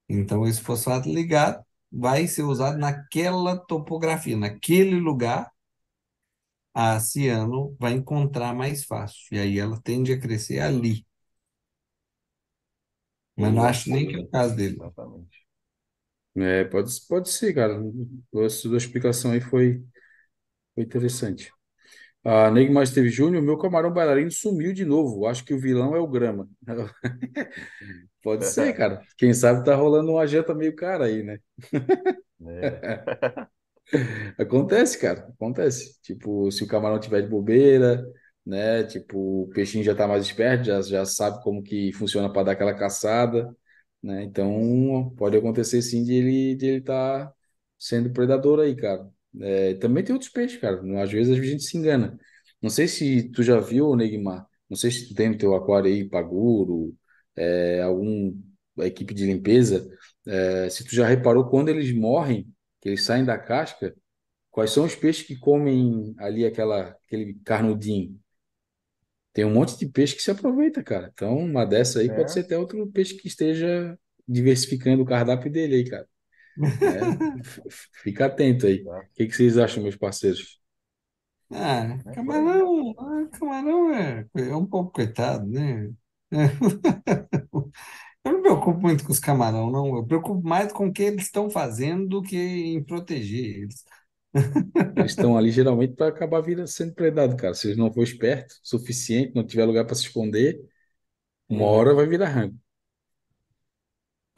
Então, 0.08 0.46
esse 0.46 0.60
fosfato 0.60 1.08
ligado 1.08 1.64
vai 1.90 2.26
ser 2.28 2.42
usado 2.42 2.78
naquela 2.78 3.56
topografia, 3.56 4.36
naquele 4.36 5.00
lugar, 5.00 5.50
a 6.74 7.00
ciano 7.00 7.74
vai 7.80 7.94
encontrar 7.94 8.54
mais 8.54 8.84
fácil. 8.84 9.20
E 9.32 9.38
aí 9.38 9.58
ela 9.58 9.80
tende 9.80 10.12
a 10.12 10.20
crescer 10.20 10.60
ali. 10.60 11.06
Mas 13.34 13.54
não 13.54 13.64
acho 13.64 13.90
nem 13.90 14.06
que 14.06 14.14
é 14.14 14.18
o 14.18 14.28
caso 14.28 14.54
dele. 14.54 14.76
exatamente. 14.76 15.45
É, 16.36 16.64
pode, 16.64 16.90
pode 17.08 17.30
ser, 17.30 17.54
cara. 17.54 17.78
A 18.44 18.48
sua 18.50 18.76
explicação 18.76 19.32
aí 19.32 19.40
foi, 19.40 19.82
foi 20.74 20.84
interessante. 20.84 21.52
A 22.24 22.50
Neymar 22.50 22.84
Esteves 22.84 23.14
Júnior, 23.14 23.42
meu 23.42 23.58
camarão 23.58 23.92
bailarino 23.92 24.30
sumiu 24.32 24.72
de 24.74 24.84
novo. 24.84 25.26
Acho 25.26 25.44
que 25.44 25.54
o 25.54 25.60
vilão 25.60 25.96
é 25.96 26.00
o 26.00 26.08
Grama. 26.08 26.48
Pode 28.22 28.46
ser, 28.46 28.74
cara. 28.74 29.02
Quem 29.16 29.32
sabe 29.34 29.64
tá 29.64 29.74
rolando 29.74 30.12
uma 30.12 30.26
janta 30.26 30.54
meio 30.54 30.74
cara 30.74 31.06
aí, 31.06 31.22
né? 31.22 31.38
É. 32.40 33.06
Acontece, 34.38 34.98
cara. 34.98 35.28
Acontece. 35.34 36.00
Tipo, 36.02 36.50
se 36.50 36.64
o 36.64 36.66
camarão 36.68 36.98
tiver 37.00 37.22
de 37.22 37.28
bobeira, 37.28 38.04
né? 38.44 38.84
Tipo, 38.84 39.44
o 39.44 39.48
peixinho 39.50 39.84
já 39.84 39.94
tá 39.94 40.06
mais 40.08 40.24
esperto, 40.24 40.64
já, 40.66 40.80
já 40.82 41.04
sabe 41.04 41.42
como 41.42 41.62
que 41.62 41.92
funciona 41.92 42.32
para 42.32 42.44
dar 42.44 42.52
aquela 42.52 42.74
caçada, 42.74 43.54
né? 44.06 44.24
Então, 44.24 45.12
pode 45.16 45.36
acontecer 45.36 45.82
sim 45.82 46.04
de 46.04 46.14
ele 46.14 46.54
de 46.56 46.66
ele 46.66 46.80
tá 46.82 47.32
sendo 47.78 48.12
predador 48.12 48.60
aí, 48.60 48.74
cara. 48.76 49.10
É, 49.40 49.74
também 49.74 50.04
tem 50.04 50.14
outros 50.14 50.30
peixes, 50.32 50.60
cara. 50.60 50.80
Às 51.02 51.10
vezes 51.12 51.38
a 51.38 51.42
gente 51.42 51.62
se 51.64 51.76
engana. 51.76 52.18
Não 52.62 52.70
sei 52.70 52.88
se 52.88 53.30
tu 53.30 53.42
já 53.42 53.60
viu, 53.60 53.94
Neguimar. 53.96 54.46
Não 54.68 54.76
sei 54.76 54.90
se 54.90 55.08
tu 55.08 55.14
tem 55.14 55.30
no 55.30 55.38
teu 55.38 55.54
aquário 55.54 55.88
aí, 55.90 56.08
paguro, 56.08 56.94
é, 57.36 57.82
algum 57.82 58.34
equipe 58.78 59.14
de 59.14 59.26
limpeza. 59.26 59.88
É, 60.26 60.68
se 60.70 60.84
tu 60.84 60.94
já 60.94 61.06
reparou 61.06 61.48
quando 61.48 61.68
eles 61.68 61.94
morrem, 61.94 62.52
que 62.80 62.88
eles 62.88 63.04
saem 63.04 63.24
da 63.24 63.38
casca, 63.38 63.94
quais 64.50 64.70
são 64.72 64.84
os 64.84 64.94
peixes 64.96 65.26
que 65.26 65.36
comem 65.38 66.14
ali 66.18 66.46
aquela, 66.46 66.90
aquele 67.06 67.34
carnudinho? 67.44 68.18
Tem 69.36 69.46
um 69.46 69.52
monte 69.54 69.78
de 69.78 69.86
peixe 69.88 70.16
que 70.16 70.22
se 70.22 70.32
aproveita, 70.32 70.82
cara. 70.82 71.10
Então, 71.14 71.38
uma 71.38 71.66
dessa 71.66 72.00
aí 72.00 72.10
pode 72.10 72.32
É, 72.32 72.32
ser 72.32 72.40
até 72.42 72.58
outro 72.58 72.86
peixe 72.92 73.16
que 73.16 73.28
esteja 73.28 73.98
diversificando 74.28 75.02
o 75.04 75.06
cardápio 75.06 75.52
dele 75.52 75.76
aí, 75.76 75.90
cara. 75.90 76.08
f- 77.44 77.62
Fica 78.02 78.26
atento 78.26 78.66
aí. 78.66 78.82
O 78.84 79.14
que 79.14 79.26
que 79.26 79.32
vocês 79.36 79.58
acham, 79.58 79.82
meus 79.82 79.96
parceiros? 79.96 80.60
Ah, 81.50 81.98
É 82.06 82.12
camarão, 82.12 82.94
ah, 82.98 83.28
camarão 83.38 83.94
é, 83.94 84.26
é 84.34 84.56
um 84.56 84.66
pouco 84.66 84.92
coitado, 84.92 85.46
né? 85.46 85.90
Eu 88.24 88.32
não 88.32 88.38
me 88.38 88.42
preocupo 88.42 88.80
muito 88.80 89.04
com 89.04 89.12
os 89.12 89.18
camarão, 89.20 89.70
não. 89.70 89.86
Eu 89.96 90.02
me 90.02 90.08
preocupo 90.08 90.46
mais 90.46 90.72
com 90.72 90.88
o 90.88 90.92
que 90.92 91.02
eles 91.02 91.24
estão 91.26 91.48
fazendo 91.50 92.08
do 92.08 92.22
que 92.22 92.36
em 92.36 92.82
proteger 92.84 93.44
eles. 93.62 93.84
Eles 94.96 95.12
estão 95.12 95.36
ali 95.36 95.50
geralmente 95.50 95.94
para 95.94 96.08
acabar 96.08 96.40
virando, 96.40 96.68
sendo 96.68 96.94
predado, 96.94 97.36
cara. 97.36 97.54
Se 97.54 97.68
eles 97.68 97.76
não 97.78 97.92
for 97.92 98.02
esperto 98.02 98.54
o 98.54 98.58
suficiente, 98.68 99.34
não 99.34 99.46
tiver 99.46 99.64
lugar 99.64 99.84
para 99.86 99.94
se 99.94 100.02
esconder, 100.02 100.60
uma 101.48 101.66
É. 101.66 101.66
hora 101.66 101.94
vai 101.94 102.06
virar 102.06 102.28
rango. 102.30 102.58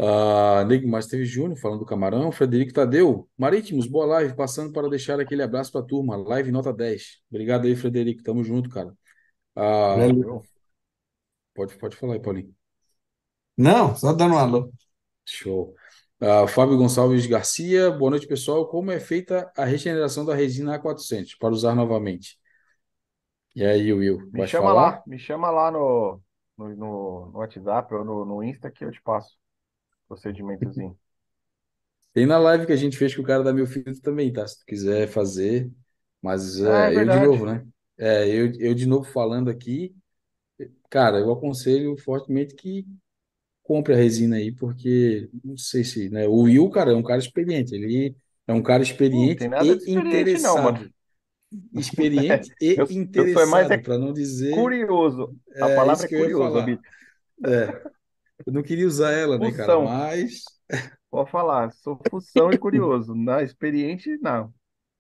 Ah, 0.01 0.65
Nego 0.65 0.87
Master 0.89 1.25
Júnior 1.25 1.59
falando 1.59 1.81
do 1.81 1.87
Camarão, 1.87 2.31
Frederico 2.31 2.73
Tadeu, 2.73 3.29
Marítimos, 3.37 3.87
boa 3.87 4.07
live, 4.07 4.35
passando 4.37 4.73
para 4.73 4.89
deixar 4.89 5.19
aquele 5.19 5.43
abraço 5.43 5.73
para 5.73 5.81
a 5.81 5.85
turma, 5.85 6.17
live 6.17 6.53
nota 6.53 6.73
10. 6.73 7.19
Obrigado 7.31 7.67
aí, 7.67 7.75
Frederico, 7.75 8.23
tamo 8.23 8.45
junto, 8.45 8.71
cara. 8.71 8.93
Ah, 9.57 9.99
Valeu. 9.99 10.41
Pode, 11.55 11.77
pode 11.79 11.95
falar 11.97 12.15
aí, 12.15 12.21
Paulinho. 12.23 12.55
Não, 13.59 13.95
só 13.97 14.13
dando 14.15 14.35
um 14.35 14.39
alô. 14.39 14.73
Show. 15.25 15.77
Ah, 16.21 16.47
Fábio 16.49 16.77
Gonçalves 16.77 17.27
Garcia, 17.27 17.91
boa 17.91 18.11
noite, 18.11 18.27
pessoal. 18.27 18.67
Como 18.69 18.91
é 18.91 18.99
feita 19.01 19.51
a 19.57 19.65
regeneração 19.65 20.25
da 20.25 20.35
resina 20.35 20.75
A400 20.75 21.35
para 21.37 21.51
usar 21.53 21.75
novamente? 21.77 22.39
E 23.55 23.63
aí, 23.65 23.93
Will, 23.93 24.31
Me 24.33 24.43
vai 24.43 24.47
chama 24.47 24.73
falar? 24.73 24.73
lá, 24.73 25.03
me 25.07 25.19
chama 25.19 25.51
lá 25.51 25.71
no, 25.71 26.21
no, 26.57 26.75
no, 26.77 27.31
WhatsApp 27.39 27.95
ou 27.95 28.05
no, 28.05 28.25
no 28.25 28.43
Insta 28.43 28.71
que 28.71 28.85
eu 28.85 28.91
te 28.93 29.01
passo 29.03 29.37
o 30.07 30.09
procedimentozinho. 30.09 30.99
Tem 32.13 32.27
na 32.27 32.39
live 32.39 32.67
que 32.67 32.73
a 32.73 32.77
gente 32.77 32.97
fez 32.97 33.15
com 33.15 33.23
o 33.23 33.25
cara 33.25 33.43
da 33.45 33.53
Mil 33.53 33.67
Filtro 33.67 34.01
também, 34.01 34.33
tá? 34.33 34.47
Se 34.47 34.59
tu 34.61 34.67
quiser 34.67 35.07
fazer, 35.09 35.71
mas 36.23 36.61
Ah, 36.63 36.91
é 36.91 36.93
é, 36.93 37.01
eu 37.01 37.09
de 37.09 37.21
novo, 37.21 37.47
né? 37.47 37.67
É, 37.97 38.29
eu, 38.29 38.53
eu 38.59 38.75
de 38.75 38.87
novo 38.87 39.05
falando 39.11 39.51
aqui, 39.51 39.95
cara, 40.91 41.19
eu 41.21 41.33
aconselho 41.33 41.97
fortemente 41.99 42.55
que 42.55 42.87
compre 43.69 43.93
a 43.93 43.97
resina 43.97 44.37
aí, 44.37 44.51
porque 44.51 45.29
não 45.45 45.57
sei 45.59 45.85
se, 45.85 46.09
né? 46.09 46.27
O 46.27 46.43
Will, 46.45 46.71
cara, 46.71 46.93
é 46.93 46.95
um 46.95 47.03
cara 47.03 47.21
experiente, 47.21 47.75
ele 47.75 48.17
é 48.47 48.53
um 48.55 48.63
cara 48.63 48.79
Não 48.79 48.83
experiente 48.83 49.47
de 49.47 49.69
e 49.91 49.95
experiente 49.95 50.41
não, 50.41 50.63
mano. 50.63 50.79
interessado. 50.79 50.95
Experiente 51.75 52.55
e 52.61 52.77
Eu, 52.79 52.87
eu 53.15 53.47
mais 53.47 53.71
interessado, 53.71 53.73
é 53.73 53.79
para 53.79 53.99
não 53.99 54.13
dizer, 54.13 54.55
curioso. 54.55 55.37
A 55.61 55.69
é 55.69 55.77
palavra 55.77 56.07
é 56.07 56.15
eu 56.15 56.21
curioso. 56.21 56.65
Bito. 56.65 56.83
É, 57.45 57.83
Eu 58.47 58.53
não 58.53 58.63
queria 58.63 58.87
usar 58.87 59.13
ela, 59.13 59.39
né, 59.39 59.53
cara? 59.53 59.79
Mas. 59.81 60.45
Pode 61.11 61.31
falar, 61.31 61.73
sou 61.73 61.99
fução 62.11 62.51
e 62.53 62.59
curioso. 62.59 63.15
Na 63.15 63.43
experiente, 63.43 64.19
não. 64.21 64.53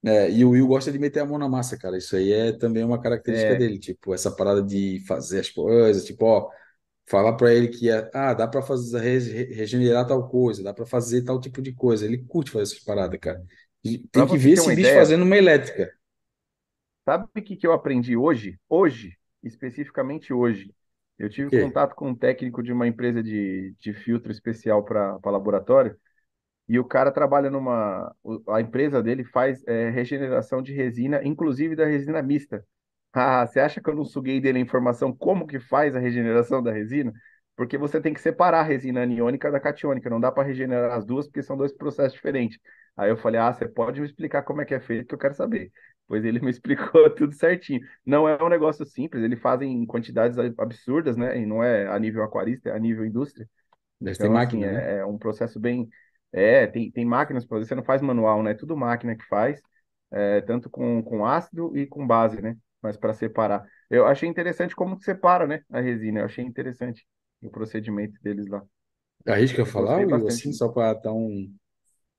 É, 0.04 0.30
e 0.30 0.44
o 0.44 0.50
Will 0.50 0.66
gosta 0.66 0.92
de 0.92 0.98
meter 0.98 1.20
a 1.20 1.26
mão 1.26 1.38
na 1.38 1.48
massa, 1.48 1.76
cara. 1.76 1.98
Isso 1.98 2.14
aí 2.16 2.32
é 2.32 2.52
também 2.52 2.84
uma 2.84 3.00
característica 3.00 3.54
é. 3.54 3.56
dele, 3.56 3.78
tipo, 3.78 4.14
essa 4.14 4.30
parada 4.30 4.62
de 4.62 5.02
fazer 5.06 5.40
as 5.40 5.50
coisas, 5.50 6.04
tipo, 6.04 6.24
ó, 6.24 6.48
falar 7.08 7.32
para 7.34 7.52
ele 7.52 7.68
que 7.68 7.90
é, 7.90 8.10
ah, 8.12 8.34
dá 8.34 8.46
para 8.46 8.62
fazer 8.62 9.00
regenerar 9.00 10.06
tal 10.06 10.28
coisa, 10.28 10.62
dá 10.62 10.74
para 10.74 10.86
fazer 10.86 11.22
tal 11.22 11.40
tipo 11.40 11.62
de 11.62 11.72
coisa. 11.72 12.04
Ele 12.04 12.18
curte 12.18 12.50
fazer 12.50 12.64
essas 12.64 12.84
paradas, 12.84 13.18
cara. 13.18 13.42
Tem 13.82 14.26
que 14.26 14.38
ver 14.38 14.52
esse 14.52 14.68
bicho 14.68 14.80
ideia, 14.80 14.98
fazendo 14.98 15.22
uma 15.24 15.36
elétrica. 15.36 15.90
Sabe 17.04 17.24
o 17.24 17.42
que, 17.42 17.56
que 17.56 17.66
eu 17.66 17.72
aprendi 17.72 18.16
hoje? 18.16 18.58
Hoje, 18.68 19.16
especificamente 19.42 20.32
hoje. 20.32 20.74
Eu 21.18 21.28
tive 21.28 21.60
contato 21.60 21.94
com 21.94 22.10
um 22.10 22.14
técnico 22.14 22.62
de 22.62 22.72
uma 22.72 22.86
empresa 22.86 23.22
de, 23.22 23.74
de 23.80 23.92
filtro 23.92 24.30
especial 24.30 24.84
para 24.84 25.18
laboratório 25.24 25.96
e 26.68 26.78
o 26.78 26.84
cara 26.84 27.10
trabalha 27.10 27.50
numa. 27.50 28.14
A 28.48 28.60
empresa 28.60 29.02
dele 29.02 29.24
faz 29.24 29.66
é, 29.66 29.88
regeneração 29.88 30.62
de 30.62 30.72
resina, 30.72 31.20
inclusive 31.24 31.74
da 31.74 31.86
resina 31.86 32.22
mista. 32.22 32.64
Ah, 33.12 33.46
você 33.46 33.58
acha 33.60 33.80
que 33.80 33.88
eu 33.90 33.94
não 33.96 34.04
suguei 34.04 34.40
dele 34.40 34.58
a 34.58 34.60
informação 34.62 35.14
como 35.14 35.46
que 35.46 35.58
faz 35.58 35.96
a 35.96 35.98
regeneração 35.98 36.62
da 36.62 36.72
resina? 36.72 37.12
Porque 37.56 37.76
você 37.76 38.00
tem 38.00 38.14
que 38.14 38.20
separar 38.20 38.60
a 38.60 38.62
resina 38.62 39.02
aniônica 39.02 39.50
da 39.50 39.58
catiônica, 39.58 40.08
não 40.08 40.20
dá 40.20 40.30
para 40.30 40.46
regenerar 40.46 40.92
as 40.96 41.04
duas 41.04 41.26
porque 41.26 41.42
são 41.42 41.56
dois 41.56 41.72
processos 41.72 42.12
diferentes. 42.12 42.58
Aí 42.96 43.10
eu 43.10 43.16
falei: 43.16 43.40
"Ah, 43.40 43.52
você 43.52 43.66
pode 43.68 44.00
me 44.00 44.06
explicar 44.06 44.42
como 44.42 44.60
é 44.60 44.64
que 44.64 44.74
é 44.74 44.80
feito 44.80 45.06
que 45.08 45.14
eu 45.14 45.18
quero 45.18 45.34
saber". 45.34 45.72
Pois 46.06 46.24
ele 46.24 46.38
me 46.44 46.50
explicou 46.50 47.10
tudo 47.14 47.34
certinho. 47.34 47.80
Não 48.06 48.28
é 48.28 48.40
um 48.42 48.48
negócio 48.48 48.84
simples, 48.86 49.22
ele 49.24 49.36
fazem 49.36 49.72
em 49.82 49.86
quantidades 49.86 50.38
absurdas, 50.58 51.16
né? 51.16 51.38
E 51.38 51.46
não 51.46 51.62
é 51.62 51.88
a 51.88 51.98
nível 51.98 52.22
aquarista, 52.22 52.68
é 52.70 52.72
a 52.76 52.78
nível 52.78 53.04
indústria. 53.04 53.48
Deve 54.00 54.18
então, 54.18 54.28
ter 54.28 54.30
máquina, 54.30 54.66
assim, 54.66 54.72
né? 54.72 54.84
é, 54.84 54.98
é, 54.98 55.06
um 55.06 55.18
processo 55.18 55.58
bem 55.60 55.88
é, 56.32 56.66
tem, 56.66 56.90
tem 56.90 57.04
máquinas 57.04 57.44
para 57.46 57.58
você 57.58 57.74
não 57.74 57.84
faz 57.84 58.02
manual, 58.02 58.42
né? 58.42 58.54
Tudo 58.54 58.76
máquina 58.76 59.16
que 59.16 59.24
faz, 59.26 59.60
é, 60.10 60.40
tanto 60.42 60.70
com, 60.70 61.02
com 61.02 61.26
ácido 61.26 61.76
e 61.76 61.86
com 61.86 62.06
base, 62.06 62.40
né? 62.42 62.56
Mas 62.82 62.96
para 62.96 63.14
separar. 63.14 63.66
Eu 63.90 64.06
achei 64.06 64.28
interessante 64.28 64.74
como 64.74 65.00
separa, 65.02 65.46
né, 65.46 65.62
a 65.70 65.80
resina. 65.80 66.20
Eu 66.20 66.24
achei 66.24 66.44
interessante 66.44 67.06
o 67.42 67.50
procedimento 67.50 68.20
deles 68.22 68.46
lá. 68.46 68.62
Arrisca 69.26 69.66
falar, 69.66 69.98
Will, 69.98 70.26
assim, 70.26 70.52
só 70.52 70.68
para 70.68 70.94
dar 70.94 71.12
um... 71.12 71.52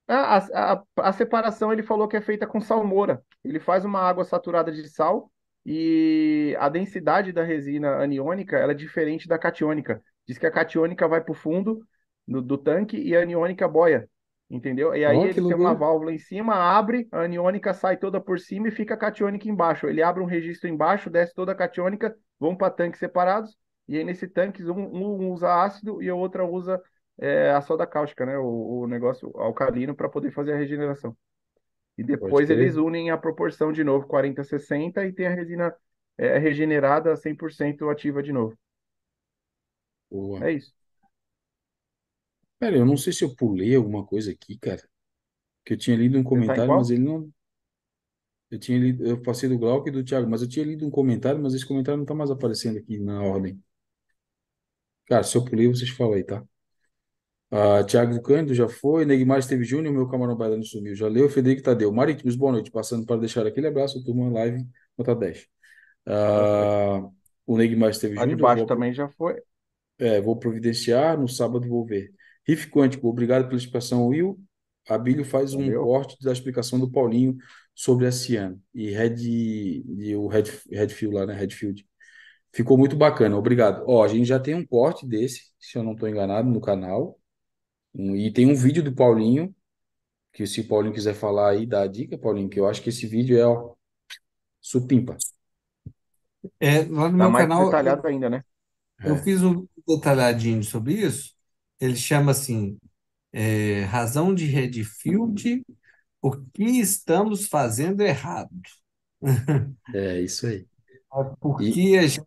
A, 0.07 0.37
a, 0.37 0.83
a, 0.97 1.13
separação 1.13 1.71
ele 1.71 1.83
falou 1.83 2.07
que 2.07 2.17
é 2.17 2.21
feita 2.21 2.47
com 2.47 2.59
salmoura. 2.59 3.23
Ele 3.43 3.59
faz 3.59 3.85
uma 3.85 4.01
água 4.01 4.23
saturada 4.23 4.71
de 4.71 4.87
sal 4.89 5.31
e 5.63 6.55
a 6.59 6.67
densidade 6.67 7.31
da 7.31 7.43
resina 7.43 8.01
aniônica 8.01 8.57
ela 8.57 8.71
é 8.71 8.75
diferente 8.75 9.27
da 9.27 9.37
catiônica. 9.37 10.01
Diz 10.27 10.37
que 10.37 10.47
a 10.47 10.51
catiônica 10.51 11.07
vai 11.07 11.21
para 11.21 11.31
o 11.31 11.35
fundo 11.35 11.85
do, 12.27 12.41
do 12.41 12.57
tanque 12.57 12.97
e 12.97 13.15
a 13.15 13.21
aniônica 13.21 13.67
boia. 13.67 14.09
Entendeu? 14.49 14.95
E 14.95 15.05
aí 15.05 15.15
oh, 15.15 15.25
ele 15.25 15.33
tem 15.35 15.53
uma 15.53 15.75
válvula 15.75 16.11
em 16.11 16.17
cima, 16.17 16.55
abre, 16.55 17.07
a 17.11 17.21
aniônica 17.21 17.71
sai 17.71 17.97
toda 17.97 18.19
por 18.19 18.39
cima 18.39 18.67
e 18.67 18.71
fica 18.71 18.95
a 18.95 18.97
catiônica 18.97 19.47
embaixo. 19.47 19.87
Ele 19.87 20.01
abre 20.01 20.23
um 20.23 20.25
registro 20.25 20.67
embaixo, 20.67 21.09
desce 21.09 21.35
toda 21.35 21.51
a 21.51 21.55
catiônica, 21.55 22.15
vão 22.39 22.55
para 22.55 22.73
tanques 22.73 22.99
separados, 22.99 23.55
e 23.87 23.95
aí 23.97 24.03
nesse 24.03 24.27
tanque 24.27 24.63
um, 24.63 24.73
um 24.73 25.31
usa 25.31 25.63
ácido 25.63 26.01
e 26.01 26.09
a 26.09 26.15
outra 26.15 26.43
usa 26.45 26.81
é, 27.19 27.51
a 27.51 27.61
soda 27.61 27.85
cáustica, 27.85 28.25
né? 28.25 28.39
O, 28.39 28.81
o 28.81 28.87
negócio 28.87 29.31
alcalino 29.35 29.93
para 29.93 30.09
poder 30.09 30.31
fazer 30.31 30.53
a 30.53 30.57
regeneração. 30.57 31.15
E 31.95 32.03
depois 32.03 32.49
eles 32.49 32.75
unem 32.75 33.11
a 33.11 33.17
proporção 33.17 33.71
de 33.71 33.83
novo, 33.83 34.07
40-60, 34.07 35.05
e 35.05 35.11
tem 35.11 35.27
a 35.27 35.35
resina 35.35 35.75
é, 36.17 36.37
regenerada 36.37 37.15
100% 37.15 37.89
ativa 37.89 38.23
de 38.23 38.31
novo. 38.31 38.57
Boa. 40.09 40.47
É 40.47 40.53
isso. 40.53 40.78
Cara, 42.59 42.75
eu 42.75 42.85
não 42.85 42.97
sei 42.97 43.13
se 43.13 43.23
eu 43.23 43.35
pulei 43.35 43.75
alguma 43.75 44.05
coisa 44.05 44.31
aqui, 44.31 44.57
cara. 44.57 44.83
Que 45.65 45.73
eu 45.73 45.77
tinha 45.77 45.95
lido 45.95 46.17
um 46.17 46.23
tá 46.23 46.29
comentário, 46.29 46.67
mas 46.67 46.89
ele 46.89 47.03
não. 47.03 47.31
Eu 48.51 48.59
tinha 48.59 48.77
lido, 48.79 49.05
eu 49.05 49.21
passei 49.21 49.47
do 49.47 49.57
Glauco 49.57 49.87
e 49.87 49.91
do 49.91 50.03
Thiago, 50.03 50.29
mas 50.29 50.41
eu 50.41 50.49
tinha 50.49 50.65
lido 50.65 50.85
um 50.85 50.89
comentário, 50.89 51.41
mas 51.41 51.53
esse 51.53 51.65
comentário 51.65 51.99
não 51.99 52.05
tá 52.05 52.15
mais 52.15 52.31
aparecendo 52.31 52.77
aqui 52.77 52.97
na 52.97 53.21
ordem. 53.21 53.61
Cara, 55.05 55.23
se 55.23 55.37
eu 55.37 55.45
pulei, 55.45 55.67
vocês 55.67 55.89
falam 55.89 56.13
aí, 56.13 56.23
tá? 56.23 56.43
Ah, 57.51 57.83
Thiago 57.83 58.21
Cândido 58.21 58.53
já 58.53 58.67
foi, 58.67 59.05
Neymar 59.05 59.39
esteve 59.39 59.63
Júnior, 59.63 59.93
meu 59.93 60.07
camarão 60.07 60.35
bailando 60.35 60.65
sumiu. 60.65 60.95
Já 60.95 61.07
leu, 61.07 61.27
Federico 61.29 61.63
Tadeu. 61.63 61.91
Marítimos, 61.91 62.35
boa 62.35 62.51
noite. 62.51 62.69
Passando 62.69 63.05
para 63.05 63.19
deixar 63.19 63.45
aquele 63.45 63.67
abraço, 63.67 64.03
turma 64.03 64.29
live, 64.29 64.67
nota 64.97 65.15
10. 65.15 65.47
Ah, 66.05 67.07
o 67.45 67.57
Neymar 67.57 67.89
esteve 67.89 68.15
Júnior. 68.15 68.35
de 68.35 68.41
baixo 68.41 68.57
vou, 68.59 68.67
também 68.67 68.93
já 68.93 69.09
foi. 69.09 69.41
é, 69.97 70.21
vou 70.21 70.37
providenciar, 70.37 71.19
no 71.19 71.27
sábado 71.27 71.67
vou 71.67 71.83
ver. 71.85 72.13
Riff 72.49 72.67
Quântico, 72.71 73.07
obrigado 73.07 73.45
pela 73.45 73.57
explicação, 73.57 74.07
Will. 74.07 74.39
Abílio 74.87 75.23
faz 75.23 75.53
um 75.53 75.65
Valeu. 75.65 75.83
corte 75.83 76.17
da 76.19 76.31
explicação 76.31 76.79
do 76.79 76.89
Paulinho 76.89 77.37
sobre 77.75 78.07
a 78.07 78.11
Ciano 78.11 78.59
e 78.73 78.89
Red, 78.89 79.17
e 79.19 80.15
o 80.15 80.27
Red, 80.27 80.45
Redfield 80.71 81.15
lá, 81.15 81.25
né? 81.27 81.35
Redfield. 81.35 81.87
Ficou 82.51 82.75
muito 82.75 82.95
bacana, 82.95 83.37
obrigado. 83.37 83.83
Ó, 83.87 84.03
a 84.03 84.07
gente 84.07 84.25
já 84.25 84.39
tem 84.39 84.55
um 84.55 84.65
corte 84.65 85.05
desse, 85.05 85.51
se 85.59 85.77
eu 85.77 85.83
não 85.83 85.93
estou 85.93 86.09
enganado, 86.09 86.49
no 86.49 86.59
canal. 86.59 87.19
Um, 87.93 88.15
e 88.15 88.33
tem 88.33 88.47
um 88.47 88.55
vídeo 88.55 88.81
do 88.81 88.95
Paulinho, 88.95 89.55
que 90.33 90.47
se 90.47 90.61
o 90.61 90.67
Paulinho 90.67 90.93
quiser 90.93 91.13
falar 91.13 91.51
aí, 91.51 91.67
dá 91.67 91.83
a 91.83 91.87
dica, 91.87 92.17
Paulinho, 92.17 92.49
que 92.49 92.59
eu 92.59 92.67
acho 92.67 92.81
que 92.81 92.89
esse 92.89 93.05
vídeo 93.05 93.37
é, 93.37 93.45
ó, 93.45 93.75
supimpa. 94.59 95.15
É, 96.59 96.79
lá 96.79 97.09
no 97.09 97.11
tá 97.11 97.11
meu 97.11 97.29
mais 97.29 97.47
canal. 97.47 97.65
detalhado 97.65 98.07
ainda, 98.07 98.27
né? 98.27 98.43
Eu 99.03 99.13
é. 99.13 99.21
fiz 99.21 99.43
um 99.43 99.67
detalhadinho 99.87 100.63
sobre 100.63 100.93
isso. 100.93 101.38
Ele 101.79 101.95
chama 101.95 102.31
assim, 102.31 102.77
é, 103.33 103.83
razão 103.85 104.33
de 104.35 104.45
Redfield, 104.45 105.63
o 106.21 106.31
que 106.53 106.63
estamos 106.65 107.47
fazendo 107.47 108.01
errado. 108.01 108.51
É 109.93 110.21
isso 110.21 110.47
aí. 110.47 110.67
Por 111.39 111.57
que, 111.57 111.97
a 111.97 112.05
gente, 112.07 112.21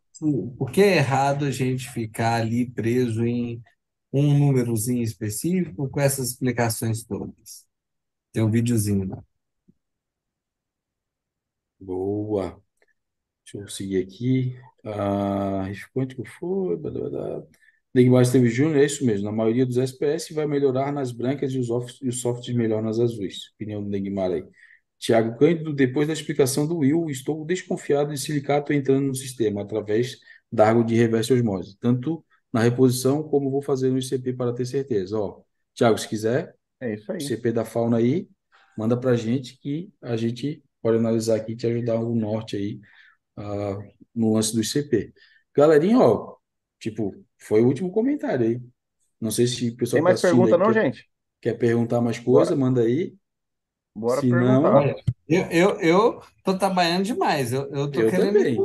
por 0.59 0.70
que 0.70 0.82
é 0.82 0.96
errado 0.96 1.44
a 1.44 1.50
gente 1.50 1.88
ficar 1.90 2.40
ali 2.42 2.68
preso 2.70 3.24
em 3.24 3.62
um 4.12 4.38
númerozinho 4.38 5.03
específico 5.03 5.88
com 5.88 6.00
essas 6.00 6.30
explicações 6.30 7.05
todas? 7.05 7.66
Tem 8.32 8.42
um 8.44 8.50
videozinho 8.50 9.09
lá. 9.09 9.22
Boa. 11.78 12.62
Deixa 13.44 13.59
eu 13.59 13.68
seguir 13.68 14.05
aqui. 14.07 14.57
Ah, 14.84 15.64
quântico 15.94 16.24
foi. 16.40 16.76
Blá, 16.76 16.90
blá, 16.90 17.11
blá. 17.11 17.42
Neymar 17.95 18.22
Esteves 18.22 18.55
Júnior, 18.55 18.78
é 18.78 18.86
isso 18.86 19.05
mesmo. 19.05 19.26
Na 19.26 19.32
maioria 19.32 19.66
dos 19.66 19.76
SPS 19.76 20.32
vai 20.32 20.47
melhorar 20.47 20.93
nas 20.93 21.12
brancas 21.12 21.53
e 21.53 21.59
os, 21.59 21.70
off, 21.70 21.93
e 22.03 22.09
os 22.09 22.20
softs 22.20 22.55
melhor 22.55 22.82
nas 22.82 22.99
azuis. 22.99 23.51
Opinião 23.55 23.82
do 23.82 23.90
Neymar 23.90 24.32
aí. 24.32 24.45
Tiago 24.99 25.36
Cândido, 25.36 25.74
depois 25.74 26.07
da 26.07 26.12
explicação 26.12 26.66
do 26.66 26.78
Will, 26.78 27.11
estou 27.11 27.45
desconfiado 27.45 28.12
de 28.12 28.20
silicato 28.20 28.72
entrando 28.72 29.09
no 29.09 29.14
sistema 29.14 29.62
através 29.62 30.18
da 30.51 30.68
água 30.68 30.84
de 30.84 30.95
reverse 30.95 31.32
osmose, 31.32 31.76
tanto 31.80 32.24
na 32.52 32.60
reposição 32.60 33.23
como 33.23 33.51
vou 33.51 33.62
fazer 33.62 33.90
no 33.90 33.98
ICP 33.98 34.35
para 34.35 34.52
ter 34.55 34.64
certeza. 34.64 35.19
Ó, 35.19 35.43
Tiago, 35.74 35.98
se 35.98 36.09
quiser, 36.09 36.55
é 36.81 36.94
isso 36.94 37.10
aí. 37.10 37.19
ICP 37.19 37.52
da 37.52 37.64
fauna 37.64 37.97
aí, 37.97 38.28
manda 38.78 38.97
para 38.97 39.10
a 39.12 39.16
gente 39.16 39.59
que 39.59 39.93
a 40.01 40.16
gente 40.16 40.62
pode 40.81 40.98
analisar 40.98 41.36
aqui 41.36 41.52
e 41.52 41.56
te 41.56 41.66
ajudar 41.66 41.97
o 41.97 42.14
norte 42.14 42.56
aí 42.56 42.81
uh, 43.39 43.82
no 44.14 44.35
lance 44.35 44.55
do 44.55 44.60
ICP. 44.60 45.12
Galerinha, 45.55 45.98
ó, 45.98 46.36
tipo, 46.82 47.14
foi 47.38 47.62
o 47.62 47.66
último 47.66 47.92
comentário 47.92 48.44
aí. 48.44 48.60
Não 49.20 49.30
sei 49.30 49.46
se 49.46 49.70
o 49.70 49.76
pessoal 49.76 50.02
Tem 50.02 50.02
mais 50.02 50.20
tá 50.20 50.28
pergunta, 50.28 50.59
não, 50.59 50.72
quer, 50.72 50.84
gente? 50.84 51.09
quer 51.40 51.54
perguntar 51.54 52.00
mais 52.00 52.18
coisa, 52.18 52.50
Bora. 52.50 52.60
manda 52.60 52.82
aí. 52.82 53.14
Bora 53.94 54.20
se 54.20 54.28
perguntar. 54.28 54.72
Não, 54.72 54.94
eu, 55.28 55.46
eu, 55.50 55.80
eu 55.80 56.20
tô 56.42 56.59
trabalhando 56.59 57.04
demais. 57.04 57.52
Eu, 57.52 57.70
eu 57.72 57.90
tô 57.90 58.00
eu 58.00 58.10
querendo. 58.10 58.34
Também. 58.34 58.56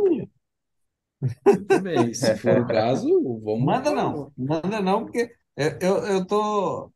Eu 1.45 1.67
também. 1.67 2.13
Se 2.13 2.35
for 2.37 2.61
o 2.61 2.67
caso, 2.67 3.07
vamos. 3.43 3.65
Manda 3.65 3.91
não. 3.91 4.31
Manda 4.35 4.81
não, 4.81 5.05
porque 5.05 5.31
eu, 5.55 5.77
eu, 5.79 5.97
eu 6.07 6.25
tô. 6.25 6.91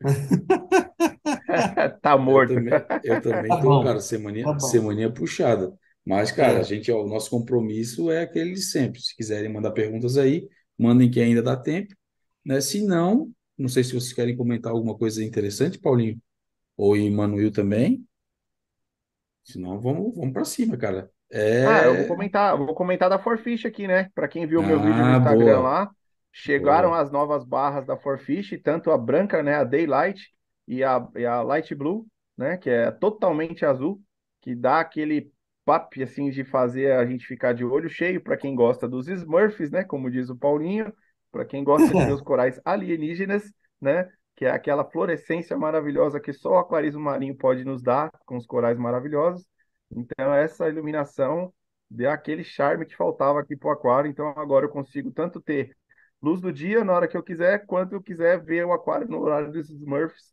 tá 2.00 2.16
morto. 2.16 2.52
Eu 2.52 2.56
também, 2.56 2.72
eu 3.04 3.22
também 3.22 3.48
tá 3.48 3.60
tô, 3.60 3.68
bom. 3.68 3.84
cara, 3.84 4.00
semaninha, 4.00 4.46
tá 4.46 4.60
semaninha 4.60 5.12
puxada. 5.12 5.76
Mas, 6.08 6.32
cara, 6.32 6.54
é. 6.54 6.60
a 6.60 6.62
gente, 6.62 6.90
ó, 6.90 7.04
o 7.04 7.06
nosso 7.06 7.28
compromisso 7.28 8.10
é 8.10 8.22
aquele 8.22 8.54
de 8.54 8.62
sempre. 8.62 8.98
Se 8.98 9.14
quiserem 9.14 9.52
mandar 9.52 9.72
perguntas 9.72 10.16
aí, 10.16 10.48
mandem 10.78 11.10
que 11.10 11.20
ainda 11.20 11.42
dá 11.42 11.54
tempo. 11.54 11.94
Né? 12.42 12.62
Se 12.62 12.82
não, 12.82 13.30
não 13.58 13.68
sei 13.68 13.84
se 13.84 13.92
vocês 13.92 14.14
querem 14.14 14.34
comentar 14.34 14.72
alguma 14.72 14.96
coisa 14.96 15.22
interessante, 15.22 15.78
Paulinho, 15.78 16.18
ou 16.78 16.96
Emanuel 16.96 17.52
também. 17.52 18.06
Se 19.44 19.60
não, 19.60 19.78
vamos, 19.78 20.16
vamos 20.16 20.32
para 20.32 20.46
cima, 20.46 20.78
cara. 20.78 21.10
É... 21.30 21.66
Ah, 21.66 21.84
eu 21.84 21.96
vou 21.98 22.06
comentar, 22.06 22.56
vou 22.56 22.74
comentar 22.74 23.10
da 23.10 23.18
Forfish 23.18 23.66
aqui, 23.66 23.86
né? 23.86 24.10
Para 24.14 24.28
quem 24.28 24.46
viu 24.46 24.60
o 24.60 24.66
meu 24.66 24.78
ah, 24.78 24.82
vídeo 24.82 25.04
no 25.04 25.18
Instagram 25.18 25.44
boa. 25.44 25.58
lá, 25.58 25.90
chegaram 26.32 26.88
boa. 26.88 27.02
as 27.02 27.10
novas 27.10 27.44
barras 27.44 27.84
da 27.84 27.98
Forfish, 27.98 28.58
tanto 28.64 28.90
a 28.90 28.96
branca, 28.96 29.42
né, 29.42 29.56
a 29.56 29.64
Daylight 29.64 30.32
e 30.66 30.82
a, 30.82 31.06
e 31.14 31.26
a 31.26 31.42
Light 31.42 31.74
Blue, 31.74 32.06
né, 32.34 32.56
que 32.56 32.70
é 32.70 32.90
totalmente 32.90 33.66
azul, 33.66 34.00
que 34.40 34.54
dá 34.54 34.80
aquele 34.80 35.30
papo 35.68 36.02
assim 36.02 36.30
de 36.30 36.44
fazer 36.44 36.92
a 36.92 37.04
gente 37.04 37.26
ficar 37.26 37.52
de 37.52 37.62
olho 37.62 37.90
cheio 37.90 38.22
para 38.22 38.38
quem 38.38 38.54
gosta 38.54 38.88
dos 38.88 39.06
Smurfs, 39.06 39.70
né, 39.70 39.84
como 39.84 40.10
diz 40.10 40.30
o 40.30 40.36
Paulinho, 40.36 40.90
para 41.30 41.44
quem 41.44 41.62
gosta 41.62 41.86
de 41.86 42.10
os 42.10 42.22
corais 42.22 42.58
alienígenas, 42.64 43.52
né? 43.78 44.08
Que 44.34 44.46
é 44.46 44.50
aquela 44.50 44.82
fluorescência 44.82 45.58
maravilhosa 45.58 46.18
que 46.18 46.32
só 46.32 46.52
o 46.52 46.58
aquarismo 46.58 47.02
marinho 47.02 47.36
pode 47.36 47.66
nos 47.66 47.82
dar, 47.82 48.10
com 48.24 48.38
os 48.38 48.46
corais 48.46 48.78
maravilhosos. 48.78 49.46
Então, 49.90 50.32
essa 50.32 50.66
iluminação 50.70 51.52
deu 51.90 52.10
aquele 52.10 52.44
charme 52.44 52.86
que 52.86 52.96
faltava 52.96 53.38
aqui 53.38 53.54
para 53.54 53.68
o 53.68 53.72
aquário. 53.72 54.10
Então, 54.10 54.28
agora 54.38 54.64
eu 54.64 54.70
consigo 54.70 55.10
tanto 55.10 55.38
ter 55.38 55.76
luz 56.22 56.40
do 56.40 56.50
dia 56.50 56.82
na 56.82 56.94
hora 56.94 57.06
que 57.06 57.16
eu 57.16 57.22
quiser, 57.22 57.66
quanto 57.66 57.92
eu 57.94 58.02
quiser 58.02 58.42
ver 58.42 58.64
o 58.64 58.72
aquário 58.72 59.06
no 59.06 59.20
horário 59.20 59.52
dos 59.52 59.68
Smurfs, 59.68 60.32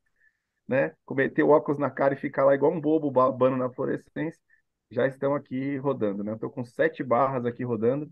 né? 0.66 0.94
Cometer 1.04 1.44
óculos 1.44 1.78
na 1.78 1.90
cara 1.90 2.14
e 2.14 2.18
ficar 2.18 2.46
lá 2.46 2.56
igual 2.56 2.72
um 2.72 2.80
bobo 2.80 3.12
babando 3.12 3.58
na 3.58 3.70
fluorescência. 3.70 4.40
Já 4.96 5.08
estão 5.08 5.36
aqui 5.36 5.76
rodando, 5.78 6.24
né? 6.24 6.32
Eu 6.32 6.36
estou 6.36 6.50
com 6.50 6.64
sete 6.64 7.04
barras 7.04 7.46
aqui 7.46 7.66
rodando. 7.66 8.10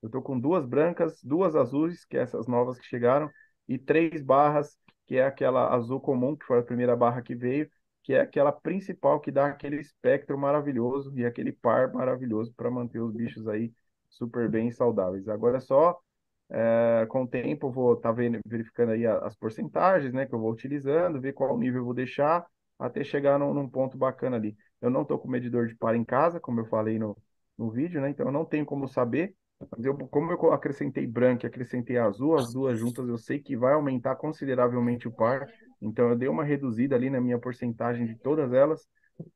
Eu 0.00 0.06
estou 0.06 0.22
com 0.22 0.38
duas 0.38 0.64
brancas, 0.64 1.20
duas 1.24 1.56
azuis, 1.56 2.04
que 2.04 2.16
é 2.16 2.20
essas 2.20 2.46
novas 2.46 2.78
que 2.78 2.86
chegaram, 2.86 3.28
e 3.68 3.76
três 3.76 4.22
barras, 4.22 4.78
que 5.06 5.16
é 5.16 5.24
aquela 5.26 5.74
azul 5.74 6.00
comum, 6.00 6.36
que 6.36 6.46
foi 6.46 6.60
a 6.60 6.62
primeira 6.62 6.94
barra 6.96 7.20
que 7.20 7.34
veio, 7.34 7.68
que 8.04 8.14
é 8.14 8.20
aquela 8.20 8.52
principal 8.52 9.18
que 9.20 9.32
dá 9.32 9.46
aquele 9.46 9.80
espectro 9.80 10.38
maravilhoso 10.38 11.12
e 11.18 11.26
aquele 11.26 11.50
par 11.50 11.92
maravilhoso 11.92 12.54
para 12.56 12.70
manter 12.70 13.00
os 13.00 13.12
bichos 13.12 13.48
aí 13.48 13.72
super 14.08 14.48
bem 14.48 14.70
saudáveis. 14.70 15.28
Agora 15.28 15.56
é 15.58 15.60
só 15.60 16.00
é, 16.48 17.06
com 17.08 17.24
o 17.24 17.28
tempo 17.28 17.72
vou 17.72 17.94
estar 17.94 18.14
tá 18.14 18.22
verificando 18.46 18.92
aí 18.92 19.04
as 19.04 19.34
porcentagens, 19.34 20.12
né, 20.12 20.26
que 20.26 20.34
eu 20.34 20.38
vou 20.38 20.52
utilizando, 20.52 21.20
ver 21.20 21.32
qual 21.32 21.58
nível 21.58 21.80
eu 21.80 21.84
vou 21.86 21.94
deixar, 21.94 22.46
até 22.78 23.02
chegar 23.02 23.36
num, 23.38 23.52
num 23.52 23.68
ponto 23.68 23.98
bacana 23.98 24.36
ali. 24.36 24.56
Eu 24.80 24.90
não 24.90 25.02
estou 25.02 25.18
com 25.18 25.28
medidor 25.28 25.66
de 25.66 25.74
par 25.74 25.94
em 25.94 26.04
casa, 26.04 26.40
como 26.40 26.60
eu 26.60 26.66
falei 26.66 26.98
no, 26.98 27.16
no 27.56 27.70
vídeo, 27.70 28.00
né, 28.00 28.10
então 28.10 28.26
eu 28.26 28.32
não 28.32 28.44
tenho 28.44 28.64
como 28.64 28.88
saber, 28.88 29.34
mas 29.70 29.84
eu, 29.84 29.96
como 30.08 30.32
eu 30.32 30.52
acrescentei 30.52 31.06
branco 31.06 31.44
e 31.44 31.46
acrescentei 31.46 31.98
azul, 31.98 32.36
as 32.36 32.52
duas 32.52 32.78
juntas 32.78 33.06
eu 33.08 33.18
sei 33.18 33.38
que 33.38 33.56
vai 33.56 33.74
aumentar 33.74 34.16
consideravelmente 34.16 35.06
o 35.06 35.12
par. 35.12 35.46
Então 35.82 36.08
eu 36.08 36.16
dei 36.16 36.28
uma 36.28 36.44
reduzida 36.44 36.96
ali 36.96 37.10
na 37.10 37.20
minha 37.20 37.38
porcentagem 37.38 38.06
de 38.06 38.14
todas 38.16 38.52
elas 38.52 38.88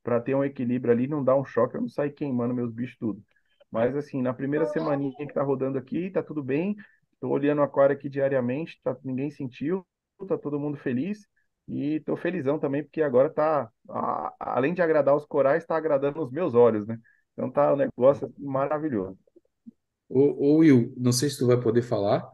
para 0.02 0.20
ter 0.20 0.34
um 0.34 0.42
equilíbrio 0.44 0.92
ali, 0.92 1.06
não 1.06 1.22
dar 1.22 1.36
um 1.36 1.44
choque, 1.44 1.76
eu 1.76 1.80
não 1.82 1.88
sair 1.88 2.10
queimando 2.10 2.54
meus 2.54 2.72
bichos 2.72 2.96
tudo. 2.98 3.22
Mas 3.70 3.94
assim, 3.96 4.22
na 4.22 4.32
primeira 4.32 4.64
semaninha 4.66 5.12
que 5.18 5.34
tá 5.34 5.42
rodando 5.42 5.76
aqui, 5.76 6.10
tá 6.10 6.22
tudo 6.22 6.42
bem. 6.42 6.74
Tô 7.20 7.28
olhando 7.28 7.58
o 7.58 7.62
aquário 7.62 7.94
aqui 7.94 8.08
diariamente, 8.08 8.80
tá, 8.82 8.96
ninguém 9.04 9.30
sentiu, 9.30 9.84
tá 10.26 10.38
todo 10.38 10.58
mundo 10.60 10.76
feliz. 10.78 11.26
E 11.66 12.00
tô 12.00 12.16
felizão 12.16 12.58
também, 12.58 12.82
porque 12.82 13.00
agora 13.00 13.30
tá, 13.30 13.70
a, 13.88 14.34
além 14.38 14.74
de 14.74 14.82
agradar 14.82 15.16
os 15.16 15.24
corais, 15.24 15.64
tá 15.64 15.76
agradando 15.76 16.22
os 16.22 16.30
meus 16.30 16.54
olhos, 16.54 16.86
né? 16.86 16.98
Então 17.32 17.50
tá 17.50 17.72
um 17.72 17.76
negócio 17.76 18.32
maravilhoso. 18.38 19.18
Ô, 20.08 20.20
ô, 20.20 20.56
Will, 20.58 20.92
não 20.96 21.12
sei 21.12 21.30
se 21.30 21.38
tu 21.38 21.46
vai 21.46 21.58
poder 21.58 21.82
falar, 21.82 22.28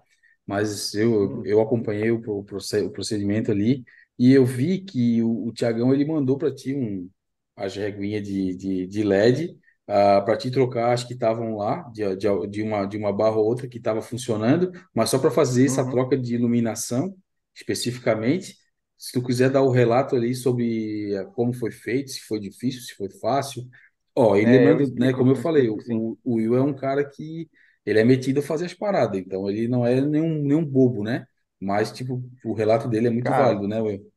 mas 0.46 0.94
eu, 0.94 1.44
eu 1.46 1.60
acompanhei 1.60 2.10
o, 2.10 2.20
o 2.26 2.44
procedimento 2.90 3.50
ali 3.52 3.84
e 4.18 4.32
eu 4.32 4.44
vi 4.44 4.80
que 4.80 5.22
o, 5.22 5.46
o 5.46 5.52
Tiagão 5.52 5.94
ele 5.94 6.04
mandou 6.04 6.36
para 6.36 6.54
ti 6.54 6.74
um, 6.74 7.08
as 7.56 7.76
reguinhas 7.76 8.22
de, 8.22 8.56
de, 8.56 8.86
de 8.86 9.02
LED 9.02 9.46
uh, 9.88 9.92
ah, 9.92 10.20
para 10.22 10.36
te 10.36 10.50
trocar, 10.50 10.92
acho 10.92 11.06
que 11.06 11.14
estavam 11.14 11.56
lá, 11.56 11.82
de, 11.92 12.16
de, 12.16 12.46
de, 12.48 12.62
uma, 12.62 12.84
de 12.86 12.98
uma 12.98 13.12
barra 13.12 13.36
ou 13.36 13.46
outra 13.46 13.68
que 13.68 13.78
estava 13.78 14.02
funcionando, 14.02 14.72
mas 14.94 15.10
só 15.10 15.18
para 15.18 15.30
fazer 15.30 15.66
essa 15.66 15.84
uhum. 15.84 15.90
troca 15.90 16.18
de 16.18 16.34
iluminação 16.34 17.14
especificamente. 17.54 18.56
Se 19.00 19.12
tu 19.14 19.22
quiser 19.24 19.50
dar 19.50 19.62
o 19.62 19.70
relato 19.72 20.16
ali 20.16 20.34
sobre 20.34 21.12
como 21.34 21.54
foi 21.54 21.72
feito, 21.72 22.10
se 22.12 22.20
foi 22.22 22.40
difícil, 22.40 22.82
se 22.82 22.94
foi 22.96 23.10
fácil. 23.10 23.68
Ó, 24.14 24.36
e 24.36 24.44
é, 24.44 24.46
lembrando, 24.46 24.94
né, 24.96 25.14
como 25.14 25.32
eu 25.32 25.36
falei, 25.36 25.68
o, 25.70 25.78
o 26.24 26.34
Will 26.36 26.56
é 26.56 26.62
um 26.62 26.74
cara 26.76 27.04
que 27.08 27.50
ele 27.86 28.00
é 28.00 28.04
metido 28.04 28.40
a 28.40 28.42
fazer 28.42 28.66
as 28.66 28.74
paradas, 28.74 29.18
então 29.20 29.48
ele 29.50 29.68
não 29.68 29.86
é 29.86 30.00
nenhum, 30.00 30.42
nenhum 30.42 30.64
bobo, 30.64 31.04
né? 31.04 31.26
Mas, 31.60 31.92
tipo, 31.92 32.22
o 32.44 32.54
relato 32.54 32.88
dele 32.88 33.08
é 33.08 33.10
muito 33.10 33.32
Cara, 33.32 33.34
válido, 33.34 33.68
né, 33.68 33.80
Will? 33.80 34.10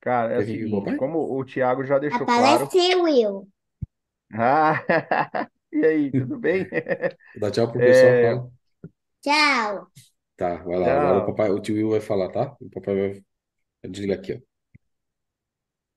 cara, 0.00 0.32
é 0.34 0.42
seguinte, 0.42 0.94
como 0.94 1.18
o 1.38 1.44
Thiago 1.44 1.84
já 1.84 1.98
deixou 1.98 2.28
Aparece 2.28 2.28
claro. 2.28 2.76
Will. 3.02 3.48
Ah, 4.34 4.84
e 5.72 5.84
aí, 5.86 6.12
tudo 6.12 6.38
bem? 6.38 6.68
Dá 7.34 7.50
tchau 7.50 7.70
pro 7.70 7.82
pessoal, 7.84 8.18
É, 8.18 8.20
fala. 8.20 8.50
Tchau. 9.22 9.92
Tá, 10.36 10.56
vai 10.64 10.78
lá. 10.78 10.92
Agora 10.94 11.18
o 11.18 11.24
papai, 11.24 11.50
o 11.50 11.60
tio 11.60 11.74
Will 11.76 11.90
vai 11.90 12.00
falar, 12.00 12.28
tá? 12.30 12.56
O 12.60 12.68
papai 12.70 12.94
vai 12.94 13.24
desligar 13.88 14.18
aqui, 14.18 14.32
ó. 14.34 14.52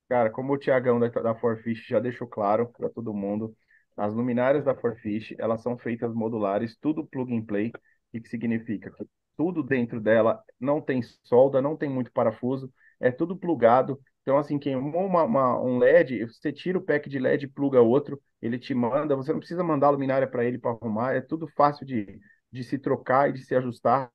Cara, 0.07 0.29
como 0.29 0.53
o 0.53 0.57
Tiagão 0.57 0.99
da, 0.99 1.07
da 1.09 1.35
Forfish 1.35 1.85
já 1.87 1.99
deixou 1.99 2.27
claro 2.27 2.67
para 2.77 2.89
todo 2.89 3.13
mundo, 3.13 3.55
as 3.97 4.13
luminárias 4.13 4.63
da 4.65 4.75
Forfish, 4.75 5.33
elas 5.39 5.61
são 5.61 5.77
feitas 5.77 6.13
modulares, 6.13 6.77
tudo 6.79 7.05
plug 7.07 7.35
and 7.35 7.45
play. 7.45 7.69
O 8.13 8.21
que 8.21 8.29
significa? 8.29 8.91
Que 8.91 9.05
tudo 9.35 9.63
dentro 9.63 9.99
dela 9.99 10.41
não 10.59 10.79
tem 10.81 11.01
solda, 11.23 11.61
não 11.61 11.75
tem 11.75 11.89
muito 11.89 12.11
parafuso, 12.11 12.71
é 12.99 13.11
tudo 13.11 13.35
plugado. 13.35 13.99
Então, 14.21 14.37
assim, 14.37 14.59
queimou 14.59 15.05
uma, 15.05 15.23
uma, 15.23 15.61
um 15.61 15.79
LED, 15.83 16.25
você 16.25 16.51
tira 16.53 16.77
o 16.77 16.81
pack 16.81 17.09
de 17.09 17.17
LED 17.17 17.45
e 17.45 17.47
pluga 17.47 17.81
outro, 17.81 18.21
ele 18.41 18.57
te 18.59 18.73
manda, 18.73 19.15
você 19.15 19.31
não 19.31 19.39
precisa 19.39 19.63
mandar 19.63 19.87
a 19.87 19.89
luminária 19.91 20.27
para 20.27 20.45
ele 20.45 20.57
para 20.59 20.71
arrumar, 20.71 21.13
é 21.13 21.21
tudo 21.21 21.47
fácil 21.47 21.85
de, 21.85 22.19
de 22.51 22.63
se 22.63 22.77
trocar 22.79 23.29
e 23.29 23.33
de 23.33 23.43
se 23.43 23.55
ajustar. 23.55 24.11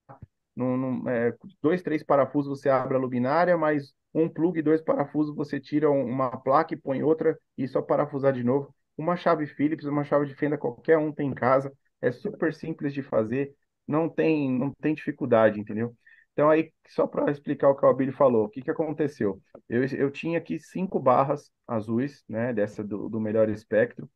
Num, 0.54 1.08
é, 1.08 1.34
dois, 1.62 1.82
três 1.82 2.02
parafusos 2.02 2.60
você 2.60 2.68
abre 2.68 2.96
a 2.96 3.00
luminária, 3.00 3.56
mas 3.56 3.94
um 4.12 4.28
plug 4.28 4.58
e 4.58 4.62
dois 4.62 4.82
parafusos 4.82 5.34
você 5.34 5.60
tira 5.60 5.90
uma 5.90 6.30
placa 6.36 6.74
e 6.74 6.76
põe 6.76 7.02
outra 7.02 7.38
e 7.56 7.66
só 7.68 7.80
parafusar 7.80 8.32
de 8.32 8.42
novo. 8.44 8.74
Uma 8.96 9.16
chave 9.16 9.46
Phillips, 9.46 9.86
uma 9.86 10.04
chave 10.04 10.26
de 10.26 10.34
fenda, 10.34 10.58
qualquer 10.58 10.98
um 10.98 11.12
tem 11.12 11.28
em 11.30 11.34
casa, 11.34 11.72
é 12.02 12.12
super 12.12 12.52
simples 12.52 12.92
de 12.92 13.02
fazer, 13.02 13.54
não 13.86 14.08
tem, 14.08 14.50
não 14.50 14.72
tem 14.80 14.94
dificuldade, 14.94 15.58
entendeu? 15.60 15.96
Então, 16.32 16.50
aí, 16.50 16.72
só 16.88 17.06
para 17.06 17.30
explicar 17.30 17.68
o 17.70 17.76
que 17.76 17.84
o 17.84 17.88
Abílio 17.88 18.12
falou, 18.14 18.44
o 18.46 18.48
que, 18.48 18.62
que 18.62 18.70
aconteceu? 18.70 19.40
Eu, 19.68 19.84
eu 19.84 20.10
tinha 20.10 20.38
aqui 20.38 20.58
cinco 20.58 20.98
barras 21.00 21.50
azuis, 21.66 22.22
né, 22.28 22.52
dessa 22.52 22.84
do, 22.84 23.08
do 23.08 23.20
melhor 23.20 23.48
espectro, 23.48 24.08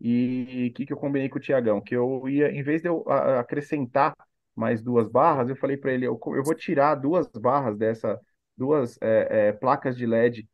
e 0.00 0.68
o 0.70 0.74
que, 0.74 0.86
que 0.86 0.92
eu 0.92 0.96
combinei 0.96 1.28
com 1.28 1.38
o 1.38 1.40
Tiagão? 1.40 1.80
Que 1.80 1.94
eu 1.96 2.28
ia, 2.28 2.50
em 2.50 2.62
vez 2.62 2.82
de 2.82 2.88
eu 2.88 3.04
acrescentar 3.08 4.14
mais 4.54 4.82
duas 4.82 5.08
barras, 5.08 5.48
eu 5.48 5.56
falei 5.56 5.76
para 5.76 5.92
ele, 5.92 6.06
eu, 6.06 6.18
eu 6.26 6.42
vou 6.44 6.54
tirar 6.54 6.94
duas 6.94 7.26
barras 7.28 7.76
dessa, 7.76 8.20
duas 8.56 8.98
é, 9.00 9.48
é, 9.48 9.52
placas 9.52 9.96
de 9.96 10.06
LED, 10.06 10.48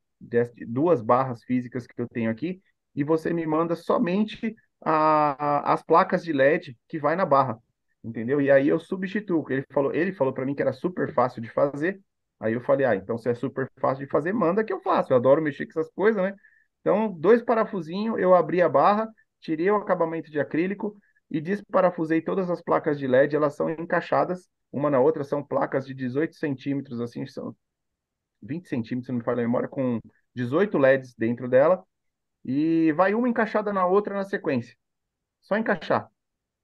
duas 0.66 1.02
barras 1.02 1.42
físicas 1.44 1.86
que 1.86 2.00
eu 2.00 2.08
tenho 2.08 2.30
aqui, 2.30 2.60
e 2.94 3.04
você 3.04 3.32
me 3.32 3.46
manda 3.46 3.76
somente 3.76 4.54
a, 4.80 5.70
a, 5.70 5.72
as 5.74 5.82
placas 5.82 6.24
de 6.24 6.32
LED 6.32 6.76
que 6.88 6.98
vai 6.98 7.16
na 7.16 7.24
barra, 7.24 7.58
entendeu? 8.02 8.40
E 8.40 8.50
aí 8.50 8.68
eu 8.68 8.78
substituo. 8.78 9.44
Ele 9.50 9.64
falou, 9.72 9.94
ele 9.94 10.12
falou 10.12 10.32
para 10.32 10.44
mim 10.44 10.54
que 10.54 10.62
era 10.62 10.72
super 10.72 11.12
fácil 11.12 11.42
de 11.42 11.48
fazer. 11.48 12.00
Aí 12.40 12.54
eu 12.54 12.60
falei, 12.60 12.86
ah, 12.86 12.94
então 12.94 13.18
se 13.18 13.28
é 13.28 13.34
super 13.34 13.68
fácil 13.80 14.04
de 14.04 14.10
fazer, 14.10 14.32
manda 14.32 14.64
que 14.64 14.72
eu 14.72 14.80
faço. 14.80 15.12
Eu 15.12 15.16
adoro 15.16 15.42
mexer 15.42 15.66
com 15.66 15.78
essas 15.78 15.92
coisas, 15.92 16.22
né? 16.22 16.34
Então, 16.80 17.10
dois 17.12 17.42
parafusinhos, 17.42 18.18
eu 18.18 18.34
abri 18.34 18.62
a 18.62 18.68
barra, 18.68 19.08
tirei 19.40 19.70
o 19.70 19.76
acabamento 19.76 20.30
de 20.30 20.40
acrílico 20.40 20.96
e 21.30 21.40
desparafusei 21.40 22.20
todas 22.22 22.50
as 22.50 22.62
placas 22.62 22.98
de 22.98 23.06
LED. 23.06 23.36
Elas 23.36 23.54
são 23.54 23.70
encaixadas 23.70 24.48
uma 24.72 24.90
na 24.90 25.00
outra, 25.00 25.24
são 25.24 25.42
placas 25.42 25.86
de 25.86 25.94
18 25.94 26.36
centímetros, 26.36 27.00
assim, 27.00 27.26
são 27.26 27.56
20 28.42 28.68
centímetros, 28.68 29.06
se 29.06 29.12
não 29.12 29.18
me 29.18 29.24
falha 29.24 29.40
a 29.40 29.46
memória, 29.46 29.68
com 29.68 30.00
18 30.34 30.78
LEDs 30.78 31.14
dentro 31.16 31.48
dela, 31.48 31.84
e 32.44 32.92
vai 32.92 33.14
uma 33.14 33.28
encaixada 33.28 33.72
na 33.72 33.86
outra 33.86 34.14
na 34.14 34.24
sequência. 34.24 34.76
Só 35.42 35.56
encaixar. 35.56 36.10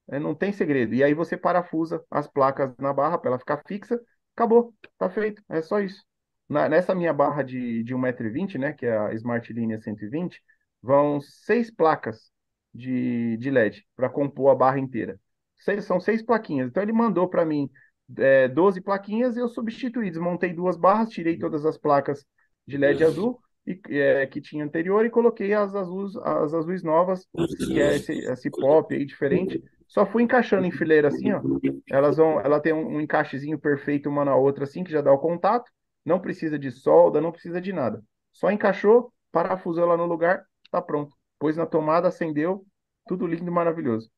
É, 0.08 0.18
não 0.18 0.34
tem 0.34 0.52
segredo. 0.52 0.94
E 0.94 1.02
aí 1.02 1.14
você 1.14 1.36
parafusa 1.36 2.04
as 2.10 2.28
placas 2.28 2.74
na 2.78 2.92
barra 2.92 3.18
para 3.18 3.30
ela 3.30 3.38
ficar 3.38 3.62
fixa. 3.66 4.00
Acabou, 4.34 4.74
tá 4.98 5.08
feito. 5.10 5.42
É 5.48 5.62
só 5.62 5.80
isso. 5.80 6.04
Na, 6.48 6.68
nessa 6.68 6.94
minha 6.94 7.12
barra 7.12 7.42
de, 7.42 7.82
de 7.82 7.94
1,20m, 7.94 8.58
né, 8.58 8.72
que 8.72 8.86
é 8.86 8.96
a 8.96 9.14
Smart 9.14 9.50
Linea 9.52 9.80
120, 9.80 10.42
vão 10.82 11.20
seis 11.20 11.70
placas 11.70 12.30
de, 12.74 13.36
de 13.36 13.51
LED 13.51 13.86
para 13.94 14.09
compor 14.09 14.51
a 14.51 14.55
barra 14.55 14.78
inteira. 14.78 15.18
Seis, 15.56 15.84
são 15.84 16.01
seis 16.01 16.22
plaquinhas. 16.22 16.68
Então 16.68 16.82
ele 16.82 16.92
mandou 16.92 17.28
para 17.28 17.44
mim 17.44 17.70
é, 18.18 18.48
12 18.48 18.80
plaquinhas 18.80 19.36
e 19.36 19.40
eu 19.40 19.48
substituí, 19.48 20.10
desmontei 20.10 20.52
duas 20.52 20.76
barras, 20.76 21.10
tirei 21.10 21.38
todas 21.38 21.64
as 21.64 21.78
placas 21.78 22.24
de 22.66 22.76
LED 22.76 23.05
azul 23.05 23.40
e, 23.66 23.80
é, 23.90 24.26
que 24.26 24.40
tinha 24.40 24.64
anterior 24.64 25.06
e 25.06 25.10
coloquei 25.10 25.55
as 25.55 25.74
azuis, 25.74 26.16
as 26.16 26.52
azuis 26.52 26.82
novas, 26.82 27.26
que 27.64 27.80
é 27.80 27.96
esse, 27.96 28.12
esse 28.12 28.51
pop 28.51 28.94
aí 28.94 29.05
diferente. 29.06 29.62
Só 29.86 30.05
fui 30.05 30.22
encaixando 30.22 30.66
em 30.66 30.70
fileira 30.70 31.09
assim, 31.09 31.32
ó. 31.32 31.42
Elas 31.90 32.16
vão, 32.16 32.40
ela 32.40 32.60
tem 32.60 32.72
um, 32.72 32.96
um 32.96 33.01
encaixezinho 33.01 33.59
perfeito 33.59 34.09
uma 34.09 34.24
na 34.24 34.34
outra 34.34 34.64
assim, 34.64 34.82
que 34.82 34.90
já 34.90 35.01
dá 35.01 35.12
o 35.12 35.18
contato. 35.18 35.70
Não 36.05 36.20
precisa 36.20 36.59
de 36.59 36.70
solda, 36.70 37.20
não 37.20 37.32
precisa 37.32 37.60
de 37.60 37.72
nada. 37.72 38.02
Só 38.32 38.51
encaixou, 38.51 39.12
parafusou 39.32 39.86
lá 39.86 39.96
no 39.96 40.06
lugar, 40.06 40.44
tá 40.70 40.82
pronto. 40.82 41.14
Pôs 41.44 41.56
na 41.58 41.66
tomada, 41.66 42.08
acendeu, 42.08 42.66
tudo 43.06 43.26
lindo 43.26 43.48
e 43.48 43.50
maravilhoso. 43.50 44.10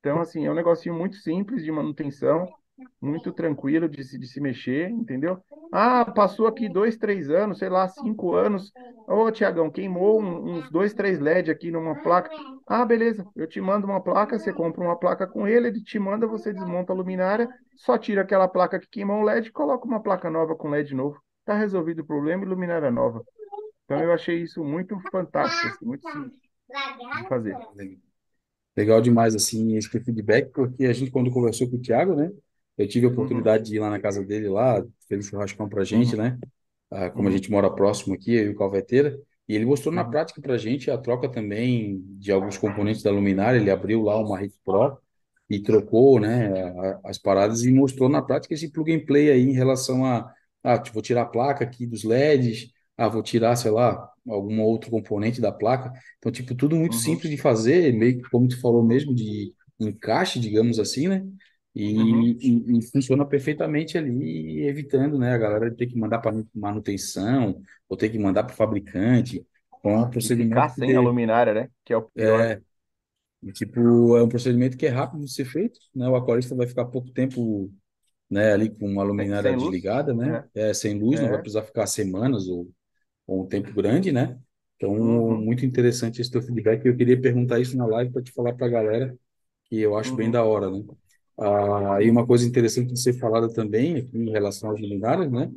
Então, 0.00 0.20
assim, 0.20 0.44
é 0.46 0.50
um 0.50 0.54
negocinho 0.54 0.94
muito 0.94 1.16
simples 1.16 1.64
de 1.64 1.72
manutenção 1.72 2.52
muito 3.00 3.32
tranquilo 3.32 3.88
de 3.88 4.04
se, 4.04 4.18
de 4.18 4.26
se 4.26 4.40
mexer, 4.40 4.90
entendeu? 4.90 5.40
Ah, 5.70 6.04
passou 6.04 6.48
aqui 6.48 6.68
dois, 6.68 6.96
três 6.98 7.30
anos, 7.30 7.58
sei 7.58 7.68
lá, 7.70 7.88
cinco 7.88 8.34
anos. 8.34 8.74
Ô, 9.06 9.30
Tiagão, 9.30 9.70
queimou 9.70 10.20
um, 10.20 10.56
uns 10.58 10.70
dois, 10.70 10.94
três 10.94 11.20
LED 11.20 11.52
aqui 11.52 11.70
numa 11.70 11.96
placa. 11.96 12.32
Ah, 12.66 12.84
beleza, 12.84 13.28
eu 13.36 13.46
te 13.46 13.60
mando 13.60 13.86
uma 13.86 14.02
placa, 14.02 14.38
você 14.38 14.52
compra 14.52 14.82
uma 14.82 14.98
placa 14.98 15.26
com 15.28 15.46
ele, 15.48 15.68
ele 15.68 15.82
te 15.82 15.98
manda, 16.00 16.26
você 16.26 16.52
desmonta 16.52 16.92
a 16.92 16.96
luminária, 16.96 17.48
só 17.76 17.98
tira 17.98 18.22
aquela 18.22 18.48
placa 18.48 18.80
que 18.80 18.88
queimou 18.88 19.22
o 19.22 19.30
LED 19.30 19.52
coloca 19.52 19.86
uma 19.86 20.02
placa 20.02 20.30
nova 20.30 20.56
com 20.56 20.68
LED 20.74 20.94
novo. 20.96 21.22
Tá 21.46 21.54
resolvido 21.54 22.00
o 22.02 22.06
problema 22.06 22.44
e 22.44 22.48
luminária 22.48 22.90
nova. 22.90 23.24
Então 23.84 24.00
eu 24.00 24.12
achei 24.12 24.42
isso 24.42 24.64
muito 24.64 24.98
fantástico, 25.10 25.68
assim, 25.68 25.84
muito 25.84 26.10
simples 26.10 26.32
de 27.22 27.28
fazer. 27.28 27.56
Legal 28.76 29.00
demais, 29.00 29.34
assim, 29.34 29.76
esse 29.76 29.88
feedback, 29.88 30.50
porque 30.52 30.86
a 30.86 30.92
gente, 30.92 31.10
quando 31.10 31.30
conversou 31.30 31.70
com 31.70 31.76
o 31.76 31.80
Thiago, 31.80 32.14
né, 32.14 32.32
eu 32.76 32.88
tive 32.88 33.06
a 33.06 33.08
uhum. 33.08 33.14
oportunidade 33.14 33.64
uhum. 33.64 33.70
de 33.70 33.76
ir 33.76 33.78
lá 33.78 33.90
na 33.90 34.00
casa 34.00 34.24
dele, 34.24 34.48
lá, 34.48 34.84
fez 35.08 35.26
um 35.26 35.28
churrascão 35.28 35.68
pra 35.68 35.84
gente, 35.84 36.16
uhum. 36.16 36.22
né, 36.22 36.38
ah, 36.90 37.10
como 37.10 37.24
uhum. 37.24 37.28
a 37.28 37.36
gente 37.36 37.50
mora 37.50 37.70
próximo 37.70 38.14
aqui, 38.14 38.34
eu 38.34 38.46
e 38.46 38.48
o 38.48 38.56
Calveteira, 38.56 39.16
e 39.48 39.54
ele 39.54 39.66
mostrou 39.66 39.94
na 39.94 40.02
uhum. 40.02 40.10
prática 40.10 40.40
pra 40.40 40.58
gente 40.58 40.90
a 40.90 40.98
troca 40.98 41.28
também 41.28 42.02
de 42.18 42.32
alguns 42.32 42.56
componentes 42.56 43.02
da 43.02 43.10
luminária, 43.10 43.58
ele 43.58 43.70
abriu 43.70 44.02
lá 44.02 44.18
uma 44.18 44.38
Rift 44.38 44.58
Pro 44.64 44.98
e 45.48 45.60
trocou, 45.60 46.18
né, 46.18 46.50
as 47.04 47.18
paradas 47.18 47.64
e 47.64 47.72
mostrou 47.72 48.08
na 48.08 48.22
prática 48.22 48.54
esse 48.54 48.72
plug 48.72 48.92
and 48.92 49.04
play 49.04 49.30
aí 49.30 49.42
em 49.42 49.52
relação 49.52 50.04
a, 50.04 50.32
ah, 50.64 50.82
vou 50.92 51.02
tirar 51.02 51.22
a 51.22 51.26
placa 51.26 51.62
aqui 51.62 51.86
dos 51.86 52.02
LEDs, 52.02 52.73
ah, 52.96 53.08
vou 53.08 53.22
tirar, 53.22 53.56
sei 53.56 53.70
lá, 53.70 54.10
algum 54.26 54.60
outro 54.62 54.90
componente 54.90 55.40
da 55.40 55.52
placa. 55.52 55.92
Então, 56.18 56.30
tipo, 56.30 56.54
tudo 56.54 56.76
muito 56.76 56.94
uhum. 56.94 56.98
simples 56.98 57.30
de 57.30 57.36
fazer, 57.36 57.92
meio 57.92 58.22
que 58.22 58.30
como 58.30 58.48
tu 58.48 58.60
falou 58.60 58.84
mesmo, 58.84 59.14
de 59.14 59.52
encaixe, 59.78 60.38
digamos 60.38 60.78
assim, 60.78 61.08
né? 61.08 61.26
E, 61.74 61.96
uhum. 61.96 62.22
e, 62.22 62.78
e 62.78 62.82
funciona 62.90 63.26
perfeitamente 63.26 63.98
ali, 63.98 64.64
evitando, 64.64 65.18
né, 65.18 65.32
a 65.32 65.38
galera 65.38 65.74
ter 65.74 65.88
que 65.88 65.98
mandar 65.98 66.20
para 66.20 66.44
manutenção, 66.54 67.60
ou 67.88 67.96
ter 67.96 68.10
que 68.10 68.18
mandar 68.18 68.44
para 68.44 68.52
o 68.52 68.56
fabricante, 68.56 69.44
com 69.68 69.96
um 69.96 70.08
procedimento. 70.08 70.54
Ficar 70.54 70.68
sem 70.68 70.94
a 70.94 71.00
luminária, 71.00 71.52
né? 71.52 71.68
Que 71.84 71.92
é 71.92 71.96
o 71.96 72.02
pior. 72.02 72.40
É, 72.40 72.60
tipo, 73.52 74.16
é 74.16 74.22
um 74.22 74.28
procedimento 74.28 74.76
que 74.76 74.86
é 74.86 74.90
rápido 74.90 75.24
de 75.24 75.32
ser 75.32 75.44
feito, 75.44 75.80
né? 75.94 76.08
O 76.08 76.14
aquarista 76.14 76.54
vai 76.54 76.68
ficar 76.68 76.84
pouco 76.84 77.10
tempo, 77.10 77.68
né, 78.30 78.52
ali 78.52 78.70
com 78.70 78.86
uma 78.86 79.02
luminária 79.02 79.54
desligada, 79.56 80.14
né? 80.14 80.44
É. 80.54 80.70
é 80.70 80.74
sem 80.74 80.96
luz, 80.96 81.18
é. 81.18 81.24
não 81.24 81.30
vai 81.30 81.40
precisar 81.40 81.62
ficar 81.62 81.86
semanas 81.88 82.46
ou 82.46 82.70
com 83.26 83.42
um 83.42 83.46
tempo 83.46 83.72
grande, 83.72 84.12
né? 84.12 84.38
Então, 84.76 84.92
uhum. 84.92 85.40
muito 85.40 85.64
interessante 85.64 86.20
esse 86.20 86.30
teu 86.30 86.42
feedback. 86.42 86.84
Eu 86.84 86.96
queria 86.96 87.20
perguntar 87.20 87.60
isso 87.60 87.76
na 87.76 87.86
live 87.86 88.12
para 88.12 88.22
te 88.22 88.32
falar 88.32 88.54
para 88.54 88.66
a 88.66 88.70
galera, 88.70 89.16
que 89.66 89.80
eu 89.80 89.96
acho 89.96 90.10
uhum. 90.10 90.16
bem 90.16 90.30
da 90.30 90.44
hora, 90.44 90.70
né? 90.70 90.84
Ah, 91.38 91.98
e 92.00 92.10
uma 92.10 92.26
coisa 92.26 92.46
interessante 92.46 92.92
de 92.92 93.00
ser 93.00 93.14
falada 93.14 93.48
também, 93.52 93.96
aqui 93.96 94.16
em 94.16 94.30
relação 94.30 94.70
às 94.70 94.80
luminárias, 94.80 95.30
né? 95.30 95.50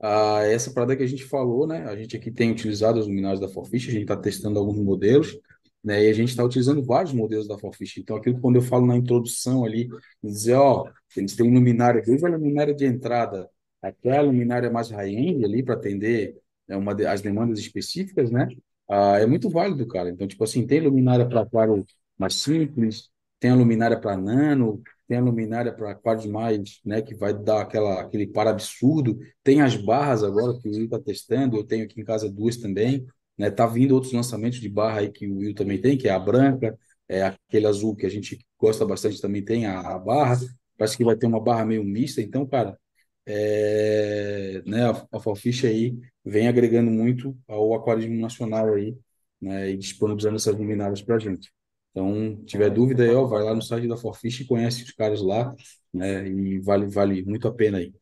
Ah, 0.00 0.42
essa 0.42 0.72
parada 0.72 0.96
que 0.96 1.02
a 1.02 1.06
gente 1.06 1.24
falou, 1.24 1.66
né? 1.66 1.84
A 1.84 1.96
gente 1.96 2.16
aqui 2.16 2.30
tem 2.30 2.50
utilizado 2.50 2.98
as 2.98 3.06
luminárias 3.06 3.40
da 3.40 3.48
Forfish, 3.48 3.88
a 3.88 3.92
gente 3.92 4.02
está 4.02 4.16
testando 4.16 4.58
alguns 4.58 4.78
modelos, 4.78 5.38
né? 5.82 6.04
E 6.04 6.10
a 6.10 6.12
gente 6.12 6.30
está 6.30 6.44
utilizando 6.44 6.82
vários 6.82 7.12
modelos 7.12 7.46
da 7.48 7.58
Forfish. 7.58 7.98
Então, 7.98 8.16
aquilo 8.16 8.40
quando 8.40 8.56
eu 8.56 8.62
falo 8.62 8.86
na 8.86 8.96
introdução 8.96 9.64
ali, 9.64 9.88
dizer, 10.22 10.54
ó, 10.54 10.90
eles 11.16 11.36
têm 11.36 11.52
luminária, 11.52 12.02
desde 12.02 12.26
a 12.26 12.30
luminária 12.30 12.74
de 12.74 12.84
entrada 12.84 13.48
até 13.80 14.18
a 14.18 14.22
luminária 14.22 14.70
mais 14.70 14.90
high-end 14.90 15.44
ali 15.44 15.62
para 15.62 15.74
atender 15.74 16.36
é 16.68 16.76
uma 16.76 16.94
de, 16.94 17.06
as 17.06 17.20
demandas 17.20 17.58
específicas, 17.58 18.30
né? 18.30 18.48
Ah, 18.88 19.18
é 19.18 19.26
muito 19.26 19.48
válido, 19.50 19.86
cara. 19.86 20.10
Então, 20.10 20.26
tipo 20.26 20.44
assim, 20.44 20.66
tem 20.66 20.80
luminária 20.80 21.26
para 21.28 21.42
aquário 21.42 21.84
mais 22.18 22.34
simples, 22.34 23.10
tem 23.40 23.50
a 23.50 23.54
luminária 23.54 23.98
para 23.98 24.16
nano, 24.16 24.82
tem 25.08 25.18
a 25.18 25.20
luminária 25.20 25.72
para 25.72 25.90
aquários 25.90 26.26
mais, 26.26 26.80
né, 26.84 27.02
que 27.02 27.14
vai 27.14 27.34
dar 27.34 27.62
aquela, 27.62 28.00
aquele 28.00 28.26
par 28.26 28.46
absurdo. 28.46 29.18
Tem 29.42 29.60
as 29.60 29.76
barras 29.76 30.22
agora 30.22 30.58
que 30.58 30.68
o 30.68 30.72
Will 30.72 30.84
está 30.84 30.98
testando, 30.98 31.56
eu 31.56 31.64
tenho 31.64 31.84
aqui 31.84 32.00
em 32.00 32.04
casa 32.04 32.30
duas 32.30 32.56
também. 32.56 33.06
Né? 33.36 33.50
Tá 33.50 33.66
vindo 33.66 33.92
outros 33.94 34.12
lançamentos 34.12 34.60
de 34.60 34.68
barra 34.68 35.00
aí 35.00 35.10
que 35.10 35.26
o 35.28 35.38
Will 35.38 35.54
também 35.54 35.80
tem, 35.80 35.98
que 35.98 36.08
é 36.08 36.12
a 36.12 36.18
branca, 36.18 36.78
é 37.08 37.24
aquele 37.24 37.66
azul 37.66 37.96
que 37.96 38.06
a 38.06 38.08
gente 38.08 38.38
gosta 38.58 38.86
bastante 38.86 39.20
também 39.20 39.44
tem 39.44 39.66
a, 39.66 39.80
a 39.80 39.98
barra. 39.98 40.38
Parece 40.78 40.96
que 40.96 41.04
vai 41.04 41.16
ter 41.16 41.26
uma 41.26 41.40
barra 41.40 41.64
meio 41.64 41.84
mista. 41.84 42.20
Então, 42.22 42.46
cara, 42.46 42.78
é, 43.26 44.62
né, 44.66 44.86
a, 44.90 45.06
a 45.12 45.20
Falfish 45.20 45.64
aí 45.64 45.98
vem 46.24 46.48
agregando 46.48 46.90
muito 46.90 47.36
ao 47.48 47.74
aquarismo 47.74 48.20
nacional 48.20 48.74
aí, 48.74 48.96
né, 49.40 49.70
e 49.70 49.76
disponibilizando 49.76 50.36
essas 50.36 50.54
luminárias 50.56 51.02
para 51.02 51.16
a 51.16 51.18
gente. 51.18 51.52
Então, 51.90 52.42
tiver 52.44 52.70
dúvida 52.70 53.02
aí, 53.04 53.10
ó, 53.14 53.26
vai 53.26 53.42
lá 53.42 53.54
no 53.54 53.62
site 53.62 53.86
da 53.88 53.96
Forfish 53.96 54.40
e 54.40 54.46
conhece 54.46 54.82
os 54.82 54.92
caras 54.92 55.20
lá, 55.20 55.54
né, 55.92 56.26
e 56.28 56.58
vale, 56.60 56.86
vale 56.86 57.22
muito 57.24 57.46
a 57.48 57.52
pena 57.54 57.78
aí. 57.78 57.94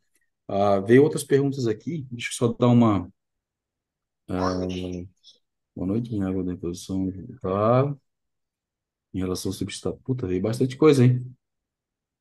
Ah, 0.48 0.80
veio 0.80 1.02
outras 1.02 1.24
perguntas 1.24 1.66
aqui, 1.66 2.06
deixa 2.10 2.28
eu 2.30 2.34
só 2.34 2.52
dar 2.52 2.68
uma... 2.68 3.08
Ah, 4.28 4.58
boa 5.74 5.86
noite, 5.86 6.10
minha 6.12 6.28
água 6.28 6.44
da 6.44 6.56
posição 6.56 7.10
tá? 7.40 7.96
Em 9.12 9.18
relação 9.18 9.50
ao 9.50 9.54
substrato. 9.54 10.00
Puta, 10.04 10.26
veio 10.26 10.40
bastante 10.40 10.76
coisa, 10.76 11.04
hein? 11.04 11.24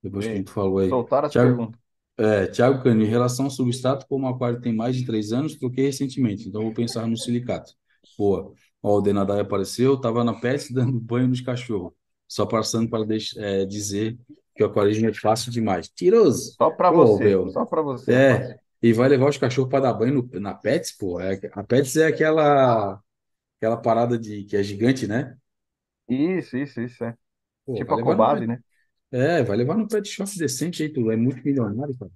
Depois 0.01 0.25
que 0.25 0.31
a 0.31 0.35
gente 0.35 0.51
falou 0.51 0.79
aí. 0.79 0.89
Soltaram 0.89 1.27
as 1.27 1.33
Thiago, 1.33 1.57
perguntas. 1.57 1.81
É, 2.19 2.47
Tiago 2.47 2.83
Cano, 2.83 3.01
em 3.01 3.07
relação 3.07 3.45
ao 3.45 3.51
substrato, 3.51 4.05
como 4.07 4.27
o 4.27 4.29
aquário 4.29 4.59
tem 4.59 4.75
mais 4.75 4.93
de 4.93 5.05
três 5.05 5.31
anos, 5.31 5.55
troquei 5.55 5.85
recentemente, 5.85 6.49
então 6.49 6.63
vou 6.63 6.73
pensar 6.73 7.07
no 7.07 7.15
silicato. 7.15 7.71
Boa. 8.17 8.53
Ó, 8.83 8.97
o 8.97 9.01
Denadai 9.01 9.39
apareceu, 9.39 9.93
estava 9.93 10.21
na 10.23 10.33
pet 10.33 10.71
dando 10.75 10.99
banho 10.99 11.29
nos 11.29 11.39
cachorros. 11.39 11.93
Só 12.27 12.45
passando 12.45 12.89
para 12.89 13.05
é, 13.37 13.65
dizer 13.65 14.17
que 14.53 14.61
o 14.61 14.67
aquarismo 14.67 15.07
é 15.07 15.13
fácil 15.13 15.49
demais. 15.49 15.87
Tiroso! 15.87 16.53
Só 16.57 16.69
para 16.69 16.91
você, 16.91 17.23
meu. 17.23 17.49
só 17.49 17.65
para 17.65 17.81
você. 17.81 18.13
É, 18.13 18.59
e 18.83 18.91
vai 18.91 19.07
levar 19.07 19.29
os 19.29 19.37
cachorros 19.37 19.69
para 19.69 19.83
dar 19.83 19.93
banho 19.93 20.15
no, 20.15 20.39
na 20.39 20.53
Pets, 20.53 20.91
pô. 20.97 21.19
É, 21.21 21.39
a 21.53 21.63
Pets 21.63 21.95
é 21.95 22.07
aquela, 22.07 23.01
aquela 23.57 23.77
parada 23.77 24.19
de, 24.19 24.43
que 24.43 24.57
é 24.57 24.61
gigante, 24.61 25.07
né? 25.07 25.37
Isso, 26.07 26.57
isso, 26.57 26.81
isso, 26.81 27.03
é. 27.03 27.15
Pô, 27.65 27.75
tipo 27.75 27.93
a 27.93 28.03
Cobase, 28.03 28.45
né? 28.45 28.59
É, 29.11 29.43
vai 29.43 29.57
levar 29.57 29.75
no 29.77 29.87
pet 29.87 30.07
shop 30.07 30.37
decente 30.37 30.83
aí, 30.83 30.89
tu 30.89 31.09
é 31.11 31.15
muito 31.15 31.43
milionário, 31.43 31.97
cara. 31.97 32.11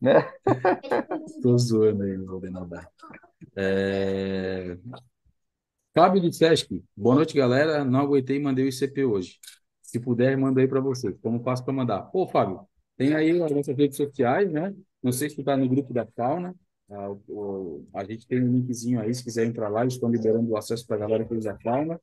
Né? 0.00 0.32
Tô 1.42 1.56
zoando 1.56 2.02
aí, 2.02 2.16
não 2.16 2.40
vou 2.40 2.50
nadar. 2.50 2.90
É... 3.56 4.76
Fábio 5.94 6.20
de 6.22 6.32
Sesc, 6.34 6.82
boa 6.96 7.14
noite, 7.16 7.34
galera. 7.36 7.84
Não 7.84 8.00
aguentei 8.00 8.36
e 8.36 8.40
mandei 8.40 8.64
o 8.64 8.68
ICP 8.68 9.04
hoje. 9.04 9.38
Se 9.82 10.00
puder, 10.00 10.36
manda 10.36 10.60
aí 10.60 10.68
para 10.68 10.80
você. 10.80 11.12
Como 11.14 11.42
faço 11.42 11.64
para 11.64 11.72
mandar? 11.72 12.02
Pô, 12.04 12.26
Fábio, 12.26 12.66
tem 12.96 13.14
aí 13.14 13.30
as 13.42 13.50
nossas 13.52 13.76
redes 13.76 13.96
sociais, 13.96 14.50
né? 14.50 14.74
Não 15.02 15.12
sei 15.12 15.28
se 15.28 15.36
tu 15.36 15.44
tá 15.44 15.56
no 15.56 15.68
grupo 15.68 15.92
da 15.92 16.06
Fauna. 16.06 16.54
Ah, 16.90 17.10
o, 17.28 17.86
a 17.94 18.04
gente 18.04 18.26
tem 18.26 18.42
um 18.42 18.52
linkzinho 18.52 19.00
aí, 19.00 19.14
se 19.14 19.24
quiser 19.24 19.46
entrar 19.46 19.68
lá, 19.68 19.82
eles 19.82 19.94
estão 19.94 20.10
liberando 20.10 20.50
o 20.50 20.56
acesso 20.56 20.86
para 20.86 20.96
a 20.96 21.00
galera 21.00 21.24
que 21.24 21.34
usa 21.34 21.52
a 21.52 21.60
Fauna. 21.60 22.00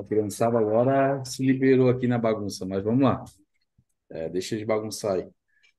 A 0.00 0.04
criançada 0.04 0.58
agora 0.58 1.24
se 1.24 1.44
liberou 1.44 1.88
aqui 1.90 2.06
na 2.06 2.18
bagunça, 2.18 2.64
mas 2.66 2.82
vamos 2.82 3.02
lá. 3.04 3.24
É, 4.10 4.28
deixa 4.28 4.56
de 4.56 4.64
bagunçar 4.64 5.14
aí. 5.16 5.28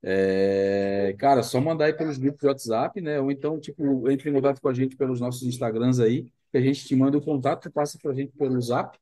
É, 0.04 1.16
cara, 1.20 1.44
só 1.44 1.62
mandar 1.62 1.86
aí 1.86 1.94
pelos 1.94 2.18
grupos 2.18 2.42
de 2.42 2.48
WhatsApp, 2.48 3.02
né? 3.02 3.20
Ou 3.22 3.32
então, 3.32 3.60
tipo, 3.60 4.10
entre 4.10 4.30
em 4.30 4.34
contato 4.34 4.62
com 4.62 4.70
a 4.70 4.74
gente 4.74 4.96
pelos 4.98 5.22
nossos 5.22 5.44
Instagrams 5.44 6.00
aí, 6.00 6.26
que 6.52 6.58
a 6.58 6.62
gente 6.62 6.86
te 6.86 6.96
manda 6.96 7.18
o 7.18 7.22
contato, 7.24 7.72
passa 7.72 7.98
pra 8.02 8.14
gente 8.14 8.34
pelo 8.38 8.60
Zap, 8.62 8.98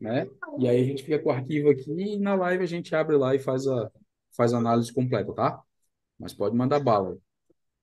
né? 0.00 0.28
E 0.58 0.68
aí 0.68 0.80
a 0.82 0.84
gente 0.84 1.02
fica 1.04 1.18
com 1.18 1.30
o 1.30 1.32
arquivo 1.32 1.70
aqui 1.70 1.90
e 1.90 2.18
na 2.18 2.34
live 2.36 2.62
a 2.64 2.66
gente 2.66 2.94
abre 2.94 3.16
lá 3.16 3.34
e 3.34 3.38
faz 3.38 3.66
a, 3.66 3.90
faz 4.36 4.52
a 4.54 4.58
análise 4.58 4.92
completa, 4.92 5.32
tá? 5.34 5.60
Mas 6.18 6.34
pode 6.34 6.56
mandar 6.56 6.80
bala. 6.80 7.18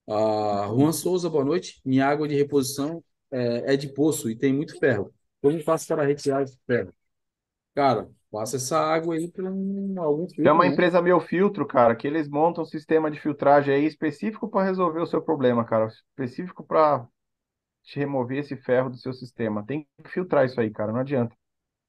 Ah, 0.08 0.68
Juan 0.70 0.92
Souza, 0.92 1.30
boa 1.30 1.46
noite. 1.46 1.82
Minha 1.86 2.08
água 2.08 2.28
de 2.28 2.36
reposição 2.36 3.04
é, 3.32 3.74
é 3.74 3.78
de 3.78 3.90
poço 3.90 4.30
e 4.30 4.36
tem 4.36 4.54
muito 4.54 4.78
ferro. 4.80 5.14
Como 5.42 5.62
faço 5.64 5.88
para 5.88 6.04
retirar 6.06 6.44
esse 6.44 6.58
ferro? 6.68 6.94
Cara, 7.74 8.10
passa 8.30 8.58
essa 8.58 8.78
água 8.80 9.16
aí 9.16 9.28
para 9.30 9.50
um, 9.50 9.96
algum 9.98 10.28
filtro. 10.28 10.44
Tem 10.44 10.52
uma 10.52 10.66
né? 10.66 10.70
empresa 10.70 11.02
Meu 11.02 11.20
Filtro, 11.20 11.66
cara, 11.66 11.96
que 11.96 12.06
eles 12.06 12.28
montam 12.28 12.64
um 12.64 12.66
sistema 12.66 13.10
de 13.10 13.20
filtragem 13.20 13.74
aí 13.74 13.86
específico 13.86 14.50
para 14.50 14.66
resolver 14.66 15.00
o 15.00 15.06
seu 15.06 15.22
problema, 15.22 15.64
cara. 15.66 15.88
Específico 15.88 16.64
para 16.64 17.08
te 17.84 18.00
remover 18.00 18.40
esse 18.40 18.56
ferro 18.56 18.90
do 18.90 18.98
seu 18.98 19.14
sistema. 19.14 19.66
Tem 19.66 19.88
que 20.04 20.10
filtrar 20.10 20.46
isso 20.46 20.60
aí, 20.60 20.70
cara, 20.70 20.92
não 20.92 21.00
adianta. 21.00 21.36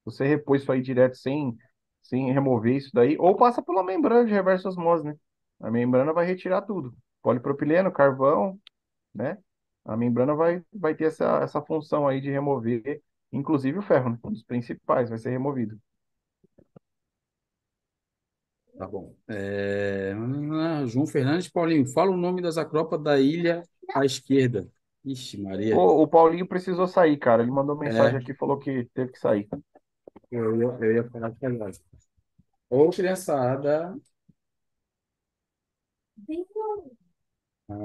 Você 0.05 0.25
repõe 0.25 0.57
isso 0.57 0.71
aí 0.71 0.81
direto 0.81 1.17
sem, 1.17 1.57
sem 2.01 2.31
remover 2.31 2.75
isso 2.75 2.91
daí, 2.93 3.15
ou 3.19 3.35
passa 3.35 3.61
pela 3.61 3.83
membrana 3.83 4.25
de 4.25 4.31
reverso 4.31 4.67
osmose, 4.67 5.03
né? 5.05 5.15
A 5.61 5.71
membrana 5.71 6.13
vai 6.13 6.25
retirar 6.25 6.61
tudo. 6.63 6.93
Polipropileno, 7.21 7.91
carvão, 7.91 8.59
né? 9.13 9.37
A 9.85 9.97
membrana 9.97 10.35
vai, 10.35 10.63
vai 10.73 10.95
ter 10.95 11.05
essa, 11.05 11.39
essa 11.43 11.61
função 11.61 12.07
aí 12.07 12.21
de 12.21 12.29
remover 12.31 13.01
Inclusive 13.33 13.79
o 13.79 13.81
ferro, 13.81 14.11
né? 14.11 14.19
Um 14.23 14.31
dos 14.31 14.43
principais 14.43 15.09
vai 15.09 15.17
ser 15.17 15.31
removido. 15.31 15.77
Tá 18.77 18.87
bom. 18.87 19.15
É... 19.27 20.13
João 20.87 21.05
Fernandes, 21.05 21.49
Paulinho, 21.49 21.85
fala 21.87 22.11
o 22.11 22.17
nome 22.17 22.41
das 22.41 22.57
acropas 22.57 23.01
da 23.01 23.19
ilha 23.19 23.63
à 23.93 24.05
esquerda. 24.05 24.67
Ixi, 25.03 25.41
Maria. 25.41 25.75
O, 25.75 26.03
o 26.03 26.07
Paulinho 26.07 26.47
precisou 26.47 26.87
sair, 26.87 27.17
cara. 27.17 27.43
Ele 27.43 27.51
mandou 27.51 27.77
mensagem 27.77 28.17
é. 28.17 28.21
aqui, 28.21 28.33
falou 28.33 28.57
que 28.57 28.85
teve 28.93 29.11
que 29.11 29.19
sair. 29.19 29.47
Eu, 30.31 30.61
eu, 30.61 30.83
eu 30.83 30.93
ia 30.93 31.09
falar 31.09 31.31
que 31.31 31.45
agora. 31.45 31.71
Ô, 32.69 32.89
criançada. 32.89 33.95
Ah, 37.69 37.75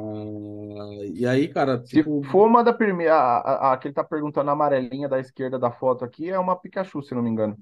e 1.14 1.26
aí, 1.26 1.48
cara, 1.48 1.82
Se 1.90 2.02
tipo, 2.02 2.22
for 2.30 2.46
uma 2.46 2.62
da 2.64 2.72
primeira, 2.72 3.14
a, 3.14 3.70
a, 3.70 3.72
a 3.72 3.78
que 3.78 3.88
ele 3.88 3.94
tá 3.94 4.04
perguntando, 4.04 4.48
a 4.50 4.52
amarelinha 4.52 5.08
da 5.08 5.18
esquerda 5.18 5.58
da 5.58 5.70
foto 5.72 6.04
aqui, 6.04 6.28
é 6.30 6.38
uma 6.38 6.56
Pikachu, 6.58 7.02
se 7.02 7.14
não 7.14 7.22
me 7.22 7.30
engano. 7.30 7.56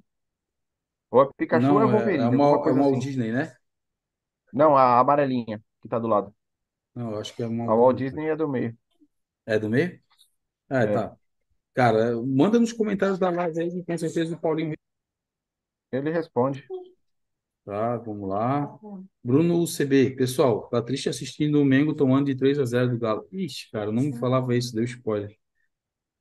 Ou 1.10 1.20
é 1.22 1.26
Pikachu 1.36 1.74
ou 1.74 1.80
é 1.82 1.86
não, 1.86 1.90
é, 1.90 2.22
é 2.22 2.24
Wolverine, 2.24 2.36
alguma 2.36 2.60
uma, 2.60 2.68
é 2.68 2.70
coisa 2.70 2.78
uma 2.78 2.84
Walt 2.88 2.98
assim. 2.98 3.02
Disney, 3.02 3.32
né? 3.32 3.56
Não, 4.52 4.76
a 4.76 4.98
amarelinha 5.00 5.62
que 5.82 5.88
tá 5.88 5.98
do 5.98 6.08
lado. 6.08 6.34
Não, 6.94 7.12
eu 7.12 7.20
acho 7.20 7.34
que 7.34 7.42
é 7.42 7.46
uma 7.46 7.66
A 7.66 7.74
Walt 7.76 7.96
Disney 7.98 8.28
é 8.30 8.34
do 8.36 8.48
meio. 8.48 8.76
É 9.44 9.58
do 9.58 9.68
meio? 9.68 10.00
É, 10.70 10.86
É. 10.86 10.88
tá. 10.88 11.16
Cara, 11.74 12.16
manda 12.22 12.60
nos 12.60 12.72
comentários 12.74 13.18
da 13.18 13.30
live 13.30 13.60
aí, 13.60 13.70
que 13.72 13.84
com 13.84 13.98
certeza 13.98 14.36
o 14.36 14.40
Paulinho. 14.40 14.74
Ele 15.90 16.12
responde. 16.12 16.70
Tá, 17.66 17.98
vamos 17.98 18.28
lá. 18.30 18.78
Bruno 19.24 19.60
UCB. 19.62 20.16
Pessoal, 20.16 20.68
tá 20.70 20.82
triste 20.82 21.08
assistindo 21.10 21.60
o 21.60 21.66
Mengo 21.66 21.94
tomando 21.94 22.26
de 22.26 22.36
3 22.36 22.58
a 22.60 22.66
0 22.66 22.90
do 22.90 22.98
Galo. 22.98 23.28
Ixi, 23.32 23.70
cara, 23.72 23.92
não 23.92 24.04
me 24.04 24.18
falava 24.18 24.56
isso, 24.56 24.74
deu 24.74 24.84
spoiler. 24.84 25.36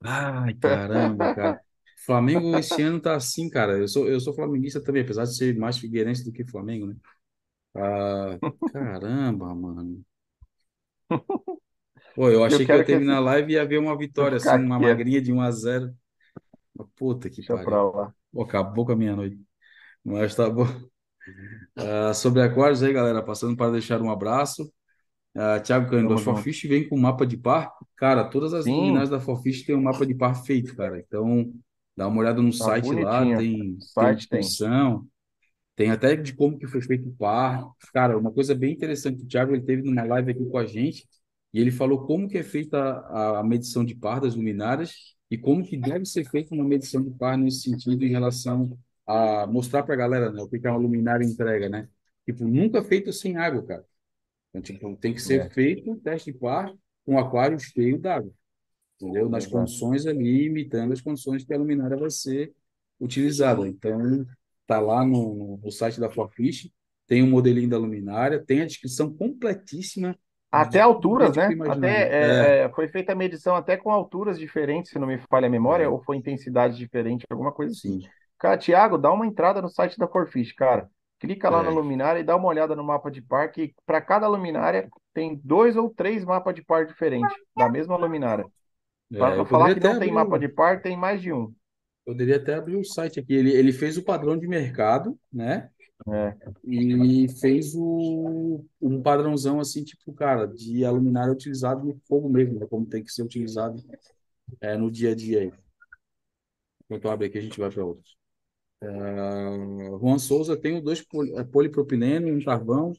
Ai, 0.04 0.54
caramba, 0.60 1.30
cara. 1.30 1.60
Flamengo 2.06 2.58
esse 2.58 2.82
ano 2.82 3.02
tá 3.02 3.16
assim, 3.16 3.50
cara. 3.50 3.78
Eu 3.78 3.88
sou, 3.88 4.08
eu 4.10 4.20
sou 4.20 4.34
flamenguista 4.34 4.82
também, 4.84 5.02
apesar 5.04 5.26
de 5.26 5.36
ser 5.36 5.56
mais 5.58 5.78
figueirense 5.78 6.24
do 6.26 6.32
que 6.32 6.46
Flamengo, 6.46 6.88
né? 6.88 6.96
Ah, 7.76 8.40
caramba, 8.66 9.54
mano. 9.56 10.04
Pô, 12.14 12.30
eu 12.30 12.44
Eu 12.48 12.60
achei 12.60 12.66
que 12.66 12.74
eu 12.74 12.78
ia 12.78 12.86
terminar 12.86 13.18
a 13.18 13.20
esse. 13.20 13.22
live 13.22 13.52
e 13.54 13.56
ia 13.56 13.66
ver 13.66 13.78
uma 13.78 13.98
Eu 14.18 14.28
vitória, 14.28 14.38
assim, 14.38 14.58
uma 14.64 14.78
quieto. 14.78 14.80
magrinha 14.80 15.22
de 15.22 15.32
1 15.32 15.42
a 15.42 15.52
0 15.52 15.94
Mas, 16.74 16.88
Puta 16.96 17.30
que 17.30 17.42
Deixa 17.42 17.52
pariu. 17.52 17.82
Pô, 18.32 18.44
acabou 18.44 18.86
com 18.86 18.92
a 18.94 18.96
minha 18.96 19.16
noite. 19.16 19.40
Mas 20.04 20.36
tá 20.36 20.50
bom. 20.50 20.66
Ah, 21.76 22.14
sobre 22.14 22.42
Aquários 22.42 22.82
aí, 22.82 22.94
galera, 22.94 23.22
passando 23.22 23.56
para 23.56 23.72
deixar 23.72 24.02
um 24.02 24.10
abraço. 24.10 24.72
Ah, 25.36 25.60
Thiago 25.60 25.90
Cândido, 25.90 26.14
a. 26.14 26.18
Forfish 26.18 26.64
vem 26.64 26.88
com 26.88 26.98
mapa 26.98 27.26
de 27.26 27.38
par. 27.38 27.72
Cara, 27.98 28.24
todas 28.24 28.54
as 28.54 28.66
luminárias 28.66 29.10
Sim, 29.10 29.16
da 29.16 29.20
Forfish 29.20 29.64
têm 29.64 29.76
um 29.76 29.82
mapa 29.82 30.06
de 30.06 30.16
par 30.16 30.44
feito, 30.44 30.76
cara. 30.76 31.00
Então, 31.00 31.52
dá 31.96 32.08
uma 32.08 32.20
olhada 32.20 32.42
no 32.42 32.52
tá 32.52 32.64
site 32.66 32.94
lá, 32.94 33.22
tem, 33.22 33.38
tem 33.38 33.78
Site 33.80 34.30
tem. 34.30 34.40
descrição, 34.40 35.06
tem 35.76 35.92
até 35.92 36.16
de 36.16 36.34
como 36.34 36.58
que 36.58 36.68
foi 36.68 36.82
feito 36.82 37.10
o 37.10 37.14
par. 37.14 37.70
Cara, 37.94 38.18
uma 38.18 38.32
coisa 38.32 38.56
bem 38.56 38.74
interessante, 38.74 39.24
o 39.24 39.28
Thiago 39.28 39.54
ele 39.54 39.64
teve 39.64 39.84
numa 39.84 40.04
live 40.04 40.32
aqui 40.32 40.46
com 40.46 40.58
a 40.58 40.66
gente 40.66 41.06
e 41.54 41.60
ele 41.60 41.72
falou 41.72 42.06
como 42.06 42.28
que 42.30 42.38
é 42.38 42.44
feita 42.44 42.78
a, 42.78 43.40
a 43.40 43.44
medição 43.44 43.84
de 43.84 43.96
par 43.96 44.22
das 44.22 44.36
luminárias 44.36 45.16
e 45.30 45.38
como 45.38 45.66
que 45.66 45.76
deve 45.78 46.06
ser 46.06 46.24
feita 46.26 46.56
uma 46.56 46.64
medição 46.64 47.04
de 47.04 47.12
par 47.12 47.38
nesse 47.38 47.62
sentido 47.62 48.06
em 48.06 48.10
relação 48.10 48.78
a 49.08 49.48
mostrar 49.48 49.84
para 49.84 49.94
a 49.94 49.98
galera, 49.98 50.32
né, 50.32 50.42
o 50.42 50.50
que 50.50 50.66
é 50.66 50.70
uma 50.70 50.80
luminária 50.80 51.26
entrega, 51.26 51.70
né? 51.70 51.90
Tipo, 52.26 52.46
nunca 52.46 52.84
feito 52.84 53.14
sem 53.14 53.38
água, 53.38 53.64
cara. 53.66 53.86
Então, 54.50 54.62
tipo, 54.62 54.96
tem 54.98 55.14
que 55.14 55.22
ser 55.22 55.44
É, 55.44 55.50
feito 55.54 55.92
um 55.92 56.00
teste 56.00 56.32
de 56.32 56.40
par 56.40 56.74
com 57.06 57.18
aquário 57.20 57.60
cheio 57.60 58.00
d'água, 58.00 58.32
entendeu? 58.98 59.30
Nas 59.30 59.48
condições 59.48 60.06
ali, 60.08 60.46
imitando 60.48 60.94
as 60.94 61.02
condições 61.02 61.44
que 61.46 61.54
a 61.54 61.58
luminária 61.58 61.98
vai 61.98 62.10
ser 62.12 62.54
utilizada. 63.00 63.68
Então, 63.68 64.26
tá 64.68 64.80
lá 64.80 65.06
no, 65.06 65.58
no 65.64 65.72
site 65.72 66.00
da 66.00 66.10
Forfish, 66.10 66.72
tem 67.08 67.24
o 67.24 67.28
modelinho 67.28 67.70
da 67.70 67.78
luminária, 67.78 68.44
tem 68.46 68.62
a 68.62 68.66
descrição 68.66 69.14
completíssima 69.16 70.18
Até 70.52 70.80
alturas, 70.80 71.36
né? 71.36 71.54
imaginar. 71.54 72.00
É, 72.00 72.04
Até 72.04 72.64
é, 72.64 72.66
é, 72.66 72.70
foi 72.70 72.88
feita 72.88 73.12
a 73.12 73.16
medição 73.16 73.56
até 73.56 73.76
com 73.76 73.92
alturas 73.92 74.40
diferentes, 74.40 74.92
se 74.92 75.00
não 75.00 75.08
me 75.08 75.18
falha 75.30 75.48
a 75.48 75.50
memória, 75.50 75.84
é, 75.84 75.90
ou 75.90 76.02
foi 76.04 76.16
intensidade 76.18 76.78
diferente, 76.78 77.26
alguma 77.30 77.52
coisa 77.52 77.74
assim. 77.74 77.92
sim, 77.92 78.12
Cara, 78.40 78.58
Thiago, 78.58 78.98
dá 78.98 79.12
uma 79.12 79.26
entrada 79.26 79.62
no 79.62 79.70
site 79.70 79.98
da 79.98 80.08
Forfish, 80.08 80.54
cara. 80.54 80.90
Clica 81.20 81.50
lá 81.50 81.64
na 81.64 81.72
é, 81.72 81.74
luminária 81.74 82.20
e 82.20 82.24
dá 82.24 82.36
uma 82.36 82.48
olhada 82.48 82.76
no 82.76 82.84
mapa 82.84 83.10
de 83.10 83.22
par, 83.22 83.52
que 83.52 83.74
para 83.86 84.02
cada 84.02 84.28
luminária 84.28 84.90
tem 85.14 85.40
dois 85.44 85.78
ou 85.78 85.90
três 85.90 86.26
mapas 86.26 86.54
de 86.54 86.64
par 86.64 86.86
diferentes, 86.86 87.36
da 87.56 87.70
mesma 87.70 87.96
luminária. 87.96 88.46
Para 89.18 89.36
é. 89.36 89.40
Eu 89.40 89.46
falar 89.46 89.74
que 89.74 89.80
não 89.80 89.98
tem 89.98 90.12
mapa 90.12 90.38
de 90.38 90.50
par, 90.50 90.82
tem 90.82 90.98
mais 90.98 91.22
de 91.22 91.32
um. 91.32 91.54
poderia 92.06 92.36
até 92.36 92.56
abrir 92.56 92.76
o 92.76 92.84
site 92.84 93.20
aqui. 93.20 93.34
Ele, 93.34 93.52
ele 93.52 93.72
fez 93.72 93.98
o 93.98 94.04
padrão 94.04 94.38
de 94.38 94.48
mercado, 94.48 95.18
né? 95.32 95.70
É, 96.08 96.36
E 96.64 97.28
fez 97.40 97.74
o, 97.74 98.64
um 98.82 99.02
padrãozão 99.02 99.60
assim, 99.60 99.84
tipo, 99.84 100.14
cara, 100.14 100.46
de 100.46 100.84
a 100.84 100.92
luminária 100.92 101.32
utilizado 101.32 101.86
no 101.86 101.98
fogo 102.08 102.30
mesmo, 102.30 102.60
né? 102.60 102.68
Como 102.70 102.86
tem 102.86 103.04
que 103.04 103.12
ser 103.12 103.24
utilizado 103.24 103.82
é, 104.62 104.78
no 104.78 104.92
dia 104.92 105.12
a 105.12 105.16
dia 105.16 105.40
aí. 105.42 105.54
Enquanto 106.84 107.06
eu 107.06 107.12
abro 107.12 107.26
aqui, 107.26 107.38
a 107.38 107.42
gente 107.42 107.60
vai 107.60 107.72
para 107.72 107.86
outros. 107.86 108.16
Ah, 108.88 109.98
Juan 110.00 110.20
Souza 110.20 110.56
tem 110.58 110.82
dois 110.82 111.02
poli- 111.02 111.34
é, 111.38 111.44
polipropileno, 111.44 112.28
um 112.28 112.44
carvão, 112.44 112.94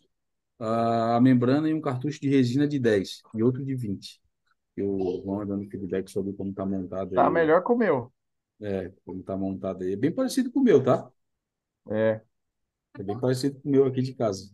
ah, 0.59 1.17
a 1.17 1.21
membrana 1.23 1.69
e 1.71 1.75
um 1.75 1.81
cartucho 1.81 2.21
de 2.21 2.29
resina 2.31 2.69
de 2.69 2.79
10 2.79 3.23
e 3.35 3.43
outro 3.43 3.65
de 3.65 3.75
20. 3.77 4.21
E 4.77 4.83
o 4.83 5.23
Juan 5.25 5.47
dando 5.47 5.69
feedback 5.71 6.11
sobre 6.11 6.33
como 6.35 6.51
está 6.51 6.67
montado 6.67 7.15
tá 7.15 7.29
aí, 7.29 7.35
o- 7.35 7.47
melhor 7.47 7.63
que 7.65 7.73
o 7.73 7.77
meu. 7.77 8.13
é, 8.61 8.91
como 9.05 9.21
está 9.21 9.37
montado 9.37 9.83
aí. 9.85 9.93
É 9.93 9.97
bem 9.97 10.13
parecido 10.15 10.51
com 10.53 10.61
o 10.61 10.63
meu, 10.65 10.83
tá? 10.83 11.11
É, 11.91 12.23
É 12.99 13.03
bem 13.03 13.19
parecido 13.19 13.61
com 13.61 13.69
o 13.69 13.73
meu 13.73 13.87
aqui 13.87 14.03
de 14.03 14.15
casa. 14.15 14.51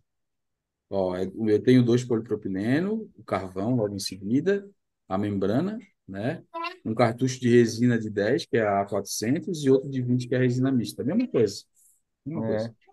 Ó, 0.90 1.16
é- 1.16 1.26
eu 1.26 1.62
tenho 1.62 1.84
dois 1.84 2.04
polipropileno, 2.04 3.10
o 3.16 3.24
carvão 3.24 3.76
logo 3.76 3.94
em 3.94 3.98
seguida, 3.98 4.68
a 5.14 5.18
membrana, 5.18 5.78
né? 6.08 6.42
Um 6.84 6.94
cartucho 6.94 7.40
de 7.40 7.48
resina 7.50 7.98
de 7.98 8.10
10, 8.10 8.46
que 8.46 8.56
é 8.56 8.62
a 8.66 8.80
A400, 8.82 9.64
e 9.64 9.70
outro 9.70 9.90
de 9.90 10.02
20, 10.02 10.28
que 10.28 10.34
é 10.34 10.38
a 10.38 10.40
resina 10.40 10.72
mista. 10.72 11.04
Mesma 11.04 11.28
coisa. 11.28 11.62
Mesma 12.26 12.44
coisa. 12.44 12.68
é. 12.68 12.92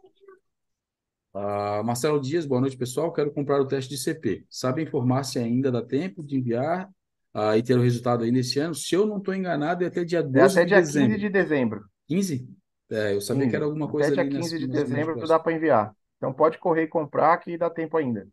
Ah, 1.33 1.81
Marcelo 1.83 2.19
Dias, 2.19 2.45
boa 2.45 2.59
noite, 2.61 2.77
pessoal. 2.77 3.13
Quero 3.13 3.31
comprar 3.31 3.61
o 3.61 3.67
teste 3.67 3.89
de 3.89 3.97
CP. 3.97 4.45
Sabe 4.49 4.81
informar 4.83 5.23
se 5.23 5.37
ainda 5.39 5.71
dá 5.71 5.81
tempo 5.81 6.23
de 6.23 6.37
enviar 6.37 6.89
ah, 7.33 7.57
e 7.57 7.63
ter 7.63 7.77
o 7.77 7.81
resultado 7.81 8.23
aí 8.23 8.31
nesse 8.31 8.59
ano? 8.59 8.73
Se 8.75 8.95
eu 8.95 9.05
não 9.05 9.17
estou 9.19 9.33
enganado, 9.33 9.83
é 9.83 9.87
até 9.87 10.03
dia 10.03 10.21
É 10.33 10.43
12 10.43 10.59
até 10.59 10.65
de 10.65 10.65
dia 10.65 10.81
15 10.83 11.17
dezembro. 11.17 11.19
de 11.19 11.29
dezembro. 11.29 11.87
15? 12.07 12.49
É, 12.91 13.13
eu 13.15 13.21
sabia 13.21 13.47
que 13.47 13.55
era 13.55 13.65
15. 13.65 13.65
alguma 13.65 13.89
Até 13.89 13.91
coisa 13.91 14.11
dia 14.11 14.23
ali 14.23 14.29
15 14.29 14.39
nessa, 14.39 14.59
de 14.59 14.67
mais 14.67 14.83
ou 14.83 14.89
menos 14.89 15.07
dezembro 15.07 15.11
próximo. 15.11 15.27
dá 15.27 15.39
para 15.39 15.53
enviar. 15.53 15.95
Então 16.17 16.33
pode 16.33 16.57
correr 16.59 16.83
e 16.83 16.87
comprar 16.87 17.37
que 17.39 17.57
dá 17.57 17.69
tempo 17.69 17.97
ainda. 17.97 18.27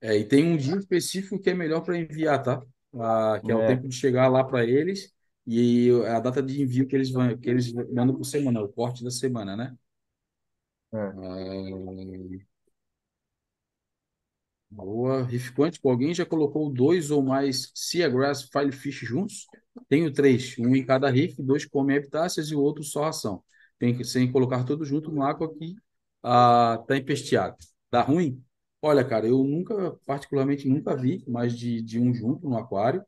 É, 0.00 0.16
e 0.16 0.24
tem 0.26 0.44
um 0.46 0.56
dia 0.56 0.76
específico 0.76 1.38
que 1.40 1.50
é 1.50 1.54
melhor 1.54 1.82
para 1.82 1.98
enviar, 1.98 2.42
tá? 2.42 2.62
Ah, 2.98 3.40
que 3.44 3.52
é 3.52 3.54
o 3.54 3.62
É, 3.62 3.64
tempo 3.64 3.88
de 3.88 3.94
chegar 3.94 4.28
lá 4.28 4.42
para 4.44 4.64
eles 4.64 5.12
e 5.46 5.90
a 6.08 6.20
data 6.20 6.42
de 6.42 6.60
envio 6.62 6.86
que 6.88 6.94
eles 6.96 7.10
vão, 7.10 7.36
que 7.38 7.48
eles 7.48 7.72
mandam 7.72 8.16
por 8.16 8.24
semana, 8.24 8.60
o 8.62 8.68
corte 8.72 9.04
da 9.04 9.10
semana, 9.10 9.56
né? 9.56 9.76
é. 10.92 10.98
Ah, 10.98 12.50
boa. 14.70 15.28
Quântico, 15.56 15.88
alguém 15.90 16.14
já 16.14 16.24
colocou 16.26 16.70
dois 16.72 17.10
ou 17.10 17.22
mais 17.22 17.70
Seagrass 17.74 18.42
Filefish 18.50 19.00
juntos? 19.06 19.50
Tenho 19.88 20.12
três, 20.12 20.56
um 20.58 20.74
em 20.76 20.84
cada 20.84 21.10
riff, 21.10 21.40
dois 21.42 21.64
comem 21.64 21.96
epitáceas 21.96 22.48
e 22.50 22.54
o 22.54 22.60
outro 22.60 22.82
só 22.84 23.04
ração. 23.04 23.42
Tem 23.78 23.96
que 23.96 24.04
sem 24.04 24.30
colocar 24.30 24.64
tudo 24.64 24.84
junto 24.84 25.10
no 25.10 25.22
água 25.22 25.52
que 25.54 25.74
ah, 26.22 26.82
tá 26.86 26.96
empesteado. 26.96 27.56
Dá 27.90 28.02
ruim? 28.02 28.42
Olha, 28.82 29.04
cara, 29.04 29.26
eu 29.26 29.42
nunca, 29.44 29.92
particularmente, 30.06 30.68
nunca 30.68 30.96
vi 30.96 31.24
mais 31.28 31.56
de, 31.58 31.82
de 31.82 31.98
um 32.00 32.14
junto 32.14 32.48
no 32.48 32.56
aquário. 32.56 33.04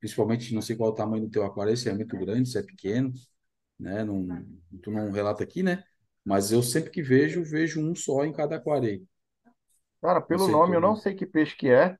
Principalmente, 0.00 0.54
não 0.54 0.62
sei 0.62 0.76
qual 0.76 0.90
o 0.90 0.94
tamanho 0.94 1.24
do 1.26 1.30
teu 1.30 1.44
aquário, 1.44 1.76
se 1.76 1.88
é 1.90 1.94
muito 1.94 2.16
grande, 2.18 2.48
se 2.50 2.58
é 2.58 2.62
pequeno, 2.62 3.12
né? 3.78 4.04
Não, 4.04 4.26
tu 4.82 4.90
não 4.92 5.10
relata 5.12 5.44
aqui, 5.44 5.62
né? 5.62 5.84
Mas 6.24 6.52
eu 6.52 6.62
sempre 6.62 6.90
que 6.90 7.02
vejo, 7.02 7.44
vejo 7.44 7.80
um 7.82 7.94
só 7.96 8.24
em 8.24 8.32
cada 8.32 8.56
aquário 8.56 8.88
aí. 8.90 9.04
Cara, 10.02 10.20
pelo 10.20 10.46
sei, 10.46 10.48
nome 10.48 10.76
eu 10.76 10.80
não 10.80 10.96
sei 10.96 11.14
que 11.14 11.26
peixe 11.26 11.56
que 11.56 11.68
é. 11.70 11.96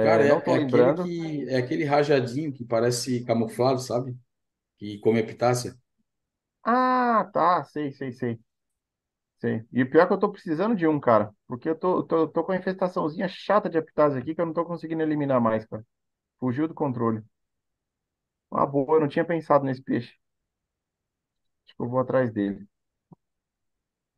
Cara, 0.00 0.22
É, 0.22 0.28
não 0.28 0.40
é, 0.40 0.42
tô 0.42 0.54
é 0.54 0.56
aquele 0.56 0.92
que 0.94 1.46
é 1.48 1.56
aquele 1.58 1.84
rajadinho 1.84 2.52
que 2.52 2.64
parece 2.64 3.24
camuflado, 3.24 3.80
sabe? 3.80 4.16
Que 4.78 4.98
come 5.00 5.20
epitácia. 5.20 5.76
Ah, 6.64 7.28
tá. 7.34 7.62
Sei, 7.64 7.92
sei, 7.92 8.12
sei. 8.12 8.40
Sei. 9.40 9.64
E 9.72 9.84
pior 9.84 10.02
é 10.04 10.06
que 10.06 10.12
eu 10.12 10.18
tô 10.18 10.30
precisando 10.30 10.76
de 10.76 10.86
um, 10.86 11.00
cara. 11.00 11.34
Porque 11.46 11.68
eu 11.68 11.74
tô, 11.78 12.02
tô, 12.04 12.28
tô 12.28 12.44
com 12.44 12.52
uma 12.52 12.58
infestaçãozinha 12.58 13.26
chata 13.28 13.68
de 13.70 13.78
apitase 13.78 14.18
aqui 14.18 14.34
que 14.34 14.40
eu 14.40 14.46
não 14.46 14.52
tô 14.52 14.64
conseguindo 14.64 15.02
eliminar 15.02 15.40
mais, 15.40 15.64
cara. 15.66 15.84
Fugiu 16.40 16.68
do 16.68 16.74
controle. 16.74 17.22
Uma 18.50 18.64
boa, 18.66 18.96
eu 18.96 19.00
não 19.00 19.08
tinha 19.08 19.24
pensado 19.24 19.64
nesse 19.64 19.82
peixe. 19.82 20.14
Acho 21.66 21.74
que 21.76 21.82
eu 21.82 21.88
vou 21.88 22.00
atrás 22.00 22.30
dele. 22.32 22.68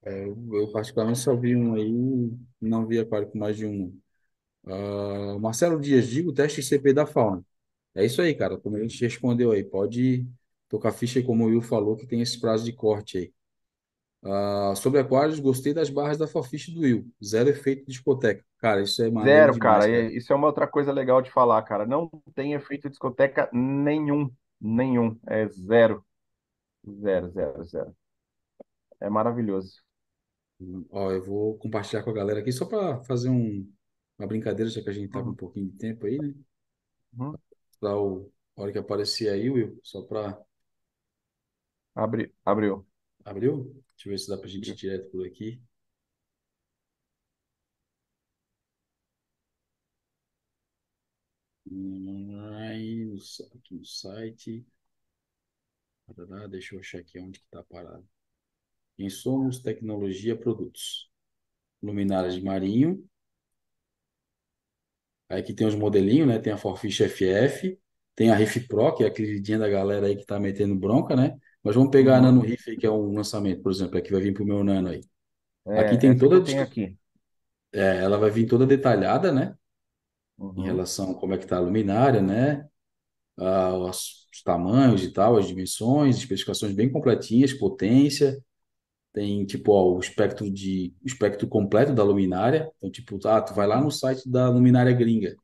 É, 0.04 0.24
eu, 0.26 0.70
particularmente 0.72 1.20
só 1.20 1.34
vi 1.36 1.54
um 1.56 1.74
aí, 1.74 1.92
não 2.60 2.86
vi 2.86 2.98
aquário 2.98 3.30
com 3.30 3.38
mais 3.38 3.56
de 3.56 3.66
um. 3.66 3.96
Ah, 4.66 5.38
Marcelo 5.40 5.80
Dias, 5.80 6.08
diga 6.08 6.30
o 6.30 6.34
teste 6.34 6.62
CP 6.62 6.92
da 6.94 7.06
fauna. 7.06 7.44
É 7.94 8.04
isso 8.06 8.22
aí, 8.22 8.34
cara. 8.34 8.58
Como 8.58 8.76
a 8.76 8.80
gente 8.82 9.00
respondeu 9.02 9.52
aí, 9.52 9.64
pode 9.64 10.26
tocar 10.68 10.92
ficha 10.92 11.18
aí, 11.20 11.24
como 11.26 11.44
o 11.44 11.48
Will 11.48 11.62
falou, 11.62 11.96
que 11.96 12.06
tem 12.06 12.22
esse 12.22 12.40
prazo 12.40 12.64
de 12.64 12.72
corte 12.72 13.18
aí. 13.18 13.34
Ah, 14.24 14.74
sobre 14.76 15.00
aquários, 15.00 15.40
gostei 15.40 15.74
das 15.74 15.90
barras 15.90 16.18
da 16.18 16.26
Fofish 16.28 16.70
do 16.70 16.80
Will. 16.82 17.10
Zero 17.24 17.48
efeito 17.50 17.80
de 17.80 17.86
discoteca. 17.92 18.44
Cara, 18.58 18.82
isso 18.82 19.02
é 19.02 19.10
maneiro 19.10 19.48
Zero, 19.48 19.52
demais, 19.52 19.86
cara. 19.86 19.88
cara. 19.88 20.12
Isso 20.16 20.32
é 20.32 20.36
uma 20.36 20.46
outra 20.46 20.66
coisa 20.66 20.92
legal 20.92 21.20
de 21.20 21.30
falar, 21.30 21.62
cara. 21.62 21.84
Não 21.86 22.08
tem 22.34 22.54
efeito 22.54 22.88
discoteca 22.88 23.48
nenhum. 23.52 24.30
Nenhum. 24.60 25.18
É 25.26 25.46
zero. 25.48 26.04
Zero, 27.02 27.30
zero, 27.30 27.64
zero. 27.64 27.96
É 29.00 29.10
maravilhoso. 29.10 29.82
Ó, 30.90 31.10
eu 31.10 31.22
vou 31.24 31.58
compartilhar 31.58 32.02
com 32.04 32.10
a 32.10 32.12
galera 32.12 32.40
aqui 32.40 32.52
só 32.52 32.64
para 32.66 33.02
fazer 33.04 33.28
um, 33.30 33.68
uma 34.18 34.28
brincadeira, 34.28 34.70
já 34.70 34.82
que 34.82 34.88
a 34.90 34.92
gente 34.92 35.10
tá 35.10 35.22
com 35.22 35.32
um 35.32 35.34
Uhum. 35.34 35.36
pouquinho 35.36 35.68
de 35.70 35.76
tempo 35.76 36.06
aí, 36.06 36.18
né? 36.18 36.34
Uhum. 37.18 37.38
Pra 37.80 37.96
o, 37.98 38.32
a 38.56 38.62
hora 38.62 38.72
que 38.72 38.78
aparecer 38.78 39.28
aí, 39.30 39.50
Will, 39.50 39.78
só 39.82 40.00
para 40.02 40.42
Abri, 41.94 42.34
abriu. 42.44 42.86
Abriu? 43.24 43.82
Deixa 44.04 44.08
eu 44.08 44.12
ver 44.14 44.18
se 44.18 44.28
dá 44.28 44.36
pra 44.36 44.48
gente 44.48 44.68
ir 44.70 44.74
direto 44.74 45.08
por 45.12 45.24
aqui. 45.24 45.62
Aqui 53.54 53.74
no 53.74 53.84
site. 53.84 54.64
Deixa 56.50 56.74
eu 56.76 56.80
achar 56.80 56.98
aqui 56.98 57.18
onde 57.18 57.40
que 57.40 57.46
tá 57.50 57.62
parado. 57.64 58.06
Insumos, 58.98 59.60
tecnologia, 59.60 60.36
produtos. 60.36 61.10
Luminárias 61.82 62.34
de 62.36 62.42
marinho. 62.42 63.04
Aí 65.28 65.40
aqui 65.40 65.54
tem 65.54 65.66
os 65.66 65.74
modelinhos, 65.74 66.28
né? 66.28 66.38
Tem 66.38 66.52
a 66.52 66.56
Forfish 66.58 67.00
FF, 67.00 67.78
tem 68.14 68.30
a 68.30 68.34
Riff 68.36 68.60
Pro, 68.68 68.94
que 68.94 69.04
é 69.04 69.06
a 69.06 69.10
queridinha 69.12 69.58
da 69.58 69.68
galera 69.68 70.06
aí 70.06 70.16
que 70.16 70.26
tá 70.26 70.38
metendo 70.38 70.74
bronca, 70.76 71.16
né? 71.16 71.38
Mas 71.62 71.74
vamos 71.74 71.90
pegar 71.90 72.18
a 72.18 72.20
Uhum. 72.20 72.22
Nano 72.22 72.40
Riff 72.42 72.76
que 72.76 72.86
é 72.86 72.90
um 72.90 73.14
lançamento, 73.14 73.62
por 73.62 73.72
exemplo, 73.72 73.98
é 73.98 74.02
que 74.02 74.12
vai 74.12 74.20
vir 74.20 74.34
pro 74.34 74.44
meu 74.44 74.64
Nano 74.64 74.88
aí. 74.90 75.02
Aqui 75.74 75.98
É, 75.98 75.98
tem 75.98 76.16
essa 76.16 76.28
que 76.28 76.28
toda, 76.28 76.40
descri- 76.40 76.62
aqui. 76.62 76.96
é, 77.72 77.98
ela 78.02 78.18
vai 78.18 78.30
vir 78.30 78.46
toda 78.46 78.66
detalhada, 78.66 79.32
né? 79.32 79.56
Em 80.56 80.62
Uhum. 80.62 80.64
relação 80.64 81.12
a 81.12 81.14
como 81.20 81.34
é 81.34 81.38
que 81.38 81.46
tá 81.46 81.56
a 81.56 81.60
luminária, 81.60 82.20
né? 82.22 82.68
Ah, 83.38 83.74
os, 83.76 84.28
os 84.32 84.42
tamanhos 84.44 85.04
e 85.04 85.12
tal, 85.12 85.36
as 85.38 85.48
dimensões, 85.48 86.18
especificações 86.18 86.74
bem 86.74 86.90
completinhas, 86.92 87.52
potência, 87.54 88.42
tem 89.12 89.46
tipo 89.46 89.72
ó, 89.72 89.96
o 89.96 90.00
espectro 90.00 90.50
de 90.50 90.94
o 91.04 91.06
espectro 91.08 91.48
completo 91.48 91.94
da 91.94 92.04
luminária. 92.04 92.70
Então, 92.78 92.90
tipo, 92.92 93.18
ah, 93.28 93.42
tu 93.42 93.54
vai 93.54 93.66
lá 93.68 93.80
no 93.80 93.90
site 93.92 94.28
da 94.30 94.50
luminária 94.50 94.92
gringa, 94.94 95.36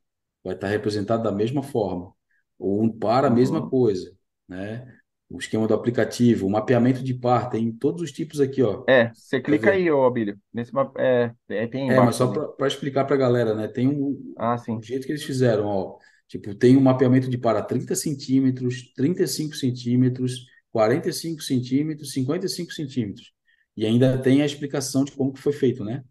vai 0.43 0.55
estar 0.55 0.67
representado 0.69 1.23
da 1.23 1.31
mesma 1.33 1.63
forma. 1.63 2.13
Ou 2.59 2.83
um 2.83 2.91
par, 2.91 3.25
a 3.25 3.31
mesma 3.31 3.61
Uhum. 3.61 3.69
coisa, 3.69 4.13
né? 4.49 4.98
O 5.29 5.37
esquema 5.37 5.67
do 5.67 5.73
aplicativo, 5.73 6.47
o 6.47 6.49
mapeamento 6.49 7.03
de 7.03 7.13
par, 7.13 7.49
tem 7.49 7.71
todos 7.71 8.01
os 8.01 8.11
tipos 8.11 8.39
aqui, 8.41 8.63
ó. 8.63 8.83
É, 8.87 9.11
você 9.13 9.39
clica 9.39 9.71
aí, 9.71 9.89
ô 9.91 10.05
Abílio. 10.05 10.39
Nesse 10.51 10.73
mapa, 10.73 10.99
é, 10.99 11.31
é, 11.49 11.67
tem 11.67 11.91
É, 11.91 11.95
mas 11.99 12.15
só 12.15 12.27
para 12.27 12.67
explicar 12.67 13.05
para 13.05 13.15
a 13.15 13.17
galera, 13.19 13.53
né? 13.55 13.67
Tem 13.67 13.87
um, 13.87 14.35
Ah, 14.37 14.57
um 14.57 14.57
sim. 14.57 14.81
jeito 14.81 15.05
que 15.05 15.11
eles 15.11 15.23
fizeram, 15.23 15.65
ó. 15.67 15.97
Tipo, 16.27 16.53
tem 16.55 16.77
um 16.77 16.81
mapeamento 16.81 17.29
de 17.29 17.37
para 17.37 17.61
30 17.61 17.95
centímetros, 17.95 18.93
35 18.95 19.55
centímetros, 19.55 20.45
45 20.71 21.41
centímetros, 21.41 22.11
55 22.13 22.71
centímetros. 22.73 23.31
E 23.75 23.85
ainda 23.85 24.17
tem 24.21 24.41
a 24.41 24.45
explicação 24.45 25.03
de 25.03 25.11
como 25.11 25.33
que 25.33 25.39
foi 25.39 25.53
feito, 25.53 25.83
né? 25.83 26.03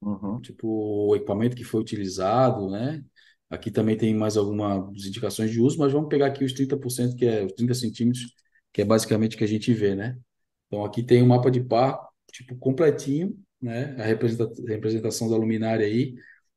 Uhum. 0.00 0.40
Tipo, 0.42 0.66
o 1.10 1.16
equipamento 1.16 1.56
que 1.56 1.64
foi 1.64 1.80
utilizado, 1.80 2.70
né? 2.70 3.04
Aqui 3.50 3.70
também 3.70 3.96
tem 3.96 4.14
mais 4.14 4.36
algumas 4.36 5.04
indicações 5.06 5.50
de 5.50 5.60
uso, 5.60 5.78
mas 5.78 5.92
vamos 5.92 6.08
pegar 6.08 6.26
aqui 6.26 6.44
os 6.44 6.52
30%, 6.52 7.16
que 7.16 7.24
é 7.26 7.44
os 7.44 7.52
30 7.52 7.74
centímetros, 7.74 8.24
que 8.72 8.82
é 8.82 8.84
basicamente 8.84 9.36
o 9.36 9.38
que 9.38 9.44
a 9.44 9.48
gente 9.48 9.72
vê, 9.72 9.94
né? 9.94 10.18
Então 10.66 10.84
aqui 10.84 11.02
tem 11.02 11.22
um 11.22 11.26
mapa 11.26 11.50
de 11.50 11.60
par, 11.62 12.08
tipo, 12.32 12.56
completinho, 12.56 13.38
né? 13.60 13.94
A 13.98 14.04
representa- 14.04 14.50
representação 14.66 15.28
da 15.30 15.36
luminária 15.36 15.86
aí, 15.86 16.14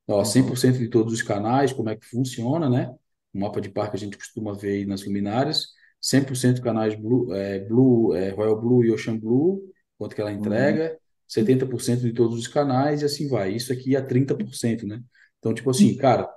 ó, 0.08 0.24
Uhum. 0.24 0.24
100% 0.24 0.80
de 0.80 0.90
todos 0.90 1.14
os 1.14 1.22
canais, 1.22 1.72
como 1.74 1.90
é 1.90 1.96
que 1.96 2.06
funciona, 2.06 2.70
né? 2.70 2.94
O 3.34 3.40
mapa 3.40 3.62
de 3.62 3.70
par 3.70 3.90
que 3.90 3.96
a 3.98 4.00
gente 4.00 4.18
costuma 4.18 4.54
ver 4.54 4.72
aí 4.80 4.86
nas 4.86 5.04
luminárias, 5.06 5.68
100% 6.02 6.62
canais 6.62 6.96
Blue, 6.96 7.34
é, 7.34 7.60
Blue, 7.60 8.14
é, 8.16 8.30
Royal 8.32 8.60
Blue 8.60 8.84
e 8.84 8.92
Ocean 8.92 9.18
Blue, 9.18 9.72
quanto 9.98 10.16
que 10.16 10.22
ela 10.22 10.32
Uhum. 10.36 10.82
entrega, 10.82 10.98
70% 11.28 12.02
de 12.02 12.14
todos 12.14 12.38
os 12.38 12.48
canais 12.48 13.02
e 13.02 13.06
assim 13.06 13.28
vai. 13.30 13.54
Isso 13.54 13.72
aqui 13.72 13.96
é 13.96 14.02
30%, 14.02 14.86
né? 14.86 15.02
Então, 15.40 15.54
tipo 15.54 15.70
assim, 15.70 15.96
cara, 15.96 16.30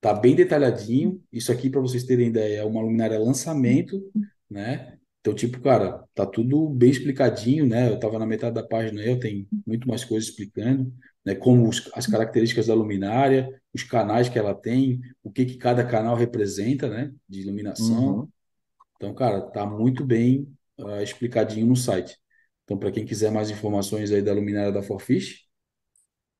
Tá 0.00 0.14
bem 0.14 0.34
detalhadinho. 0.36 1.22
Isso 1.32 1.50
aqui, 1.50 1.68
para 1.70 1.80
vocês 1.80 2.04
terem 2.04 2.28
ideia, 2.28 2.60
é 2.60 2.64
uma 2.64 2.80
luminária 2.80 3.18
lançamento, 3.18 4.00
né? 4.50 4.96
Então, 5.20 5.34
tipo, 5.34 5.60
cara, 5.60 6.04
tá 6.14 6.24
tudo 6.24 6.68
bem 6.70 6.90
explicadinho, 6.90 7.66
né? 7.66 7.88
Eu 7.90 7.98
tava 7.98 8.18
na 8.18 8.26
metade 8.26 8.54
da 8.54 8.62
página 8.62 9.02
eu 9.02 9.18
tenho 9.18 9.46
muito 9.66 9.88
mais 9.88 10.04
coisas 10.04 10.28
explicando, 10.30 10.92
né? 11.24 11.34
Como 11.34 11.68
os- 11.68 11.90
as 11.94 12.06
características 12.06 12.66
da 12.68 12.74
luminária, 12.74 13.60
os 13.74 13.82
canais 13.82 14.28
que 14.28 14.38
ela 14.38 14.54
tem, 14.54 15.00
o 15.22 15.30
que 15.32 15.44
que 15.44 15.56
cada 15.58 15.84
canal 15.84 16.14
representa, 16.16 16.88
né? 16.88 17.12
De 17.28 17.40
iluminação. 17.40 18.22
Uhum. 18.22 18.32
Então, 18.96 19.14
cara, 19.14 19.40
tá 19.42 19.66
muito 19.66 20.04
bem 20.06 20.48
ah, 20.78 21.02
explicadinho 21.02 21.66
no 21.66 21.76
site. 21.76 22.18
Então, 22.64 22.78
para 22.78 22.92
quem 22.92 23.04
quiser 23.06 23.30
mais 23.32 23.50
informações 23.50 24.12
aí 24.12 24.22
da 24.22 24.32
luminária 24.34 24.72
da 24.72 24.82
Forfish, 24.82 25.46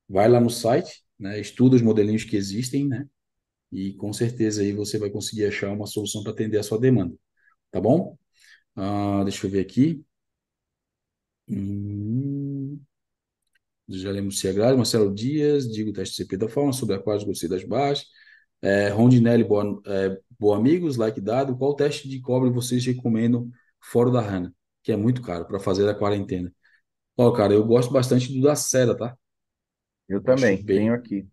vai 0.07 0.27
lá 0.29 0.39
no 0.39 0.49
site, 0.49 1.03
né? 1.19 1.39
Estuda 1.39 1.75
os 1.75 1.81
modelinhos 1.81 2.23
que 2.23 2.35
existem, 2.35 2.87
né? 2.87 3.07
E 3.71 3.93
com 3.93 4.11
certeza 4.13 4.61
aí 4.61 4.73
você 4.73 4.97
vai 4.97 5.09
conseguir 5.09 5.45
achar 5.45 5.71
uma 5.71 5.87
solução 5.87 6.23
para 6.23 6.31
atender 6.33 6.57
a 6.59 6.63
sua 6.63 6.79
demanda, 6.79 7.15
tá 7.71 7.81
bom? 7.81 8.17
Ah, 8.75 9.23
deixa 9.25 9.47
eu 9.47 9.51
ver 9.51 9.61
aqui. 9.61 10.03
Hum, 11.49 12.79
já 13.87 14.11
lemos 14.11 14.43
agrade. 14.45 14.77
Marcelo 14.77 15.13
Dias, 15.13 15.69
digo 15.71 15.89
o 15.91 15.93
teste 15.93 16.15
CP 16.15 16.37
da 16.37 16.47
forma, 16.49 16.73
sobre 16.73 16.95
a 16.95 16.99
qual 16.99 17.23
gostei 17.25 17.49
das 17.49 17.63
baixas. 17.63 18.07
É, 18.61 18.89
Rondinelli, 18.89 19.43
boa, 19.43 19.81
é, 19.87 20.19
boa 20.39 20.57
amigos, 20.57 20.97
like 20.97 21.19
dado. 21.21 21.57
Qual 21.57 21.75
teste 21.75 22.07
de 22.09 22.19
cobre 22.21 22.49
vocês 22.49 22.85
recomendam 22.85 23.49
fora 23.81 24.11
da 24.11 24.19
HANA? 24.21 24.53
Que 24.83 24.91
é 24.91 24.97
muito 24.97 25.21
caro 25.21 25.45
para 25.45 25.59
fazer 25.59 25.87
a 25.89 25.95
quarentena. 25.95 26.53
Ó, 27.17 27.31
cara, 27.31 27.53
eu 27.53 27.65
gosto 27.65 27.91
bastante 27.93 28.33
do 28.33 28.41
da 28.41 28.55
Cera, 28.55 28.95
tá? 28.97 29.17
Eu 30.09 30.21
também, 30.21 30.61
tenho 30.63 30.93
bem, 30.93 30.93
aqui. 30.93 31.27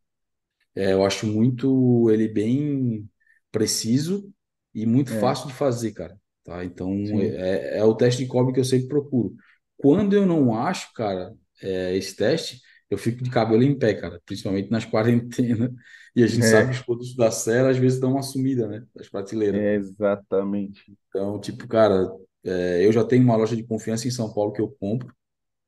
É, 0.77 0.93
eu 0.95 1.05
acho 1.07 1.27
muito 1.27 2.11
ele 2.11 2.29
bem 2.29 3.09
preciso 3.53 4.33
e 4.75 4.87
muito 4.87 5.11
É, 5.11 5.13
fácil 5.13 5.49
de 5.49 5.55
fazer, 5.55 5.93
cara. 5.93 6.21
Tá? 6.45 6.65
Então 6.65 6.93
é, 7.21 7.79
é 7.79 7.85
o 7.85 7.95
teste 7.97 8.23
de 8.25 8.29
cobre 8.31 8.55
que 8.55 8.61
eu 8.61 8.65
sempre 8.65 8.89
procuro. 8.89 9.35
Quando 9.79 10.15
eu 10.15 10.27
não 10.27 10.55
acho, 10.55 10.93
cara, 10.95 11.35
é, 11.63 11.97
esse 11.97 12.17
teste, 12.17 12.61
eu 12.91 12.99
fico 12.99 13.23
de 13.25 13.31
cabelo 13.31 13.63
em 13.65 13.79
pé, 13.79 13.95
cara, 13.95 14.21
principalmente 14.27 14.71
nas 14.71 14.85
quarentenas. 14.87 15.73
E 16.15 16.23
a 16.25 16.27
gente 16.29 16.47
sabe 16.47 16.69
É, 16.69 16.73
que 16.73 16.77
os 16.77 16.83
produtos 16.85 17.17
da 17.17 17.31
Sera 17.31 17.71
às 17.71 17.77
vezes 17.79 18.01
dão 18.01 18.13
uma 18.13 18.23
sumida, 18.23 18.69
né? 18.69 18.85
Das 18.95 19.09
prateleiras. 19.09 19.65
é 19.65 19.75
exatamente. 19.75 20.97
Então, 21.09 21.41
tipo, 21.41 21.67
cara, 21.69 22.09
é, 22.45 22.85
eu 22.87 22.93
já 22.93 23.05
tenho 23.05 23.25
uma 23.25 23.37
loja 23.37 23.57
de 23.57 23.65
confiança 23.65 24.07
em 24.07 24.11
São 24.11 24.33
Paulo 24.33 24.53
que 24.53 24.61
eu 24.61 24.71
compro, 24.81 25.15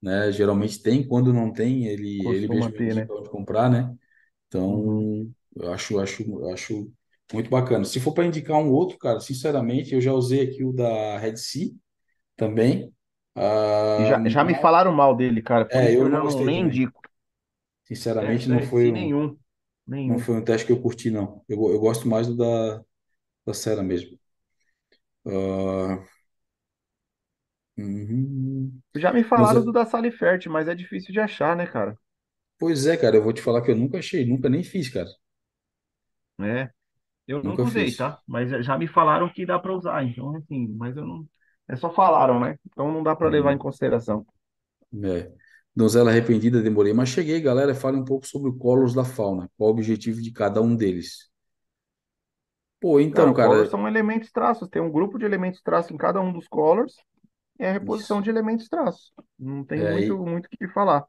né? 0.02 0.32
Geralmente 0.32 0.82
tem, 0.82 1.06
quando 1.06 1.32
não 1.32 1.52
tem, 1.52 1.86
ele, 1.86 2.28
ele 2.32 2.48
mesmo 2.48 2.74
me 2.74 2.74
ter, 2.74 2.94
né? 2.94 3.10
onde 3.10 3.30
comprar, 3.30 3.70
né? 3.70 3.96
Então, 4.48 5.30
eu 5.56 5.72
acho, 5.72 5.98
acho, 6.00 6.22
eu 6.24 6.50
acho 6.52 6.92
muito 7.32 7.50
bacana. 7.50 7.84
Se 7.84 8.00
for 8.00 8.12
para 8.14 8.26
indicar 8.26 8.58
um 8.58 8.70
outro, 8.72 8.98
cara, 8.98 9.20
sinceramente, 9.20 9.94
eu 9.94 10.00
já 10.00 10.12
usei 10.12 10.42
aqui 10.42 10.64
o 10.64 10.72
da 10.72 11.18
Red 11.18 11.36
Sea 11.36 11.70
também. 12.36 12.94
Ah, 13.36 13.48
já, 13.98 14.22
já 14.26 14.44
me 14.44 14.54
mas, 14.54 14.56
falaram 14.56 14.92
mal 14.92 15.14
dele, 15.16 15.42
cara, 15.42 15.64
por 15.64 15.82
é, 15.82 15.84
isso 15.84 16.02
eu 16.02 16.04
eu 16.04 16.08
não 16.08 16.18
não 16.18 16.20
gostei 16.20 16.44
nem 16.44 16.60
também. 16.60 16.66
indico. 16.66 17.02
É, 18.20 18.38
Sinceramente, 18.38 18.48
da 18.48 18.56
não 18.56 18.60
foi 18.62 18.86
RC 18.86 18.92
um, 18.92 18.92
nenhum. 18.92 19.38
não 20.06 20.18
Nenhum. 20.18 20.20
foi 20.20 20.36
um 20.36 20.44
teste 20.44 20.66
que 20.66 20.72
eu 20.72 20.82
curti, 20.82 21.10
não. 21.10 21.44
Eu, 21.48 21.58
go- 21.58 21.72
eu 21.72 21.80
gosto 21.80 22.08
mais 22.08 22.26
do 22.28 22.36
da, 22.36 22.84
da 23.46 23.54
Sera 23.54 23.82
mesmo. 23.82 24.18
Ah, 25.24 26.04
uhum. 27.78 28.80
Já 28.94 29.10
me 29.14 29.24
Não 29.34 29.46
falaram 29.46 29.64
do 29.64 29.72
sei- 29.72 29.72
da 29.72 29.86
Salifert, 29.86 30.46
mas 30.46 30.68
é 30.68 30.74
difícil 30.74 31.10
de 31.10 31.20
achar, 31.20 31.56
né, 31.56 31.66
cara? 31.66 31.98
Pois 32.58 32.86
é, 32.86 32.96
cara, 32.96 33.16
eu 33.16 33.22
vou 33.24 33.32
te 33.32 33.42
falar 33.42 33.62
que 33.62 33.70
eu 33.70 33.76
nunca 33.76 33.98
achei, 33.98 34.24
nunca 34.26 34.48
nem 34.48 34.62
fiz, 34.62 34.88
cara. 34.88 35.08
É, 36.40 36.70
eu 37.26 37.42
Nunca 37.42 37.44
nunca 37.44 37.66
usei, 37.66 37.92
fiz. 37.92 37.96
tá? 37.96 38.20
Mas 38.26 38.50
já 38.66 38.78
me 38.78 38.88
falaram 38.88 39.30
que 39.32 39.46
dá 39.46 39.58
pra 39.58 39.74
usar, 39.74 40.04
então 40.04 40.36
assim, 40.36 40.68
mas 40.76 40.96
eu 40.96 41.06
não. 41.06 41.28
É 41.68 41.76
só 41.76 41.90
falaram, 41.92 42.40
né? 42.40 42.58
Então 42.66 42.92
não 42.92 43.02
dá 43.02 43.16
pra 43.16 43.28
levar 43.30 43.52
em 43.54 43.58
Uhum. 43.58 43.58
consideração. 43.58 44.26
É. 45.04 45.32
Donzela 45.74 46.10
arrependida, 46.10 46.62
demorei, 46.62 46.92
mas 46.92 47.08
cheguei, 47.10 47.40
galera. 47.40 47.74
Fale 47.74 47.96
um 47.96 48.04
pouco 48.04 48.26
sobre 48.26 48.48
o 48.50 48.56
Colors 48.56 48.94
da 48.94 49.04
fauna. 49.04 49.50
Qual 49.56 49.70
o 49.70 49.72
objetivo 49.72 50.20
de 50.22 50.32
cada 50.32 50.60
um 50.62 50.74
deles? 50.76 51.28
Pô, 52.80 53.00
Cara, 53.10 53.30
então, 53.30 53.32
o 53.32 53.36
color 53.36 53.66
cara, 53.66 53.68
são 53.68 53.88
elementos 53.88 54.30
traços, 54.30 54.68
tem 54.68 54.82
um 54.82 54.90
grupo 54.90 55.18
de 55.18 55.24
elementos 55.24 55.62
traços 55.62 55.90
em 55.90 55.96
cada 55.96 56.20
um 56.20 56.32
dos 56.32 56.46
colors 56.48 56.94
e 57.60 57.64
é 57.64 57.70
a 57.70 57.72
reposição 57.74 58.20
isso. 58.20 58.22
de 58.22 58.30
elementos 58.30 58.68
traços. 58.68 59.12
Não 59.38 59.64
tem 59.64 59.82
É, 59.82 59.82
muito 59.84 60.18
e, 60.18 60.18
muito 60.18 60.46
o 60.46 60.50
que 60.50 60.68
falar. 60.68 61.06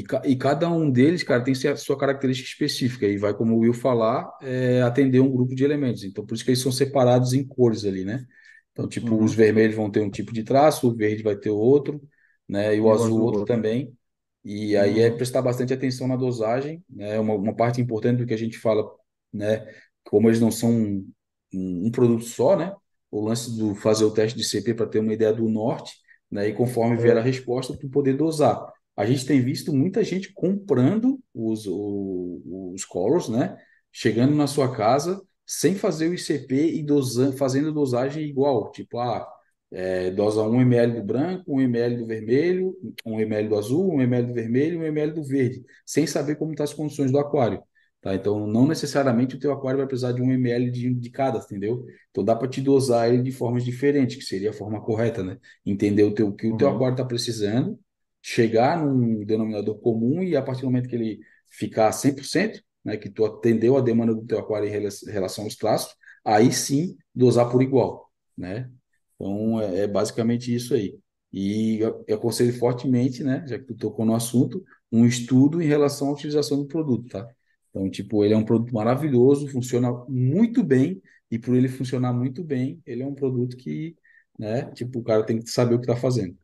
E, 0.00 0.30
e 0.32 0.36
cada 0.36 0.68
um 0.70 0.90
deles, 0.90 1.22
cara, 1.22 1.42
tem 1.42 1.54
a 1.70 1.76
sua 1.76 1.98
característica 1.98 2.48
específica. 2.48 3.06
E 3.06 3.18
vai, 3.18 3.34
como 3.34 3.54
o 3.56 3.60
Will 3.60 3.72
falar, 3.74 4.30
é, 4.42 4.82
atender 4.82 5.20
um 5.20 5.30
grupo 5.30 5.54
de 5.54 5.64
elementos. 5.64 6.04
Então, 6.04 6.24
por 6.26 6.34
isso 6.34 6.44
que 6.44 6.50
eles 6.50 6.60
são 6.62 6.72
separados 6.72 7.32
em 7.32 7.46
cores 7.46 7.84
ali, 7.84 8.04
né? 8.04 8.24
Então, 8.72 8.88
tipo, 8.88 9.22
os 9.22 9.32
Uhum. 9.32 9.34
vermelhos 9.34 9.74
vão 9.76 9.90
ter 9.90 10.00
um 10.00 10.10
tipo 10.10 10.32
de 10.32 10.42
traço, 10.44 10.88
o 10.88 10.94
verde 10.96 11.22
vai 11.22 11.36
ter 11.36 11.50
outro, 11.50 12.00
né? 12.48 12.76
E 12.76 12.80
o 12.80 12.90
E 12.90 12.94
o 12.94 13.02
azul 13.02 13.20
azul 13.20 13.22
outro 13.22 13.42
outro. 13.42 13.44
também. 13.44 13.96
E 14.44 14.76
aí 14.76 15.00
é 15.00 15.10
Uhum. 15.10 15.16
prestar 15.16 15.42
bastante 15.42 15.72
atenção 15.74 16.06
na 16.08 16.16
dosagem, 16.16 16.84
né? 16.88 17.18
Uma, 17.18 17.34
uma 17.34 17.54
parte 17.56 17.80
importante 17.80 18.18
do 18.18 18.26
que 18.26 18.34
a 18.34 18.36
gente 18.36 18.58
fala, 18.58 18.84
né? 19.32 19.66
Como 20.04 20.28
eles 20.28 20.40
não 20.40 20.50
são 20.50 20.70
um, 20.72 21.12
um 21.52 21.90
produto 21.90 22.24
só, 22.24 22.56
né? 22.56 22.74
O 23.10 23.20
lance 23.24 23.56
do 23.56 23.74
fazer 23.74 24.04
o 24.04 24.10
teste 24.12 24.36
de 24.38 24.44
CP 24.44 24.74
para 24.74 24.86
ter 24.86 25.00
uma 25.00 25.12
ideia 25.14 25.32
do 25.32 25.48
norte, 25.48 25.94
né? 26.30 26.48
E 26.48 26.52
conforme 26.54 26.96
vier 26.96 27.16
a 27.16 27.20
É. 27.20 27.22
resposta, 27.22 27.76
tu 27.76 27.88
poder 27.88 28.14
dosar. 28.16 28.72
A 28.96 29.04
gente 29.04 29.26
tem 29.26 29.40
visto 29.42 29.72
muita 29.74 30.02
gente 30.02 30.32
comprando 30.32 31.20
os, 31.34 31.66
os, 31.66 32.42
os 32.74 32.84
colors, 32.84 33.28
né? 33.28 33.56
Chegando 33.92 34.34
na 34.34 34.46
sua 34.46 34.74
casa 34.74 35.20
sem 35.46 35.74
fazer 35.74 36.08
o 36.08 36.14
ICP 36.14 36.74
e 36.74 36.82
dosa, 36.82 37.32
fazendo 37.32 37.72
dosagem 37.72 38.24
igual. 38.24 38.70
Tipo, 38.72 38.98
ah, 38.98 39.26
é, 39.70 40.10
dosa 40.10 40.42
1 40.42 40.60
ml 40.62 41.00
do 41.00 41.06
branco, 41.06 41.44
1 41.46 41.60
ml 41.60 41.96
do 41.98 42.06
vermelho, 42.06 42.74
1 43.04 43.20
ml 43.20 43.48
do 43.48 43.56
azul, 43.56 43.94
1 43.94 44.00
ml 44.02 44.28
do 44.28 44.34
vermelho, 44.34 44.80
1 44.80 44.84
ml 44.84 45.12
do 45.12 45.24
verde, 45.24 45.64
sem 45.84 46.06
saber 46.06 46.36
como 46.36 46.52
estão 46.52 46.64
tá 46.66 46.70
as 46.70 46.76
condições 46.76 47.12
do 47.12 47.18
aquário. 47.18 47.62
Tá? 48.00 48.14
Então, 48.14 48.46
não 48.46 48.66
necessariamente 48.66 49.36
o 49.36 49.38
teu 49.38 49.52
aquário 49.52 49.78
vai 49.78 49.86
precisar 49.86 50.12
de 50.12 50.22
1 50.22 50.32
ml 50.32 50.70
de, 50.70 50.94
de 50.94 51.10
cada, 51.10 51.38
entendeu? 51.38 51.84
Então, 52.10 52.24
dá 52.24 52.34
para 52.36 52.48
te 52.48 52.60
dosar 52.60 53.08
ele 53.08 53.22
de 53.22 53.32
formas 53.32 53.64
diferentes, 53.64 54.16
que 54.16 54.24
seria 54.24 54.50
a 54.50 54.52
forma 54.52 54.80
correta, 54.80 55.22
né? 55.22 55.38
Entender 55.64 56.04
o 56.04 56.12
teu, 56.12 56.32
que 56.32 56.46
o 56.46 56.56
teu 56.56 56.68
uhum. 56.68 56.76
aquário 56.76 56.94
está 56.94 57.04
precisando, 57.04 57.78
chegar 58.26 58.84
num 58.84 59.24
denominador 59.24 59.78
comum 59.78 60.20
e 60.20 60.34
a 60.36 60.42
partir 60.42 60.62
do 60.62 60.66
momento 60.66 60.88
que 60.88 60.96
ele 60.96 61.20
ficar 61.48 61.92
100%, 61.92 62.60
né, 62.84 62.96
que 62.96 63.08
tu 63.08 63.24
atendeu 63.24 63.76
a 63.76 63.80
demanda 63.80 64.12
do 64.12 64.26
teu 64.26 64.40
aquário 64.40 64.68
em 64.68 65.10
relação 65.12 65.44
aos 65.44 65.54
traços, 65.54 65.94
aí 66.24 66.52
sim 66.52 66.96
dosar 67.14 67.48
por 67.48 67.62
igual, 67.62 68.10
né? 68.36 68.68
Então, 69.14 69.60
é, 69.60 69.82
é 69.82 69.86
basicamente 69.86 70.52
isso 70.52 70.74
aí. 70.74 70.98
E 71.32 71.78
eu, 71.78 72.04
eu 72.08 72.16
aconselho 72.16 72.52
fortemente, 72.58 73.22
né, 73.22 73.44
já 73.46 73.60
que 73.60 73.64
tu 73.64 73.76
tocou 73.76 74.04
no 74.04 74.14
assunto, 74.14 74.60
um 74.90 75.06
estudo 75.06 75.62
em 75.62 75.66
relação 75.66 76.08
à 76.08 76.12
utilização 76.12 76.58
do 76.58 76.66
produto, 76.66 77.08
tá? 77.08 77.28
Então, 77.70 77.88
tipo, 77.88 78.24
ele 78.24 78.34
é 78.34 78.36
um 78.36 78.44
produto 78.44 78.74
maravilhoso, 78.74 79.46
funciona 79.48 79.92
muito 80.08 80.64
bem, 80.64 81.00
e 81.30 81.38
por 81.38 81.54
ele 81.54 81.68
funcionar 81.68 82.12
muito 82.12 82.42
bem, 82.42 82.82
ele 82.84 83.02
é 83.04 83.06
um 83.06 83.14
produto 83.14 83.56
que, 83.56 83.96
né, 84.36 84.64
tipo, 84.72 84.98
o 84.98 85.04
cara 85.04 85.24
tem 85.24 85.40
que 85.40 85.48
saber 85.48 85.76
o 85.76 85.78
que 85.78 85.84
está 85.84 85.96
fazendo. 85.96 86.36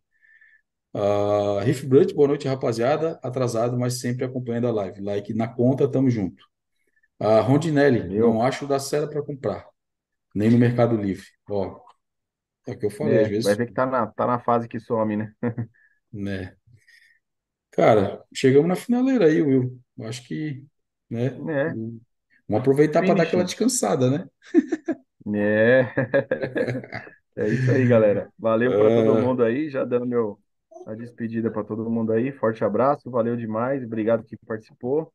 Uh, 0.94 1.58
Riff 1.60 1.86
Brut, 1.86 2.14
boa 2.14 2.28
noite, 2.28 2.46
rapaziada. 2.46 3.18
Atrasado, 3.22 3.78
mas 3.78 4.00
sempre 4.00 4.24
acompanhando 4.24 4.68
a 4.68 4.72
live. 4.72 5.00
Like 5.00 5.32
na 5.32 5.48
conta, 5.48 5.90
tamo 5.90 6.10
junto. 6.10 6.44
Uh, 7.18 7.40
Rondinelli, 7.40 8.16
Eu... 8.16 8.32
não 8.32 8.42
acho 8.42 8.66
da 8.66 8.78
Sera 8.78 9.08
para 9.08 9.22
comprar, 9.22 9.66
nem 10.34 10.50
no 10.50 10.58
Mercado 10.58 10.96
Livre. 10.96 11.26
Ó, 11.48 11.80
é 12.66 12.72
o 12.72 12.78
que 12.78 12.86
eu 12.86 12.90
falei, 12.90 13.16
é, 13.16 13.22
às 13.22 13.28
vezes. 13.28 13.44
Vai 13.44 13.54
ver 13.54 13.66
que 13.66 13.72
tá 13.72 13.86
na, 13.86 14.06
tá 14.06 14.26
na 14.26 14.38
fase 14.38 14.68
que 14.68 14.78
some, 14.80 15.16
né? 15.16 15.32
né. 16.12 16.54
Cara, 17.70 18.22
chegamos 18.34 18.68
na 18.68 18.76
finaleira 18.76 19.26
aí, 19.26 19.40
Will. 19.40 19.80
Eu 19.96 20.06
acho 20.06 20.26
que, 20.26 20.64
né? 21.08 21.26
É. 21.26 21.70
Vamos 22.48 22.60
aproveitar 22.60 23.02
para 23.02 23.14
dar 23.14 23.22
aquela 23.22 23.44
descansada, 23.44 24.10
né? 24.10 24.26
É. 25.34 25.86
É 27.34 27.48
isso 27.48 27.70
aí, 27.70 27.88
galera. 27.88 28.30
Valeu 28.38 28.70
para 28.70 28.90
todo 28.90 29.16
ah. 29.16 29.20
mundo 29.22 29.42
aí, 29.42 29.70
já 29.70 29.86
dando 29.86 30.04
meu 30.04 30.38
a 30.86 30.94
despedida 30.94 31.50
para 31.50 31.64
todo 31.64 31.90
mundo 31.90 32.12
aí. 32.12 32.32
Forte 32.32 32.64
abraço, 32.64 33.10
valeu 33.10 33.36
demais, 33.36 33.84
obrigado 33.84 34.24
que 34.24 34.36
participou, 34.46 35.12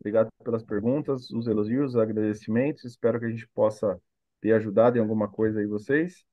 obrigado 0.00 0.28
pelas 0.44 0.62
perguntas, 0.64 1.30
os 1.30 1.46
elogios, 1.46 1.94
os 1.94 2.00
agradecimentos. 2.00 2.84
Espero 2.84 3.18
que 3.18 3.26
a 3.26 3.30
gente 3.30 3.48
possa 3.54 4.00
ter 4.40 4.52
ajudado 4.52 4.98
em 4.98 5.00
alguma 5.00 5.28
coisa 5.28 5.60
aí 5.60 5.66
vocês. 5.66 6.24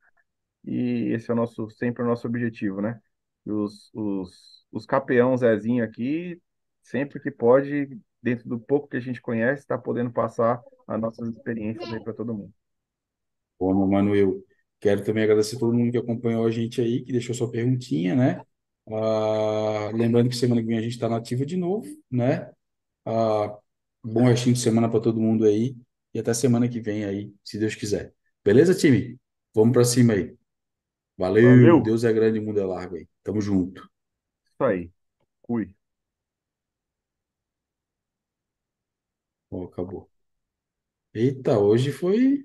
E 0.66 1.12
esse 1.14 1.30
é 1.30 1.34
o 1.34 1.38
nosso 1.38 1.70
sempre 1.70 2.04
o 2.04 2.06
nosso 2.06 2.28
objetivo, 2.28 2.82
né? 2.82 3.00
Os, 3.46 3.90
os, 3.94 4.66
os 4.72 4.86
campeão 4.86 5.36
Zezinho 5.38 5.84
aqui, 5.84 6.40
sempre 6.82 7.20
que 7.20 7.32
pode, 7.32 7.98
dentro 8.22 8.48
do 8.48 8.60
pouco 8.60 8.88
que 8.88 8.98
a 8.98 9.00
gente 9.00 9.22
conhece, 9.22 9.62
está 9.62 9.78
podendo 9.78 10.12
passar 10.12 10.62
as 10.88 11.00
nossas 11.00 11.30
experiências 11.30 11.92
aí 11.92 12.04
para 12.04 12.14
todo 12.14 12.34
mundo. 12.34 12.54
Bom, 13.60 13.88
Manuel, 13.88 14.44
quero 14.80 15.04
também 15.04 15.24
agradecer 15.24 15.56
a 15.56 15.60
todo 15.60 15.74
mundo 15.74 15.92
que 15.92 15.98
acompanhou 15.98 16.46
a 16.46 16.52
gente 16.52 16.82
aí, 16.82 17.04
que 17.04 17.12
deixou 17.12 17.36
sua 17.36 17.52
perguntinha, 17.52 18.16
né? 18.16 18.42
Ah, 18.92 19.92
lembrando 19.94 20.30
que 20.30 20.36
semana 20.36 20.62
que 20.62 20.68
vem 20.68 20.78
a 20.78 20.82
gente 20.82 20.94
está 20.94 21.08
nativa 21.08 21.46
de 21.46 21.56
novo, 21.58 21.86
né? 22.12 22.52
Ah, 23.06 23.58
bom 24.04 24.26
restinho 24.28 24.56
de 24.56 24.62
semana 24.62 24.90
para 24.90 25.02
todo 25.02 25.20
mundo 25.22 25.46
aí. 25.46 25.76
E 26.14 26.20
até 26.20 26.34
semana 26.34 26.70
que 26.70 26.82
vem 26.82 27.06
aí, 27.06 27.34
se 27.44 27.60
Deus 27.60 27.76
quiser. 27.76 28.14
Beleza, 28.46 28.76
time? 28.76 29.20
Vamos 29.56 29.74
para 29.74 29.86
cima 29.86 30.14
aí. 30.14 30.36
Valeu, 31.18 31.44
Valeu. 31.44 31.82
Deus 31.82 32.04
é 32.06 32.14
grande, 32.14 32.40
o 32.40 32.44
mundo 32.44 32.60
é 32.62 32.66
largo 32.66 32.96
aí. 32.98 33.08
Tamo 33.24 33.42
junto. 33.42 33.90
Isso 34.54 34.64
aí. 34.64 34.92
Fui. 35.48 35.76
Ó, 39.52 39.64
acabou. 39.66 40.10
Eita, 41.14 41.60
hoje 41.60 41.92
foi 41.92 42.44